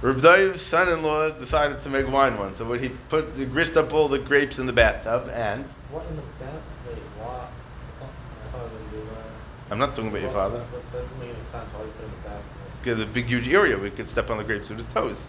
Reb 0.02 0.22
Dave's 0.22 0.62
son-in-law 0.62 1.32
decided 1.32 1.80
to 1.82 1.90
make 1.90 2.10
wine 2.12 2.38
once. 2.38 2.58
So 2.58 2.72
he 2.74 2.90
put, 3.08 3.36
he 3.38 3.46
grished 3.46 3.78
up 3.78 3.94
all 3.94 4.10
the 4.10 4.20
grapes 4.20 4.60
in 4.60 4.66
the 4.66 4.74
bathtub, 4.74 5.30
and 5.34 5.64
What 5.92 6.06
in 6.08 6.18
the 6.18 6.22
back? 6.22 6.62
Wait, 6.88 6.98
what? 7.20 7.50
It's 7.90 8.02
not, 8.02 8.10
my 8.46 8.52
father 8.52 8.70
didn't 8.70 8.92
do 8.92 8.98
that. 9.12 9.63
I'm 9.74 9.80
not 9.80 9.96
talking 9.96 10.10
about 10.10 10.22
your 10.22 10.30
father. 10.30 10.60
That 10.60 11.02
doesn't 11.02 11.20
make 11.20 11.30
any 11.34 11.42
sense. 11.42 11.68
Why 11.72 11.82
you 11.82 11.92
put 11.94 12.06
the 12.06 12.30
back? 12.30 12.44
Because 12.78 13.02
a 13.02 13.08
big, 13.08 13.26
huge 13.26 13.50
area, 13.50 13.76
we 13.76 13.90
could 13.90 14.08
step 14.08 14.30
on 14.30 14.38
the 14.38 14.44
grapes 14.44 14.70
with 14.70 14.78
his 14.78 14.88
toes. 14.88 15.28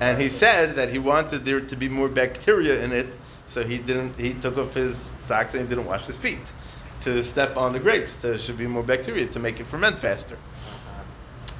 And 0.00 0.20
he 0.20 0.28
said 0.28 0.76
that 0.76 0.88
he 0.88 1.00
wanted 1.00 1.44
there 1.44 1.58
to 1.58 1.76
be 1.76 1.88
more 1.88 2.08
bacteria 2.08 2.84
in 2.84 2.92
it, 2.92 3.16
so 3.46 3.64
he 3.64 3.78
didn't. 3.78 4.16
He 4.20 4.34
took 4.34 4.56
off 4.56 4.72
his 4.72 4.96
socks 4.96 5.54
and 5.54 5.64
he 5.64 5.68
didn't 5.68 5.86
wash 5.86 6.06
his 6.06 6.16
feet 6.16 6.52
to 7.00 7.24
step 7.24 7.56
on 7.56 7.72
the 7.72 7.80
grapes. 7.80 8.14
There 8.14 8.38
should 8.38 8.56
be 8.56 8.68
more 8.68 8.84
bacteria 8.84 9.26
to 9.26 9.40
make 9.40 9.58
it 9.58 9.66
ferment 9.66 9.98
faster. 9.98 10.36
Uh-huh. 10.36 11.02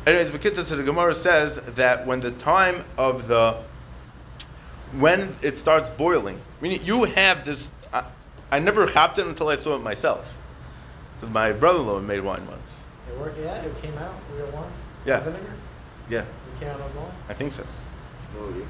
Anyways, 0.06 0.30
Bekitza, 0.30 0.62
so 0.62 0.76
the 0.76 0.84
Gemara 0.84 1.12
says 1.12 1.56
that 1.74 2.06
when 2.06 2.20
the 2.20 2.30
time 2.30 2.84
of 2.98 3.26
the 3.26 3.56
when 4.98 5.34
it 5.42 5.58
starts 5.58 5.88
boiling, 5.88 6.40
meaning 6.60 6.80
you 6.84 7.02
have 7.02 7.44
this. 7.44 7.72
I, 7.92 8.04
I 8.52 8.60
never 8.60 8.86
hopped 8.86 9.18
it 9.18 9.26
until 9.26 9.48
I 9.48 9.56
saw 9.56 9.74
it 9.74 9.82
myself. 9.82 10.35
Because 11.26 11.34
my 11.34 11.52
brother-in-law 11.52 12.00
made 12.00 12.20
wine 12.20 12.46
once, 12.46 12.86
It 13.08 13.18
worked. 13.18 13.38
Yeah, 13.40 13.54
it 13.56 13.82
came 13.82 13.96
out 13.98 14.14
real 14.36 14.46
one. 14.46 14.70
Yeah. 15.04 15.20
Vinegar. 15.20 15.54
Yeah, 16.08 16.20
It 16.20 16.60
came 16.60 16.68
out 16.68 16.80
as 16.80 16.94
wine. 16.94 17.06
I 17.28 17.32
think 17.34 17.50
so. 17.52 17.62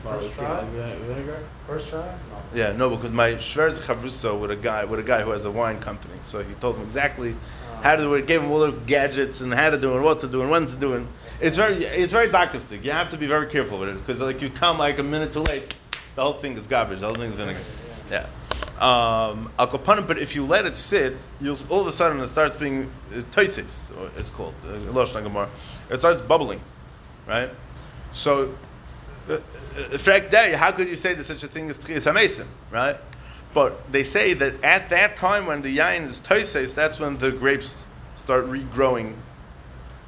First 0.02 0.32
try? 0.32 0.64
vinegar? 0.64 1.38
First 1.66 1.88
try. 1.90 2.00
No. 2.00 2.42
Yeah, 2.54 2.72
no, 2.72 2.88
because 2.88 3.11
my 3.11 3.32
Schwerz 3.34 3.78
Chavruso 3.80 4.40
with 4.40 4.52
a 4.52 4.57
guy 4.57 4.84
with 4.84 5.00
a 5.00 5.02
guy 5.02 5.20
who 5.22 5.30
has 5.32 5.44
a 5.44 5.50
wine 5.50 5.80
company, 5.80 6.14
so 6.22 6.42
he 6.42 6.54
told 6.54 6.76
him 6.76 6.84
exactly 6.84 7.32
Uh, 7.34 7.82
how 7.82 7.96
to 7.96 8.02
do 8.02 8.14
it, 8.14 8.26
gave 8.26 8.40
him 8.42 8.50
all 8.50 8.61
the 8.61 8.72
gadgets 8.86 9.40
and 9.42 9.52
how 9.52 9.68
to 9.68 9.76
do 9.78 9.96
it, 9.96 10.00
what 10.00 10.20
to 10.20 10.28
do, 10.28 10.40
and 10.40 10.50
when 10.50 10.64
to 10.66 10.76
do 10.76 10.94
it. 10.94 11.02
It's 11.40 11.57
very, 11.59 11.74
it's 12.02 12.12
very 12.12 12.28
darkistic. 12.28 12.84
You 12.84 12.92
have 12.92 13.09
to 13.09 13.18
be 13.18 13.26
very 13.26 13.48
careful 13.48 13.78
with 13.78 13.90
it 13.90 13.98
because 13.98 14.20
like 14.22 14.40
you 14.40 14.48
come 14.48 14.78
like 14.78 14.98
a 14.98 15.02
minute 15.02 15.32
too 15.32 15.40
late, 15.40 15.78
the 16.14 16.22
whole 16.22 16.34
thing 16.42 16.57
is 16.57 16.66
garbage. 16.66 17.00
The 17.00 17.07
whole 17.07 17.16
thing 17.16 17.28
is 17.28 17.34
vinegar. 17.34 17.61
Yeah. 18.11 18.26
Um, 18.81 19.51
but 19.57 20.18
if 20.18 20.35
you 20.35 20.45
let 20.45 20.66
it 20.66 20.77
sit, 20.77 21.27
you'll 21.41 21.57
all 21.70 21.81
of 21.81 21.87
a 21.87 21.93
sudden 21.93 22.20
it 22.20 22.27
starts 22.27 22.57
being 22.57 22.91
uh, 23.14 23.22
toises, 23.31 23.89
or 23.99 24.11
it's 24.18 24.31
called 24.31 24.55
uh, 24.66 25.49
It 25.91 25.97
starts 25.97 26.20
bubbling, 26.20 26.61
right? 27.27 27.51
So, 28.12 28.55
uh, 29.31 29.35
uh, 29.35 29.39
fact 29.99 30.31
day, 30.31 30.55
how 30.57 30.72
could 30.72 30.89
you 30.89 30.95
say 30.95 31.14
there's 31.14 31.27
such 31.27 31.43
a 31.43 31.47
thing 31.47 31.70
as 31.70 31.79
tchias 31.79 32.11
hamesim, 32.11 32.47
right? 32.70 32.97
But 33.55 33.91
they 33.91 34.03
say 34.03 34.35
that 34.35 34.62
at 34.62 34.91
that 34.91 35.16
time 35.16 35.47
when 35.47 35.62
the 35.62 35.74
yain 35.74 36.05
is 36.05 36.20
toises, 36.20 36.74
that's 36.74 37.01
when 37.01 37.16
the 37.16 37.33
grapes 37.33 37.89
start 38.14 38.45
regrowing 38.47 39.14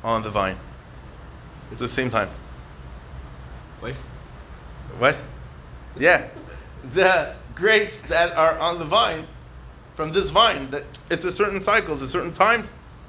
on 0.05 0.23
the 0.23 0.31
vine. 0.31 0.59
At 1.73 1.79
the 1.79 1.89
same 1.89 2.11
time. 2.11 2.29
Wait. 3.81 3.97
What? 4.99 5.19
Yeah, 5.99 6.29
the 6.93 7.35
grapes 7.59 8.01
that 8.03 8.37
are 8.37 8.59
on 8.59 8.79
the 8.79 8.85
vine, 8.85 9.27
from 9.95 10.13
this 10.13 10.31
vine, 10.31 10.71
that 10.71 10.85
it's 11.11 11.25
a 11.25 11.33
certain 11.33 11.61
cycle, 11.61 11.93
it's 11.93 12.03
a 12.03 12.09
certain 12.09 12.33
time 12.33 12.63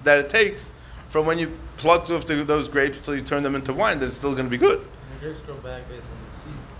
that 0.03 0.17
it 0.17 0.29
takes 0.29 0.71
from 1.07 1.25
when 1.25 1.37
you 1.37 1.55
pluck 1.77 2.09
off 2.09 2.25
the, 2.25 2.35
those 2.43 2.67
grapes 2.67 2.99
till 2.99 3.15
you 3.15 3.21
turn 3.21 3.43
them 3.43 3.55
into 3.55 3.73
wine. 3.73 3.99
That 3.99 4.07
it's 4.07 4.17
still 4.17 4.31
going 4.31 4.45
to 4.45 4.49
be 4.49 4.57
good. 4.57 4.79
And 4.79 4.87
the 5.19 5.25
grapes 5.25 5.41
grow 5.41 5.55
back 5.57 5.87
based 5.87 6.09
on 6.11 6.17
the 6.23 6.29
season. 6.29 6.71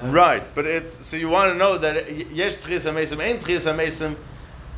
I 0.00 0.04
mean. 0.04 0.12
Right, 0.12 0.42
but 0.54 0.64
it's 0.66 1.04
so 1.04 1.16
you 1.18 1.28
want 1.28 1.52
to 1.52 1.58
know 1.58 1.76
that 1.78 2.10
yesh 2.32 2.54
tchias 2.54 2.90
hamesim, 2.90 3.22
ain't 3.22 3.40
tchias 3.40 3.70
hamesim. 3.70 4.16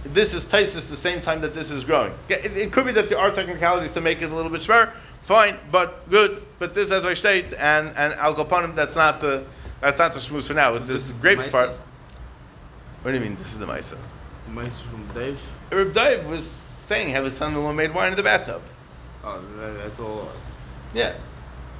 This 0.04 0.34
is 0.34 0.44
taisis 0.44 0.88
the 0.88 0.96
same 0.96 1.20
time 1.20 1.40
that 1.40 1.54
this 1.54 1.70
is 1.70 1.84
growing. 1.84 2.12
It, 2.28 2.56
it 2.56 2.72
could 2.72 2.86
be 2.86 2.92
that 2.92 3.08
there 3.08 3.18
are 3.18 3.30
technicalities 3.30 3.92
to 3.94 4.00
make 4.00 4.22
it 4.22 4.30
a 4.30 4.34
little 4.34 4.50
bit 4.50 4.62
schwer. 4.62 4.90
Fine, 5.22 5.58
but 5.70 6.08
good. 6.08 6.42
But 6.58 6.72
this, 6.74 6.90
as 6.90 7.04
I 7.04 7.14
state, 7.14 7.52
and 7.58 7.88
and 7.96 8.14
al 8.14 8.34
that's 8.34 8.96
not 8.96 9.20
the 9.20 9.44
that's 9.80 9.98
not 9.98 10.12
the 10.12 10.18
shmuz 10.20 10.48
for 10.48 10.54
now. 10.54 10.74
It's 10.74 10.88
So 10.88 10.92
this 10.92 11.10
this 11.10 11.12
grapes 11.20 11.44
Maisa? 11.44 11.50
part. 11.50 11.78
What 13.02 13.12
do 13.12 13.18
you 13.18 13.22
mean? 13.24 13.36
This 13.36 13.52
is 13.52 13.58
the 13.58 13.66
Maisa. 13.66 13.98
Mice 14.52 14.80
from 14.80 15.06
Dave? 15.08 15.40
Reb 15.70 15.92
Dave 15.92 16.26
was 16.26 16.44
saying 16.46 17.10
have 17.10 17.24
his 17.24 17.36
son-in-law 17.36 17.72
made 17.72 17.94
wine 17.94 18.12
in 18.12 18.16
the 18.16 18.22
bathtub. 18.22 18.62
Oh, 19.24 19.40
that's 19.82 19.98
all 20.00 20.20
it 20.20 20.24
was. 20.24 20.50
Yeah. 20.94 21.12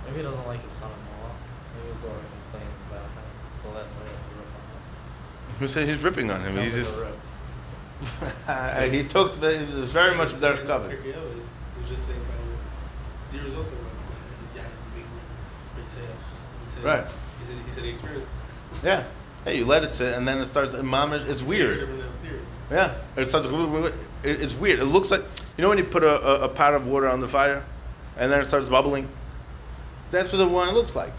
Maybe 0.07 0.19
he 0.19 0.23
doesn't 0.23 0.47
like 0.47 0.63
his 0.63 0.73
son-in-law. 0.73 1.31
Maybe 1.77 1.89
his 1.89 1.97
daughter 1.99 2.21
complains 2.53 2.81
about 2.91 3.03
him, 3.05 3.25
so 3.53 3.73
that's 3.75 3.93
why 3.95 4.05
he 4.07 4.13
has 4.13 4.23
to 4.23 4.29
rip 4.31 4.47
on 4.47 5.53
him. 5.53 5.59
Who 5.59 5.67
said 5.69 5.89
he's 5.89 6.03
ripping 6.03 6.31
on 6.31 6.41
him. 6.43 6.57
him? 6.57 6.63
He's 6.63 6.73
Sounds 6.73 6.87
just 6.89 6.99
a 7.01 7.05
rip. 7.07 7.15
he 8.93 9.03
talks. 9.05 9.37
He 9.37 9.81
was 9.81 9.93
very 9.93 10.15
much 10.15 10.31
It's 10.31 10.41
dark 10.41 10.59
like 10.59 10.67
covered. 10.67 10.91
Pirkei 10.91 11.05
He 11.05 11.11
was 11.11 11.89
just 11.89 12.07
saying 12.07 12.21
how 12.31 13.37
there 13.37 13.45
was 13.45 13.55
also 13.55 13.71
yeah, 14.55 14.63
big 14.95 15.05
big 15.77 15.89
sale. 15.89 16.03
He 16.65 16.71
said 16.71 16.85
Right. 16.85 17.07
He 17.49 17.55
said 17.55 17.65
he 17.65 17.71
said 17.71 17.85
he 17.85 17.91
experienced. 17.91 18.29
it. 18.83 18.87
Yeah. 18.87 19.05
Hey, 19.45 19.59
you 19.59 19.65
let 19.65 19.83
it 19.83 19.93
sit, 19.93 20.15
and 20.15 20.27
then 20.27 20.39
it 20.39 20.47
starts. 20.47 20.75
It's 20.75 20.83
It's 20.83 21.43
weird. 21.43 21.89
Yeah, 22.71 22.95
it 23.17 23.27
starts. 23.27 23.49
It's 24.23 24.55
weird. 24.55 24.81
It 24.81 24.85
looks 24.85 25.11
like 25.11 25.23
you 25.57 25.63
know 25.63 25.69
when 25.69 25.79
you 25.79 25.85
put 25.85 26.03
a, 26.03 26.43
a, 26.43 26.45
a 26.45 26.49
pot 26.49 26.75
of 26.75 26.87
water 26.87 27.09
on 27.09 27.21
the 27.21 27.29
fire, 27.29 27.65
and 28.17 28.31
then 28.31 28.41
it 28.41 28.47
starts 28.47 28.69
bubbling. 28.69 29.09
That's 30.11 30.33
what 30.33 30.39
the 30.39 30.49
wine 30.49 30.75
looks 30.75 30.97
like. 30.97 31.13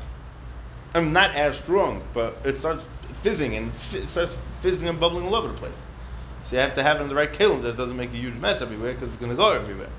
I'm 0.95 1.13
not 1.13 1.35
as 1.35 1.57
strong, 1.57 2.03
but 2.13 2.35
it 2.43 2.57
starts 2.57 2.83
fizzing 3.21 3.55
and 3.55 3.67
it 3.93 4.07
starts 4.07 4.35
fizzing 4.61 4.87
and 4.87 4.99
bubbling 4.99 5.25
all 5.25 5.35
over 5.35 5.47
the 5.49 5.53
place. 5.53 5.73
So 6.43 6.55
you 6.55 6.61
have 6.61 6.73
to 6.75 6.83
have 6.83 6.97
it 6.99 7.03
in 7.03 7.09
the 7.09 7.15
right 7.15 7.31
kiln 7.31 7.61
that 7.61 7.77
doesn't 7.77 7.95
make 7.95 8.09
a 8.09 8.17
huge 8.17 8.33
mess 8.35 8.61
everywhere 8.61 8.93
because 8.93 9.09
it's 9.09 9.17
going 9.17 9.29
to 9.31 9.37
go 9.37 9.53
everywhere. 9.53 9.89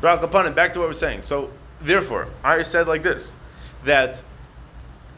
Barak 0.00 0.22
upon 0.22 0.46
it. 0.46 0.54
Back 0.54 0.72
to 0.74 0.78
what 0.78 0.88
we're 0.88 0.92
saying. 0.92 1.22
So 1.22 1.52
therefore, 1.80 2.28
I 2.44 2.62
said 2.62 2.86
like 2.86 3.02
this, 3.02 3.32
that 3.84 4.22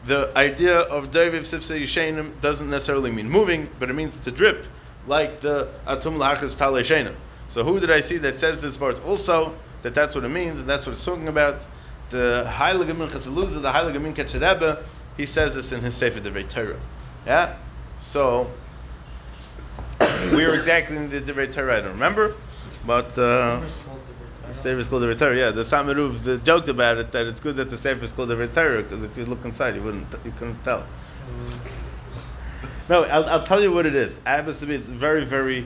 the 0.05 0.31
idea 0.35 0.79
of 0.79 1.11
Doivev 1.11 1.41
Sifsei 1.41 1.81
Yeshenim 1.81 2.39
doesn't 2.41 2.69
necessarily 2.69 3.11
mean 3.11 3.29
moving, 3.29 3.69
but 3.79 3.89
it 3.89 3.93
means 3.93 4.19
to 4.19 4.31
drip, 4.31 4.65
like 5.07 5.39
the 5.41 5.67
Atum 5.85 6.17
Lachas 6.17 6.57
Tale 6.57 6.73
Yishenim. 6.73 7.15
So 7.47 7.63
who 7.63 7.79
did 7.79 7.91
I 7.91 7.99
see 7.99 8.17
that 8.17 8.35
says 8.35 8.61
this 8.61 8.79
word 8.79 8.99
also, 9.01 9.55
that 9.81 9.93
that's 9.93 10.15
what 10.15 10.23
it 10.23 10.29
means, 10.29 10.59
and 10.59 10.69
that's 10.69 10.85
what 10.85 10.93
it's 10.93 11.03
talking 11.03 11.27
about? 11.27 11.65
The 12.11 12.45
Heilige 12.47 12.91
Minchas 12.91 13.27
Elazar, 13.27 13.61
the 13.61 13.71
Heilige 13.71 13.97
Munkatcher 13.97 14.35
Rebbe, 14.35 14.83
he 15.17 15.25
says 15.25 15.55
this 15.55 15.71
in 15.71 15.81
his 15.81 15.95
Sefer 15.95 16.19
Devrei 16.19 16.47
Torah. 16.49 16.79
Yeah? 17.25 17.55
So, 18.01 18.47
where 19.97 20.55
exactly 20.55 20.95
in 20.97 21.09
the 21.09 21.21
Devrei 21.21 21.51
Torah, 21.51 21.77
I 21.77 21.81
don't 21.81 21.91
remember, 21.93 22.35
but... 22.85 23.17
Uh, 23.17 23.57
Summer's 23.57 23.75
called 23.85 23.99
different. 24.07 24.31
I 24.38 24.38
the 24.49 24.55
Sefer 24.55 24.79
is 24.79 24.87
called 24.87 25.03
the 25.03 25.15
Torah. 25.15 25.37
Yeah, 25.37 25.51
the 25.51 25.61
Samaruv 25.61 26.23
the 26.23 26.37
joked 26.39 26.69
about 26.69 26.97
it 26.97 27.11
that 27.11 27.27
it's 27.27 27.39
good 27.39 27.55
that 27.55 27.69
the 27.69 27.77
Sefer 27.77 28.03
is 28.03 28.11
called 28.11 28.29
the 28.29 28.47
Torah 28.47 28.83
because 28.83 29.03
if 29.03 29.17
you 29.17 29.25
look 29.25 29.45
inside, 29.45 29.75
you 29.75 29.83
wouldn't, 29.83 30.07
you 30.25 30.31
couldn't 30.31 30.61
tell. 30.63 30.85
No, 32.89 33.03
I'll, 33.03 33.25
I'll 33.25 33.43
tell 33.43 33.61
you 33.61 33.71
what 33.71 33.85
it 33.85 33.95
is. 33.95 34.19
I 34.25 34.31
happen 34.31 34.53
to 34.53 34.65
be, 34.65 34.75
it's 34.75 34.87
very, 34.87 35.23
very. 35.23 35.65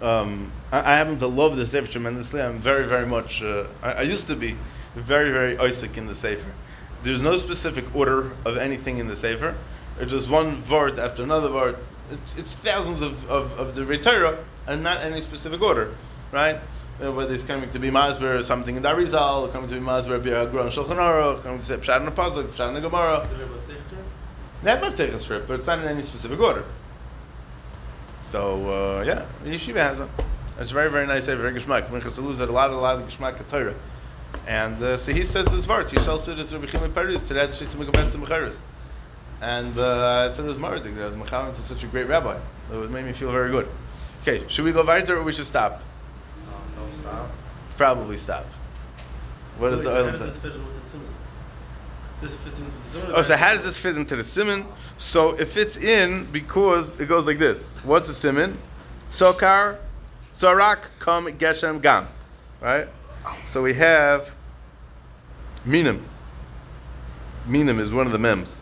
Um, 0.00 0.50
I, 0.72 0.78
I 0.78 0.96
happen 0.96 1.18
to 1.18 1.26
love 1.26 1.56
the 1.56 1.66
Sefer 1.66 1.90
tremendously. 1.90 2.40
I'm 2.40 2.58
very, 2.58 2.86
very 2.86 3.06
much. 3.06 3.42
Uh, 3.42 3.66
I, 3.82 3.92
I 3.92 4.02
used 4.02 4.26
to 4.28 4.36
be 4.36 4.56
very, 4.94 5.30
very 5.30 5.58
Isaac 5.58 5.96
in 5.98 6.06
the 6.06 6.14
Sefer. 6.14 6.52
There's 7.02 7.22
no 7.22 7.36
specific 7.36 7.94
order 7.94 8.30
of 8.46 8.56
anything 8.56 8.98
in 8.98 9.08
the 9.08 9.16
Sefer. 9.16 9.54
It's 10.00 10.10
just 10.10 10.30
one 10.30 10.66
word 10.68 10.98
after 10.98 11.22
another 11.22 11.52
word. 11.52 11.76
It's, 12.10 12.38
it's 12.38 12.54
thousands 12.54 13.02
of, 13.02 13.30
of, 13.30 13.58
of 13.60 13.74
the 13.74 13.98
Torah 13.98 14.38
and 14.66 14.82
not 14.82 15.00
any 15.02 15.20
specific 15.20 15.60
order, 15.60 15.94
right? 16.30 16.58
Uh, 17.02 17.10
whether 17.10 17.34
it's 17.34 17.42
coming 17.42 17.68
to 17.68 17.80
be 17.80 17.90
Masber 17.90 18.36
or 18.36 18.42
something 18.42 18.76
in 18.76 18.82
the 18.82 18.88
Arizal, 18.88 19.42
or 19.42 19.48
coming 19.48 19.68
to 19.68 19.74
be 19.74 19.80
Masber, 19.80 20.20
Biur 20.20 20.46
HaGra, 20.46 20.60
and 20.60 20.70
Shulchan 20.70 20.98
Aruch, 20.98 21.42
coming 21.42 21.58
to 21.58 21.64
say 21.64 21.76
Pshat 21.76 21.98
in 21.98 22.04
the 22.04 22.12
Pasuk, 22.12 22.44
Pshat 22.44 22.68
in 22.68 22.74
the 22.74 22.80
Gemara. 22.80 23.26
Did 23.28 23.40
everyone 23.40 23.66
take 23.66 23.76
it? 23.76 23.98
Never 24.62 24.90
take 24.90 25.10
a 25.10 25.18
strip, 25.18 25.48
but 25.48 25.54
it's 25.58 25.66
not 25.66 25.80
in 25.80 25.86
any 25.86 26.02
specific 26.02 26.38
order. 26.38 26.64
So 28.20 28.70
uh, 28.70 29.02
yeah, 29.02 29.26
the 29.42 29.50
yeshiva 29.50 29.78
has 29.78 29.98
one. 29.98 30.10
It's 30.60 30.70
very 30.70 30.90
very 30.90 31.08
nice. 31.08 31.26
Very 31.26 31.52
geshmak. 31.52 31.88
Minchas 31.88 32.20
Elazar 32.20 32.38
had 32.38 32.48
a 32.50 32.52
lot 32.52 32.70
a 32.70 32.76
lot 32.76 32.98
of 32.98 33.08
geshmak 33.08 33.40
at 33.40 33.48
Torah, 33.48 33.74
and 34.46 34.80
uh, 34.80 34.96
so 34.96 35.12
he 35.12 35.22
says 35.22 35.46
this 35.46 35.66
vart. 35.66 35.90
He 35.90 35.98
shall 35.98 36.18
say 36.18 36.34
this 36.34 36.52
Rabbi 36.52 36.66
Chimon 36.66 36.94
Paris 36.94 37.26
to 37.26 37.34
that 37.34 37.48
shitz 37.48 37.74
mekabetz 37.74 38.14
mecharis. 38.14 38.60
And 39.40 39.76
uh, 39.76 40.30
I 40.30 40.34
thought 40.34 40.44
it 40.44 40.46
was 40.46 40.56
Mardik. 40.56 40.94
That 40.94 41.16
was 41.16 41.16
Mechavan 41.16 41.52
such 41.52 41.82
a 41.82 41.88
great 41.88 42.06
rabbi. 42.06 42.38
It 42.70 42.90
made 42.92 43.04
me 43.04 43.12
feel 43.12 43.32
very 43.32 43.50
good. 43.50 43.68
Okay, 44.20 44.44
should 44.46 44.64
we 44.64 44.70
go 44.70 44.84
weiter 44.84 45.16
or 45.16 45.24
we 45.24 45.32
should 45.32 45.46
stop? 45.46 45.82
Stop. 47.02 47.30
Probably 47.76 48.16
stop. 48.16 48.46
What 49.58 49.72
is 49.72 49.78
Wait, 49.78 49.84
the 49.84 49.90
so 49.90 49.96
how 49.96 50.04
oil? 50.04 50.12
does 50.12 50.24
this 50.24 50.38
fit 50.38 50.52
in 50.52 50.66
with 50.66 50.80
the 50.80 50.88
simon? 50.88 51.08
This 52.20 52.36
fits 52.36 52.60
into 52.60 52.70
the 52.70 52.90
simon. 52.90 53.12
Oh, 53.16 53.22
so 53.22 53.36
how 53.36 53.52
does 53.52 53.64
this 53.64 53.80
fit 53.80 53.96
into 53.96 54.14
the 54.14 54.22
simon? 54.22 54.64
So 54.98 55.30
it 55.30 55.48
fits 55.48 55.82
in 55.82 56.26
because 56.30 57.00
it 57.00 57.06
goes 57.08 57.26
like 57.26 57.38
this. 57.38 57.76
What's 57.82 58.08
a 58.08 58.14
simon? 58.14 58.56
Tzokar, 59.06 59.78
tzarak, 60.32 60.78
kam, 61.00 61.26
geshem, 61.26 61.82
gam. 61.82 62.06
Right? 62.60 62.86
So 63.44 63.62
we 63.62 63.74
have 63.74 64.32
minim. 65.64 66.06
Minim 67.46 67.80
is 67.80 67.92
one 67.92 68.06
of 68.06 68.12
the 68.12 68.18
mems. 68.18 68.60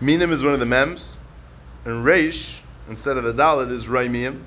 Minim 0.00 0.32
is 0.32 0.42
one 0.42 0.54
of 0.54 0.60
the 0.60 0.66
mems. 0.66 1.18
And 1.84 2.04
reish, 2.04 2.60
instead 2.88 3.18
of 3.18 3.24
the 3.24 3.34
dalit, 3.34 3.70
is 3.70 3.86
raimiyim. 3.86 4.42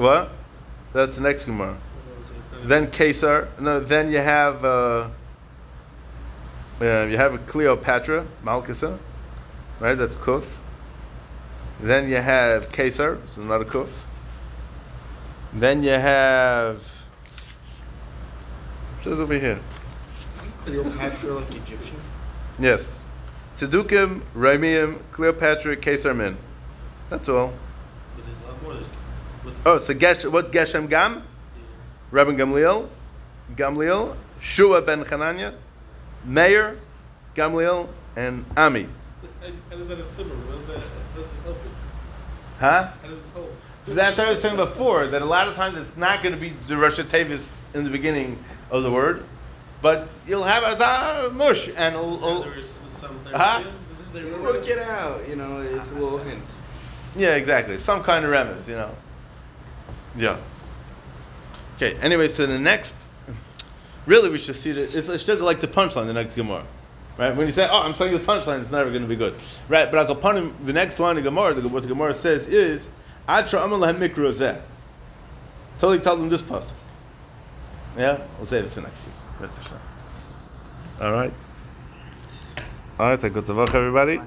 What? 0.00 0.30
That's 0.94 1.16
the 1.16 1.22
next 1.22 1.44
Gemara. 1.44 1.76
Then 2.64 2.90
Caesar. 2.90 3.50
No, 3.60 3.80
then 3.80 4.10
you 4.10 4.16
have 4.16 4.64
uh, 4.64 5.10
uh, 6.80 7.06
you 7.10 7.18
have 7.18 7.34
a 7.34 7.38
Cleopatra, 7.40 8.26
Malchisa, 8.42 8.98
right? 9.78 9.94
That's 9.94 10.16
Kuf. 10.16 10.56
Then 11.80 12.08
you 12.08 12.16
have 12.16 12.74
Caesar, 12.74 13.20
so 13.26 13.42
not 13.42 13.60
a 13.60 13.66
Kuf. 13.66 14.06
Then 15.52 15.82
you 15.82 15.90
have. 15.90 16.80
Says 19.02 19.20
over 19.20 19.34
here. 19.34 19.58
Cleopatra 20.64 21.34
like 21.34 21.54
Egyptian? 21.56 22.00
Yes, 22.58 23.04
Tzedukim, 23.54 24.22
Raimiim, 24.34 25.02
Cleopatra, 25.12 25.76
Caesar 25.82 26.14
Min. 26.14 26.38
That's 27.10 27.28
all. 27.28 27.52
But 28.16 28.24
there's 28.24 28.38
a 28.38 28.46
lot 28.46 28.62
more. 28.62 28.72
There's, 28.72 28.88
what's 29.42 29.60
Oh, 29.66 29.78
so 29.78 29.94
Gesh, 29.94 30.24
what's 30.30 30.50
Geshem 30.50 30.88
Gam? 30.88 31.22
Rabbi 32.10 32.32
Gamliel, 32.32 32.88
Gamliel, 33.56 34.16
Shua 34.40 34.82
ben 34.82 35.04
Chananya, 35.04 35.54
Meir, 36.24 36.76
Gamliel, 37.36 37.88
and 38.16 38.44
Ami. 38.56 38.88
How, 39.40 39.48
how 39.70 39.76
does 39.76 39.88
that 39.88 39.98
a 39.98 40.04
simmer? 40.04 40.34
How 40.34 40.56
does 40.58 40.66
that? 40.68 40.76
How 40.78 41.20
does 41.20 41.30
this 41.30 41.42
help 41.44 41.56
you? 41.64 41.70
Huh? 42.58 42.90
How 43.02 43.08
does 43.08 43.22
this 43.22 43.32
help? 43.32 43.50
So 43.84 43.94
that's 43.94 44.18
what 44.18 44.26
I 44.26 44.30
was 44.30 44.42
saying 44.42 44.56
before, 44.56 45.06
that 45.06 45.22
a 45.22 45.24
lot 45.24 45.48
of 45.48 45.54
times 45.54 45.78
it's 45.78 45.96
not 45.96 46.22
going 46.22 46.34
to 46.34 46.40
be 46.40 46.50
the 46.50 46.76
Rosh 46.76 46.98
Tevis 47.00 47.60
in 47.74 47.84
the 47.84 47.90
beginning 47.90 48.38
of 48.70 48.82
the 48.82 48.90
word, 48.90 49.24
but 49.80 50.08
you'll 50.26 50.44
have 50.44 50.64
as 50.64 50.80
a 50.80 51.30
mush 51.32 51.68
and 51.76 51.94
it'll, 51.94 52.14
it'll- 52.14 52.42
There 52.42 52.58
is 52.58 52.68
some 52.68 53.18
Huh? 53.32 53.62
Is 53.90 54.02
the 54.12 54.26
Work 54.42 54.68
it 54.68 54.78
out, 54.78 55.26
you 55.28 55.36
know. 55.36 55.60
It's 55.60 55.92
a 55.92 55.94
little 55.94 56.18
hint. 56.18 56.42
yeah, 57.16 57.36
exactly, 57.36 57.78
some 57.78 58.02
kind 58.02 58.24
of 58.24 58.30
remnants, 58.30 58.68
you 58.68 58.74
know. 58.74 58.94
Yeah. 60.16 60.38
Okay. 61.76 61.94
Anyway, 62.00 62.28
so 62.28 62.46
the 62.46 62.58
next, 62.58 62.94
really, 64.06 64.28
we 64.30 64.38
should 64.38 64.56
see 64.56 64.72
that 64.72 64.94
it's, 64.94 65.08
it's 65.08 65.22
still 65.22 65.38
like 65.38 65.60
the 65.60 65.68
punchline. 65.68 66.06
The 66.06 66.12
next 66.12 66.36
Gemara, 66.36 66.64
right? 67.16 67.34
When 67.34 67.46
you 67.46 67.52
say, 67.52 67.66
"Oh, 67.70 67.82
I'm 67.82 67.94
saying 67.94 68.12
the 68.12 68.18
punchline," 68.18 68.60
it's 68.60 68.72
never 68.72 68.90
going 68.90 69.02
to 69.02 69.08
be 69.08 69.16
good, 69.16 69.34
right? 69.68 69.90
But 69.90 70.10
upon 70.10 70.36
him, 70.36 70.56
the 70.64 70.72
next 70.72 70.98
line 70.98 71.16
of 71.16 71.24
Gemara, 71.24 71.54
the, 71.54 71.68
what 71.68 71.82
the 71.82 71.88
Gemara 71.88 72.12
says 72.12 72.48
is, 72.48 72.88
"Atra 73.28 73.62
amal 73.62 73.78
lahem 73.78 73.96
mikra 73.96 74.30
zeh." 74.30 74.60
Totally 75.78 76.00
tell 76.00 76.16
them 76.16 76.28
this 76.28 76.42
pasuk. 76.42 76.74
Yeah, 77.96 78.20
we'll 78.36 78.46
save 78.46 78.64
it 78.64 78.70
for 78.70 78.82
next 78.82 79.06
week. 79.06 79.14
That's 79.40 79.58
for 79.58 79.68
sure. 79.70 79.80
All 81.00 81.12
right. 81.12 81.32
All 82.98 83.08
right. 83.08 83.20
Good 83.20 83.46
to 83.46 83.54
work, 83.54 83.74
everybody. 83.74 84.20